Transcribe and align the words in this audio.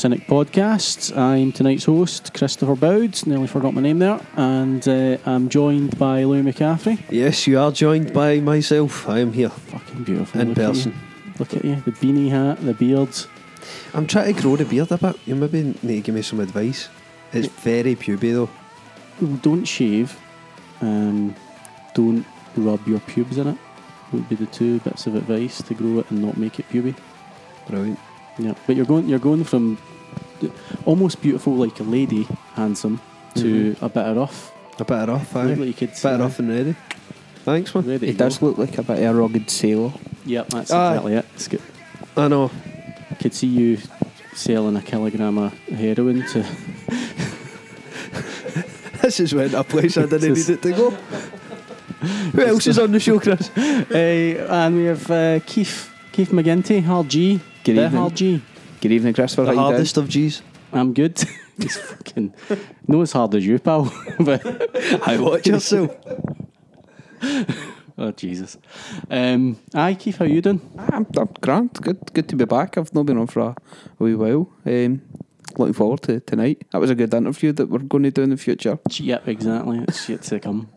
Cynic 0.00 0.26
podcast. 0.26 1.14
I'm 1.14 1.52
tonight's 1.52 1.84
host, 1.84 2.32
Christopher 2.32 2.74
Boud, 2.74 3.26
nearly 3.26 3.46
forgot 3.46 3.74
my 3.74 3.82
name 3.82 3.98
there, 3.98 4.18
and 4.34 4.88
uh, 4.88 5.18
I'm 5.26 5.50
joined 5.50 5.98
by 5.98 6.24
Louis 6.24 6.40
McCaffrey. 6.40 6.98
Yes, 7.10 7.46
you 7.46 7.58
are 7.58 7.70
joined 7.70 8.14
by 8.14 8.40
myself. 8.40 9.06
I 9.06 9.18
am 9.18 9.34
here 9.34 9.50
Fucking 9.50 10.04
beautiful. 10.04 10.40
in 10.40 10.48
Look 10.48 10.56
person. 10.56 10.92
you. 10.92 11.32
Look 11.38 11.54
at 11.54 11.64
you, 11.66 11.76
the 11.84 11.92
beanie 11.92 12.30
hat, 12.30 12.64
the 12.64 12.72
beard. 12.72 13.14
I'm 13.92 14.06
trying 14.06 14.34
to 14.34 14.40
grow 14.40 14.56
the 14.56 14.64
beard 14.64 14.90
a 14.90 14.96
bit. 14.96 15.16
You 15.26 15.34
maybe 15.34 15.74
need 15.82 15.96
to 15.96 16.00
give 16.00 16.14
me 16.14 16.22
some 16.22 16.40
advice. 16.40 16.88
It's 17.34 17.48
very 17.48 17.94
puby 17.94 18.32
though. 18.32 18.48
Don't 19.42 19.66
shave, 19.66 20.18
um, 20.80 21.34
don't 21.92 22.24
rub 22.56 22.86
your 22.88 23.00
pubes 23.00 23.36
in 23.36 23.48
it. 23.48 23.58
Would 24.14 24.30
be 24.30 24.36
the 24.36 24.46
two 24.46 24.80
bits 24.80 25.06
of 25.06 25.14
advice 25.14 25.60
to 25.60 25.74
grow 25.74 25.98
it 25.98 26.10
and 26.10 26.22
not 26.22 26.38
make 26.38 26.58
it 26.58 26.66
puby. 26.70 26.94
Brilliant. 27.68 27.98
Yeah, 28.38 28.54
but 28.66 28.76
you're 28.76 28.86
going 28.86 29.06
you're 29.06 29.18
going 29.18 29.44
from 29.44 29.76
almost 30.84 31.20
beautiful 31.22 31.54
like 31.56 31.78
a 31.80 31.82
lady, 31.84 32.26
handsome, 32.54 33.00
to 33.36 33.76
a 33.80 33.88
bit 33.88 34.04
of 34.04 34.16
rough. 34.16 34.52
A 34.78 34.84
bit 34.84 35.08
rough, 35.08 35.36
aye. 35.36 35.44
Look 35.44 35.58
like 35.58 35.66
you 35.68 35.74
could 35.74 35.90
Bit 35.90 36.20
rough 36.20 36.38
and 36.38 36.48
ready. 36.48 36.76
Thanks, 37.44 37.74
man. 37.74 37.86
Ready 37.86 38.06
He 38.06 38.12
to 38.12 38.18
go. 38.18 38.24
does 38.24 38.42
look 38.42 38.58
like 38.58 38.76
a 38.78 38.82
bit 38.82 38.98
of 39.02 39.14
a 39.16 39.18
rugged 39.18 39.50
sailor. 39.50 39.92
Yep, 40.26 40.48
that's 40.48 40.70
Aye. 40.70 40.88
exactly 40.90 41.14
it. 41.14 41.26
It's 41.34 41.48
good. 41.48 41.62
I 42.16 42.28
know. 42.28 42.50
Could 43.18 43.34
see 43.34 43.46
you 43.46 43.78
selling 44.34 44.76
a 44.76 44.82
kilogram 44.82 45.38
of 45.38 45.52
heroin 45.68 46.26
to. 46.28 46.44
This 49.02 49.18
is 49.18 49.34
when 49.34 49.54
a 49.54 49.64
place 49.64 49.96
I 49.96 50.02
didn't 50.02 50.34
This 50.34 50.48
need 50.48 50.54
it 50.56 50.62
to 50.62 50.72
go. 50.72 50.90
Who 52.32 52.42
else 52.42 52.66
is 52.66 52.78
on 52.78 52.92
the 52.92 53.00
show, 53.00 53.18
Chris? 53.18 53.50
uh, 53.56 54.46
and 54.50 54.76
we 54.76 54.84
have 54.84 55.10
uh, 55.10 55.40
Keith 55.46 55.90
Keith 56.12 56.30
McGinty, 56.30 56.82
Hard 56.84 57.08
G. 57.08 57.40
Good 57.64 57.76
the 57.76 57.84
evening. 57.86 58.00
Hard 58.00 58.14
G. 58.14 58.42
Good 58.80 58.92
evening, 58.92 59.12
Christopher. 59.12 59.42
The 59.42 59.48
How 59.48 59.52
you 59.52 59.58
doing? 59.58 59.72
hardest 59.72 59.96
of 59.98 60.08
G's. 60.08 60.40
I'm 60.72 60.94
good. 60.94 61.22
He's 61.58 61.76
fucking 61.76 62.32
not 62.88 63.02
as 63.02 63.12
hard 63.12 63.34
as 63.34 63.46
you, 63.46 63.58
pal. 63.58 63.92
but 64.20 64.40
I 65.06 65.18
watch 65.18 65.46
yourself. 65.46 65.94
oh 67.98 68.10
Jesus. 68.12 68.56
Um, 69.10 69.58
aye, 69.74 69.92
Keith, 69.92 70.16
how 70.16 70.24
you 70.24 70.40
doing? 70.40 70.62
I'm, 70.78 71.06
I'm 71.14 71.28
grand. 71.42 71.74
Good, 71.74 72.10
good 72.14 72.26
to 72.30 72.36
be 72.36 72.46
back. 72.46 72.78
I've 72.78 72.94
not 72.94 73.04
been 73.04 73.18
on 73.18 73.26
for 73.26 73.40
a, 73.40 73.48
a 73.48 73.54
wee 73.98 74.14
while. 74.14 74.50
Um, 74.64 75.02
looking 75.58 75.74
forward 75.74 76.00
to 76.04 76.20
tonight. 76.20 76.64
That 76.70 76.80
was 76.80 76.88
a 76.88 76.94
good 76.94 77.12
interview 77.12 77.52
that 77.52 77.68
we're 77.68 77.80
going 77.80 78.04
to 78.04 78.10
do 78.10 78.22
in 78.22 78.30
the 78.30 78.38
future. 78.38 78.78
Yep, 78.88 79.28
exactly. 79.28 79.84
It's 79.88 80.08
yet 80.08 80.22
to 80.22 80.40
come. 80.40 80.70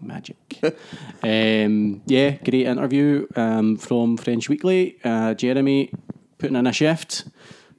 Magic. 0.00 0.58
um, 1.22 2.00
yeah, 2.06 2.30
great 2.30 2.66
interview 2.66 3.26
um, 3.36 3.76
from 3.76 4.16
French 4.16 4.48
Weekly. 4.48 4.96
Uh, 5.04 5.34
Jeremy 5.34 5.90
putting 6.42 6.56
in 6.56 6.66
a 6.66 6.72
shift. 6.72 7.24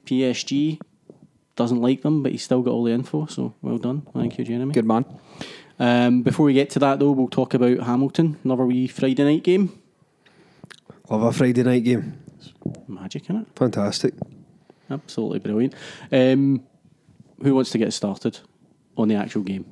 PSG 0.06 0.80
doesn't 1.54 1.82
like 1.82 2.00
them, 2.00 2.22
but 2.22 2.32
he's 2.32 2.42
still 2.42 2.62
got 2.62 2.72
all 2.72 2.84
the 2.84 2.92
info. 2.92 3.26
So 3.26 3.54
well 3.60 3.76
done. 3.78 4.06
Thank 4.14 4.38
you, 4.38 4.44
Jeremy. 4.44 4.72
Good 4.72 4.86
man. 4.86 5.04
Um, 5.78 6.22
before 6.22 6.46
we 6.46 6.54
get 6.54 6.70
to 6.70 6.78
that, 6.78 6.98
though, 6.98 7.12
we'll 7.12 7.28
talk 7.28 7.52
about 7.52 7.80
Hamilton. 7.80 8.38
Another 8.42 8.64
wee 8.64 8.88
Friday 8.88 9.22
night 9.22 9.42
game. 9.44 9.78
Love 11.10 11.22
a 11.22 11.32
Friday 11.32 11.62
night 11.62 11.84
game. 11.84 12.18
It's 12.38 12.52
Magic, 12.88 13.24
isn't 13.24 13.42
it? 13.42 13.46
Fantastic. 13.54 14.14
Absolutely 14.90 15.40
brilliant. 15.40 15.74
Um, 16.10 16.64
who 17.42 17.54
wants 17.54 17.70
to 17.70 17.78
get 17.78 17.92
started 17.92 18.38
on 18.96 19.08
the 19.08 19.16
actual 19.16 19.42
game? 19.42 19.66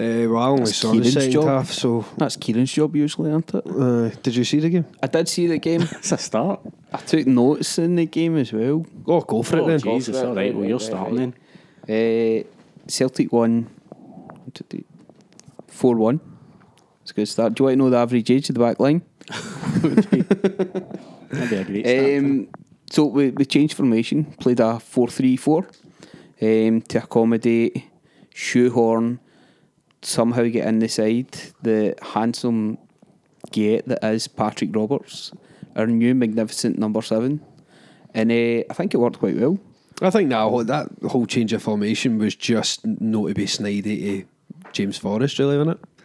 Uh, 0.00 0.26
well, 0.30 0.38
I 0.38 0.46
only 0.48 0.64
That's 0.64 0.76
saw 0.76 0.92
the 0.94 1.04
second 1.04 1.32
job. 1.32 1.44
half, 1.44 1.70
so. 1.70 2.04
That's 2.16 2.36
Kieran's 2.36 2.72
job 2.72 2.96
usually, 2.96 3.30
isn't 3.30 3.54
it? 3.54 3.66
Uh, 3.66 4.08
did 4.22 4.34
you 4.36 4.44
see 4.44 4.58
the 4.58 4.70
game? 4.70 4.86
I 5.02 5.06
did 5.06 5.28
see 5.28 5.46
the 5.46 5.58
game. 5.58 5.82
It's 5.92 6.12
a 6.12 6.18
start. 6.18 6.60
I 6.92 6.98
took 6.98 7.26
notes 7.26 7.78
in 7.78 7.96
the 7.96 8.06
game 8.06 8.36
as 8.38 8.52
well. 8.52 8.86
Oh, 9.06 9.20
go 9.20 9.42
for 9.42 9.58
Oh, 9.58 9.64
it 9.64 9.68
then. 9.68 9.78
Jesus. 9.80 10.16
All 10.16 10.34
right, 10.34 10.54
well, 10.54 10.66
you're 10.66 10.80
starting 10.80 11.16
then. 11.16 11.34
Uh, 11.88 12.42
Celtic 12.88 13.32
won 13.32 13.68
4 15.68 15.96
1. 15.96 16.20
It's 17.02 17.10
a 17.10 17.14
good 17.14 17.28
start. 17.28 17.54
Do 17.54 17.62
you 17.62 17.64
want 17.66 17.74
to 17.74 17.78
know 17.84 17.90
the 17.90 17.98
average 17.98 18.30
age 18.30 18.48
of 18.48 18.54
the 18.54 18.60
back 18.60 18.80
line? 18.80 19.02
That'd 19.28 20.10
be 21.50 21.56
a 21.56 21.64
great 21.64 21.86
start. 21.86 22.18
Um, 22.18 22.48
so 22.90 23.04
we, 23.06 23.30
we 23.30 23.44
changed 23.44 23.74
formation, 23.74 24.24
played 24.40 24.60
a 24.60 24.80
4 24.80 25.08
3 25.08 25.36
4 25.36 25.58
um, 26.42 26.82
to 26.82 26.98
accommodate, 27.02 27.84
shoehorn, 28.34 29.20
somehow 30.02 30.44
get 30.44 30.66
in 30.66 30.80
the 30.80 30.88
side 30.88 31.28
the 31.62 31.94
handsome 32.02 32.78
gate 33.50 33.86
that 33.86 34.04
is 34.04 34.28
Patrick 34.28 34.74
Roberts, 34.74 35.32
our 35.76 35.86
new 35.86 36.14
magnificent 36.14 36.78
number 36.78 37.02
seven. 37.02 37.40
And 38.14 38.30
uh, 38.30 38.64
I 38.68 38.74
think 38.74 38.92
it 38.92 38.98
worked 38.98 39.18
quite 39.18 39.36
well. 39.36 39.58
I 40.00 40.10
think 40.10 40.30
that 40.30 40.40
whole, 40.40 40.64
that 40.64 40.88
whole 41.06 41.26
change 41.26 41.52
of 41.52 41.62
formation 41.62 42.18
was 42.18 42.34
just 42.34 42.84
not 42.84 43.28
to 43.28 43.34
be 43.34 43.46
snidey 43.46 43.82
to 43.84 44.24
James 44.72 44.98
Forrest, 44.98 45.38
really, 45.38 45.56
wasn't 45.56 45.78
it? 45.78 46.04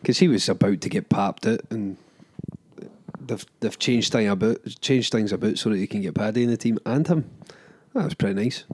Because 0.00 0.18
he 0.18 0.28
was 0.28 0.48
about 0.48 0.80
to 0.82 0.88
get 0.88 1.08
papped 1.08 1.46
it, 1.46 1.66
and 1.70 1.96
they've 3.18 3.44
they've 3.60 3.78
changed 3.78 4.12
thing 4.12 4.28
about 4.28 4.58
changed 4.80 5.10
things 5.10 5.32
about 5.32 5.58
so 5.58 5.70
that 5.70 5.78
he 5.78 5.86
can 5.86 6.02
get 6.02 6.14
Paddy 6.14 6.44
in 6.44 6.50
the 6.50 6.56
team 6.56 6.78
and 6.84 7.06
him. 7.06 7.30
That 7.94 8.04
was 8.04 8.14
pretty 8.14 8.40
nice. 8.40 8.64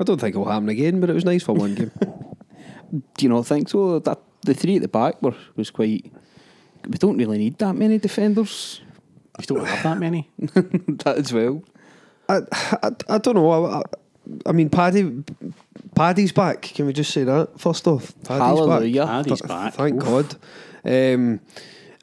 I 0.00 0.04
don't 0.04 0.20
think 0.20 0.34
it'll 0.34 0.50
happen 0.50 0.68
again, 0.68 1.00
but 1.00 1.10
it 1.10 1.14
was 1.14 1.24
nice 1.24 1.42
for 1.42 1.54
one 1.54 1.74
game. 1.74 1.92
Do 2.92 3.24
you 3.24 3.28
not 3.28 3.46
think 3.46 3.68
so? 3.68 3.98
That 3.98 4.18
the 4.42 4.54
three 4.54 4.76
at 4.76 4.82
the 4.82 4.88
back 4.88 5.22
were 5.22 5.34
was 5.56 5.70
quite. 5.70 6.12
We 6.86 6.98
don't 6.98 7.16
really 7.16 7.38
need 7.38 7.58
that 7.58 7.74
many 7.74 7.98
defenders. 7.98 8.80
You 9.38 9.46
don't 9.46 9.64
have 9.66 9.82
that 9.82 9.98
many. 9.98 10.28
that 10.38 11.14
as 11.16 11.32
well. 11.32 11.62
I, 12.28 12.40
I, 12.82 12.90
I 13.08 13.18
don't 13.18 13.34
know. 13.34 13.50
I, 13.50 13.78
I, 13.78 13.82
I 14.46 14.52
mean, 14.52 14.68
Paddy, 14.68 15.24
Paddy's 15.94 16.32
back. 16.32 16.62
Can 16.62 16.86
we 16.86 16.92
just 16.92 17.12
say 17.12 17.24
that 17.24 17.58
first 17.58 17.86
off? 17.86 18.14
Paddy's 18.24 18.58
Hallelujah. 18.58 19.00
back. 19.06 19.08
Paddy's 19.08 19.40
Th- 19.40 19.48
back. 19.48 19.74
Thank 19.74 20.02
Oof. 20.02 20.04
God. 20.04 20.36
Um, 20.84 21.40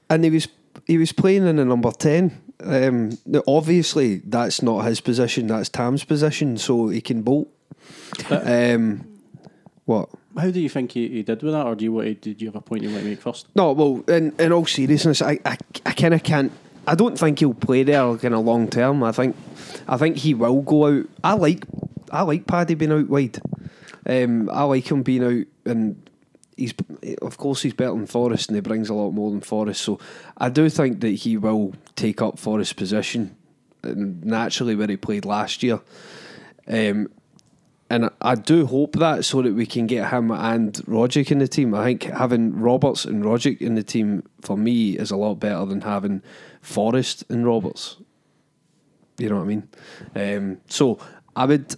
and 0.09 0.23
he 0.23 0.29
was 0.29 0.47
he 0.87 0.97
was 0.97 1.11
playing 1.11 1.45
in 1.45 1.57
the 1.57 1.65
number 1.65 1.91
ten. 1.91 2.41
Um, 2.61 3.17
now 3.25 3.43
obviously, 3.47 4.17
that's 4.25 4.61
not 4.61 4.85
his 4.85 5.01
position. 5.01 5.47
That's 5.47 5.69
Tam's 5.69 6.03
position, 6.03 6.57
so 6.57 6.87
he 6.89 7.01
can 7.01 7.21
bolt. 7.21 7.47
Um, 8.29 9.07
what? 9.85 10.09
How 10.37 10.51
do 10.51 10.59
you 10.59 10.69
think 10.69 10.91
he, 10.91 11.07
he 11.07 11.23
did 11.23 11.41
with 11.41 11.53
that, 11.53 11.65
or 11.65 11.75
do 11.75 11.85
you 11.85 12.13
did 12.15 12.41
you 12.41 12.47
have 12.47 12.55
a 12.55 12.61
point 12.61 12.83
you 12.83 12.89
to 12.89 13.03
make 13.03 13.21
first? 13.21 13.47
No, 13.55 13.71
well, 13.71 14.03
in, 14.07 14.33
in 14.39 14.51
all 14.51 14.65
seriousness, 14.65 15.21
I, 15.21 15.39
I, 15.45 15.57
I 15.85 15.91
kind 15.91 16.13
of 16.13 16.23
can't. 16.23 16.51
I 16.87 16.95
don't 16.95 17.17
think 17.17 17.39
he'll 17.39 17.53
play 17.53 17.83
there 17.83 18.15
kind 18.17 18.33
of 18.33 18.45
long 18.45 18.67
term. 18.67 19.03
I 19.03 19.11
think, 19.11 19.35
I 19.87 19.97
think 19.97 20.17
he 20.17 20.33
will 20.33 20.61
go 20.61 20.85
out. 20.85 21.05
I 21.23 21.33
like, 21.33 21.65
I 22.11 22.21
like 22.21 22.47
Paddy 22.47 22.75
being 22.75 22.91
out 22.91 23.09
wide. 23.09 23.39
Um, 24.05 24.49
I 24.49 24.63
like 24.63 24.89
him 24.89 25.03
being 25.03 25.23
out, 25.23 25.45
and 25.69 26.09
he's 26.55 26.73
of 27.21 27.37
course 27.37 27.61
he's 27.61 27.73
better 27.73 27.91
than 27.91 28.05
Forrest, 28.05 28.49
and 28.49 28.55
he 28.55 28.61
brings 28.61 28.89
a 28.89 28.93
lot 28.93 29.11
more 29.11 29.31
than 29.31 29.41
Forrest. 29.41 29.81
So 29.81 29.99
I 30.37 30.49
do 30.49 30.69
think 30.69 31.01
that 31.01 31.09
he 31.09 31.37
will 31.37 31.73
take 31.95 32.21
up 32.21 32.37
Forrest's 32.39 32.73
position, 32.73 33.35
naturally 33.83 34.75
where 34.75 34.87
he 34.87 34.97
played 34.97 35.25
last 35.25 35.63
year. 35.63 35.79
Um, 36.67 37.09
and 37.89 38.09
I 38.21 38.35
do 38.35 38.67
hope 38.67 38.93
that 38.97 39.25
so 39.25 39.41
that 39.41 39.53
we 39.53 39.65
can 39.65 39.87
get 39.87 40.11
him 40.11 40.29
and 40.29 40.73
Rogic 40.85 41.31
in 41.31 41.39
the 41.39 41.47
team. 41.47 41.73
I 41.73 41.85
think 41.85 42.03
having 42.03 42.59
Roberts 42.59 43.05
and 43.05 43.23
Rogic 43.23 43.61
in 43.61 43.75
the 43.75 43.83
team 43.83 44.23
for 44.41 44.55
me 44.55 44.91
is 44.91 45.09
a 45.09 45.17
lot 45.17 45.35
better 45.35 45.65
than 45.65 45.81
having 45.81 46.21
Forrest 46.61 47.23
and 47.29 47.45
Roberts. 47.45 47.97
You 49.17 49.29
know 49.29 49.37
what 49.37 49.41
I 49.41 49.45
mean? 49.45 49.69
Um, 50.15 50.57
so 50.67 50.99
I 51.35 51.45
would. 51.45 51.75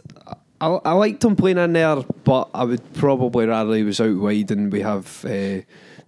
I, 0.59 0.67
I 0.67 0.91
liked 0.91 1.23
him 1.23 1.35
playing 1.35 1.57
in 1.57 1.73
there, 1.73 1.95
but 2.23 2.49
I 2.53 2.65
would 2.65 2.93
probably 2.93 3.47
rather 3.47 3.73
he 3.73 3.83
was 3.83 3.99
out 3.99 4.15
wide 4.17 4.51
and 4.51 4.71
we 4.71 4.81
have 4.81 5.25
uh, 5.25 5.61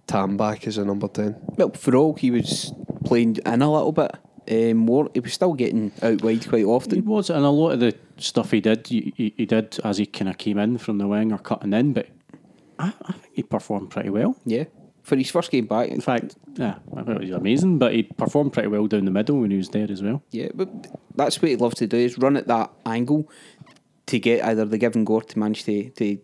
Tam 0.06 0.36
back 0.36 0.66
as 0.68 0.78
a 0.78 0.84
number 0.84 1.08
10. 1.08 1.34
Well, 1.56 1.70
for 1.70 1.96
all 1.96 2.14
he 2.14 2.30
was 2.30 2.72
playing 3.04 3.38
in 3.44 3.62
a 3.62 3.72
little 3.72 3.90
bit 3.90 4.12
um, 4.50 4.76
more, 4.76 5.10
he 5.14 5.20
was 5.20 5.32
still 5.32 5.54
getting 5.54 5.92
out 6.02 6.22
wide 6.22 6.48
quite 6.48 6.64
often. 6.64 6.96
He 6.96 7.00
was, 7.00 7.30
and 7.30 7.44
a 7.44 7.50
lot 7.50 7.72
of 7.72 7.80
the 7.80 7.94
stuff 8.18 8.50
he 8.50 8.60
did, 8.60 8.86
he, 8.86 9.12
he, 9.16 9.34
he 9.36 9.46
did 9.46 9.78
as 9.84 9.98
he 9.98 10.06
kind 10.06 10.28
of 10.28 10.38
came 10.38 10.58
in 10.58 10.78
from 10.78 10.98
the 10.98 11.06
wing 11.06 11.32
or 11.32 11.38
cutting 11.38 11.72
in, 11.72 11.92
but 11.92 12.08
I, 12.78 12.92
I 13.02 13.12
think 13.12 13.34
he 13.34 13.42
performed 13.42 13.90
pretty 13.90 14.10
well. 14.10 14.36
Yeah, 14.44 14.64
for 15.02 15.16
his 15.16 15.30
first 15.30 15.50
game 15.50 15.66
back. 15.66 15.88
In 15.88 16.00
fact, 16.00 16.36
yeah, 16.54 16.78
I 16.96 17.02
thought 17.02 17.22
he 17.22 17.30
was 17.30 17.38
amazing, 17.38 17.78
but 17.78 17.92
he 17.92 18.02
performed 18.02 18.52
pretty 18.52 18.68
well 18.68 18.86
down 18.86 19.04
the 19.04 19.10
middle 19.10 19.40
when 19.40 19.50
he 19.50 19.56
was 19.56 19.68
there 19.68 19.90
as 19.90 20.02
well. 20.02 20.22
Yeah, 20.30 20.48
but 20.54 20.68
that's 21.14 21.40
what 21.40 21.50
he 21.50 21.56
loves 21.56 21.76
to 21.76 21.86
do 21.86 21.96
is 21.96 22.18
run 22.18 22.36
at 22.36 22.48
that 22.48 22.70
angle 22.86 23.30
to 24.06 24.18
get 24.18 24.44
either 24.44 24.64
the 24.64 24.78
given 24.78 25.04
goal 25.04 25.20
to 25.20 25.38
manage 25.38 25.64
to 25.64 25.90
to 25.90 26.18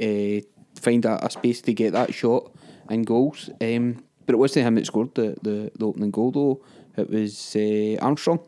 uh, 0.00 0.40
find 0.80 1.04
a, 1.04 1.24
a 1.24 1.30
space 1.30 1.60
to 1.62 1.72
get 1.72 1.92
that 1.92 2.14
shot 2.14 2.52
and 2.88 3.06
goals. 3.06 3.50
Um, 3.60 4.04
but 4.26 4.34
it 4.34 4.38
wasn't 4.38 4.66
him 4.66 4.74
that 4.76 4.86
scored 4.86 5.14
the, 5.14 5.36
the, 5.42 5.70
the 5.76 5.86
opening 5.86 6.10
goal 6.10 6.30
though. 6.30 6.60
It 6.96 7.10
was 7.10 7.56
uh, 7.56 7.96
Armstrong. 8.00 8.40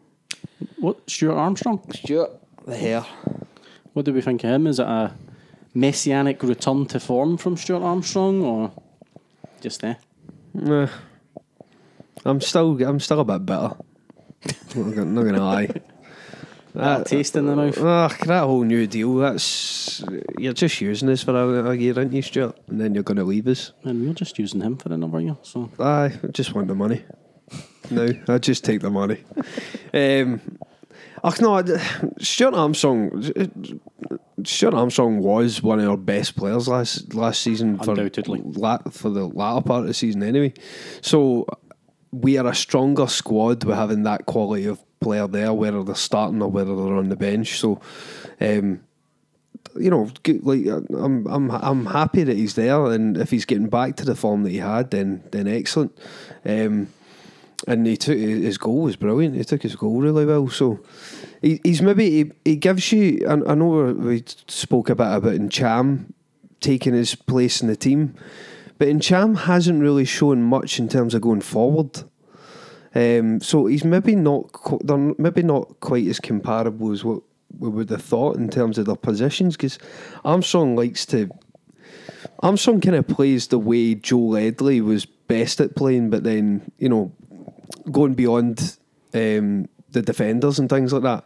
What, 0.78 1.08
Stuart 1.08 1.36
Armstrong? 1.36 1.80
Stuart, 1.92 2.30
the 2.64 2.76
hair. 2.76 3.04
What 3.92 4.04
do 4.04 4.12
we 4.12 4.20
think 4.20 4.44
of 4.44 4.50
him? 4.50 4.66
Is 4.66 4.78
it 4.78 4.86
a 4.86 5.12
messianic 5.74 6.42
return 6.42 6.86
to 6.86 7.00
form 7.00 7.36
from 7.36 7.56
Stuart 7.56 7.82
Armstrong, 7.82 8.42
or 8.42 8.72
just 9.60 9.80
there? 9.80 9.98
Nah. 10.54 10.88
I'm 12.24 12.40
still 12.40 12.82
I'm 12.82 13.00
still 13.00 13.20
a 13.20 13.24
bit 13.24 13.46
bitter. 13.46 13.76
Not 14.76 14.94
gonna, 14.94 15.04
not 15.06 15.24
gonna 15.24 15.44
lie. 15.44 15.68
That 16.76 17.06
taste 17.06 17.36
in 17.36 17.46
the 17.46 17.56
mouth. 17.56 17.78
Ah, 17.80 18.14
that 18.26 18.44
whole 18.44 18.62
new 18.62 18.86
deal. 18.86 19.14
That's 19.16 20.04
you're 20.38 20.52
just 20.52 20.80
using 20.80 21.08
us 21.08 21.22
for 21.22 21.32
a, 21.32 21.70
a 21.70 21.74
year, 21.74 21.94
aren't 21.96 22.12
you, 22.12 22.22
Stuart? 22.22 22.58
And 22.68 22.80
then 22.80 22.94
you're 22.94 23.02
going 23.02 23.16
to 23.16 23.24
leave 23.24 23.46
us. 23.48 23.72
And 23.84 24.06
we're 24.06 24.14
just 24.14 24.38
using 24.38 24.60
him 24.60 24.76
for 24.76 24.92
another 24.92 25.20
year. 25.20 25.36
So 25.42 25.70
I 25.80 26.12
just 26.32 26.54
want 26.54 26.68
the 26.68 26.74
money. 26.74 27.04
No, 27.90 28.08
I 28.28 28.38
just 28.38 28.64
take 28.64 28.80
the 28.80 28.90
money. 28.90 29.22
Um, 29.94 30.58
ach 31.24 31.40
no, 31.40 31.62
Stuart 32.18 32.54
Armstrong. 32.54 33.22
Stuart 34.44 34.74
Armstrong 34.74 35.20
was 35.20 35.62
one 35.62 35.80
of 35.80 35.88
our 35.88 35.96
best 35.96 36.36
players 36.36 36.68
last 36.68 37.14
last 37.14 37.40
season 37.42 37.78
for 37.78 37.90
Undoubtedly. 37.92 38.42
la, 38.44 38.78
for 38.90 39.08
the 39.10 39.26
latter 39.26 39.62
part 39.62 39.80
of 39.82 39.86
the 39.86 39.94
season 39.94 40.22
anyway. 40.22 40.52
So 41.00 41.46
we 42.12 42.36
are 42.38 42.46
a 42.46 42.54
stronger 42.54 43.06
squad 43.06 43.64
with 43.64 43.76
having 43.76 44.02
that 44.02 44.26
quality 44.26 44.66
of 44.66 44.82
player 45.00 45.26
there, 45.26 45.52
whether 45.52 45.82
they're 45.82 45.94
starting 45.94 46.42
or 46.42 46.50
whether 46.50 46.74
they're 46.74 46.96
on 46.96 47.08
the 47.08 47.16
bench. 47.16 47.58
So. 47.58 47.80
Um, 48.40 48.80
you 49.78 49.90
know, 49.90 50.08
like 50.42 50.66
uh, 50.66 50.80
I'm, 50.96 51.26
I'm, 51.26 51.50
I'm 51.50 51.86
happy 51.86 52.22
that 52.24 52.36
he's 52.36 52.54
there, 52.54 52.86
and 52.86 53.18
if 53.18 53.30
he's 53.30 53.44
getting 53.44 53.68
back 53.68 53.96
to 53.96 54.06
the 54.06 54.14
form 54.14 54.42
that 54.44 54.50
he 54.50 54.58
had, 54.58 54.90
then, 54.90 55.22
then 55.32 55.46
excellent. 55.46 55.96
Um, 56.46 56.88
and 57.66 57.86
he 57.86 57.96
took 57.96 58.16
his 58.16 58.58
goal 58.58 58.82
was 58.82 58.96
brilliant. 58.96 59.34
He 59.34 59.44
took 59.44 59.62
his 59.62 59.76
goal 59.76 60.00
really 60.00 60.26
well. 60.26 60.48
So 60.48 60.80
he, 61.40 61.60
he's 61.64 61.82
maybe 61.82 62.10
he, 62.10 62.32
he 62.44 62.56
gives 62.56 62.92
you. 62.92 63.24
I, 63.28 63.52
I 63.52 63.54
know 63.54 63.92
we- 63.92 64.24
spoke 64.46 64.88
a 64.90 64.94
bit 64.94 65.06
about 65.06 65.34
Ntcham 65.34 66.12
taking 66.60 66.94
his 66.94 67.14
place 67.14 67.62
in 67.62 67.68
the 67.68 67.76
team, 67.76 68.14
but 68.78 68.88
Ntcham 68.88 69.36
hasn't 69.36 69.80
really 69.80 70.04
shown 70.04 70.42
much 70.42 70.78
in 70.78 70.88
terms 70.88 71.14
of 71.14 71.22
going 71.22 71.40
forward. 71.40 72.04
Um, 72.96 73.40
so 73.40 73.66
he's 73.66 73.84
maybe 73.84 74.14
not 74.16 74.50
they're 74.82 75.14
maybe 75.18 75.42
not 75.42 75.80
quite 75.80 76.06
as 76.08 76.18
comparable 76.18 76.92
as 76.92 77.04
what 77.04 77.22
we 77.58 77.68
would 77.68 77.90
have 77.90 78.02
thought 78.02 78.36
in 78.36 78.48
terms 78.48 78.78
of 78.78 78.86
their 78.86 78.96
positions 78.96 79.54
because 79.56 79.78
Armstrong 80.24 80.76
likes 80.76 81.04
to 81.06 81.28
Armstrong 82.40 82.80
kind 82.80 82.96
of 82.96 83.06
plays 83.06 83.48
the 83.48 83.58
way 83.58 83.94
Joe 83.94 84.18
Ledley 84.18 84.80
was 84.80 85.04
best 85.04 85.60
at 85.60 85.76
playing, 85.76 86.10
but 86.10 86.24
then 86.24 86.70
you 86.78 86.88
know 86.88 87.12
going 87.90 88.14
beyond 88.14 88.76
um, 89.14 89.68
the 89.92 90.02
defenders 90.02 90.58
and 90.58 90.68
things 90.70 90.92
like 90.92 91.02
that. 91.02 91.24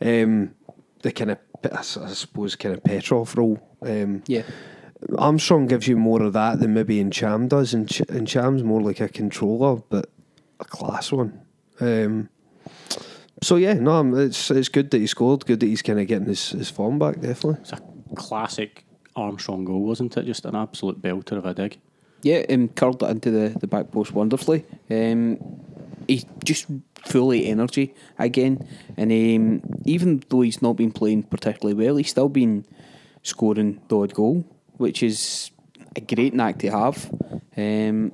Um, 0.00 0.54
the 1.02 1.10
kind 1.12 1.32
of 1.32 1.38
I 1.72 1.82
suppose 1.82 2.54
kind 2.54 2.74
of 2.76 2.84
Petrov 2.84 3.36
role. 3.36 3.58
Um, 3.82 4.22
Yeah. 4.26 4.42
Armstrong 5.16 5.66
gives 5.66 5.86
you 5.86 5.96
more 5.96 6.22
of 6.22 6.32
that 6.32 6.58
than 6.60 6.74
maybe 6.74 7.02
Ntcham 7.02 7.48
does, 7.48 7.72
and, 7.72 7.88
Ch- 7.88 8.00
and 8.08 8.26
Cham's 8.26 8.64
more 8.64 8.80
like 8.80 9.00
a 9.00 9.08
controller, 9.08 9.80
but 9.88 10.10
a 10.60 10.64
class 10.64 11.12
one. 11.12 11.40
Um, 11.80 12.28
so 13.42 13.56
yeah, 13.56 13.74
no, 13.74 13.92
um, 13.92 14.18
it's 14.18 14.50
it's 14.50 14.68
good 14.68 14.90
that 14.90 14.98
he 14.98 15.06
scored. 15.06 15.46
Good 15.46 15.60
that 15.60 15.66
he's 15.66 15.82
kind 15.82 16.00
of 16.00 16.06
getting 16.06 16.26
his, 16.26 16.50
his 16.50 16.70
form 16.70 16.98
back. 16.98 17.20
Definitely. 17.20 17.60
it's 17.60 17.72
a 17.72 17.80
classic 18.16 18.84
Armstrong 19.14 19.64
goal, 19.64 19.82
wasn't 19.82 20.16
it? 20.16 20.26
Just 20.26 20.44
an 20.44 20.56
absolute 20.56 21.00
belter 21.00 21.38
of 21.38 21.46
a 21.46 21.54
dig. 21.54 21.78
Yeah, 22.22 22.44
um, 22.50 22.68
curled 22.68 23.02
it 23.02 23.10
into 23.10 23.30
the, 23.30 23.58
the 23.58 23.66
back 23.66 23.92
post 23.92 24.12
wonderfully. 24.12 24.64
Um, 24.90 25.38
he's 26.08 26.24
just 26.44 26.66
fully 27.06 27.46
energy 27.46 27.94
again, 28.18 28.66
and 28.96 29.12
um, 29.12 29.80
even 29.84 30.22
though 30.28 30.40
he's 30.40 30.60
not 30.60 30.76
been 30.76 30.90
playing 30.90 31.24
particularly 31.24 31.74
well, 31.74 31.96
he's 31.96 32.10
still 32.10 32.28
been 32.28 32.64
scoring 33.22 33.80
the 33.88 33.98
odd 33.98 34.14
goal, 34.14 34.44
which 34.78 35.02
is 35.02 35.52
a 35.94 36.00
great 36.00 36.34
knack 36.34 36.58
to 36.58 36.70
have. 36.70 37.10
Um, 37.56 38.12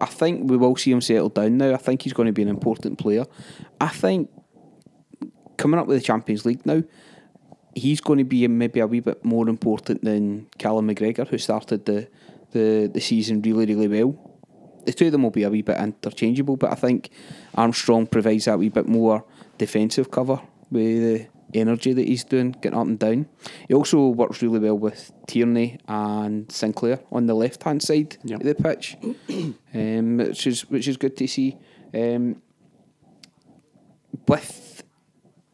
I 0.00 0.06
think 0.06 0.50
we 0.50 0.56
will 0.56 0.76
see 0.76 0.90
him 0.90 1.00
settle 1.00 1.28
down 1.28 1.58
now. 1.58 1.72
I 1.72 1.76
think 1.76 2.02
he's 2.02 2.12
going 2.12 2.26
to 2.26 2.32
be 2.32 2.42
an 2.42 2.48
important 2.48 2.98
player. 2.98 3.24
I 3.80 3.88
think 3.88 4.30
coming 5.56 5.78
up 5.78 5.86
with 5.86 5.98
the 5.98 6.04
Champions 6.04 6.44
League 6.46 6.64
now, 6.64 6.82
he's 7.74 8.00
going 8.00 8.18
to 8.18 8.24
be 8.24 8.46
maybe 8.48 8.80
a 8.80 8.86
wee 8.86 9.00
bit 9.00 9.24
more 9.24 9.48
important 9.48 10.04
than 10.04 10.48
Callum 10.58 10.88
McGregor, 10.88 11.26
who 11.26 11.38
started 11.38 11.84
the, 11.84 12.08
the, 12.52 12.90
the 12.92 13.00
season 13.00 13.42
really, 13.42 13.74
really 13.74 13.88
well. 13.88 14.24
The 14.84 14.92
two 14.92 15.06
of 15.06 15.12
them 15.12 15.22
will 15.22 15.30
be 15.30 15.42
a 15.42 15.50
wee 15.50 15.62
bit 15.62 15.76
interchangeable, 15.76 16.56
but 16.56 16.72
I 16.72 16.74
think 16.74 17.10
Armstrong 17.54 18.06
provides 18.06 18.46
that 18.46 18.58
wee 18.58 18.70
bit 18.70 18.88
more 18.88 19.24
defensive 19.58 20.10
cover 20.10 20.40
with 20.70 21.02
the 21.02 21.26
energy 21.54 21.92
that 21.92 22.06
he's 22.06 22.24
doing, 22.24 22.52
getting 22.60 22.78
up 22.78 22.86
and 22.86 22.98
down. 22.98 23.26
He 23.68 23.74
also 23.74 24.08
works 24.08 24.42
really 24.42 24.58
well 24.58 24.78
with 24.78 25.12
Tierney 25.26 25.78
and 25.88 26.50
Sinclair 26.52 27.00
on 27.10 27.26
the 27.26 27.34
left 27.34 27.62
hand 27.62 27.82
side 27.82 28.16
Yep. 28.24 28.40
of 28.40 28.46
the 28.46 28.54
pitch, 28.54 28.96
um, 29.74 30.16
which 30.18 30.46
is 30.46 30.68
which 30.70 30.88
is 30.88 30.96
good 30.96 31.16
to 31.16 31.26
see. 31.26 31.56
Um, 31.94 32.42
with 34.26 34.82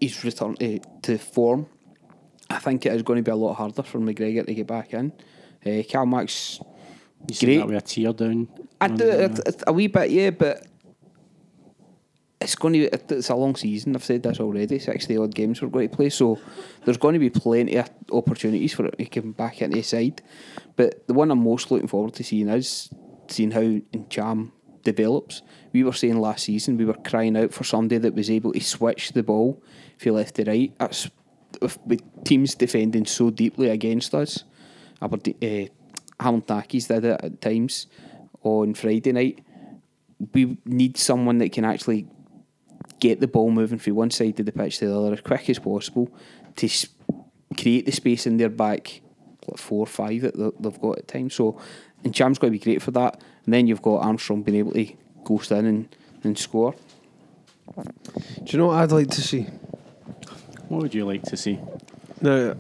his 0.01 0.25
return 0.25 0.55
to, 0.57 0.79
to 1.03 1.19
form, 1.19 1.67
I 2.51 2.59
think 2.59 2.87
it 2.87 2.93
is 2.93 3.03
going 3.03 3.19
to 3.19 3.23
be 3.23 3.31
a 3.31 3.37
lot 3.37 3.55
harder 3.55 3.83
for 3.83 3.99
McGregor 4.01 4.45
to 4.47 4.55
get 4.55 4.67
back 4.67 4.93
in. 4.95 5.13
Uh, 5.65 5.83
Cal 5.89 6.07
Max, 6.07 6.61
You 7.29 7.47
Great. 7.47 7.57
that 7.59 7.67
with 7.69 7.77
a 7.77 7.81
tear 7.81 8.13
down. 8.13 8.49
I 8.81 8.89
do 8.89 9.05
it- 9.09 9.63
a 9.67 9.73
wee 9.73 9.87
bit, 9.87 10.11
yeah, 10.11 10.31
but 10.31 10.67
it's 12.45 12.55
going 12.55 12.75
to 12.75 12.81
it, 12.81 13.11
it's 13.11 13.31
a 13.31 13.35
long 13.35 13.57
season. 13.57 13.97
I've 13.97 14.05
said 14.05 14.23
this 14.23 14.39
already. 14.39 14.79
Sixty 14.79 15.17
odd 15.17 15.35
games 15.35 15.61
we're 15.61 15.69
going 15.69 15.89
to 15.89 15.97
play, 15.97 16.11
so 16.11 16.39
there's 16.85 16.99
going 16.99 17.15
to 17.15 17.19
be 17.19 17.31
plenty 17.31 17.77
of 17.77 17.91
opportunities 18.13 18.75
for 18.75 18.87
it 18.87 18.99
to 18.99 19.07
come 19.07 19.33
back 19.33 19.63
into 19.63 19.77
the 19.77 19.83
side. 19.83 20.23
But 20.77 21.07
the 21.09 21.15
one 21.15 21.31
I'm 21.31 21.43
most 21.43 21.71
looking 21.71 21.89
forward 21.89 22.15
to 22.15 22.25
seeing 22.25 22.49
is 22.49 22.91
seeing 23.29 23.51
how 23.51 23.63
Ntcham 23.63 24.53
develops. 24.83 25.43
We 25.73 25.83
were 25.83 25.93
saying 25.93 26.21
last 26.21 26.45
season 26.45 26.77
we 26.77 26.85
were 26.85 26.95
crying 26.95 27.37
out 27.37 27.53
for 27.53 27.65
somebody 27.65 27.99
that 27.99 28.15
was 28.15 28.31
able 28.31 28.53
to 28.53 28.61
switch 28.61 29.13
the 29.13 29.23
ball 29.23 29.63
if 29.97 30.03
from 30.03 30.13
left 30.13 30.37
to 30.37 30.45
right. 30.45 30.73
That's 30.79 31.11
with, 31.61 32.25
teams 32.25 32.55
defending 32.55 33.07
so 33.07 33.31
deeply 33.31 33.71
against 33.71 34.15
us. 34.15 34.45
Aberdeen, 35.01 35.37
uh, 35.43 36.23
Hamilton 36.23 36.61
Accies 36.61 36.89
did 36.89 37.05
it 37.05 37.21
at 37.23 37.41
times 37.41 37.87
on 38.43 38.75
Friday 38.75 39.13
night. 39.13 39.41
We 40.33 40.59
need 40.65 40.97
someone 40.97 41.39
that 41.39 41.53
can 41.53 41.65
actually 41.65 42.07
get 43.01 43.21
the 43.21 43.27
ball 43.29 43.51
moving 43.51 43.79
from 43.79 43.95
one 43.95 44.11
side 44.11 44.39
of 44.41 44.47
the 44.47 44.53
pitch 44.53 44.79
to 44.79 44.87
the 44.87 44.99
other 44.99 45.13
as 45.13 45.21
quick 45.21 45.49
as 45.51 45.59
possible 45.59 46.09
to 46.57 46.67
s- 46.67 46.87
create 47.59 47.87
the 47.87 47.93
space 47.93 48.27
in 48.27 48.37
their 48.37 48.49
back 48.49 49.01
like 49.49 49.59
four 49.59 49.81
or 49.81 49.87
five 49.87 50.23
that 50.23 50.37
they- 50.39 50.51
they've 50.61 50.81
got 50.81 50.99
at 50.99 51.09
times. 51.09 51.35
So, 51.35 51.59
and 52.03 52.15
Cham's 52.15 52.39
got 52.39 52.47
to 52.47 52.51
be 52.53 52.59
great 52.59 52.81
for 52.83 52.91
that. 52.93 53.23
And 53.45 53.53
then 53.53 53.67
you've 53.67 53.83
got 53.83 54.03
Armstrong 54.03 54.43
being 54.43 54.59
able 54.59 54.73
to 54.73 54.87
ghost 55.25 55.51
in 55.53 55.67
and, 55.67 55.97
and 56.23 56.39
score. 56.39 56.75
Do 57.77 57.83
you 58.47 58.59
know 58.59 58.67
what 58.69 58.77
I'd 58.79 58.93
like 58.93 59.11
to 59.11 59.21
see? 59.23 59.43
What 60.69 60.83
would 60.83 60.95
you 60.95 61.05
like 61.05 61.23
to 61.25 61.37
see? 61.37 61.59
Now, 62.21 62.55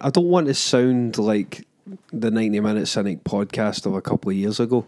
I 0.00 0.10
don't 0.10 0.28
want 0.28 0.46
to 0.46 0.54
sound 0.54 1.18
like 1.18 1.66
the 2.12 2.30
ninety 2.30 2.60
minute 2.60 2.86
cynic 2.86 3.24
podcast 3.24 3.84
of 3.86 3.94
a 3.94 4.00
couple 4.00 4.30
of 4.30 4.36
years 4.36 4.60
ago, 4.60 4.86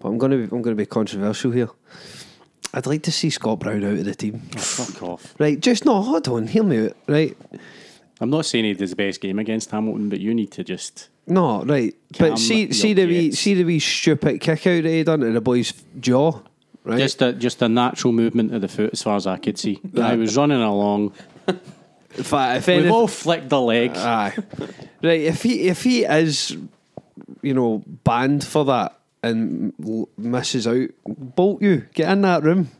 but 0.00 0.08
I'm 0.08 0.18
going 0.18 0.32
to 0.32 0.38
be, 0.38 0.42
I'm 0.44 0.62
going 0.62 0.76
to 0.76 0.80
be 0.82 0.86
controversial 0.86 1.52
here. 1.52 1.68
I'd 2.74 2.86
like 2.86 3.02
to 3.04 3.12
see 3.12 3.30
Scott 3.30 3.60
Brown 3.60 3.84
out 3.84 3.92
of 3.98 4.04
the 4.04 4.14
team. 4.14 4.42
Oh, 4.56 4.58
fuck 4.58 5.02
off. 5.02 5.34
Right, 5.38 5.58
just 5.58 5.84
no, 5.84 6.02
hold 6.02 6.28
on, 6.28 6.46
hear 6.46 6.62
me 6.62 6.86
out. 6.86 6.96
Right, 7.06 7.36
I'm 8.20 8.30
not 8.30 8.46
saying 8.46 8.64
he 8.64 8.72
did 8.72 8.80
his 8.80 8.94
best 8.94 9.20
game 9.20 9.38
against 9.38 9.70
Hamilton, 9.70 10.08
but 10.08 10.20
you 10.20 10.34
need 10.34 10.50
to 10.52 10.64
just. 10.64 11.08
no, 11.26 11.62
right. 11.64 11.94
But 12.18 12.38
see, 12.38 12.72
see 12.72 12.92
the 12.92 13.06
wee, 13.06 13.32
see 13.32 13.54
the 13.54 13.64
wee 13.64 13.78
stupid 13.78 14.40
kick 14.40 14.66
out 14.66 14.82
that 14.82 14.88
he 14.88 15.02
done 15.04 15.20
to 15.20 15.32
the 15.32 15.40
boy's 15.40 15.72
jaw. 16.00 16.40
Right, 16.84 16.98
Just 16.98 17.20
a 17.20 17.32
just 17.32 17.60
a 17.60 17.68
natural 17.68 18.12
movement 18.12 18.54
of 18.54 18.62
the 18.62 18.68
foot, 18.68 18.90
as 18.92 19.02
far 19.02 19.16
as 19.16 19.26
I 19.26 19.36
could 19.36 19.58
see. 19.58 19.80
I 20.00 20.16
was 20.16 20.36
running 20.36 20.62
along. 20.62 21.12
if, 22.14 22.32
I, 22.32 22.56
if 22.56 22.66
We've 22.66 22.90
all 22.90 23.08
flicked 23.08 23.50
the 23.50 23.60
leg. 23.60 23.90
Aye. 23.94 24.34
right, 25.02 25.20
if 25.20 25.42
he 25.42 25.68
if 25.68 25.82
he 25.82 26.04
is, 26.04 26.56
you 27.42 27.52
know, 27.54 27.82
banned 28.04 28.42
for 28.44 28.64
that 28.66 28.97
and 29.22 29.72
misses 30.16 30.66
out, 30.66 30.88
bolt 31.06 31.62
you. 31.62 31.86
Get 31.94 32.10
in 32.10 32.22
that 32.22 32.42
room. 32.42 32.70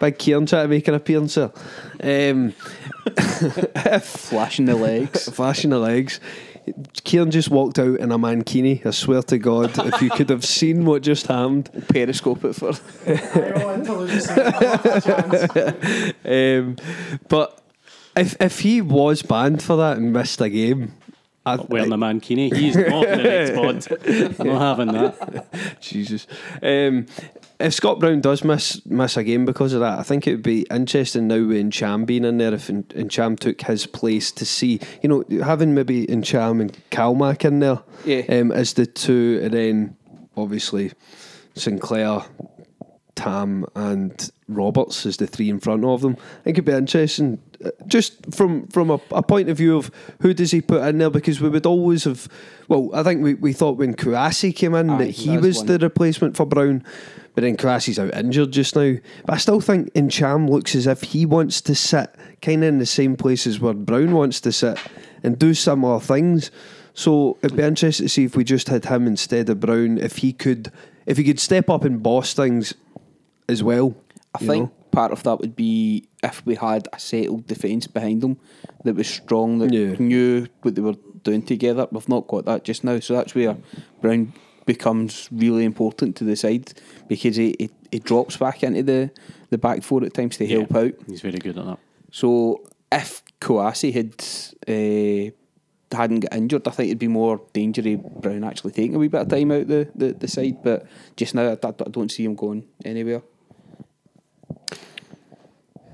Big 0.00 0.18
Kieran 0.18 0.46
trying 0.46 0.64
to 0.64 0.68
make 0.68 0.88
an 0.88 0.94
appearance. 0.94 1.36
Um, 1.36 1.50
Flashing 4.02 4.66
the 4.66 4.76
legs. 4.76 5.28
flashing 5.34 5.70
the 5.70 5.78
legs. 5.78 6.20
Kieran 7.04 7.30
just 7.30 7.50
walked 7.50 7.78
out 7.78 8.00
in 8.00 8.10
a 8.10 8.18
mankini. 8.18 8.84
I 8.86 8.90
swear 8.90 9.22
to 9.22 9.38
God, 9.38 9.78
if 9.78 10.00
you 10.00 10.10
could 10.10 10.30
have 10.30 10.44
seen 10.44 10.84
what 10.86 11.02
just 11.02 11.26
happened. 11.26 11.70
Periscope 11.88 12.44
it 12.44 12.54
for. 12.54 12.72
Um, 16.24 16.76
but 17.28 17.60
if 18.16 18.36
if 18.40 18.60
he 18.60 18.80
was 18.80 19.22
banned 19.22 19.62
for 19.62 19.76
that 19.76 19.98
and 19.98 20.12
missed 20.12 20.40
a 20.40 20.48
game, 20.48 20.94
I'd, 21.46 21.68
Wearing 21.68 21.90
the 21.90 21.96
mankini. 21.96 22.54
He's 22.54 22.74
not 22.76 23.04
in 23.06 23.18
the 23.18 23.24
next 23.24 23.54
pod. 23.90 24.40
I'm 24.40 24.46
not 24.46 24.60
having 24.78 24.92
that. 24.94 25.78
Jesus. 25.80 26.26
Um, 26.62 27.06
if 27.60 27.74
Scott 27.74 28.00
Brown 28.00 28.20
does 28.20 28.42
miss 28.44 28.84
miss 28.86 29.16
a 29.18 29.22
game 29.24 29.44
because 29.44 29.74
of 29.74 29.80
that, 29.80 29.98
I 29.98 30.02
think 30.02 30.26
it 30.26 30.32
would 30.32 30.42
be 30.42 30.62
interesting 30.70 31.28
now 31.28 31.44
with 31.44 31.70
Cham 31.70 32.04
being 32.06 32.24
in 32.24 32.38
there 32.38 32.54
if 32.54 32.68
Ntcham 32.68 33.38
took 33.38 33.60
his 33.60 33.86
place 33.86 34.32
to 34.32 34.44
see, 34.46 34.80
you 35.02 35.08
know, 35.08 35.24
having 35.44 35.74
maybe 35.74 36.06
Cham 36.22 36.60
and 36.60 36.72
Calmac 36.90 37.44
in 37.44 37.60
there 37.60 37.80
Yeah. 38.06 38.22
um, 38.40 38.50
as 38.50 38.72
the 38.72 38.86
two, 38.86 39.40
and 39.42 39.52
then 39.52 39.96
obviously 40.36 40.92
Sinclair, 41.54 42.22
Tam, 43.14 43.64
and 43.76 44.30
Roberts 44.48 45.06
as 45.06 45.18
the 45.18 45.26
three 45.26 45.48
in 45.48 45.60
front 45.60 45.84
of 45.84 46.00
them. 46.00 46.16
I 46.40 46.42
think 46.44 46.54
it'd 46.58 46.64
be 46.64 46.72
interesting, 46.72 47.40
just 47.86 48.34
from 48.34 48.66
from 48.68 48.90
a, 48.90 49.00
a 49.10 49.22
point 49.22 49.48
of 49.48 49.56
view 49.56 49.76
of 49.76 49.90
who 50.20 50.34
does 50.34 50.50
he 50.50 50.60
put 50.60 50.82
in 50.82 50.98
there 50.98 51.10
because 51.10 51.40
we 51.40 51.48
would 51.48 51.66
always 51.66 52.04
have. 52.04 52.28
Well, 52.68 52.90
I 52.94 53.02
think 53.02 53.22
we, 53.22 53.34
we 53.34 53.52
thought 53.52 53.76
when 53.76 53.94
Kouassi 53.94 54.54
came 54.54 54.74
in 54.74 54.90
Aye, 54.90 54.98
that 54.98 55.10
he 55.10 55.36
was 55.36 55.58
one. 55.58 55.66
the 55.66 55.78
replacement 55.78 56.36
for 56.36 56.46
Brown. 56.46 56.84
But 57.34 57.42
then 57.42 57.56
Kouassi's 57.56 57.98
out 57.98 58.14
injured 58.14 58.52
just 58.52 58.76
now. 58.76 58.94
But 59.26 59.34
I 59.34 59.36
still 59.38 59.60
think 59.60 59.92
Ntcham 59.94 60.48
looks 60.48 60.74
as 60.76 60.86
if 60.86 61.02
he 61.02 61.26
wants 61.26 61.60
to 61.62 61.74
sit 61.74 62.14
kind 62.40 62.62
of 62.62 62.68
in 62.68 62.78
the 62.78 62.86
same 62.86 63.16
places 63.16 63.58
where 63.58 63.74
Brown 63.74 64.12
wants 64.12 64.40
to 64.42 64.52
sit 64.52 64.78
and 65.24 65.38
do 65.38 65.52
similar 65.52 65.98
things. 65.98 66.52
So 66.94 67.36
it'd 67.42 67.56
be 67.56 67.64
interesting 67.64 68.06
to 68.06 68.08
see 68.08 68.24
if 68.24 68.36
we 68.36 68.44
just 68.44 68.68
had 68.68 68.84
him 68.84 69.08
instead 69.08 69.50
of 69.50 69.58
Brown, 69.58 69.98
if 69.98 70.18
he 70.18 70.32
could, 70.32 70.70
if 71.06 71.16
he 71.16 71.24
could 71.24 71.40
step 71.40 71.68
up 71.68 71.82
and 71.82 72.00
boss 72.00 72.34
things 72.34 72.72
as 73.48 73.64
well. 73.64 73.96
I 74.32 74.38
think 74.38 74.64
know? 74.64 74.72
Part 74.94 75.12
of 75.12 75.22
that 75.24 75.40
would 75.40 75.56
be 75.56 76.06
if 76.22 76.44
we 76.46 76.54
had 76.54 76.88
a 76.92 76.98
settled 76.98 77.46
defence 77.46 77.86
behind 77.86 78.22
them 78.22 78.38
that 78.84 78.94
was 78.94 79.08
strong, 79.08 79.58
that 79.58 79.72
Yeah. 79.72 79.96
knew 79.98 80.46
what 80.62 80.74
they 80.74 80.80
were 80.82 80.94
doing 81.22 81.42
together. 81.42 81.86
We've 81.90 82.08
not 82.08 82.26
got 82.28 82.44
that 82.46 82.64
just 82.64 82.84
now, 82.84 83.00
so 83.00 83.14
that's 83.14 83.34
where 83.34 83.56
Brown 84.00 84.32
becomes 84.66 85.28
really 85.30 85.64
important 85.64 86.16
to 86.16 86.24
the 86.24 86.36
side 86.36 86.72
because 87.08 87.36
he, 87.36 87.54
he, 87.58 87.70
he 87.90 87.98
drops 87.98 88.36
back 88.38 88.62
into 88.62 88.82
the, 88.82 89.10
the 89.50 89.58
back 89.58 89.82
four 89.82 90.02
at 90.04 90.14
times 90.14 90.36
to 90.38 90.46
help 90.46 90.70
Yeah, 90.72 90.78
out. 90.78 90.92
He's 91.06 91.20
very 91.20 91.38
good 91.38 91.58
at 91.58 91.64
that. 91.66 91.78
So 92.10 92.62
if 92.90 93.22
Kouassi 93.40 93.92
had 93.92 94.14
uh, 94.68 95.30
hadn't 95.94 96.20
got 96.20 96.34
injured, 96.34 96.66
I 96.66 96.70
think 96.70 96.88
it'd 96.88 96.98
be 96.98 97.08
more 97.08 97.40
danger 97.52 97.82
of 97.86 98.22
Brown 98.22 98.44
actually 98.44 98.72
taking 98.72 98.94
a 98.94 98.98
wee 98.98 99.08
bit 99.08 99.20
of 99.22 99.28
time 99.28 99.50
out 99.52 99.66
the, 99.68 99.88
the, 99.94 100.12
the 100.12 100.28
side. 100.28 100.62
But 100.62 100.86
just 101.16 101.34
now, 101.34 101.50
I, 101.50 101.58
I 101.62 101.70
don't 101.90 102.10
see 102.10 102.24
him 102.24 102.34
going 102.34 102.64
anywhere. 102.84 103.22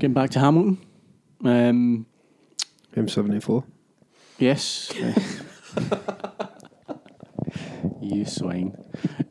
Getting 0.00 0.14
back 0.14 0.30
to 0.30 0.40
Hamilton. 0.40 0.78
Um, 1.44 2.06
M74. 2.96 3.62
yes. 4.38 4.90
you 8.00 8.24
swine. 8.24 8.74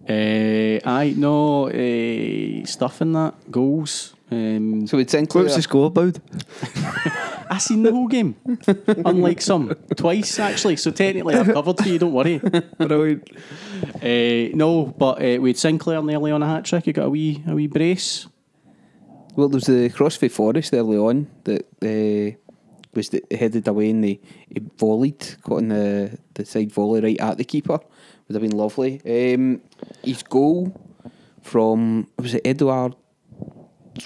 Uh, 0.08 0.80
I 0.88 1.16
know 1.18 1.70
uh, 1.70 2.66
stuff 2.68 3.02
in 3.02 3.14
that 3.14 3.34
goals. 3.50 4.14
Um, 4.30 4.86
So 4.86 4.98
with 4.98 5.10
Sinclair, 5.10 5.46
What's 5.46 5.56
the 5.56 5.64
scoreboard? 5.64 6.22
I 7.50 7.58
seen 7.58 7.82
the 7.82 7.92
whole 7.92 8.08
game, 8.08 8.36
unlike 9.06 9.42
some 9.42 9.74
twice 9.96 10.38
actually. 10.38 10.76
So 10.76 10.92
technically, 10.92 11.34
I've 11.34 11.52
covered 11.52 11.80
for 11.80 11.90
you. 11.90 11.98
Don't 11.98 12.14
worry. 12.14 12.38
Brilliant. 12.78 13.28
Uh, 14.04 14.56
no, 14.56 14.86
but 14.86 15.20
uh, 15.20 15.42
we 15.42 15.50
had 15.50 15.58
Sinclair 15.58 16.04
nearly 16.04 16.30
on 16.32 16.44
a 16.44 16.48
hat 16.48 16.66
trick. 16.66 16.86
He 16.86 16.94
got 16.94 17.08
a 17.08 17.10
wee 17.10 17.44
a 17.48 17.56
wee 17.56 17.66
brace. 17.66 18.28
Well, 19.39 19.48
there 19.48 19.55
was 19.55 19.67
the 19.67 19.89
CrossFit 19.89 20.31
Forrest 20.31 20.74
early 20.74 20.98
on 20.98 21.29
that 21.46 21.62
uh, 21.81 22.38
was 22.93 23.08
the, 23.08 23.24
headed 23.31 23.69
away 23.69 23.91
and 23.91 24.03
they 24.03 24.19
he 24.50 24.60
volleyed, 24.75 25.38
caught 25.43 25.60
in 25.60 25.69
the, 25.69 26.19
the 26.34 26.43
side 26.43 26.74
volley 26.74 27.00
right 27.00 27.22
at 27.22 27.38
the 27.38 27.46
keeper. 27.46 27.79
Would 28.27 28.36
have 28.36 28.41
been 28.41 28.58
lovely. 28.58 29.00
Um, 29.05 29.62
his 30.03 30.24
goal 30.24 30.75
from 31.41 32.10
was 32.17 32.34
it 32.34 32.46
Edouard 32.46 32.96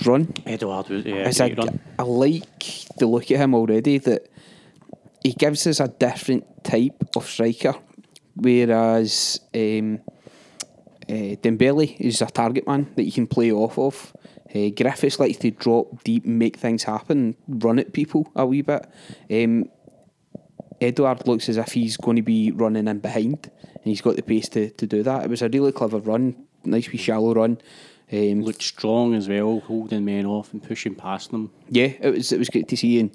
run? 0.05 0.31
Edouard 0.45 0.89
was 0.89 1.03
yeah. 1.03 1.31
I, 1.39 1.53
run. 1.53 1.79
I 1.97 2.03
like 2.03 2.85
the 2.99 3.07
look 3.07 3.31
at 3.31 3.39
him 3.39 3.55
already 3.55 3.97
that 3.97 4.29
he 5.23 5.33
gives 5.33 5.65
us 5.65 5.79
a 5.79 5.87
different 5.87 6.63
type 6.63 7.03
of 7.15 7.25
striker, 7.25 7.73
whereas 8.35 9.39
um, 9.55 9.99
uh, 11.09 11.33
Dembele 11.41 11.99
is 11.99 12.21
a 12.21 12.27
target 12.27 12.67
man 12.67 12.93
that 12.97 13.05
you 13.05 13.11
can 13.11 13.25
play 13.25 13.51
off 13.51 13.79
of. 13.79 14.13
Uh, 14.53 14.69
Griffiths 14.69 15.19
likes 15.19 15.37
to 15.37 15.51
drop 15.51 16.03
deep, 16.03 16.25
make 16.25 16.57
things 16.57 16.83
happen, 16.83 17.35
run 17.47 17.79
at 17.79 17.93
people 17.93 18.31
a 18.35 18.45
wee 18.45 18.61
bit. 18.61 18.87
Um, 19.31 19.69
Edouard 20.79 21.27
looks 21.27 21.49
as 21.49 21.57
if 21.57 21.71
he's 21.71 21.97
going 21.97 22.17
to 22.17 22.21
be 22.21 22.51
running 22.51 22.87
in 22.87 22.99
behind, 22.99 23.49
and 23.73 23.83
he's 23.83 24.01
got 24.01 24.15
the 24.15 24.21
pace 24.21 24.49
to, 24.49 24.69
to 24.71 24.85
do 24.85 25.01
that. 25.03 25.23
It 25.23 25.29
was 25.29 25.41
a 25.41 25.49
really 25.49 25.71
clever 25.71 25.97
run, 25.97 26.35
nice 26.63 26.91
wee 26.91 26.97
shallow 26.97 27.33
run. 27.33 27.57
Um, 28.11 28.41
Looked 28.41 28.61
strong 28.61 29.15
as 29.15 29.27
well, 29.27 29.61
holding 29.61 30.05
men 30.05 30.25
off 30.27 30.53
and 30.53 30.61
pushing 30.61 30.93
past 30.93 31.31
them. 31.31 31.51
yeah, 31.69 31.93
it 31.99 32.13
was 32.13 32.31
it 32.31 32.37
was 32.37 32.49
great 32.49 32.67
to 32.67 32.77
see, 32.77 32.99
and 32.99 33.09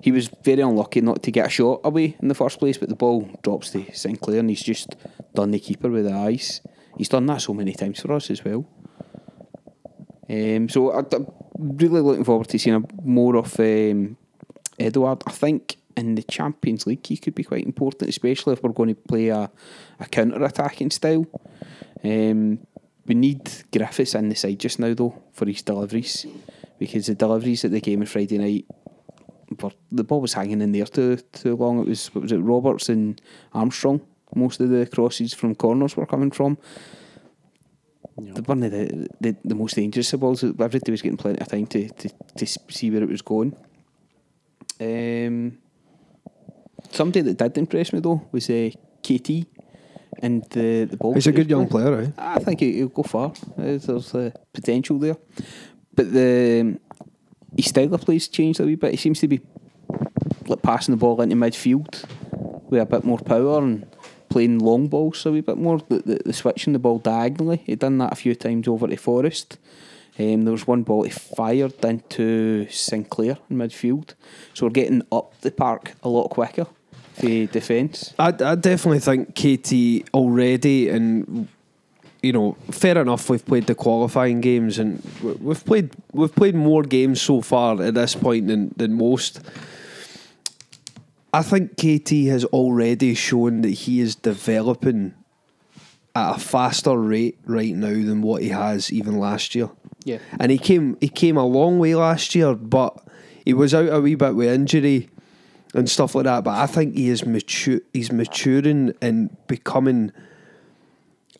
he 0.00 0.12
was 0.12 0.30
very 0.44 0.60
unlucky 0.60 1.00
not 1.00 1.24
to 1.24 1.32
get 1.32 1.46
a 1.46 1.50
shot 1.50 1.80
away 1.82 2.16
in 2.20 2.28
the 2.28 2.34
first 2.34 2.60
place. 2.60 2.78
But 2.78 2.88
the 2.88 2.94
ball 2.94 3.28
drops 3.42 3.70
to 3.70 3.84
Sinclair, 3.92 4.38
and 4.38 4.50
he's 4.50 4.62
just 4.62 4.94
done 5.34 5.50
the 5.50 5.58
keeper 5.58 5.90
with 5.90 6.04
the 6.04 6.12
eyes. 6.12 6.60
He's 6.96 7.08
done 7.08 7.26
that 7.26 7.40
so 7.40 7.52
many 7.52 7.72
times 7.72 8.00
for 8.00 8.12
us 8.12 8.30
as 8.30 8.44
well. 8.44 8.64
Um, 10.28 10.68
so 10.68 10.92
I, 10.92 11.04
am 11.14 11.26
really 11.58 12.00
looking 12.00 12.24
forward 12.24 12.48
to 12.48 12.58
seeing 12.58 12.84
more 13.02 13.36
of 13.36 13.58
um, 13.60 14.16
Edouard. 14.78 15.22
I 15.26 15.30
think 15.30 15.76
in 15.96 16.14
the 16.14 16.22
Champions 16.22 16.86
League 16.86 17.06
he 17.06 17.16
could 17.16 17.34
be 17.34 17.44
quite 17.44 17.64
important, 17.64 18.08
especially 18.08 18.54
if 18.54 18.62
we're 18.62 18.72
going 18.72 18.94
to 18.94 18.94
play 18.94 19.28
a, 19.28 19.50
a 20.00 20.06
counter 20.06 20.42
attacking 20.44 20.90
style. 20.90 21.26
Um, 22.02 22.58
we 23.06 23.14
need 23.14 23.50
Griffiths 23.70 24.14
in 24.14 24.28
the 24.28 24.34
side 24.34 24.58
just 24.58 24.78
now 24.78 24.94
though 24.94 25.22
for 25.32 25.46
his 25.46 25.62
deliveries 25.62 26.26
because 26.78 27.06
the 27.06 27.14
deliveries 27.14 27.64
at 27.64 27.70
the 27.70 27.80
game 27.80 28.00
on 28.00 28.06
Friday 28.06 28.38
night 28.38 28.66
were, 29.62 29.72
the 29.92 30.04
ball 30.04 30.20
was 30.20 30.32
hanging 30.32 30.62
in 30.62 30.72
there 30.72 30.86
too 30.86 31.16
too 31.32 31.56
long. 31.56 31.80
It 31.80 31.88
was 31.88 32.14
was 32.14 32.32
it 32.32 32.38
Roberts 32.38 32.88
and 32.88 33.20
Armstrong. 33.52 34.00
Most 34.34 34.60
of 34.60 34.70
the 34.70 34.86
crosses 34.86 35.32
from 35.32 35.54
corners 35.54 35.96
were 35.96 36.06
coming 36.06 36.30
from. 36.30 36.58
Yeah. 38.20 38.32
The 38.34 38.42
one 38.42 38.62
of 38.62 38.70
the, 38.70 39.08
the, 39.20 39.36
the 39.44 39.54
most 39.54 39.74
dangerous 39.74 40.12
of 40.12 40.20
balls. 40.20 40.44
Everybody 40.44 40.90
was 40.92 41.02
getting 41.02 41.16
plenty 41.16 41.40
of 41.40 41.48
time 41.48 41.66
to, 41.66 41.88
to, 41.88 42.08
to 42.36 42.46
see 42.70 42.90
where 42.90 43.02
it 43.02 43.08
was 43.08 43.22
going. 43.22 43.56
Um, 44.80 45.58
somebody 46.90 47.20
that 47.22 47.38
did 47.38 47.58
impress 47.58 47.92
me 47.92 48.00
though 48.00 48.22
was 48.32 48.48
uh, 48.50 48.70
KT 49.02 49.46
and 50.20 50.44
the 50.50 50.84
the 50.90 50.96
ball. 50.96 51.14
He's 51.14 51.26
a 51.26 51.32
good 51.32 51.50
young 51.50 51.66
playing. 51.68 51.86
player, 51.88 52.00
eh? 52.02 52.10
I 52.18 52.38
think 52.38 52.60
he- 52.60 52.74
he'll 52.74 52.88
go 52.88 53.02
far. 53.02 53.30
Uh, 53.58 53.62
There's 53.78 54.14
uh, 54.14 54.30
potential 54.52 54.98
there, 54.98 55.16
but 55.94 56.12
the 56.12 56.78
his 57.56 57.66
style 57.66 57.94
of 57.94 58.00
play's 58.02 58.28
changed 58.28 58.60
a 58.60 58.64
wee 58.64 58.74
bit. 58.76 58.92
He 58.92 58.96
seems 58.96 59.20
to 59.20 59.28
be 59.28 59.40
like 60.46 60.62
passing 60.62 60.92
the 60.92 60.98
ball 60.98 61.20
into 61.20 61.36
midfield 61.36 62.04
with 62.70 62.80
a 62.80 62.86
bit 62.86 63.04
more 63.04 63.18
power 63.18 63.58
and 63.62 63.86
playing 64.34 64.58
long 64.58 64.88
balls 64.88 65.24
a 65.26 65.30
wee 65.32 65.40
bit 65.40 65.56
more. 65.58 65.78
The, 65.88 65.98
the, 66.08 66.16
the 66.26 66.32
switching 66.32 66.72
the 66.74 66.78
ball 66.80 66.98
diagonally. 66.98 67.62
He 67.66 67.74
done 67.76 67.98
that 67.98 68.12
a 68.12 68.16
few 68.16 68.34
times 68.34 68.66
over 68.68 68.86
to 68.88 68.96
Forrest. 68.96 69.58
Um, 70.18 70.44
there 70.44 70.52
was 70.52 70.66
one 70.66 70.82
ball 70.82 71.02
he 71.04 71.10
fired 71.10 71.84
into 71.84 72.66
Sinclair 72.70 73.36
in 73.50 73.56
midfield. 73.58 74.14
So 74.54 74.66
we're 74.66 74.70
getting 74.82 75.02
up 75.10 75.40
the 75.40 75.50
park 75.50 75.92
a 76.02 76.08
lot 76.08 76.28
quicker 76.30 76.66
for 77.14 77.46
defence. 77.46 78.14
I, 78.18 78.28
I 78.28 78.54
definitely 78.56 79.00
think 79.08 79.34
KT 79.34 79.70
already, 80.14 80.88
and 80.88 81.48
you 82.22 82.32
know, 82.32 82.56
fair 82.70 82.98
enough. 82.98 83.28
We've 83.30 83.44
played 83.44 83.66
the 83.66 83.74
qualifying 83.74 84.40
games, 84.40 84.78
and 84.78 85.00
we- 85.22 85.32
we've 85.46 85.64
played 85.64 85.90
we've 86.12 86.34
played 86.34 86.54
more 86.54 86.82
games 86.82 87.20
so 87.20 87.40
far 87.40 87.80
at 87.82 87.94
this 87.94 88.14
point 88.16 88.46
than 88.48 88.72
than 88.76 88.92
most. 88.94 89.40
I 91.34 91.42
think 91.42 91.72
KT 91.72 92.28
has 92.28 92.44
already 92.44 93.12
shown 93.16 93.62
that 93.62 93.70
he 93.70 93.98
is 93.98 94.14
developing 94.14 95.14
at 96.14 96.36
a 96.36 96.38
faster 96.38 96.96
rate 96.96 97.40
right 97.44 97.74
now 97.74 97.88
than 97.88 98.22
what 98.22 98.40
he 98.40 98.50
has 98.50 98.92
even 98.92 99.18
last 99.18 99.52
year. 99.56 99.68
Yeah. 100.04 100.18
And 100.38 100.52
he 100.52 100.58
came 100.58 100.96
he 101.00 101.08
came 101.08 101.36
a 101.36 101.44
long 101.44 101.80
way 101.80 101.96
last 101.96 102.36
year, 102.36 102.54
but 102.54 102.96
he 103.44 103.52
was 103.52 103.74
out 103.74 103.92
a 103.92 104.00
wee 104.00 104.14
bit 104.14 104.36
with 104.36 104.48
injury 104.48 105.10
and 105.74 105.90
stuff 105.90 106.14
like 106.14 106.22
that. 106.22 106.44
But 106.44 106.56
I 106.56 106.68
think 106.68 106.94
he 106.94 107.08
is 107.08 107.26
mature 107.26 107.80
he's 107.92 108.12
maturing 108.12 108.94
and 109.02 109.36
becoming 109.48 110.12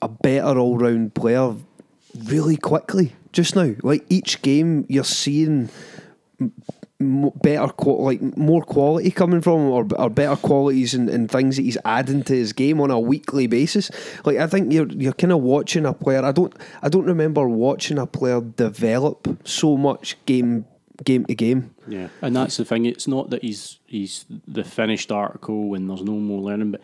a 0.03 0.09
better 0.09 0.59
all 0.59 0.77
round 0.77 1.15
player 1.15 1.55
really 2.25 2.57
quickly 2.57 3.15
just 3.33 3.55
now. 3.55 3.77
Like 3.85 4.05
each 4.09 4.43
game 4.43 4.87
you're 4.89 5.05
seeing 5.05 5.71
better 7.43 7.73
like 7.87 8.21
more 8.37 8.63
quality 8.63 9.11
coming 9.11 9.41
from 9.41 9.61
him 9.61 9.71
or, 9.71 9.87
or 9.99 10.11
better 10.11 10.37
qualities 10.37 10.95
and, 10.95 11.09
and 11.09 11.31
things 11.31 11.57
that 11.57 11.63
he's 11.63 11.79
adding 11.85 12.23
to 12.25 12.35
his 12.35 12.53
game 12.53 12.81
on 12.81 12.91
a 12.91 12.99
weekly 12.99 13.47
basis 13.47 13.91
like 14.25 14.37
I 14.37 14.47
think 14.47 14.73
you're 14.73 14.89
you're 14.89 15.13
kind 15.13 15.33
of 15.33 15.41
watching 15.41 15.87
a 15.87 15.93
player 15.93 16.25
I 16.25 16.33
don't 16.33 16.55
I 16.83 16.89
don't 16.89 17.07
remember 17.07 17.49
watching 17.49 17.99
a 17.99 18.07
player 18.07 18.41
develop 18.41 19.39
so 19.45 19.77
much 19.77 20.17
game 20.27 20.65
game 21.05 21.25
to 21.27 21.35
game 21.35 21.75
Yeah, 21.89 22.09
and 22.23 22.37
that's 22.37 22.57
the 22.57 22.65
thing. 22.65 22.87
It's 22.87 23.09
not 23.09 23.31
that 23.31 23.43
he's 23.43 23.81
he's 23.87 24.25
the 24.47 24.63
finished 24.65 25.11
article 25.11 25.75
and 25.75 25.91
there's 25.91 26.03
no 26.03 26.13
more 26.15 26.41
learning, 26.41 26.71
but 26.73 26.81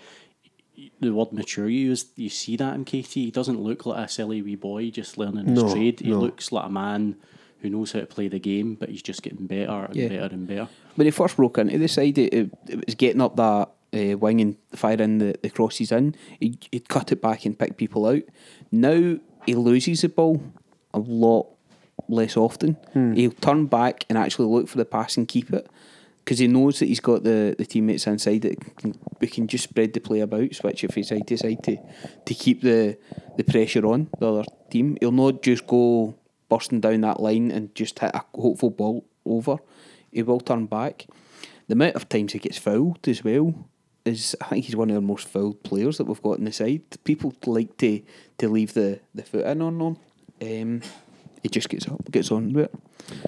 the 1.01 1.11
word 1.11 1.33
mature 1.33 1.69
you 1.69 1.89
use, 1.89 2.07
you 2.17 2.29
see 2.29 2.57
that 2.57 2.75
in 2.75 2.85
KT. 2.85 3.07
He 3.13 3.31
doesn't 3.31 3.61
look 3.61 3.87
like 3.87 4.05
a 4.07 4.09
silly 4.09 4.43
wee 4.43 4.57
boy 4.57 4.91
just 4.91 5.17
learning 5.17 5.47
his 5.47 5.63
No, 5.63 5.73
trade. 5.73 6.01
He 6.01 6.11
no. 6.11 6.21
looks 6.21 6.53
like 6.53 6.67
a 6.67 6.71
man 6.71 7.17
who 7.61 7.71
knows 7.71 7.93
how 7.93 8.01
to 8.01 8.07
play 8.07 8.29
the 8.29 8.39
game, 8.39 8.75
but 8.75 8.89
he's 8.89 9.03
just 9.03 9.23
getting 9.23 9.47
better 9.47 9.71
and 9.87 9.97
Yeah. 9.97 10.09
better 10.09 10.35
and 10.35 10.47
better. 10.47 10.69
When 10.95 11.07
he 11.07 11.11
first 11.11 11.37
broke 11.37 11.59
into 11.59 11.79
the 11.79 11.89
side, 11.89 12.19
it, 12.19 12.33
it, 12.35 12.51
it 12.69 12.87
was 12.87 12.95
getting 12.95 13.21
up 13.21 13.37
that 13.37 13.71
uh, 13.93 14.17
wing 14.19 14.41
and 14.41 14.57
firing 14.75 15.19
the, 15.19 15.35
the 15.43 15.51
crosses 15.51 15.93
in. 15.93 16.15
He, 16.39 16.59
he'd 16.73 16.89
cut 16.89 17.13
it 17.13 17.21
back 17.21 17.45
and 17.45 17.59
pick 17.59 17.77
people 17.77 18.07
out. 18.07 18.23
Now 18.71 19.17
he 19.47 19.55
loses 19.55 20.03
the 20.03 20.09
ball 20.09 20.43
a 20.95 20.99
lot 20.99 21.49
less 22.09 22.37
often. 22.37 22.77
He'll 23.15 23.31
turn 23.33 23.67
back 23.67 24.05
and 24.09 24.17
actually 24.19 24.47
look 24.49 24.69
for 24.69 24.79
the 24.79 24.85
pass 24.85 25.17
and 25.17 25.29
keep 25.29 25.53
it 25.53 25.69
because 26.25 26.39
he 26.39 26.47
knows 26.49 26.79
that 26.79 26.87
he's 26.87 27.01
got 27.01 27.25
the, 27.25 27.55
the 27.59 27.65
teammates 27.67 28.07
inside 28.07 28.43
that 28.43 28.77
can, 28.77 28.95
we 29.21 29.27
can 29.27 29.47
just 29.49 29.65
spread 29.65 29.93
the 29.93 30.01
play 30.01 30.21
about, 30.21 30.55
switch 30.55 30.85
it 30.85 30.93
from 30.93 31.03
side 31.03 31.27
to 31.27 31.37
side 31.37 31.63
to, 31.65 31.77
to 32.25 32.35
keep 32.35 32.63
the, 32.63 32.97
the 33.37 33.45
pressure 33.45 33.85
on 33.87 34.09
the 34.19 34.27
other 34.33 34.45
team. 34.71 34.97
He'll 35.01 35.13
not 35.13 35.43
just 35.43 35.67
go 35.67 36.15
bursting 36.51 36.81
down 36.81 37.01
that 37.01 37.21
line 37.21 37.51
and 37.51 37.75
just 37.75 37.99
hit 38.01 38.15
a 38.15 38.25
hopeful 38.35 38.69
ball 38.69 39.07
over. 39.25 39.57
He 40.13 40.23
will 40.23 40.41
turn 40.41 40.67
back. 40.67 41.07
The 41.69 41.73
amount 41.73 41.97
of 41.97 42.09
times 42.09 42.35
he 42.35 42.39
gets 42.39 42.59
fouled 42.59 43.09
as 43.09 43.25
well 43.25 43.55
is 44.05 44.37
I 44.41 44.47
think 44.47 44.65
he's 44.67 44.77
one 44.77 44.91
of 44.91 44.97
the 44.97 45.01
most 45.01 45.29
fouled 45.29 45.63
players 45.63 45.99
that 45.99 46.05
we've 46.05 46.23
got 46.23 46.39
in 46.39 46.45
the 46.45 46.53
side. 46.53 46.83
People 47.05 47.33
like 47.47 47.77
to 47.79 48.03
to 48.39 48.49
leave 48.49 48.75
the, 48.75 49.01
the 49.15 49.23
foot 49.23 49.47
in 49.47 49.63
on 49.63 49.81
him. 49.81 49.97
Um, 50.43 50.83
he 51.43 51.49
just 51.49 51.69
gets 51.69 51.89
up, 51.89 52.11
gets 52.11 52.31
on 52.31 52.53
with 52.53 52.65
it. 52.67 52.75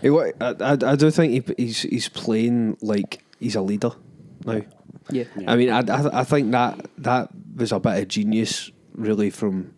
Hey, 0.02 0.10
what, 0.10 0.34
I, 0.40 0.54
I, 0.60 0.72
I 0.72 0.96
do 0.96 1.10
think 1.10 1.32
he, 1.32 1.64
he's 1.64 1.82
he's 1.82 2.08
playing 2.08 2.76
like 2.82 3.22
he's 3.38 3.54
a 3.54 3.62
leader 3.62 3.92
now. 4.44 4.62
Yeah. 5.10 5.24
I 5.46 5.56
mean, 5.56 5.70
I, 5.70 5.80
I, 5.80 6.20
I 6.20 6.24
think 6.24 6.52
that 6.52 6.86
that 6.98 7.30
was 7.54 7.72
a 7.72 7.80
bit 7.80 8.02
of 8.02 8.08
genius, 8.08 8.70
really, 8.94 9.30
from 9.30 9.74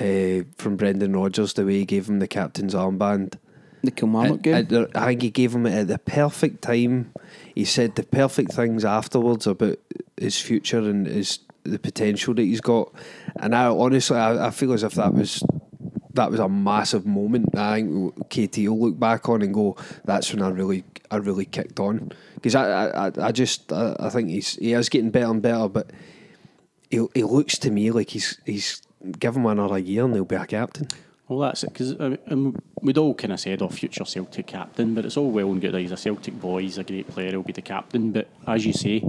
uh, 0.00 0.44
from 0.56 0.76
Brendan 0.76 1.14
Rodgers 1.14 1.54
the 1.54 1.64
way 1.64 1.74
he 1.74 1.84
gave 1.84 2.08
him 2.08 2.18
the 2.18 2.28
captain's 2.28 2.74
armband. 2.74 3.34
The 3.82 3.90
Kilmarnock 3.90 4.42
game. 4.42 4.88
I, 4.94 5.00
I 5.00 5.06
think 5.06 5.22
he 5.22 5.30
gave 5.30 5.54
him 5.54 5.66
it 5.66 5.74
at 5.74 5.88
the 5.88 5.98
perfect 5.98 6.62
time. 6.62 7.12
He 7.54 7.64
said 7.64 7.94
the 7.94 8.02
perfect 8.02 8.52
things 8.52 8.84
afterwards 8.84 9.46
about 9.46 9.78
his 10.16 10.40
future 10.40 10.78
and 10.78 11.06
his 11.06 11.40
the 11.64 11.78
potential 11.78 12.34
that 12.34 12.42
he's 12.42 12.60
got. 12.60 12.92
And 13.36 13.54
I 13.54 13.66
honestly, 13.66 14.16
I, 14.16 14.48
I 14.48 14.50
feel 14.50 14.72
as 14.72 14.82
if 14.82 14.94
that 14.94 15.14
was 15.14 15.42
that 16.14 16.30
was 16.30 16.40
a 16.40 16.48
massive 16.48 17.06
moment. 17.06 17.56
I 17.56 17.76
think 17.76 18.14
KT 18.28 18.58
will 18.58 18.80
look 18.80 18.98
back 18.98 19.28
on 19.28 19.42
and 19.42 19.54
go, 19.54 19.76
"That's 20.04 20.32
when 20.32 20.42
I 20.42 20.48
really, 20.48 20.84
I 21.10 21.16
really 21.16 21.44
kicked 21.44 21.78
on." 21.80 22.10
Because 22.34 22.54
I, 22.54 22.88
I, 22.88 23.12
I 23.20 23.32
just, 23.32 23.72
I, 23.72 23.96
I 23.98 24.10
think 24.10 24.28
he's 24.28 24.56
he 24.56 24.72
is 24.72 24.88
getting 24.88 25.10
better 25.10 25.30
and 25.30 25.40
better, 25.40 25.68
but 25.68 25.90
he, 26.90 27.06
he 27.14 27.22
looks 27.22 27.58
to 27.58 27.70
me 27.70 27.90
like 27.90 28.10
he's 28.10 28.40
he's 28.44 28.82
given 29.18 29.42
him 29.42 29.46
another 29.46 29.78
year 29.78 30.04
and 30.04 30.14
he'll 30.14 30.24
be 30.24 30.36
a 30.36 30.46
captain. 30.46 30.88
Well, 31.28 31.40
that's 31.40 31.62
it, 31.62 31.74
because 31.74 31.94
um, 32.00 32.56
we'd 32.80 32.96
all 32.96 33.14
kind 33.14 33.34
of 33.34 33.40
said, 33.40 33.60
oh, 33.60 33.68
future 33.68 34.06
Celtic 34.06 34.46
captain, 34.46 34.94
but 34.94 35.04
it's 35.04 35.16
all 35.18 35.30
well 35.30 35.50
and 35.50 35.60
good. 35.60 35.74
He's 35.74 35.92
a 35.92 35.96
Celtic 35.96 36.40
boy, 36.40 36.62
he's 36.62 36.78
a 36.78 36.84
great 36.84 37.06
player, 37.06 37.30
he'll 37.30 37.42
be 37.42 37.52
the 37.52 37.60
captain. 37.60 38.12
But 38.12 38.28
as 38.46 38.64
you 38.64 38.72
say, 38.72 39.04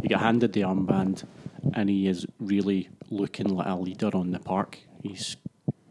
he 0.00 0.08
got 0.08 0.20
handed 0.20 0.52
the 0.52 0.60
armband 0.60 1.24
and 1.72 1.88
he 1.88 2.06
is 2.06 2.26
really 2.38 2.90
looking 3.10 3.48
like 3.48 3.66
a 3.66 3.74
leader 3.74 4.10
on 4.14 4.30
the 4.30 4.38
park. 4.38 4.78
He's 5.02 5.36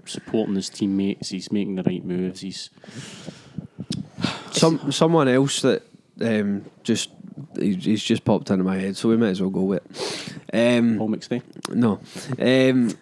supporting 0.05 0.55
his 0.55 0.69
teammates, 0.69 1.29
he's 1.29 1.51
making 1.51 1.75
the 1.75 1.83
right 1.83 2.03
moves, 2.03 2.41
he's. 2.41 2.69
Some 4.51 4.91
someone 4.91 5.27
else 5.27 5.61
that 5.63 5.83
um, 6.21 6.65
just 6.83 7.09
he's, 7.59 7.83
he's 7.83 8.03
just 8.03 8.23
popped 8.23 8.49
into 8.51 8.63
my 8.63 8.77
head, 8.77 8.95
so 8.95 9.09
we 9.09 9.17
might 9.17 9.29
as 9.29 9.41
well 9.41 9.49
go 9.49 9.63
with. 9.63 9.83
it. 10.53 10.77
Um, 10.77 10.97
Paul 10.97 11.09
McStay. 11.09 11.41
no, 11.73 11.99
um, 12.39 12.95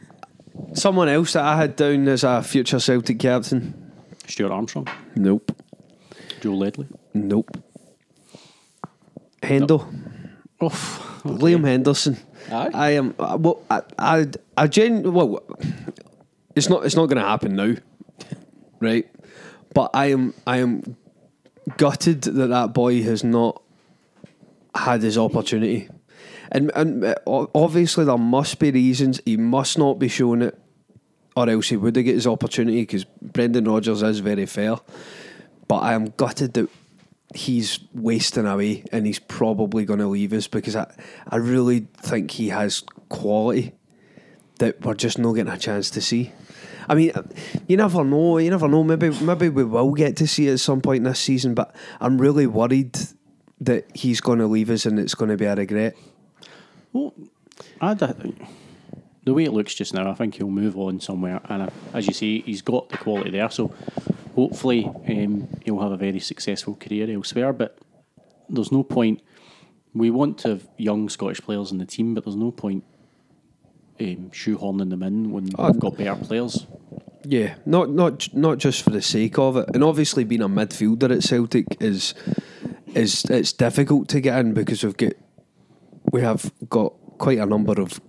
someone 0.74 1.10
else 1.10 1.34
that 1.34 1.44
I 1.44 1.56
had 1.58 1.76
down 1.76 2.08
as 2.08 2.24
a 2.24 2.42
future 2.44 2.80
Celtic 2.80 3.20
captain. 3.20 3.92
Stuart 4.28 4.52
Armstrong. 4.52 4.88
Nope, 5.16 5.52
Joe 6.42 6.54
Ledley. 6.54 6.88
nope. 7.14 7.50
Hendo, 9.42 9.86
Oh, 10.62 10.70
Liam 11.26 11.66
Henderson. 11.66 12.18
Aye. 12.52 12.70
I 12.74 12.90
am. 12.92 13.16
uh, 13.18 13.38
Well, 13.40 13.64
I, 13.70 13.82
I, 13.98 14.28
I 14.56 14.68
gen. 14.68 15.12
Well, 15.12 15.42
it's 16.56 16.70
not. 16.70 16.86
It's 16.86 16.96
not 16.96 17.08
going 17.08 17.18
to 17.22 17.28
happen 17.28 17.56
now, 17.56 17.74
right? 18.80 19.10
But 19.74 19.90
I 19.96 20.08
am. 20.12 20.34
I 20.46 20.58
am 20.58 20.96
gutted 21.78 22.22
that 22.24 22.48
that 22.48 22.74
boy 22.74 23.02
has 23.04 23.24
not 23.24 23.62
had 24.76 25.02
his 25.02 25.18
opportunity, 25.18 25.90
and 26.52 26.72
and 26.76 27.04
uh, 27.04 27.16
obviously 27.26 28.06
there 28.06 28.18
must 28.18 28.60
be 28.60 28.72
reasons 28.72 29.22
he 29.26 29.38
must 29.38 29.78
not 29.78 30.00
be 30.00 30.08
shown 30.08 30.42
it, 30.42 30.60
or 31.36 31.50
else 31.50 31.70
he 31.70 31.78
would 31.78 31.96
have 31.96 32.06
get 32.06 32.16
his 32.16 32.28
opportunity 32.28 32.82
because 32.82 33.06
Brendan 33.22 33.66
Rodgers 33.66 34.04
is 34.04 34.20
very 34.20 34.46
fair. 34.46 34.76
But 35.68 35.78
I 35.78 35.94
am 35.94 36.08
gutted 36.18 36.54
that 36.54 36.70
he's 37.34 37.80
wasting 37.94 38.46
away 38.46 38.84
and 38.92 39.06
he's 39.06 39.20
probably 39.20 39.86
going 39.86 40.00
to 40.00 40.08
leave 40.08 40.34
us 40.34 40.48
because 40.48 40.76
I, 40.76 40.94
I 41.30 41.38
really 41.38 41.88
think 41.98 42.32
he 42.32 42.50
has 42.50 42.84
quality 43.08 43.74
that 44.60 44.84
we're 44.86 44.94
just 44.94 45.18
not 45.18 45.34
getting 45.34 45.54
a 45.54 45.58
chance 45.58 45.90
to 45.92 46.02
see. 46.02 46.34
I 46.90 46.96
mean, 46.96 47.14
you 47.68 47.78
never 47.78 48.04
know. 48.04 48.38
You 48.38 48.50
never 48.50 48.68
know. 48.68 48.84
Maybe 48.84 49.10
maybe 49.22 49.48
we 49.48 49.64
will 49.64 49.94
get 49.94 50.18
to 50.18 50.28
see 50.28 50.50
it 50.50 50.54
at 50.54 50.60
some 50.60 50.82
point 50.82 51.06
this 51.06 51.20
season. 51.20 51.54
But 51.54 51.74
I'm 52.02 52.20
really 52.20 52.48
worried 52.48 52.98
that 53.62 53.86
he's 53.96 54.20
going 54.20 54.40
to 54.40 54.48
leave 54.48 54.70
us 54.70 54.86
and 54.86 55.00
it's 55.00 55.16
going 55.16 55.30
to 55.30 55.38
be 55.38 55.46
a 55.46 55.56
regret. 55.56 55.96
Well, 56.94 57.14
I 57.80 57.94
the 59.24 59.34
way 59.34 59.44
it 59.44 59.54
looks 59.54 59.76
just 59.76 59.94
now, 59.94 60.10
I 60.10 60.16
think 60.16 60.36
he'll 60.36 60.50
move 60.50 60.78
on 60.78 61.00
somewhere. 61.00 61.42
And 61.46 61.64
uh, 61.64 61.70
as 61.94 62.08
you 62.08 62.14
say, 62.14 62.40
he's 62.40 62.62
got 62.62 62.90
the 62.90 62.98
quality 62.98 63.32
there. 63.32 63.50
So 63.50 63.74
hopefully 64.36 64.86
um, 64.86 65.48
he'll 65.64 65.80
have 65.80 65.92
a 65.92 65.98
very 65.98 66.20
successful 66.20 66.76
career 66.76 67.10
elsewhere. 67.10 67.54
But 67.54 67.78
there's 68.50 68.72
no 68.72 68.84
point. 68.84 69.22
We 69.94 70.10
want 70.10 70.40
to 70.40 70.50
have 70.50 70.68
young 70.78 71.10
Scottish 71.10 71.42
players 71.42 71.72
in 71.72 71.78
the 71.78 71.86
team, 71.86 72.14
but 72.14 72.24
there's 72.24 72.36
no 72.36 72.52
point 72.52 72.84
um, 74.00 74.32
shoehorning 74.32 74.90
them 74.90 75.04
in 75.04 75.32
when 75.32 75.50
Oh, 75.58 75.72
we've 75.72 75.80
got 75.80 75.98
better 75.98 76.16
players. 76.16 76.66
Yeah, 77.24 77.56
not 77.68 77.92
not 77.92 78.34
not 78.34 78.58
just 78.58 78.82
for 78.82 78.90
the 78.90 79.02
sake 79.02 79.38
of 79.38 79.56
it, 79.58 79.70
and 79.76 79.84
obviously 79.84 80.24
being 80.24 80.42
a 80.42 80.50
midfielder 80.50 81.16
at 81.16 81.24
Celtic 81.24 81.66
is 81.80 82.16
is 82.96 83.26
it's 83.26 83.54
difficult 83.54 84.08
to 84.10 84.22
get 84.22 84.40
in 84.40 84.54
because 84.54 84.84
we've 84.84 84.98
got 84.98 85.14
we 86.12 86.22
have 86.22 86.52
got 86.70 86.94
quite 87.18 87.38
a 87.40 87.46
number 87.46 87.80
of 87.82 88.00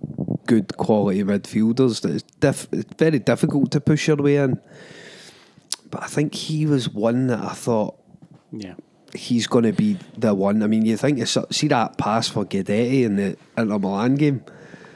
good 0.45 0.75
quality 0.77 1.23
midfielders 1.23 2.01
that 2.01 2.11
it's, 2.15 2.23
diff, 2.39 2.67
it's 2.71 2.93
very 2.97 3.19
difficult 3.19 3.71
to 3.71 3.79
push 3.79 4.07
your 4.07 4.17
way 4.17 4.37
in. 4.37 4.59
But 5.89 6.03
I 6.03 6.07
think 6.07 6.33
he 6.35 6.65
was 6.65 6.89
one 6.89 7.27
that 7.27 7.39
I 7.39 7.53
thought 7.53 7.95
Yeah. 8.51 8.73
he's 9.13 9.47
going 9.47 9.65
to 9.65 9.73
be 9.73 9.97
the 10.17 10.33
one. 10.33 10.63
I 10.63 10.67
mean, 10.67 10.85
you 10.85 10.97
think 10.97 11.19
you 11.19 11.25
see 11.25 11.67
that 11.67 11.97
pass 11.97 12.27
for 12.27 12.45
Guidetti 12.45 13.03
in 13.03 13.15
the 13.15 13.37
Inter 13.57 13.77
Milan 13.79 14.15
game 14.15 14.41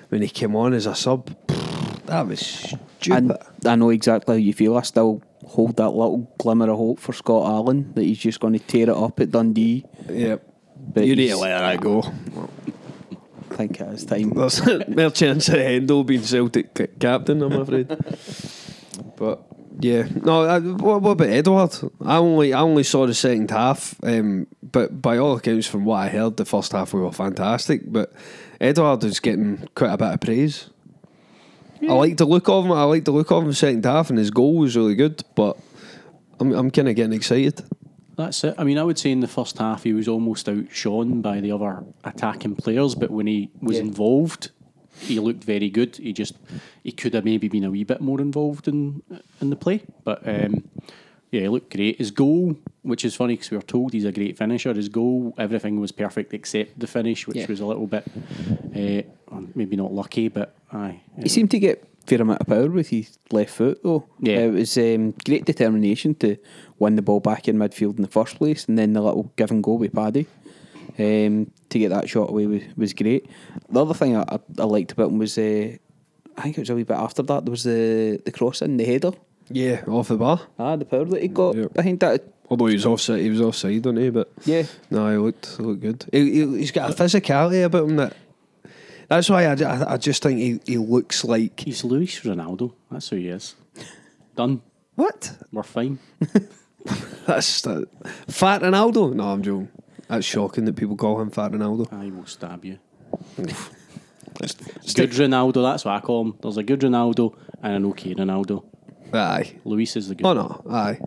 when 0.10 0.22
he 0.22 0.28
came 0.30 0.56
on 0.56 0.74
as 0.74 0.86
a 0.86 0.96
sub. 0.96 1.30
That 2.08 2.28
was 2.28 2.40
stupid. 2.40 2.78
And 3.18 3.38
I 3.66 3.76
know 3.76 3.90
exactly 3.92 4.36
how 4.36 4.40
you 4.40 4.54
feel. 4.54 4.78
I 4.78 4.82
still 4.82 5.22
hold 5.46 5.76
that 5.78 5.90
little 5.92 6.34
glimmer 6.40 6.70
of 6.72 6.78
hope 6.78 7.00
for 7.00 7.14
Scott 7.14 7.46
Allan 7.48 7.94
that 7.94 8.04
he's 8.04 8.18
just 8.18 8.40
going 8.40 8.54
to 8.54 8.60
tear 8.60 8.84
it 8.84 8.90
up 8.90 9.20
at 9.20 9.32
Dundee. 9.32 9.86
Yep. 10.10 10.44
But 10.94 11.06
you 11.06 11.16
need 11.16 11.24
he's- 11.26 11.36
to 11.36 11.42
let 11.42 11.60
that 11.60 11.80
go. 11.82 12.02
I 12.02 12.12
think 13.58 13.82
it 13.82 13.94
is 13.94 14.06
time. 14.06 14.30
There's 14.30 14.66
more 14.88 15.10
chance 15.12 15.50
of 15.50 15.56
Hendo 15.56 16.06
being 16.06 16.24
Celtic 16.24 16.74
ca- 16.74 16.88
captain, 17.00 17.42
I'm 17.42 17.54
afraid. 17.54 17.88
but 19.18 19.44
yeah, 19.80 20.08
no. 20.24 20.44
I, 20.44 20.60
what, 20.60 21.02
what 21.02 21.12
about 21.12 21.28
Edouard? 21.28 21.74
I 22.04 22.18
only 22.18 22.54
I 22.54 22.62
only 22.62 22.84
saw 22.84 23.06
the 23.06 23.14
second 23.14 23.52
half, 23.52 23.96
um, 24.04 24.48
but 24.64 25.02
by 25.02 25.18
all 25.18 25.38
accounts, 25.38 25.68
from 25.68 25.86
what 25.86 25.98
I 25.98 26.10
heard, 26.10 26.38
the 26.38 26.46
first 26.46 26.72
half 26.72 26.94
we 26.94 27.02
were 27.02 27.12
fantastic. 27.12 27.82
But 27.86 28.14
Edouard 28.60 29.04
is 29.04 29.20
getting 29.20 29.68
quite 29.76 29.94
a 29.94 29.98
bit 29.98 30.14
of 30.14 30.22
praise. 30.22 30.70
I 31.82 31.94
like 31.94 32.18
the 32.18 32.26
look 32.26 32.50
of 32.50 32.66
him. 32.66 32.72
I 32.72 32.84
like 32.84 33.06
the 33.06 33.12
look 33.12 33.32
of 33.32 33.44
him 33.44 33.54
second 33.54 33.86
half, 33.86 34.10
and 34.10 34.18
his 34.18 34.32
goal 34.32 34.56
was 34.58 34.76
really 34.76 34.96
good. 34.96 35.24
But 35.36 35.58
I'm 36.40 36.52
I'm 36.54 36.72
kind 36.72 36.90
of 36.90 36.96
getting 36.96 37.14
excited. 37.14 37.64
That's 38.18 38.44
it. 38.44 38.56
I 38.58 38.64
mean, 38.64 38.78
I 38.78 38.84
would 38.84 38.98
say 38.98 39.12
in 39.12 39.20
the 39.20 39.28
first 39.28 39.58
half 39.60 39.84
he 39.84 39.94
was 39.94 40.08
almost 40.08 40.50
outshone 40.50 41.22
by 41.22 41.40
the 41.40 41.52
other 41.52 41.84
attacking 42.04 42.56
players, 42.56 42.96
but 42.96 43.12
when 43.12 43.28
he 43.28 43.50
was 43.62 43.78
Yeah. 43.78 43.84
involved, 43.84 44.50
he 45.00 45.20
looked 45.20 45.44
very 45.44 45.70
good. 45.70 45.98
He 45.98 46.12
just 46.14 46.34
he 46.84 46.92
could 46.92 47.14
have 47.14 47.24
maybe 47.26 47.48
been 47.48 47.64
a 47.64 47.70
wee 47.72 47.84
bit 47.84 48.02
more 48.02 48.20
involved 48.20 48.68
in 48.68 49.04
in 49.42 49.50
the 49.52 49.56
play, 49.56 49.82
but 50.04 50.28
um, 50.28 50.64
yeah, 51.32 51.42
he 51.42 51.48
looked 51.50 51.72
great. 51.76 51.98
His 52.00 52.10
goal, 52.10 52.56
which 52.82 53.06
is 53.06 53.14
funny 53.16 53.36
because 53.36 53.52
we 53.52 53.58
were 53.58 53.64
told 53.64 53.94
he's 53.94 54.06
a 54.06 54.12
great 54.12 54.36
finisher, 54.38 54.74
his 54.74 54.90
goal 54.90 55.36
everything 55.38 55.80
was 55.80 55.92
perfect 55.92 56.34
except 56.34 56.80
the 56.80 56.88
finish, 56.88 57.28
which 57.28 57.38
Yeah. 57.38 57.46
was 57.48 57.60
a 57.60 57.66
little 57.68 57.86
bit 57.88 58.06
uh, 58.76 59.02
maybe 59.56 59.76
not 59.76 59.94
lucky, 59.94 60.28
but 60.30 60.56
aye. 60.72 61.02
He 61.22 61.30
seemed 61.30 61.52
to 61.52 61.60
get 61.60 61.84
fair 62.08 62.22
amount 62.22 62.40
of 62.42 62.48
power 62.48 62.70
with 62.70 62.88
his 62.90 63.18
left 63.32 63.52
foot, 63.52 63.84
though. 63.84 64.06
Yeah. 64.22 64.46
it 64.46 64.54
was 64.54 64.78
um, 64.78 65.14
great 65.26 65.46
determination 65.46 66.16
to 66.16 66.38
win 66.80 66.96
the 66.96 67.02
ball 67.02 67.20
back 67.20 67.48
in 67.48 67.58
midfield 67.58 67.98
in 67.98 68.02
the 68.04 68.08
first 68.08 68.36
place, 68.38 68.66
and 68.68 68.78
then 68.78 68.94
the 68.94 69.02
little 69.02 69.32
give 69.36 69.52
and 69.52 69.64
go 69.64 69.74
with 69.74 69.94
Paddy 69.94 70.28
um, 71.00 71.52
to 71.70 71.80
get 71.80 71.90
that 71.90 72.10
shot 72.10 72.30
away 72.30 72.48
was, 72.48 72.62
was 72.76 72.94
great. 72.94 73.30
The 73.70 73.82
other 73.82 73.94
thing 73.94 74.16
I, 74.16 74.22
I, 74.24 74.40
I 74.60 74.64
liked 74.64 74.92
about 74.94 75.10
him 75.12 75.18
was, 75.18 75.38
uh, 75.38 75.76
I 76.38 76.42
think 76.42 76.58
it 76.58 76.62
was 76.62 76.70
a 76.70 76.76
wee 76.76 76.84
bit 76.84 76.98
after 76.98 77.24
that. 77.24 77.46
There 77.46 77.52
was 77.52 77.64
the 77.64 78.22
the 78.24 78.32
cross 78.32 78.62
in 78.62 78.78
the 78.78 78.86
header. 78.86 79.12
Yeah, 79.50 79.82
off 79.88 80.10
the 80.10 80.18
bar. 80.18 80.42
Ah, 80.60 80.76
the 80.76 80.86
power 80.86 81.06
that 81.06 81.22
he 81.22 81.28
got 81.30 81.56
Yeah. 81.56 81.68
behind 81.74 82.00
that. 82.02 82.24
Although 82.50 82.68
he 82.68 82.76
was 82.76 82.86
offside, 82.86 83.22
he 83.22 83.30
was 83.30 83.42
offside, 83.42 83.86
wasn't 83.86 84.00
he? 84.00 84.10
But 84.10 84.30
Yeah, 84.46 84.64
No, 84.90 85.10
he 85.12 85.18
looked, 85.18 85.60
looked 85.60 85.82
good. 85.82 86.06
He, 86.12 86.32
he, 86.32 86.58
he's 86.60 86.72
got 86.72 86.90
a 86.90 86.94
physicality 86.94 87.64
about 87.66 87.90
him 87.90 87.96
that. 87.98 88.14
That's 89.10 89.30
why 89.30 89.46
I, 89.46 89.54
I, 89.54 89.94
I 89.94 89.98
just 89.98 90.22
think 90.22 90.38
he, 90.40 90.60
he 90.66 90.78
looks 90.78 91.24
like. 91.24 91.62
He's 91.62 91.84
Luis 91.86 92.20
Ronaldo. 92.22 92.74
That's 92.92 93.08
who 93.10 93.16
he 93.16 93.30
is. 93.30 93.56
Done. 94.36 94.62
What? 94.96 95.32
We're 95.52 95.64
fine. 95.64 96.00
That's 97.28 97.62
that. 97.62 97.88
Fat 98.28 98.62
Ronaldo. 98.62 99.14
No, 99.14 99.26
I'm 99.30 99.42
joking. 99.42 99.70
That's 100.08 100.26
shocking 100.26 100.66
that 100.66 100.76
people 100.76 100.96
call 100.96 101.20
him 101.20 101.30
Fat 101.30 101.52
Ronaldo. 101.52 101.92
I 101.92 102.10
will 102.10 102.26
stab 102.26 102.64
you. 102.64 102.80
good 103.38 105.12
Ronaldo, 105.12 105.64
that's 105.64 105.84
what 105.86 105.96
I 105.96 106.00
call 106.00 106.26
him. 106.26 106.34
There's 106.42 106.58
a 106.58 106.64
good 106.64 106.82
Ronaldo 106.82 107.36
and 107.64 107.76
an 107.76 107.86
okay 107.88 108.14
Ronaldo. 108.16 108.64
Aye. 109.14 109.56
Luis 109.66 109.96
is 109.96 110.10
the 110.10 110.16
good 110.16 110.26
Oh 110.26 110.34
no, 110.34 110.62
aye. 110.70 111.00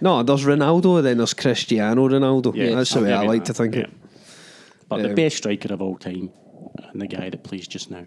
No, 0.00 0.22
there's 0.22 0.44
Ronaldo, 0.44 1.02
then 1.02 1.18
there's 1.18 1.34
Cristiano 1.34 2.08
Ronaldo. 2.08 2.54
Yeah, 2.54 2.76
That's 2.76 2.90
the 2.92 3.00
I'll 3.00 3.04
way 3.04 3.12
I 3.12 3.22
like 3.22 3.44
that, 3.44 3.54
to 3.54 3.54
think 3.54 3.74
yeah. 3.74 3.80
it. 3.82 3.90
But 4.88 5.02
the 5.02 5.08
Um, 5.10 5.14
best 5.14 5.36
striker 5.38 5.72
of 5.72 5.82
all 5.82 5.96
time 5.96 6.30
and 6.92 7.00
the 7.00 7.06
guy 7.06 7.30
that 7.30 7.42
plays 7.42 7.66
just 7.66 7.90
now. 7.90 8.06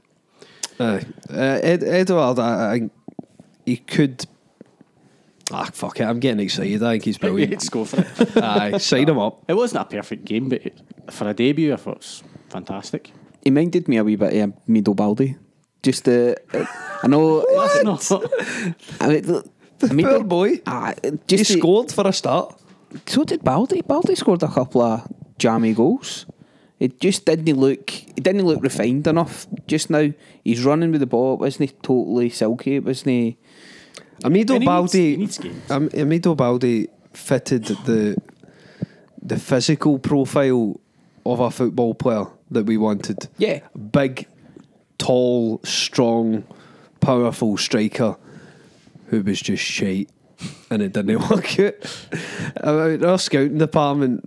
Aye. 0.79 1.05
Uh, 1.29 1.59
Ed, 1.61 1.83
Edouard, 1.83 2.39
I, 2.39 2.73
I, 2.75 2.89
he 3.65 3.77
could. 3.77 4.25
Ah, 5.53 5.69
fuck 5.73 5.99
it. 5.99 6.03
I'm 6.03 6.19
getting 6.19 6.39
excited. 6.39 6.81
I 6.83 6.93
think 6.93 7.03
he's 7.05 7.17
brilliant. 7.25 7.51
Let's 7.51 7.69
go 7.69 7.85
for 7.85 8.01
it. 8.01 8.37
aye, 8.43 8.77
sign 8.77 9.07
him 9.09 9.19
up. 9.19 9.43
It 9.47 9.53
wasn't 9.53 9.81
a 9.81 9.85
perfect 9.85 10.25
game, 10.25 10.49
but 10.49 10.65
it, 10.65 10.79
for 11.09 11.27
a 11.29 11.33
debut, 11.33 11.73
I 11.73 11.75
thought 11.77 11.91
it 11.95 11.97
was 11.97 12.23
fantastic. 12.49 13.11
He 13.43 13.49
minded 13.51 13.87
me 13.87 13.97
a 13.97 14.03
wee 14.03 14.15
bit 14.15 14.33
of 14.41 14.53
Mido 14.67 14.95
Baldé. 14.95 15.37
Just 15.83 16.05
the, 16.05 16.37
uh, 16.53 16.65
I 17.03 17.07
know. 17.07 17.43
That's 17.83 18.11
not. 18.11 18.23
I 19.01 19.07
mean, 19.07 19.21
the- 19.23 19.43
Poor 19.79 19.89
Mido- 19.89 20.27
boy. 20.27 20.61
Ah, 20.67 20.93
He 21.03 21.11
just 21.27 21.51
the- 21.51 21.57
scored 21.59 21.91
for 21.91 22.07
a 22.07 22.13
start. 22.13 22.55
so 23.07 23.23
did 23.23 23.41
Baldé. 23.41 23.81
Baldé 23.83 24.15
scored 24.15 24.43
a 24.43 24.47
couple 24.47 24.81
of 24.83 25.11
jammy 25.39 25.73
goals. 25.73 26.27
It 26.79 26.99
just 26.99 27.25
didn't 27.25 27.59
look. 27.59 28.07
It 28.09 28.23
didn't 28.23 28.45
look 28.45 28.61
refined 28.63 29.07
enough. 29.07 29.47
Just 29.67 29.89
now, 29.89 30.11
he's 30.43 30.63
running 30.63 30.91
with 30.91 30.99
the 31.01 31.07
ball. 31.07 31.33
It 31.35 31.39
wasn't 31.39 31.69
he? 31.71 31.75
totally 31.81 32.29
silky. 32.29 32.75
It 32.75 32.83
wasn't. 32.85 33.37
Amido 34.23 34.59
needs- 34.59 34.65
Baldé. 34.65 35.17
needs. 35.17 35.39
Am- 35.69 35.89
Amido 35.89 36.35
Baldé 36.35 36.87
fitted 37.13 37.65
the 37.85 38.15
the 39.23 39.37
physical 39.37 39.99
profile 39.99 40.79
of 41.25 41.39
a 41.39 41.51
football 41.51 41.93
player 41.93 42.25
that 42.49 42.65
we 42.65 42.75
wanted. 42.77 43.27
Yeah. 43.37 43.59
big, 43.91 44.27
tall, 44.97 45.59
strong, 45.63 46.43
powerful 46.99 47.55
striker 47.57 48.17
who 49.07 49.21
was 49.21 49.39
just 49.41 49.63
shite, 49.63 50.09
and 50.71 50.81
it 50.81 50.93
didn't 50.93 51.19
work 51.29 51.59
out. 51.59 51.75
Mean, 52.65 53.05
our 53.05 53.19
scouting 53.19 53.57
department 53.59 54.23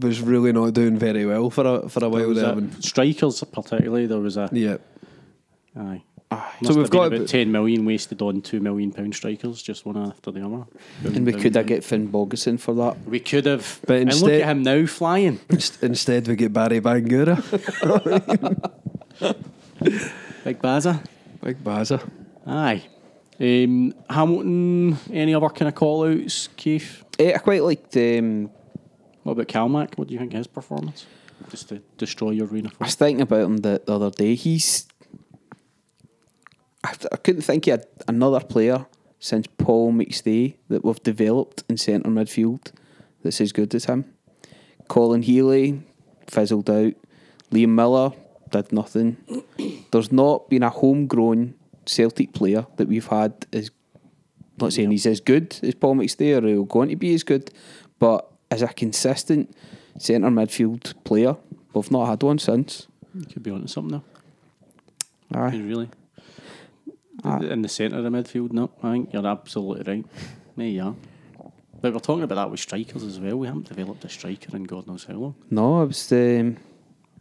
was 0.00 0.20
really 0.20 0.52
not 0.52 0.72
doing 0.74 0.98
very 0.98 1.24
well 1.24 1.50
for 1.50 1.64
a 1.66 1.88
for 1.88 1.98
a 1.98 2.00
There 2.02 2.10
while 2.10 2.34
there. 2.34 2.44
a- 2.46 2.56
and- 2.56 2.84
strikers, 2.84 3.42
particularly, 3.44 4.06
there 4.06 4.18
was 4.20 4.36
a. 4.36 4.48
yeah, 4.52 4.78
Aye. 5.76 6.02
So 6.64 6.74
we've 6.74 6.90
got 6.90 7.12
about 7.12 7.28
10 7.28 7.52
million 7.52 7.84
wasted 7.84 8.20
on 8.22 8.40
2 8.42 8.58
million 8.60 8.90
pound 8.92 9.14
strikers, 9.14 9.62
just 9.62 9.86
one 9.86 9.96
after 9.96 10.30
the 10.32 10.44
other. 10.44 10.64
And 11.04 11.24
we 11.26 11.32
could 11.32 11.54
have 11.54 11.66
get 11.66 11.82
Finnbogason 11.82 12.58
for 12.58 12.74
that. 12.74 13.04
We 13.06 13.20
could 13.20 13.46
have. 13.46 13.80
But 13.86 13.98
and 13.98 14.06
look 14.06 14.30
instead- 14.32 14.40
at 14.40 14.48
him 14.48 14.62
now 14.62 14.86
flying. 14.86 15.40
Instead 15.82 16.26
we 16.26 16.34
get 16.36 16.52
Barry 16.52 16.80
Bangura, 16.80 17.38
Big 20.44 20.60
Baza. 20.60 21.02
big 21.42 21.62
Baza. 21.62 22.00
Aye. 22.46 22.82
Um, 23.40 23.94
Hamilton, 24.08 24.96
any 25.12 25.34
other 25.34 25.48
kind 25.48 25.68
of 25.68 25.74
call 25.74 26.06
outs, 26.06 26.48
Keith? 26.56 27.04
Eh, 27.18 27.32
I 27.34 27.38
quite 27.38 27.62
liked. 27.62 27.96
Um, 27.96 28.50
What 29.22 29.32
about 29.32 29.48
Calmac? 29.48 29.96
What 29.98 30.08
do 30.08 30.14
you 30.14 30.20
think 30.20 30.32
of 30.34 30.38
his 30.38 30.46
performance? 30.46 31.06
Just 31.50 31.68
to 31.70 31.82
destroy 31.98 32.30
your 32.30 32.46
arena 32.46 32.70
I 32.80 32.84
was 32.84 32.94
thinking 32.94 33.22
about 33.22 33.42
him 33.44 33.56
the, 33.58 33.82
the 33.84 33.94
other 33.94 34.10
day. 34.10 34.34
He's. 34.34 34.86
I, 36.84 36.94
I 37.12 37.16
couldn't 37.16 37.42
think 37.42 37.66
of 37.66 37.84
another 38.06 38.40
player 38.40 38.86
since 39.18 39.46
Paul 39.46 39.92
McStay 39.92 40.54
that 40.68 40.84
we've 40.84 41.02
developed 41.02 41.64
in 41.68 41.78
centre 41.78 42.10
midfield 42.10 42.72
that's 43.22 43.40
as 43.40 43.52
good 43.52 43.74
as 43.74 43.86
him. 43.86 44.04
Colin 44.88 45.22
Healy 45.22 45.82
fizzled 46.28 46.68
out. 46.68 46.92
Liam 47.50 47.70
Miller 47.70 48.12
did 48.50 48.70
nothing. 48.70 49.16
There's 49.90 50.12
not 50.12 50.50
been 50.50 50.62
a 50.62 50.70
homegrown 50.70 51.54
Celtic 51.86 52.34
player 52.34 52.66
that 52.76 52.88
we've 52.88 53.06
had 53.06 53.46
as 53.52 53.70
not 54.58 54.72
saying 54.72 54.90
he's 54.90 55.06
as 55.06 55.20
good 55.20 55.58
as 55.62 55.74
Paul 55.74 55.96
McStay 55.96 56.40
or 56.40 56.46
he'll 56.46 56.64
going 56.64 56.90
to 56.90 56.96
be 56.96 57.14
as 57.14 57.24
good, 57.24 57.50
but 57.98 58.30
as 58.50 58.62
a 58.62 58.68
consistent 58.68 59.56
centre 59.98 60.28
midfield 60.28 60.94
player, 61.04 61.36
we've 61.72 61.90
not 61.90 62.06
had 62.06 62.22
one 62.22 62.38
since. 62.38 62.86
You 63.14 63.26
could 63.26 63.42
be 63.42 63.50
onto 63.50 63.66
something 63.68 64.02
there. 65.32 65.40
Aye. 65.40 65.56
Really. 65.56 65.88
Ah. 67.24 67.38
In 67.40 67.62
the 67.62 67.68
centre 67.68 67.96
of 67.98 68.04
the 68.04 68.10
midfield, 68.10 68.52
no. 68.52 68.70
I 68.82 68.92
think 68.92 69.12
you're 69.12 69.26
absolutely 69.26 69.92
right. 69.92 70.06
There 70.56 70.66
you 70.66 70.82
are. 70.82 70.94
But 71.80 71.92
we're 71.92 72.00
talking 72.00 72.22
about 72.24 72.36
that 72.36 72.50
with 72.50 72.60
strikers 72.60 73.02
as 73.02 73.18
well. 73.20 73.36
We 73.36 73.46
haven't 73.46 73.68
developed 73.68 74.04
a 74.04 74.08
striker 74.08 74.56
in 74.56 74.64
God 74.64 74.86
knows 74.86 75.04
how 75.04 75.14
long. 75.14 75.34
No, 75.50 75.82
it 75.82 75.88
was 75.88 76.12
um, 76.12 76.56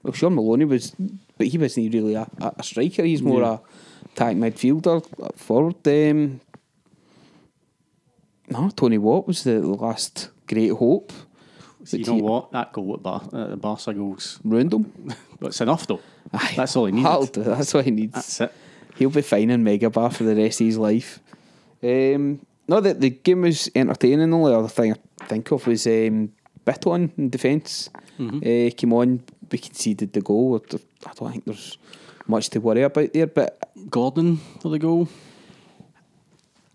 well, 0.03 0.13
Shaun 0.13 0.35
Maloney 0.35 0.65
was, 0.65 0.95
but 1.37 1.47
he 1.47 1.57
wasn't 1.57 1.93
really 1.93 2.15
a, 2.15 2.27
a, 2.39 2.63
striker. 2.63 3.03
He's 3.03 3.21
more 3.21 3.41
Yeah. 3.41 3.53
a 3.53 4.05
attack 4.11 4.35
midfielder, 4.35 5.37
forward. 5.37 5.87
Um, 5.87 6.41
no, 8.49 8.69
Tony 8.69 8.97
Watt 8.97 9.27
was 9.27 9.43
the 9.43 9.59
last 9.61 10.29
great 10.47 10.71
hope. 10.71 11.11
So 11.85 11.97
you 11.97 12.05
know 12.05 12.15
he 12.15 12.21
what? 12.21 12.51
That 12.51 12.71
goal 12.71 12.93
at 12.93 13.03
Bar- 13.03 13.29
uh, 13.33 13.47
the 13.47 13.57
Barca 13.57 13.93
goals. 13.93 14.39
Ruined 14.43 14.73
him. 14.73 15.13
But 15.39 15.47
it's 15.47 15.59
enough 15.59 15.85
though. 15.85 15.99
Aye. 16.33 16.53
That's 16.55 16.73
all 16.77 16.85
he 16.85 16.93
needed. 16.93 17.33
That's 17.33 17.73
what 17.73 17.83
he 17.83 17.91
needs. 17.91 18.13
That's 18.13 18.39
it. 18.41 18.53
He'll 18.95 19.09
be 19.09 19.21
fine 19.21 19.49
in 19.49 19.63
Megabar 19.63 20.13
for 20.13 20.23
the 20.23 20.35
rest 20.35 20.61
of 20.61 20.67
his 20.67 20.77
life. 20.77 21.19
Um, 21.81 22.45
no, 22.67 22.79
the, 22.79 22.93
the 22.93 23.09
game 23.09 23.41
was 23.41 23.69
entertaining. 23.75 24.29
The 24.29 24.37
only 24.37 24.53
other 24.53 24.67
thing 24.67 24.95
I 25.21 25.25
think 25.25 25.51
of 25.51 25.67
was 25.67 25.85
um, 25.87 26.31
Bitton 26.65 27.11
in 27.17 27.29
defence. 27.29 27.89
Uh, 28.19 28.69
came 28.75 28.93
on, 28.93 29.23
we 29.51 29.57
conceded 29.57 30.13
the 30.13 30.21
goal. 30.21 30.61
I 31.05 31.13
don't 31.15 31.31
think 31.31 31.45
there's 31.45 31.77
much 32.27 32.49
to 32.51 32.59
worry 32.59 32.83
about 32.83 33.11
there, 33.13 33.27
but 33.27 33.69
Gordon 33.89 34.37
for 34.61 34.69
the 34.69 34.79
goal. 34.79 35.09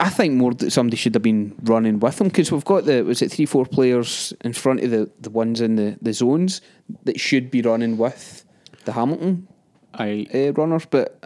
I 0.00 0.10
think 0.10 0.34
more 0.34 0.54
that 0.54 0.70
somebody 0.70 0.96
should 0.96 1.14
have 1.14 1.22
been 1.22 1.56
running 1.62 1.98
with 1.98 2.20
him 2.20 2.28
because 2.28 2.52
we've 2.52 2.64
got 2.64 2.84
the 2.84 3.02
was 3.02 3.20
it 3.20 3.32
three 3.32 3.46
four 3.46 3.66
players 3.66 4.32
in 4.42 4.52
front 4.52 4.80
of 4.80 4.90
the, 4.90 5.10
the 5.20 5.30
ones 5.30 5.60
in 5.60 5.74
the, 5.74 5.98
the 6.00 6.12
zones 6.12 6.60
that 7.04 7.18
should 7.18 7.50
be 7.50 7.62
running 7.62 7.98
with 7.98 8.44
the 8.84 8.92
Hamilton 8.92 9.48
I 9.94 10.26
uh, 10.32 10.52
runners, 10.52 10.86
but 10.86 11.18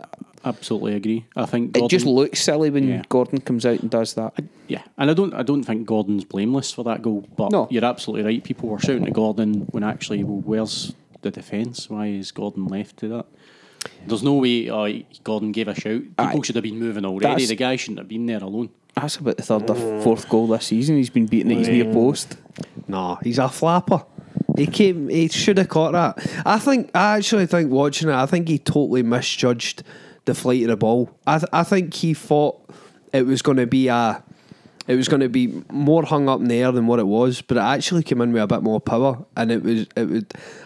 absolutely 0.44 0.94
agree. 0.94 1.24
I 1.37 1.46
think 1.46 1.76
it 1.76 1.88
just 1.88 2.07
looks 2.07 2.40
silly 2.40 2.70
when 2.70 2.88
Yeah. 2.88 3.02
Gordon 3.09 3.40
comes 3.40 3.64
out 3.66 3.81
and 3.81 3.90
does 3.90 4.14
that. 4.14 4.35
Yeah, 4.68 4.83
and 4.98 5.11
I 5.11 5.14
don't 5.14 5.35
I 5.35 5.42
don't 5.42 5.62
think 5.64 5.87
Gordon's 5.87 6.24
blameless 6.24 6.72
for 6.72 6.85
that 6.85 7.02
goal. 7.02 7.24
But 7.37 7.52
No. 7.52 7.68
you're 7.70 7.85
absolutely 7.85 8.24
right. 8.24 8.42
People 8.44 8.68
were 8.68 8.78
shouting 8.78 9.07
at 9.07 9.12
Gordon 9.12 9.66
when 9.70 9.85
actually, 9.85 10.24
well, 10.24 10.40
where's 10.44 10.94
the 11.22 11.31
defence? 11.31 11.88
Why 11.90 12.07
is 12.09 12.33
Gordon 12.33 12.66
left 12.66 12.96
to 12.98 13.09
that? 13.09 13.26
There's 14.07 14.22
no 14.22 14.35
way 14.35 14.68
uh, 14.68 15.02
Gordon 15.24 15.52
gave 15.52 15.68
a 15.68 15.74
shout. 15.74 16.02
People 16.02 16.14
Aye. 16.18 16.40
should 16.42 16.55
have 16.57 16.62
been 16.62 16.78
moving 16.78 17.05
already. 17.05 17.46
The 17.46 17.57
guy 17.57 17.76
shouldn't 17.76 17.98
have 17.98 18.09
been 18.09 18.26
there 18.26 18.38
alone. 18.42 18.70
That's 18.94 19.16
about 19.16 19.38
the 19.38 19.42
third 19.42 19.68
or 19.70 20.02
fourth 20.02 20.28
goal 20.28 20.46
this 20.48 20.66
season. 20.66 20.96
He's 20.96 21.11
been 21.11 21.26
beaten 21.26 21.50
at 21.50 21.59
his 21.59 21.68
near 21.68 21.87
post. 21.92 22.37
No, 22.88 23.18
he's 23.24 23.38
a 23.38 23.48
flapper. 23.48 24.05
He 24.57 24.66
came. 24.66 25.09
He 25.09 25.28
should 25.28 25.57
have 25.59 25.68
caught 25.70 25.92
that. 25.92 26.18
I 26.44 26.59
think. 26.59 26.90
I 26.94 27.16
actually 27.16 27.46
think 27.46 27.70
watching 27.70 28.11
it. 28.11 28.14
I 28.14 28.26
think 28.26 28.48
he 28.48 28.59
totally 28.59 29.02
misjudged 29.02 29.83
the 30.24 30.35
flight 30.35 30.62
of 30.62 30.68
the 30.68 30.76
ball. 30.76 31.11
I. 31.26 31.38
Th- 31.38 31.48
I 31.52 31.62
think 31.64 31.94
he 31.94 32.14
thought 32.14 32.61
it 33.12 33.26
was 33.26 33.42
going 33.42 33.58
to 33.58 33.66
be 33.66 33.88
a. 33.88 34.22
It 34.88 34.96
was 34.96 35.08
going 35.08 35.20
to 35.20 35.28
be 35.28 35.62
more 35.70 36.02
hung 36.02 36.28
up 36.28 36.40
in 36.40 36.48
the 36.48 36.56
air 36.56 36.72
than 36.72 36.88
what 36.88 36.98
it 36.98 37.06
was, 37.06 37.40
but 37.40 37.56
it 37.56 37.61
actually 37.61 38.02
came 38.02 38.20
in 38.20 38.32
with 38.32 38.42
a 38.42 38.46
bit 38.48 38.62
more 38.62 38.80
power, 38.80 39.24
and 39.37 39.52
it 39.52 39.62
was 39.62 39.87
it 39.96 40.08
was 40.08 40.24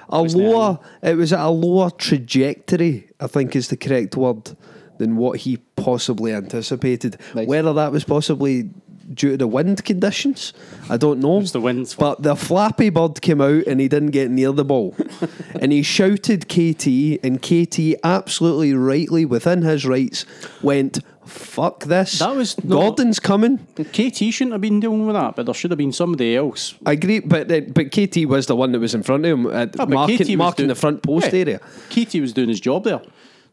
a 0.08 0.22
Was 0.22 0.34
lower. 0.34 0.78
It 1.02 1.16
was 1.16 1.32
at 1.32 1.40
a 1.40 1.50
lower 1.50 1.90
trajectory. 1.90 3.10
I 3.20 3.26
think 3.26 3.54
is 3.54 3.68
the 3.68 3.76
correct 3.76 4.16
word 4.16 4.56
than 4.98 5.16
what 5.16 5.40
he 5.40 5.58
possibly 5.76 6.32
anticipated. 6.32 7.18
Nice. 7.34 7.46
Whether 7.46 7.72
that 7.74 7.92
was 7.92 8.04
possibly 8.04 8.70
due 9.14 9.32
to 9.32 9.36
the 9.36 9.46
wind 9.46 9.84
conditions, 9.84 10.52
I 10.90 10.96
don't 10.96 11.20
know. 11.20 11.40
It's 11.40 11.52
the 11.52 11.60
wind's 11.60 11.94
But 11.94 12.22
the 12.22 12.34
Flappy 12.36 12.90
Bird 12.90 13.20
came 13.20 13.40
out 13.40 13.66
and 13.66 13.80
he 13.80 13.88
didn't 13.88 14.10
get 14.10 14.30
near 14.30 14.52
the 14.52 14.64
ball. 14.64 14.94
and 15.60 15.72
he 15.72 15.82
shouted 15.82 16.48
KT, 16.48 16.86
and 17.24 17.40
KT 17.42 17.96
absolutely 18.04 18.74
rightly, 18.74 19.24
within 19.24 19.62
his 19.62 19.86
rights, 19.86 20.24
went, 20.62 20.98
Fuck 21.24 21.84
this. 21.86 22.20
That 22.20 22.36
was 22.36 22.56
not- 22.62 22.76
Gordon's 22.96 23.18
coming. 23.18 23.58
KT 23.76 24.16
shouldn't 24.32 24.52
have 24.52 24.60
been 24.60 24.78
dealing 24.78 25.06
with 25.06 25.16
that, 25.16 25.34
but 25.34 25.46
there 25.46 25.54
should 25.54 25.72
have 25.72 25.78
been 25.78 25.90
somebody 25.92 26.36
else. 26.36 26.74
I 26.86 26.92
agree, 26.92 27.18
but 27.18 27.50
uh, 27.50 27.62
but 27.62 27.90
KT 27.90 28.26
was 28.26 28.46
the 28.46 28.54
one 28.54 28.70
that 28.70 28.78
was 28.78 28.94
in 28.94 29.02
front 29.02 29.24
of 29.26 29.32
him, 29.32 29.46
uh, 29.46 29.66
but 29.66 29.88
marking, 29.88 30.18
KT 30.18 30.36
marking 30.36 30.56
doing- 30.64 30.68
the 30.68 30.74
front 30.76 31.02
post 31.02 31.32
Yeah. 31.32 31.40
area. 31.40 31.60
KT 31.90 32.20
was 32.20 32.32
doing 32.32 32.48
his 32.48 32.60
job 32.60 32.84
there. 32.84 33.00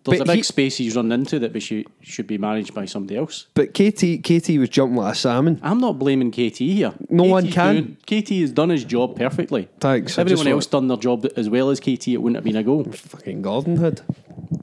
There's 0.06 0.20
But 0.20 0.28
a 0.28 0.32
big 0.32 0.38
he- 0.38 0.44
space 0.44 0.78
he's 0.78 0.96
run 0.98 1.12
into 1.13 1.39
that 1.39 1.54
we 1.54 1.62
should, 1.62 1.86
should 2.02 2.28
be 2.28 2.38
managed 2.38 2.74
by 2.74 2.84
somebody 2.86 3.16
else. 3.18 3.48
But 3.54 3.74
KT, 3.74 4.22
KT 4.22 4.58
was 4.58 4.68
jumping 4.70 4.98
like 4.98 5.13
a 5.13 5.18
salmon. 5.18 5.62
I'm 5.63 5.80
not 5.80 5.98
blaming 5.98 6.30
KT 6.32 6.58
here. 6.58 6.94
No 7.10 7.24
KT's 7.24 7.32
one 7.32 7.48
can. 7.52 7.76
doing- 8.06 8.22
KT 8.22 8.30
has 8.42 8.52
done 8.52 8.70
his 8.70 8.84
job 8.84 9.16
perfectly. 9.16 9.70
Thanks, 9.80 10.18
I 10.18 10.22
Everyone 10.22 10.48
else 10.48 10.66
done 10.66 10.88
their 10.89 10.98
job 10.98 11.26
as 11.38 11.50
well 11.50 11.70
as 11.70 11.80
KT. 11.80 12.10
It 12.10 12.18
wouldn't 12.18 12.36
have 12.36 12.44
been 12.44 12.58
a 12.58 12.63
goal. 12.63 12.84
Fucking 12.84 13.42
Gordon 13.42 13.78
had. 13.78 14.02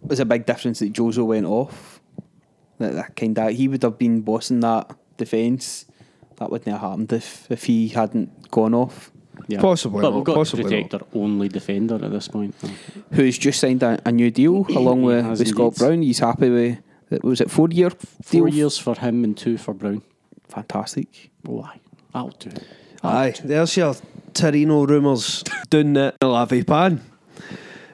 There's 0.04 0.20
a 0.20 0.26
big 0.26 0.44
difference 0.44 0.80
that 0.80 0.92
Jozo 0.92 1.24
went 1.26 1.46
off. 1.46 2.00
That, 2.78 2.92
that 2.94 3.16
kind 3.16 3.38
of 3.38 3.50
he 3.52 3.66
would 3.68 3.82
have 3.82 3.96
been 3.98 4.20
bossing 4.20 4.60
that 4.60 4.90
defence 5.16 5.86
that 6.36 6.50
wouldn't 6.50 6.68
have 6.70 6.80
happened 6.80 7.12
if, 7.12 7.50
if 7.50 7.64
he 7.64 7.88
hadn't 7.88 8.50
gone 8.50 8.74
off. 8.74 9.09
Yeah. 9.50 9.60
Possibly 9.60 10.02
But 10.02 10.10
not, 10.10 10.16
we've 10.16 10.24
got 10.24 10.36
possibly 10.36 10.64
to 10.64 10.70
protect 10.70 10.94
our 10.94 11.00
only 11.12 11.48
defender 11.48 11.96
at 11.96 12.10
this 12.10 12.28
point. 12.28 12.54
Who's 13.12 13.36
just 13.36 13.58
signed 13.58 13.82
a, 13.82 14.00
a 14.06 14.12
new 14.12 14.30
deal 14.30 14.64
along 14.70 15.02
with, 15.02 15.26
with 15.26 15.48
Scott. 15.48 15.74
Brown. 15.76 16.02
He's 16.02 16.20
happy 16.20 16.50
with, 16.50 16.78
it 17.10 17.24
was 17.24 17.40
it 17.40 17.50
four 17.50 17.68
year 17.70 17.90
Four 17.90 18.46
deal? 18.46 18.54
years 18.54 18.78
for 18.78 18.94
him 18.94 19.24
and 19.24 19.36
two 19.36 19.58
for 19.58 19.74
Brown. 19.74 20.02
Fantastic. 20.48 21.30
Why? 21.42 21.80
I'll 22.14 22.28
do 22.28 22.50
it. 22.50 22.62
Aye, 23.02 23.34
there's 23.42 23.76
your 23.76 23.94
Torino 24.34 24.86
rumours 24.86 25.42
doing 25.70 25.96
it 25.96 26.14
in 26.22 26.28
Lavy 26.28 26.62
Pan. 26.62 27.00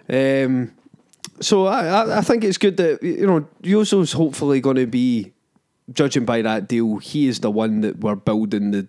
Um, 0.08 0.72
so 1.40 1.66
I, 1.66 1.86
I, 1.86 2.18
I 2.18 2.20
think 2.20 2.44
it's 2.44 2.58
good 2.58 2.76
that 2.76 3.02
you 3.02 3.26
know 3.26 3.46
Jozo's 3.62 4.12
hopefully 4.12 4.60
going 4.60 4.76
to 4.76 4.86
be, 4.86 5.32
judging 5.92 6.24
by 6.24 6.42
that 6.42 6.68
deal, 6.68 6.96
he 6.98 7.28
is 7.28 7.40
the 7.40 7.50
one 7.50 7.80
that 7.82 7.98
we're 8.00 8.16
building 8.16 8.70
the 8.72 8.88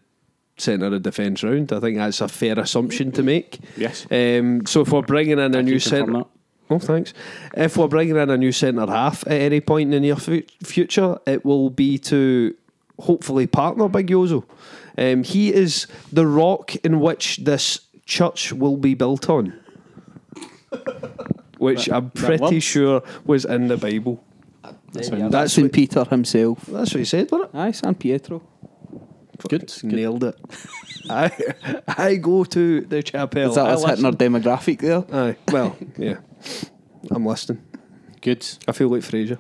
centre 0.58 0.88
of 0.88 1.02
defence 1.04 1.44
round. 1.44 1.72
I 1.72 1.80
think 1.80 1.98
that's 1.98 2.22
a 2.22 2.28
fair 2.28 2.60
assumption 2.60 3.12
to 3.14 3.24
make. 3.24 3.60
Yes. 3.78 4.06
Um, 4.12 4.66
so 4.66 4.82
if 4.82 4.92
we're 4.92 5.02
bringing 5.02 5.40
in 5.40 5.56
a 5.56 5.60
I 5.60 5.62
new 5.62 5.80
centre, 5.80 6.12
that. 6.14 6.28
Oh, 6.70 6.80
thanks. 6.80 7.14
If 7.56 7.78
we're 7.78 7.88
bringing 7.88 8.18
in 8.18 8.30
a 8.30 8.38
new 8.38 8.52
centre 8.52 8.86
half 8.88 9.26
at 9.28 9.34
any 9.34 9.62
point 9.62 9.88
in 9.88 9.92
the 9.92 10.00
near 10.00 10.16
fu- 10.16 10.44
future, 10.64 11.18
it 11.26 11.46
will 11.46 11.70
be 11.70 11.98
to 12.00 12.56
hopefully 13.00 13.48
partner 13.48 13.88
Big 13.88 14.08
Jozo. 14.08 14.44
Um, 14.98 15.24
he 15.24 15.54
is 15.54 15.88
the 16.12 16.26
rock 16.28 16.76
in 16.78 17.00
which 17.00 17.38
this 17.38 17.82
church 18.06 18.52
will 18.52 18.78
be 18.78 18.96
built 18.96 19.30
on, 19.30 19.54
which 21.60 21.86
That- 21.86 21.96
I'm 21.96 22.10
pretty 22.12 22.60
sure 22.60 23.04
was 23.26 23.46
in 23.46 23.68
the 23.68 23.78
Bible. 23.78 24.24
That's 24.92 25.10
Yeah, 25.10 25.28
that's 25.30 25.54
St. 25.54 25.72
Peter 25.72 26.04
himself. 26.06 26.66
That's 26.66 26.94
what 26.94 27.00
he 27.00 27.06
said, 27.06 27.32
wasn't 27.32 27.54
it? 27.54 27.58
Aye, 27.58 27.72
San 27.72 27.96
Pietro. 27.96 28.42
Good. 29.50 29.72
good. 29.82 29.84
Nailed 29.94 30.24
it. 30.24 30.36
I 31.10 31.32
I 31.88 32.16
go 32.16 32.44
to 32.44 32.82
the 32.82 33.04
chapel. 33.04 33.50
Is 33.50 33.56
that 33.56 33.66
I 33.66 33.72
us 33.72 33.86
hitting 33.86 34.06
our 34.06 34.12
demographic 34.12 34.80
there? 34.80 35.06
Aye, 35.12 35.36
well, 35.52 35.78
yeah. 35.98 36.18
I'm 37.12 37.26
listening. 37.26 37.64
Good. 38.22 38.46
I 38.68 38.72
feel 38.72 38.90
like 38.90 39.04
Frasier. 39.04 39.40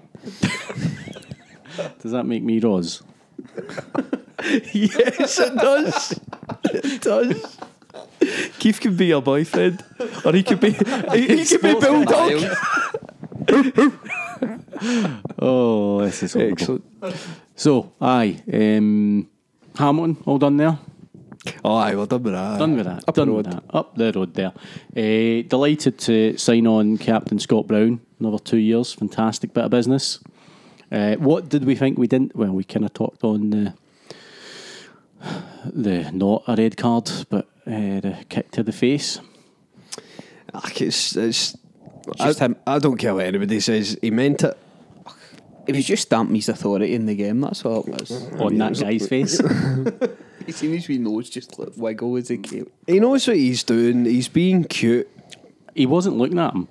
Does 2.01 2.11
that 2.11 2.25
make 2.25 2.43
me 2.43 2.59
Roz? 2.59 3.03
yes, 4.73 5.39
it 5.39 5.55
does. 5.55 6.19
It 6.65 7.01
does. 7.01 7.57
Keith 8.59 8.79
could 8.79 8.97
be 8.97 9.07
your 9.07 9.21
boyfriend, 9.21 9.83
or 10.23 10.33
he 10.33 10.43
could 10.43 10.59
be 10.59 10.71
he, 10.71 11.37
he 11.37 11.45
could 11.45 11.61
be 11.61 11.73
Bulldog. 11.73 12.55
Oh, 15.39 16.01
this 16.01 16.23
is 16.23 16.33
horrible. 16.33 16.53
Excellent. 16.53 16.85
So, 17.55 17.93
aye. 18.01 18.41
Um, 18.51 19.29
Hamilton, 19.77 20.23
all 20.25 20.37
done 20.37 20.57
there? 20.57 20.77
Oh, 21.63 21.75
aye, 21.75 21.95
well 21.95 22.05
done 22.05 22.23
with 22.23 22.33
that. 22.33 22.59
Done 22.59 22.75
with 22.75 22.85
that. 22.85 23.03
Up 23.07 23.15
the 23.15 23.25
done 23.25 23.33
with 23.33 23.45
road. 23.47 23.55
that. 23.55 23.63
Up 23.75 23.95
the 23.95 24.11
road 24.13 24.33
there. 24.33 24.53
Uh, 24.95 25.47
delighted 25.47 25.97
to 25.99 26.37
sign 26.37 26.67
on 26.67 26.97
Captain 26.97 27.39
Scott 27.39 27.67
Brown. 27.67 28.01
Another 28.19 28.39
two 28.39 28.57
years. 28.57 28.93
Fantastic 28.93 29.53
bit 29.53 29.63
of 29.65 29.71
business. 29.71 30.19
Uh, 30.91 31.15
what 31.15 31.49
did 31.49 31.65
we 31.65 31.75
think 31.75 31.97
we 31.97 32.07
didn't? 32.07 32.35
Well, 32.35 32.51
we 32.51 32.63
kind 32.63 32.85
of 32.85 32.93
talked 32.93 33.23
on 33.23 33.49
the 33.49 33.73
the 35.65 36.11
not 36.11 36.43
a 36.47 36.55
red 36.55 36.77
card, 36.77 37.09
but 37.29 37.45
uh, 37.65 37.99
the 37.99 38.17
kick 38.29 38.51
to 38.51 38.63
the 38.63 38.71
face. 38.71 39.19
It's 40.77 41.15
it's. 41.15 41.55
just 42.17 42.41
I, 42.41 42.45
him. 42.45 42.55
I 42.65 42.79
don't 42.79 42.97
care 42.97 43.13
what 43.13 43.25
anybody 43.25 43.59
says. 43.59 43.97
He 44.01 44.11
meant 44.11 44.43
it. 44.43 44.57
It 45.67 45.75
was 45.75 45.85
just 45.85 46.03
stamping 46.03 46.35
his 46.35 46.49
authority 46.49 46.93
in 46.93 47.05
the 47.05 47.15
game, 47.15 47.41
that's 47.41 47.63
all 47.65 47.81
it 47.83 47.87
was. 47.99 48.11
on 48.39 48.57
that 48.57 48.79
guy's 48.79 49.07
face. 49.13 49.39
He 50.45 50.53
seen 50.53 50.71
his 50.71 50.87
wee 50.87 50.97
nose 50.97 51.29
just 51.29 51.59
like 51.59 51.73
wiggle 51.75 52.15
as 52.15 52.29
he 52.29 52.37
came. 52.37 52.69
He 52.85 53.01
knows 53.01 53.27
what 53.27 53.35
he's 53.35 53.63
doing. 53.65 54.05
He's 54.05 54.29
being 54.29 54.63
cute. 54.63 55.09
he 55.75 55.85
wasn't 55.85 56.15
looking 56.17 56.39
at 56.39 56.53
him. 56.53 56.69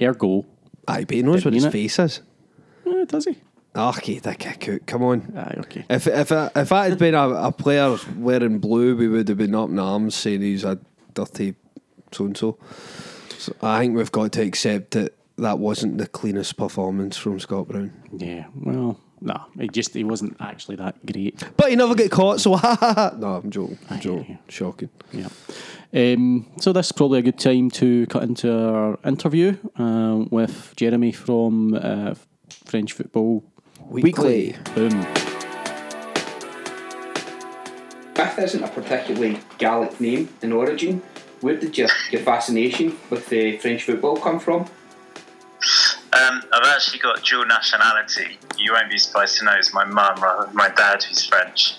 Ergo, 0.00 0.46
Aye, 0.88 1.04
but 1.04 1.16
he 1.16 1.22
knows 1.22 1.44
what 1.44 1.52
Didn't 1.52 1.54
his 1.54 1.62
mean 1.64 1.68
it. 1.68 1.72
face 1.72 1.98
is. 1.98 2.20
eh, 2.86 3.04
does 3.06 3.26
he? 3.26 3.36
Ah, 3.74 3.90
okay, 3.90 4.20
that 4.20 4.38
guy 4.38 4.54
cute. 4.54 4.86
Come 4.86 5.02
on. 5.02 5.34
Aye, 5.36 5.54
okay. 5.58 5.84
If 5.90 6.06
if 6.06 6.32
I, 6.32 6.50
if 6.56 6.72
I 6.72 6.88
had 6.88 6.98
been 6.98 7.14
a, 7.14 7.28
a 7.28 7.52
player 7.52 7.94
wearing 8.16 8.58
blue, 8.58 8.96
we 8.96 9.06
would 9.06 9.28
have 9.28 9.36
been 9.36 9.54
up 9.54 9.68
in 9.68 9.78
arms 9.78 10.14
saying 10.14 10.40
he's 10.40 10.64
a 10.64 10.78
dirty 11.12 11.56
so 12.12 12.24
and 12.24 12.34
so. 12.38 12.56
So 13.36 13.54
I 13.60 13.80
think 13.80 13.98
we've 13.98 14.10
got 14.10 14.32
to 14.32 14.42
accept 14.42 14.92
that 14.92 15.12
that 15.40 15.58
wasn't 15.58 15.98
the 15.98 16.06
cleanest 16.06 16.56
performance 16.56 17.16
from 17.16 17.40
Scott 17.40 17.68
Brown. 17.68 17.92
Yeah. 18.16 18.46
Well, 18.54 18.98
no, 19.20 19.44
he 19.58 19.68
just 19.68 19.94
he 19.94 20.04
wasn't 20.04 20.36
actually 20.40 20.76
that 20.76 21.04
great. 21.04 21.42
But 21.56 21.70
he 21.70 21.76
never 21.76 21.94
get 21.94 22.10
caught, 22.10 22.40
so. 22.40 22.52
No, 23.16 23.40
I'm 23.42 23.50
joking. 23.50 23.78
I'm 23.88 24.00
joking. 24.00 24.38
Shocking. 24.48 24.90
Yeah. 25.12 25.28
Um, 25.92 26.46
so 26.58 26.72
this 26.72 26.86
is 26.86 26.92
probably 26.92 27.18
a 27.18 27.22
good 27.22 27.38
time 27.38 27.70
to 27.72 28.06
cut 28.06 28.22
into 28.22 28.52
our 28.52 28.98
interview 29.04 29.56
um, 29.76 30.28
with 30.30 30.72
Jeremy 30.76 31.12
from 31.12 31.74
uh, 31.74 32.14
French 32.64 32.92
Football 32.92 33.44
Weekly. 33.86 34.56
Boom. 34.74 35.00
Beth 38.14 38.38
isn't 38.38 38.62
a 38.62 38.68
particularly 38.68 39.40
Gallic 39.58 40.00
name 40.00 40.28
in 40.42 40.52
origin. 40.52 41.02
Where 41.40 41.56
did 41.56 41.76
your, 41.76 41.88
your 42.10 42.20
fascination 42.20 42.98
with 43.08 43.28
the 43.28 43.56
French 43.58 43.84
football 43.84 44.16
come 44.16 44.38
from? 44.38 44.66
Um, 46.12 46.42
I've 46.52 46.66
actually 46.66 46.98
got 46.98 47.24
dual 47.24 47.46
nationality. 47.46 48.38
You 48.58 48.72
won't 48.72 48.90
be 48.90 48.98
surprised 48.98 49.38
to 49.38 49.44
know 49.44 49.52
it's 49.52 49.72
my 49.72 49.84
mum 49.84 50.16
rather 50.20 50.46
than 50.46 50.56
my 50.56 50.68
dad 50.68 51.02
who's 51.04 51.24
French. 51.24 51.76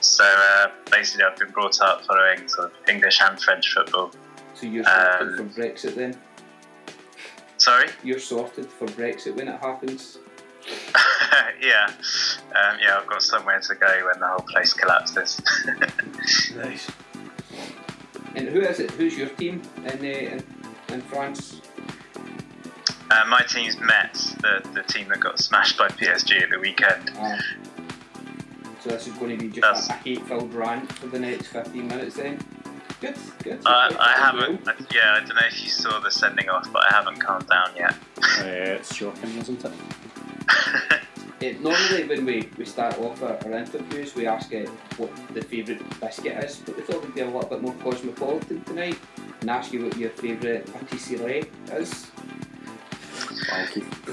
So 0.00 0.24
uh, 0.24 0.68
basically, 0.90 1.24
I've 1.24 1.36
been 1.36 1.50
brought 1.50 1.80
up 1.80 2.04
following 2.04 2.46
sort 2.46 2.72
of 2.72 2.88
English 2.88 3.20
and 3.22 3.40
French 3.40 3.72
football. 3.72 4.12
So 4.54 4.66
you're 4.66 4.84
sorted 4.84 5.36
sorted 5.36 5.54
for 5.54 5.60
Brexit 5.60 5.94
then? 5.94 6.16
Sorry? 7.56 7.88
You're 8.04 8.18
sorted 8.18 8.66
for 8.66 8.86
Brexit 8.88 9.34
when 9.36 9.48
it 9.48 9.58
happens? 9.58 10.18
yeah. 11.62 11.86
Um, 11.88 12.78
yeah, 12.82 12.98
I've 12.98 13.06
got 13.06 13.22
somewhere 13.22 13.60
to 13.60 13.74
go 13.74 14.06
when 14.06 14.20
the 14.20 14.28
whole 14.28 14.46
place 14.46 14.74
collapses. 14.74 15.40
Nice. 16.56 16.90
And 18.34 18.48
who 18.48 18.60
is 18.60 18.80
it? 18.80 18.90
Who's 18.92 19.16
your 19.16 19.28
team 19.30 19.62
in, 19.78 19.84
uh, 19.86 19.92
in, 19.92 20.44
in 20.88 21.00
France? 21.02 21.59
Uh, 23.10 23.24
my 23.28 23.42
team's 23.42 23.78
Metz, 23.78 24.32
the, 24.34 24.62
the 24.74 24.82
team 24.84 25.08
that 25.08 25.20
got 25.20 25.38
smashed 25.38 25.76
by 25.76 25.88
PSG 25.88 26.42
at 26.42 26.50
the 26.50 26.58
weekend. 26.58 27.10
Uh, 27.18 27.38
so 28.80 28.90
this 28.90 29.06
is 29.06 29.12
going 29.14 29.36
to 29.36 29.44
be 29.44 29.48
just 29.50 29.60
That's- 29.60 29.88
a, 29.90 29.92
hate-filled 29.94 30.54
rant 30.54 30.90
for 30.92 31.08
the 31.08 31.18
next 31.18 31.48
15 31.48 31.86
minutes 31.88 32.16
then? 32.16 32.38
Good, 33.00 33.16
good. 33.42 33.60
I, 33.64 33.94
I 33.98 34.18
haven't, 34.18 34.64
do. 34.64 34.72
yeah, 34.94 35.14
I 35.14 35.20
don't 35.20 35.28
know 35.34 35.46
if 35.46 35.62
you 35.62 35.70
saw 35.70 36.00
the 36.00 36.10
sending 36.10 36.50
off, 36.50 36.70
but 36.70 36.84
I 36.90 36.94
haven't 36.94 37.18
calmed 37.18 37.48
down 37.48 37.70
yet. 37.74 37.94
Uh, 38.38 38.76
it's 38.76 38.94
shocking, 38.94 39.36
isn't 39.38 39.64
it? 39.64 39.72
Uh, 41.42 41.52
normally, 41.62 42.04
when 42.04 42.26
we, 42.26 42.50
we 42.58 42.66
start 42.66 42.98
off 42.98 43.22
our, 43.22 43.34
our 43.46 43.52
interviews, 43.52 44.14
we 44.14 44.26
ask 44.26 44.52
uh, 44.54 44.58
what 44.98 45.10
the 45.32 45.40
favourite 45.40 45.80
biscuit 45.98 46.36
is, 46.44 46.56
but 46.56 46.76
we 46.76 46.82
thought 46.82 47.02
we'd 47.02 47.14
be 47.14 47.22
a 47.22 47.24
little 47.24 47.42
bit 47.48 47.62
more 47.62 47.72
cosmopolitan 47.82 48.62
tonight 48.64 48.98
and 49.40 49.48
ask 49.48 49.72
you 49.72 49.86
what 49.86 49.96
your 49.96 50.10
favourite 50.10 50.70
patisserie 50.70 51.44
is. 51.72 52.10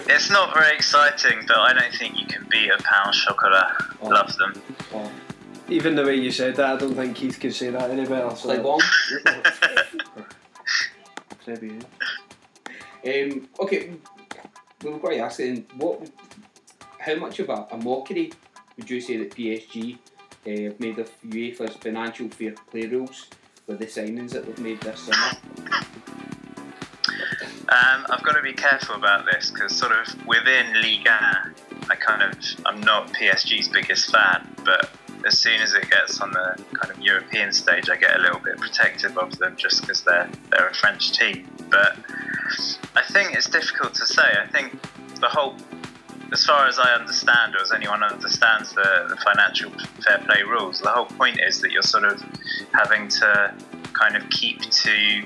It's 0.10 0.30
not 0.30 0.54
very 0.54 0.76
exciting, 0.76 1.44
but 1.48 1.58
I 1.58 1.74
don't 1.74 1.94
think 1.94 2.20
you 2.20 2.26
can 2.26 2.48
beat 2.50 2.70
a 2.70 2.78
pain 2.78 3.08
au 3.08 3.12
chocolat. 3.12 3.76
Oh. 4.02 4.08
Love 4.08 4.36
them. 4.38 4.54
Oh, 4.94 5.12
Even 5.70 5.96
the 5.96 6.04
way 6.04 6.16
you 6.16 6.32
said 6.32 6.56
that, 6.56 6.76
I 6.76 6.78
don't 6.78 6.96
think 6.96 7.16
Keith 7.16 7.40
could 7.40 7.54
say 7.54 7.70
that 7.70 7.90
any 7.90 8.06
better. 8.06 8.36
So. 8.36 8.50
Clay 8.50 8.60
Bong. 8.60 8.82
Um, 13.06 13.48
okay, 13.60 13.94
we've 14.84 15.02
got 15.02 15.10
to 15.10 15.18
ask 15.20 15.38
then, 15.38 15.66
what, 15.76 16.10
how 17.00 17.16
much 17.16 17.40
of 17.40 17.50
a, 17.50 17.68
a 17.72 17.78
mockery 17.78 18.34
would 18.76 18.90
you 18.90 19.00
say 19.00 19.18
that 19.18 19.32
PSG 19.32 19.96
uh, 19.96 20.74
made 20.80 21.00
of 21.00 21.10
UEFA's 21.22 21.76
financial 21.78 22.28
fair 22.30 22.54
play 22.70 22.88
rules 22.88 23.28
with 23.66 23.80
the 23.80 23.86
signings 23.86 24.32
that 24.32 24.46
they've 24.46 24.60
made 24.60 24.82
this 24.82 25.00
summer? 25.00 25.38
Um, 27.70 28.06
I've 28.10 28.24
got 28.24 28.34
to 28.34 28.42
be 28.42 28.54
careful 28.54 28.96
about 28.96 29.26
this 29.26 29.52
because 29.52 29.76
sort 29.76 29.92
of 29.92 30.26
within 30.26 30.82
Liga, 30.82 31.52
I 31.90 31.96
kind 31.96 32.22
of 32.24 32.38
I'm 32.66 32.80
not 32.80 33.12
PSG's 33.14 33.68
biggest 33.68 34.10
fan, 34.10 34.48
but 34.64 34.90
as 35.26 35.38
soon 35.38 35.60
as 35.62 35.74
it 35.74 35.90
gets 35.90 36.22
on 36.22 36.32
the 36.32 36.64
kind 36.74 36.92
of 36.92 37.00
European 37.00 37.52
stage, 37.52 37.90
I 37.90 37.98
get 37.98 38.18
a 38.18 38.22
little 38.22 38.40
bit 38.40 38.58
protective 38.58 39.18
of 39.18 39.38
them 39.38 39.56
just 39.58 39.82
because 39.82 40.02
they're 40.04 40.30
they're 40.50 40.70
a 40.70 40.74
French 40.74 41.12
team. 41.12 41.46
But 41.70 41.98
I 42.96 43.04
think 43.12 43.36
it's 43.36 43.50
difficult 43.50 43.94
to 43.96 44.06
say. 44.06 44.24
I 44.42 44.48
think 44.48 44.80
the 45.20 45.28
whole, 45.28 45.56
as 46.32 46.46
far 46.46 46.68
as 46.68 46.80
I 46.80 46.94
understand, 46.94 47.56
or 47.56 47.62
as 47.62 47.74
anyone 47.74 48.02
understands 48.02 48.74
the, 48.74 49.08
the 49.10 49.18
financial 49.18 49.72
fair 50.06 50.20
play 50.26 50.44
rules, 50.44 50.80
the 50.80 50.90
whole 50.90 51.06
point 51.06 51.40
is 51.46 51.60
that 51.62 51.72
you're 51.72 51.82
sort 51.82 52.06
of 52.06 52.24
having 52.74 53.10
to 53.10 53.54
kind 53.92 54.16
of 54.16 54.30
keep 54.30 54.62
to 54.62 55.24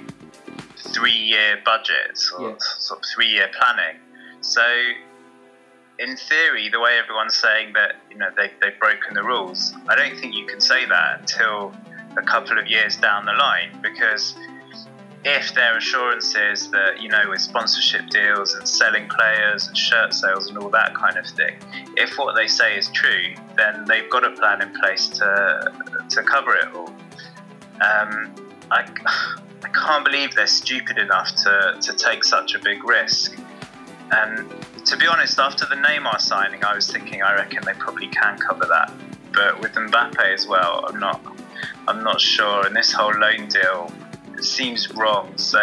three 0.81 1.11
year 1.11 1.59
budgets 1.63 2.31
or 2.31 2.49
Yeah. 2.49 2.55
sort 2.59 2.99
of 2.99 3.05
three 3.13 3.27
year 3.27 3.49
planning. 3.57 3.99
So 4.41 4.65
in 5.99 6.17
theory, 6.17 6.69
the 6.69 6.79
way 6.79 6.97
everyone's 6.97 7.37
saying 7.37 7.73
that 7.73 7.95
you 8.09 8.17
know 8.17 8.29
they 8.35 8.51
they've 8.61 8.79
broken 8.79 9.13
the 9.13 9.23
rules, 9.23 9.73
I 9.87 9.95
don't 9.95 10.17
think 10.19 10.35
you 10.35 10.45
can 10.45 10.59
say 10.61 10.85
that 10.85 11.19
until 11.21 11.73
a 12.17 12.21
couple 12.21 12.57
of 12.57 12.67
years 12.67 12.95
down 12.97 13.25
the 13.25 13.33
line 13.33 13.79
because 13.81 14.35
if 15.23 15.53
their 15.53 15.77
assurances 15.77 16.69
that 16.71 16.99
you 17.01 17.07
know 17.07 17.29
with 17.29 17.39
sponsorship 17.39 18.09
deals 18.09 18.55
and 18.55 18.67
selling 18.67 19.07
players 19.07 19.67
and 19.67 19.77
shirt 19.77 20.13
sales 20.13 20.49
and 20.49 20.57
all 20.57 20.69
that 20.69 20.93
kind 20.95 21.15
of 21.17 21.25
thing 21.27 21.55
if 21.95 22.17
what 22.17 22.35
they 22.35 22.47
say 22.47 22.75
is 22.77 22.89
true 22.89 23.33
then 23.55 23.85
they've 23.87 24.09
got 24.09 24.23
a 24.23 24.31
plan 24.31 24.61
in 24.61 24.73
place 24.81 25.07
to 25.07 25.71
to 26.09 26.23
cover 26.23 26.55
it 26.55 26.67
all 26.75 26.89
um, 27.81 28.33
I, 28.71 28.85
I 29.63 29.69
can't 29.69 30.03
believe 30.03 30.35
they're 30.35 30.47
stupid 30.47 30.97
enough 30.97 31.35
to, 31.43 31.77
to 31.81 31.93
take 31.93 32.23
such 32.23 32.55
a 32.55 32.59
big 32.59 32.83
risk. 32.83 33.37
And 34.11 34.49
to 34.85 34.97
be 34.97 35.07
honest 35.07 35.39
after 35.39 35.65
the 35.65 35.75
Neymar 35.75 36.19
signing 36.19 36.63
I 36.63 36.75
was 36.75 36.91
thinking 36.91 37.21
I 37.21 37.35
reckon 37.35 37.63
they 37.65 37.73
probably 37.73 38.07
can 38.07 38.37
cover 38.37 38.65
that. 38.65 38.91
But 39.33 39.61
with 39.61 39.73
Mbappe 39.73 40.33
as 40.33 40.47
well 40.47 40.85
I'm 40.87 40.99
not 40.99 41.21
I'm 41.87 42.03
not 42.03 42.21
sure. 42.21 42.65
And 42.65 42.75
this 42.75 42.91
whole 42.91 43.13
loan 43.13 43.47
deal 43.47 43.91
seems 44.39 44.91
wrong. 44.93 45.37
So, 45.37 45.61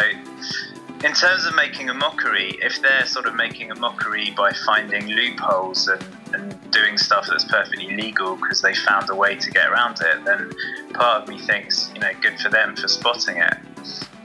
in 1.04 1.12
terms 1.12 1.44
of 1.44 1.54
making 1.54 1.90
a 1.90 1.94
mockery, 1.94 2.58
if 2.60 2.82
they're 2.82 3.06
sort 3.06 3.26
of 3.26 3.34
making 3.34 3.70
a 3.70 3.74
mockery 3.76 4.32
by 4.36 4.52
finding 4.66 5.08
loopholes 5.08 5.88
and, 5.88 6.04
and 6.32 6.70
doing 6.70 6.98
stuff 6.98 7.26
that's 7.28 7.44
perfectly 7.44 7.94
legal 7.96 8.36
because 8.36 8.62
they 8.62 8.74
found 8.74 9.08
a 9.10 9.14
way 9.14 9.36
to 9.36 9.50
get 9.50 9.68
around 9.68 9.98
it, 10.00 10.24
then 10.24 10.52
part 10.94 11.22
of 11.22 11.28
me 11.28 11.38
thinks, 11.38 11.90
you 11.94 12.00
know, 12.00 12.10
good 12.20 12.38
for 12.40 12.48
them 12.48 12.76
for 12.76 12.88
spotting 12.88 13.36
it. 13.36 13.56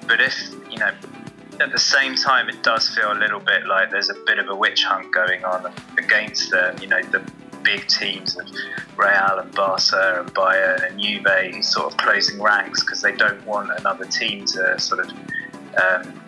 But 0.07 0.19
if, 0.19 0.35
you 0.69 0.77
know, 0.77 0.91
at 1.59 1.71
the 1.71 1.79
same 1.79 2.15
time, 2.15 2.49
it 2.49 2.61
does 2.63 2.89
feel 2.89 3.11
a 3.11 3.19
little 3.19 3.39
bit 3.39 3.65
like 3.65 3.91
there's 3.91 4.09
a 4.09 4.15
bit 4.25 4.39
of 4.39 4.49
a 4.49 4.55
witch 4.55 4.83
hunt 4.83 5.13
going 5.13 5.45
on 5.45 5.71
against 5.97 6.51
them. 6.51 6.75
You 6.81 6.87
know, 6.87 7.01
the 7.03 7.23
big 7.63 7.87
teams 7.87 8.37
of 8.37 8.47
Real 8.97 9.39
and 9.39 9.51
Barca 9.53 10.19
and 10.19 10.33
Bayern 10.33 10.91
and 10.91 10.99
Juve 10.99 11.63
sort 11.63 11.91
of 11.91 11.97
closing 11.97 12.41
ranks 12.41 12.81
because 12.83 13.01
they 13.01 13.13
don't 13.13 13.43
want 13.45 13.71
another 13.77 14.05
team 14.05 14.45
to 14.45 14.79
sort 14.79 15.05
of 15.05 15.11
um, 15.81 16.22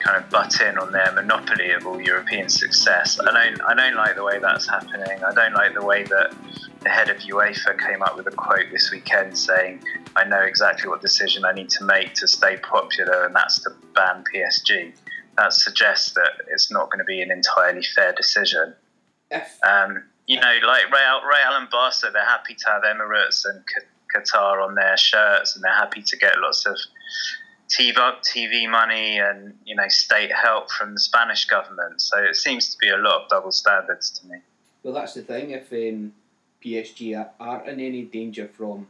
kind 0.00 0.22
of 0.22 0.28
butt 0.30 0.60
in 0.60 0.78
on 0.78 0.92
their 0.92 1.12
monopoly 1.12 1.70
of 1.72 1.86
all 1.86 2.00
European 2.00 2.48
success. 2.48 3.18
I 3.20 3.24
don't, 3.24 3.60
I 3.62 3.74
don't 3.74 3.96
like 3.96 4.16
the 4.16 4.24
way 4.24 4.38
that's 4.38 4.68
happening. 4.68 5.22
I 5.24 5.32
don't 5.32 5.54
like 5.54 5.74
the 5.74 5.84
way 5.84 6.02
that 6.04 6.34
the 6.80 6.88
head 6.88 7.10
of 7.10 7.18
UEFA 7.18 7.78
came 7.78 8.02
up 8.02 8.16
with 8.16 8.26
a 8.26 8.30
quote 8.30 8.66
this 8.72 8.90
weekend 8.90 9.36
saying, 9.36 9.82
I 10.16 10.24
know 10.24 10.40
exactly 10.40 10.88
what 10.88 11.02
decision 11.02 11.44
I 11.44 11.52
need 11.52 11.70
to 11.70 11.84
make 11.84 12.14
to 12.14 12.28
stay 12.28 12.56
popular, 12.56 13.26
and 13.26 13.34
that's 13.34 13.60
to 13.60 13.70
ban 13.94 14.24
PSG. 14.34 14.94
That 15.36 15.52
suggests 15.52 16.12
that 16.14 16.32
it's 16.48 16.70
not 16.70 16.90
going 16.90 16.98
to 16.98 17.04
be 17.04 17.20
an 17.22 17.30
entirely 17.30 17.82
fair 17.94 18.12
decision. 18.12 18.74
Um, 19.62 20.04
you 20.26 20.40
know, 20.40 20.58
like 20.66 20.90
Real, 20.90 21.20
Real 21.22 21.58
and 21.58 21.70
Barca, 21.70 22.10
they're 22.12 22.24
happy 22.24 22.54
to 22.54 22.66
have 22.66 22.82
Emirates 22.82 23.44
and 23.44 23.62
Qatar 24.14 24.64
on 24.64 24.74
their 24.74 24.96
shirts, 24.96 25.54
and 25.54 25.64
they're 25.64 25.74
happy 25.74 26.02
to 26.02 26.16
get 26.16 26.38
lots 26.38 26.66
of 26.66 26.76
TV, 27.70 27.94
TV 27.94 28.68
money 28.68 29.18
and 29.18 29.54
you 29.64 29.74
know 29.74 29.88
state 29.88 30.32
help 30.32 30.70
from 30.70 30.94
the 30.94 31.00
Spanish 31.00 31.46
government. 31.46 32.00
So 32.00 32.18
it 32.18 32.36
seems 32.36 32.68
to 32.70 32.78
be 32.78 32.88
a 32.88 32.96
lot 32.96 33.22
of 33.22 33.28
double 33.28 33.52
standards 33.52 34.10
to 34.10 34.26
me. 34.26 34.38
Well, 34.82 34.94
that's 34.94 35.14
the 35.14 35.22
thing. 35.22 35.50
If 35.50 35.72
um, 35.72 36.12
PSG 36.64 37.28
aren't 37.38 37.68
in 37.68 37.80
any 37.80 38.02
danger 38.02 38.48
from 38.48 38.86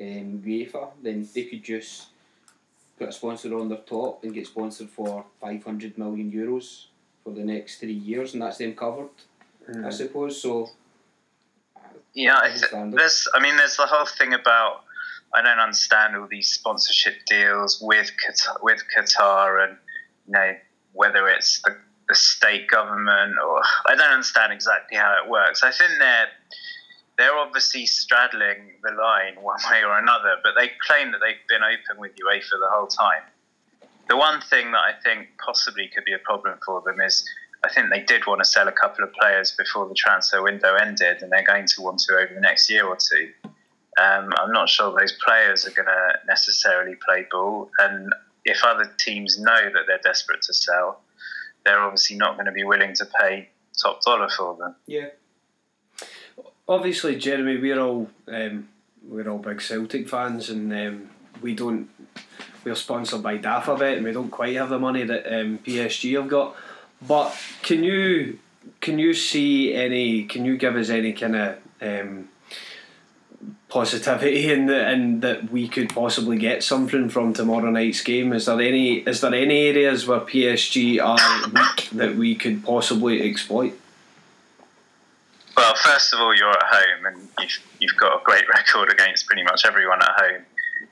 um, 0.00 0.42
UEFA, 0.44 0.90
then 1.02 1.28
they 1.34 1.44
could 1.44 1.62
just 1.62 2.06
put 2.98 3.08
a 3.08 3.12
sponsor 3.12 3.56
on 3.58 3.68
their 3.68 3.78
top 3.78 4.24
and 4.24 4.32
get 4.32 4.46
sponsored 4.46 4.88
for 4.88 5.24
500 5.40 5.98
million 5.98 6.32
euros 6.32 6.86
for 7.22 7.32
the 7.32 7.44
next 7.44 7.78
three 7.78 7.92
years, 7.92 8.32
and 8.32 8.42
that's 8.42 8.58
them 8.58 8.74
covered 8.74 9.10
mm. 9.68 9.84
I 9.84 9.90
suppose. 9.90 10.40
So 10.40 10.70
yeah, 12.14 12.36
I 12.36 12.50
there's. 12.90 13.28
I 13.34 13.40
mean, 13.40 13.56
there's 13.56 13.76
the 13.76 13.86
whole 13.86 14.06
thing 14.06 14.34
about. 14.34 14.84
I 15.36 15.42
don't 15.42 15.58
understand 15.60 16.16
all 16.16 16.26
these 16.30 16.50
sponsorship 16.50 17.14
deals 17.26 17.78
with 17.82 18.10
Qatar, 18.24 18.56
with 18.62 18.82
Qatar, 18.96 19.68
and 19.68 19.76
you 20.26 20.32
know 20.32 20.52
whether 20.94 21.28
it's 21.28 21.60
the, 21.62 21.76
the 22.08 22.14
state 22.14 22.68
government 22.68 23.34
or 23.46 23.60
I 23.86 23.94
don't 23.94 24.10
understand 24.10 24.54
exactly 24.54 24.96
how 24.96 25.14
it 25.22 25.28
works. 25.28 25.62
I 25.62 25.72
think 25.72 25.92
they're 25.98 26.28
they're 27.18 27.36
obviously 27.36 27.84
straddling 27.84 28.80
the 28.82 28.92
line 28.92 29.42
one 29.42 29.60
way 29.70 29.82
or 29.84 29.98
another, 29.98 30.36
but 30.42 30.52
they 30.58 30.70
claim 30.86 31.12
that 31.12 31.20
they've 31.20 31.46
been 31.48 31.62
open 31.62 32.00
with 32.00 32.12
UEFA 32.12 32.58
the 32.58 32.70
whole 32.70 32.86
time. 32.86 33.22
The 34.08 34.16
one 34.16 34.40
thing 34.40 34.72
that 34.72 34.78
I 34.78 34.92
think 35.04 35.28
possibly 35.44 35.90
could 35.94 36.04
be 36.04 36.12
a 36.12 36.18
problem 36.18 36.58
for 36.64 36.80
them 36.82 37.00
is 37.00 37.28
I 37.64 37.68
think 37.72 37.90
they 37.90 38.02
did 38.02 38.26
want 38.26 38.40
to 38.40 38.44
sell 38.44 38.68
a 38.68 38.72
couple 38.72 39.02
of 39.02 39.12
players 39.12 39.54
before 39.56 39.88
the 39.88 39.94
transfer 39.94 40.42
window 40.42 40.74
ended, 40.74 41.22
and 41.22 41.32
they're 41.32 41.44
going 41.44 41.66
to 41.66 41.82
want 41.82 41.98
to 42.00 42.14
over 42.14 42.32
the 42.32 42.40
next 42.40 42.70
year 42.70 42.86
or 42.86 42.96
two. 42.96 43.32
Um, 43.98 44.32
I'm 44.38 44.52
not 44.52 44.68
sure 44.68 44.94
those 44.98 45.16
players 45.24 45.66
are 45.66 45.70
going 45.70 45.86
to 45.86 46.18
necessarily 46.26 46.96
play 46.96 47.26
ball, 47.30 47.70
and 47.78 48.12
if 48.44 48.62
other 48.64 48.92
teams 48.98 49.38
know 49.38 49.70
that 49.72 49.82
they're 49.86 50.00
desperate 50.02 50.42
to 50.42 50.54
sell, 50.54 51.00
they're 51.64 51.80
obviously 51.80 52.16
not 52.16 52.34
going 52.34 52.46
to 52.46 52.52
be 52.52 52.64
willing 52.64 52.94
to 52.94 53.06
pay 53.20 53.48
top 53.76 54.02
dollar 54.02 54.28
for 54.28 54.56
them. 54.56 54.76
Yeah. 54.86 55.08
Obviously, 56.68 57.16
Jeremy, 57.16 57.58
we're 57.58 57.80
all 57.80 58.10
um, 58.28 58.68
we're 59.06 59.28
all 59.28 59.38
big 59.38 59.60
Celtic 59.60 60.08
fans, 60.08 60.50
and 60.50 60.72
um, 60.72 61.10
we 61.40 61.54
don't. 61.54 61.88
We're 62.64 62.74
sponsored 62.74 63.22
by 63.22 63.38
DAFABet, 63.38 63.96
and 63.96 64.04
we 64.04 64.12
don't 64.12 64.30
quite 64.30 64.56
have 64.56 64.70
the 64.70 64.78
money 64.78 65.04
that 65.04 65.26
um, 65.26 65.58
PSG 65.64 66.16
have 66.20 66.28
got. 66.28 66.56
But 67.06 67.36
can 67.62 67.84
you 67.84 68.38
can 68.80 68.98
you 68.98 69.14
see 69.14 69.74
any? 69.74 70.24
Can 70.24 70.44
you 70.44 70.56
give 70.56 70.76
us 70.76 70.90
any 70.90 71.12
kind 71.12 71.36
of 71.36 71.58
um, 71.80 72.28
positivity 73.76 74.50
in 74.50 74.64
the, 74.66 74.90
in 74.90 75.20
that 75.20 75.50
we 75.50 75.68
could 75.68 75.90
possibly 75.90 76.38
get 76.38 76.62
something 76.62 77.10
from 77.10 77.34
tomorrow 77.34 77.70
night's 77.70 78.00
game? 78.00 78.32
Is 78.32 78.46
there 78.46 78.58
any 78.58 79.00
is 79.00 79.20
there 79.20 79.34
any 79.34 79.68
areas 79.68 80.06
where 80.06 80.20
PSG 80.20 80.98
are 80.98 81.50
weak 81.50 81.90
that 81.90 82.16
we 82.16 82.34
could 82.34 82.64
possibly 82.64 83.28
exploit? 83.28 83.78
Well, 85.58 85.74
first 85.74 86.14
of 86.14 86.20
all, 86.20 86.34
you're 86.34 86.48
at 86.48 86.64
home 86.64 87.04
and 87.04 87.28
you've, 87.38 87.66
you've 87.80 87.96
got 87.98 88.20
a 88.20 88.24
great 88.24 88.48
record 88.48 88.90
against 88.90 89.26
pretty 89.26 89.42
much 89.42 89.66
everyone 89.66 90.00
at 90.00 90.20
home. 90.20 90.42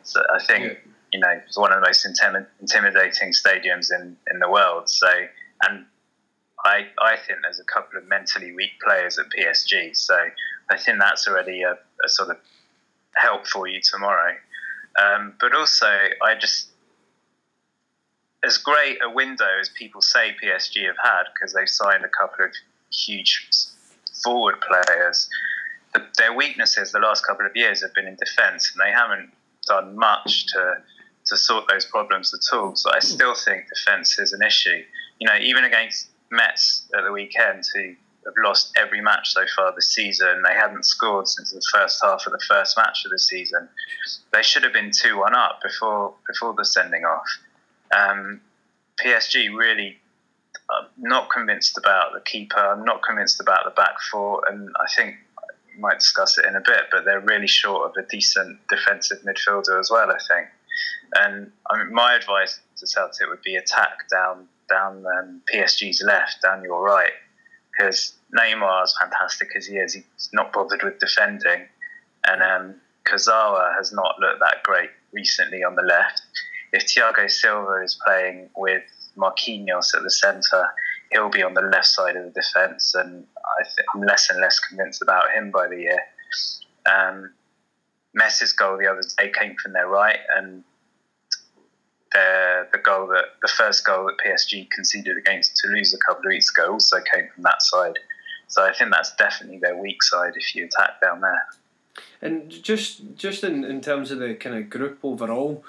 So 0.02 0.20
I 0.34 0.44
think 0.44 0.64
yeah. 0.64 0.74
you 1.12 1.20
know 1.20 1.40
it's 1.46 1.56
one 1.56 1.72
of 1.72 1.80
the 1.80 1.86
most 1.86 2.04
intimidating 2.04 3.32
stadiums 3.32 3.88
in, 3.98 4.14
in 4.30 4.40
the 4.40 4.50
world. 4.50 4.90
So 4.90 5.08
and 5.66 5.86
I, 6.66 6.88
I 7.00 7.16
think 7.16 7.38
there's 7.40 7.60
a 7.60 7.64
couple 7.64 7.98
of 7.98 8.06
mentally 8.08 8.52
weak 8.54 8.72
players 8.86 9.18
at 9.18 9.26
PSG, 9.30 9.96
so 9.96 10.18
I 10.70 10.76
think 10.76 10.98
that's 10.98 11.26
already 11.26 11.62
a, 11.62 11.72
a 12.04 12.08
sort 12.08 12.28
of 12.28 12.36
help 13.16 13.46
for 13.46 13.66
you 13.66 13.80
tomorrow. 13.80 14.34
Um, 15.00 15.34
but 15.40 15.54
also, 15.54 15.86
I 15.86 16.34
just 16.38 16.68
as 18.44 18.58
great 18.58 18.98
a 19.02 19.10
window 19.10 19.48
as 19.60 19.70
people 19.70 20.02
say 20.02 20.34
PSG 20.42 20.86
have 20.86 20.96
had 21.02 21.24
because 21.34 21.54
they've 21.54 21.68
signed 21.68 22.04
a 22.04 22.08
couple 22.08 22.44
of 22.44 22.52
huge 22.92 23.48
forward 24.22 24.56
players. 24.60 25.28
The, 25.94 26.06
their 26.18 26.32
weaknesses 26.32 26.92
the 26.92 26.98
last 26.98 27.26
couple 27.26 27.46
of 27.46 27.52
years 27.54 27.82
have 27.82 27.94
been 27.94 28.06
in 28.06 28.16
defence, 28.16 28.72
and 28.72 28.86
they 28.86 28.92
haven't 28.92 29.32
done 29.66 29.96
much 29.96 30.46
to 30.48 30.82
to 31.26 31.38
sort 31.38 31.64
those 31.70 31.86
problems 31.86 32.34
at 32.34 32.54
all. 32.54 32.76
So 32.76 32.90
I 32.92 32.98
still 32.98 33.34
think 33.34 33.64
defence 33.74 34.18
is 34.18 34.34
an 34.34 34.42
issue. 34.42 34.82
You 35.18 35.26
know, 35.26 35.36
even 35.40 35.64
against 35.64 36.08
Metz 36.30 36.86
at 36.96 37.02
the 37.02 37.12
weekend, 37.12 37.64
who 37.74 37.94
have 38.24 38.34
lost 38.44 38.72
every 38.76 39.00
match 39.00 39.32
so 39.32 39.44
far 39.56 39.74
this 39.74 39.94
season. 39.94 40.42
They 40.46 40.54
hadn't 40.54 40.84
scored 40.84 41.28
since 41.28 41.50
the 41.50 41.62
first 41.72 42.00
half 42.02 42.26
of 42.26 42.32
the 42.32 42.42
first 42.48 42.76
match 42.76 43.04
of 43.04 43.10
the 43.10 43.18
season. 43.18 43.68
They 44.32 44.42
should 44.42 44.62
have 44.64 44.72
been 44.72 44.90
two 44.90 45.18
one 45.18 45.34
up 45.34 45.60
before 45.62 46.14
before 46.26 46.54
the 46.54 46.64
sending 46.64 47.04
off. 47.04 47.26
Um, 47.96 48.40
PSG 49.00 49.54
really 49.54 49.98
I'm 50.70 50.86
not 50.98 51.30
convinced 51.30 51.76
about 51.76 52.12
the 52.14 52.20
keeper. 52.20 52.58
I'm 52.58 52.84
not 52.84 53.02
convinced 53.02 53.40
about 53.40 53.64
the 53.64 53.70
back 53.70 54.00
four, 54.10 54.42
and 54.48 54.70
I 54.80 54.86
think 54.94 55.16
we 55.74 55.80
might 55.80 55.98
discuss 55.98 56.38
it 56.38 56.46
in 56.46 56.56
a 56.56 56.60
bit. 56.60 56.84
But 56.90 57.04
they're 57.04 57.20
really 57.20 57.46
short 57.46 57.90
of 57.90 58.02
a 58.02 58.06
decent 58.08 58.58
defensive 58.68 59.18
midfielder 59.22 59.78
as 59.78 59.90
well. 59.90 60.10
I 60.10 60.18
think, 60.28 60.48
and 61.16 61.52
I 61.70 61.78
mean, 61.78 61.92
my 61.92 62.14
advice 62.14 62.60
to 62.78 62.86
Celtic 62.86 63.28
would 63.28 63.42
be 63.42 63.56
attack 63.56 64.08
down 64.10 64.48
down 64.68 65.04
um, 65.18 65.42
PSG's 65.52 66.02
left, 66.02 66.40
down 66.42 66.62
your 66.62 66.82
right, 66.82 67.12
because 67.76 68.14
Neymar, 68.36 68.82
as 68.82 68.94
fantastic 69.00 69.48
as 69.56 69.66
he 69.66 69.76
is, 69.76 69.94
he's 69.94 70.30
not 70.32 70.52
bothered 70.52 70.82
with 70.82 70.98
defending, 70.98 71.66
and 72.26 72.42
um, 72.42 72.74
Kurzawa 73.04 73.74
has 73.76 73.92
not 73.92 74.18
looked 74.20 74.40
that 74.40 74.62
great 74.62 74.90
recently 75.12 75.62
on 75.62 75.74
the 75.74 75.82
left. 75.82 76.22
If 76.72 76.86
Thiago 76.86 77.30
Silva 77.30 77.82
is 77.82 77.98
playing 78.04 78.50
with 78.56 78.82
Marquinhos 79.16 79.94
at 79.94 80.02
the 80.02 80.10
centre, 80.10 80.66
he'll 81.12 81.30
be 81.30 81.42
on 81.42 81.54
the 81.54 81.62
left 81.62 81.86
side 81.86 82.16
of 82.16 82.24
the 82.24 82.40
defence, 82.40 82.94
and 82.94 83.24
I 83.36 83.64
am 83.94 84.02
less 84.02 84.30
and 84.30 84.40
less 84.40 84.58
convinced 84.58 85.02
about 85.02 85.30
him 85.30 85.50
by 85.50 85.68
the 85.68 85.80
year. 85.80 86.00
Um, 86.86 87.32
Metz's 88.14 88.52
goal 88.52 88.78
the 88.78 88.86
other 88.86 89.02
day 89.18 89.30
came 89.30 89.56
from 89.62 89.72
their 89.72 89.88
right, 89.88 90.18
and 90.36 90.64
the 92.14 92.78
goal 92.82 93.06
that 93.08 93.24
the 93.42 93.48
first 93.48 93.84
goal 93.84 94.06
that 94.06 94.16
PSG 94.24 94.70
conceded 94.70 95.16
against 95.16 95.56
Toulouse 95.56 95.94
a 95.94 95.98
couple 95.98 96.26
of 96.26 96.28
weeks 96.28 96.50
ago 96.50 96.72
also 96.72 96.98
came 97.12 97.28
from 97.34 97.42
that 97.42 97.62
side. 97.62 97.98
So 98.48 98.64
I 98.64 98.72
think 98.72 98.90
that's 98.92 99.14
definitely 99.16 99.58
their 99.58 99.76
weak 99.76 100.02
side 100.02 100.34
if 100.36 100.54
you 100.54 100.66
attack 100.66 101.00
down 101.00 101.20
there. 101.20 101.46
And 102.22 102.50
just 102.50 103.16
just 103.16 103.44
in, 103.44 103.64
in 103.64 103.80
terms 103.80 104.10
of 104.10 104.18
the 104.18 104.34
kind 104.34 104.56
of 104.56 104.70
group 104.70 104.98
overall, 105.02 105.64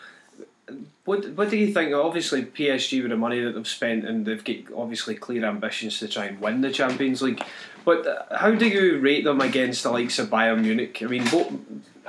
what 1.03 1.29
what 1.29 1.49
do 1.49 1.57
you 1.57 1.73
think? 1.73 1.93
Obviously, 1.93 2.43
PSG 2.43 3.01
with 3.01 3.11
the 3.11 3.17
money 3.17 3.41
that 3.41 3.55
they've 3.55 3.67
spent 3.67 4.05
and 4.05 4.25
they've 4.25 4.43
got 4.43 4.75
obviously 4.75 5.15
clear 5.15 5.45
ambitions 5.45 5.99
to 5.99 6.07
try 6.07 6.25
and 6.25 6.39
win 6.39 6.61
the 6.61 6.71
Champions 6.71 7.21
League. 7.21 7.43
But 7.83 8.27
how 8.31 8.51
do 8.51 8.67
you 8.67 8.99
rate 8.99 9.25
them 9.25 9.41
against 9.41 9.83
the 9.83 9.91
likes 9.91 10.17
of 10.17 10.29
Bayern 10.29 10.61
Munich? 10.61 11.01
I 11.01 11.05
mean, 11.05 11.23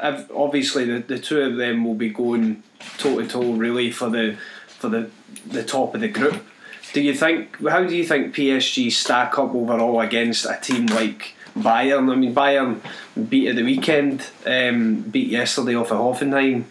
obviously 0.03 0.85
the, 0.85 0.99
the 1.01 1.19
two 1.19 1.41
of 1.41 1.57
them 1.57 1.85
will 1.85 1.95
be 1.95 2.11
going 2.11 2.63
toe 2.99 3.21
to 3.21 3.27
toe 3.27 3.53
really 3.53 3.91
for 3.91 4.11
the 4.11 4.37
for 4.67 4.89
the 4.89 5.11
the 5.47 5.65
top 5.65 5.95
of 5.95 6.01
the 6.01 6.09
group. 6.09 6.45
Do 6.93 7.01
you 7.01 7.15
think? 7.15 7.57
How 7.69 7.85
do 7.85 7.95
you 7.95 8.05
think 8.05 8.35
PSG 8.35 8.91
stack 8.93 9.39
up 9.39 9.55
overall 9.55 10.01
against 10.01 10.47
a 10.47 10.59
team 10.61 10.87
like 10.87 11.35
Bayern? 11.57 12.11
I 12.11 12.17
mean, 12.17 12.35
Bayern 12.35 12.81
beat 13.29 13.49
at 13.49 13.57
the 13.57 13.65
weekend, 13.65 14.27
um, 14.47 15.03
beat 15.03 15.29
yesterday 15.29 15.75
off 15.75 15.93
of 15.93 15.99
Hoffenheim. 15.99 16.65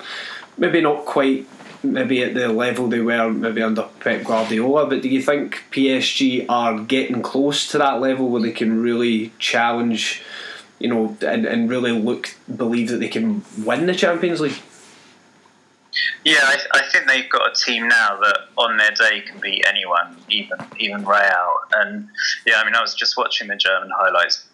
Maybe 0.58 0.82
not 0.82 1.06
quite, 1.06 1.46
maybe 1.84 2.24
at 2.24 2.34
the 2.34 2.48
level 2.48 2.88
they 2.88 3.02
were 3.02 3.32
maybe 3.32 3.62
under 3.62 3.84
Pep 4.00 4.24
Guardiola. 4.24 4.88
But 4.88 5.02
do 5.02 5.10
you 5.10 5.22
think 5.22 5.64
PSG 5.72 6.46
are 6.50 6.80
getting 6.80 7.22
close 7.22 7.68
to 7.68 7.78
that 7.78 8.00
level 8.00 8.30
where 8.30 8.42
they 8.42 8.52
can 8.52 8.82
really 8.82 9.32
challenge? 9.38 10.24
You 10.86 10.94
know, 10.94 11.18
and, 11.22 11.48
and 11.48 11.68
really 11.68 11.92
look 11.92 12.36
believe 12.56 12.90
that 12.90 12.98
they 12.98 13.08
can 13.08 13.44
win 13.58 13.88
the 13.88 13.96
Champions 13.96 14.40
League. 14.40 14.62
Yeah, 16.24 16.42
I, 16.42 16.58
I, 16.74 16.82
think 16.92 17.08
they've 17.08 17.28
got 17.28 17.52
a 17.52 17.56
team 17.56 17.88
now 17.88 18.20
that 18.20 18.38
on 18.56 18.78
their 18.78 18.92
day 18.92 19.22
can 19.22 19.40
beat 19.40 19.66
anyone, 19.68 20.16
even 20.30 20.60
even 20.78 21.04
Real. 21.04 21.56
And 21.74 22.08
yeah, 22.46 22.58
I 22.58 22.66
mean, 22.66 22.76
I 22.76 22.82
was 22.82 22.94
just 22.94 23.18
watching 23.18 23.48
the 23.48 23.56
German 23.56 23.90
highlights. 23.98 24.46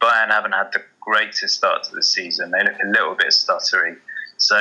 Bayern 0.00 0.30
haven't 0.30 0.50
had 0.50 0.72
the 0.72 0.82
greatest 1.00 1.54
start 1.54 1.84
to 1.84 1.94
the 1.94 2.02
season. 2.02 2.50
They 2.50 2.64
look 2.64 2.82
a 2.82 2.88
little 2.88 3.14
bit 3.14 3.28
stuttery. 3.28 3.98
So, 4.38 4.58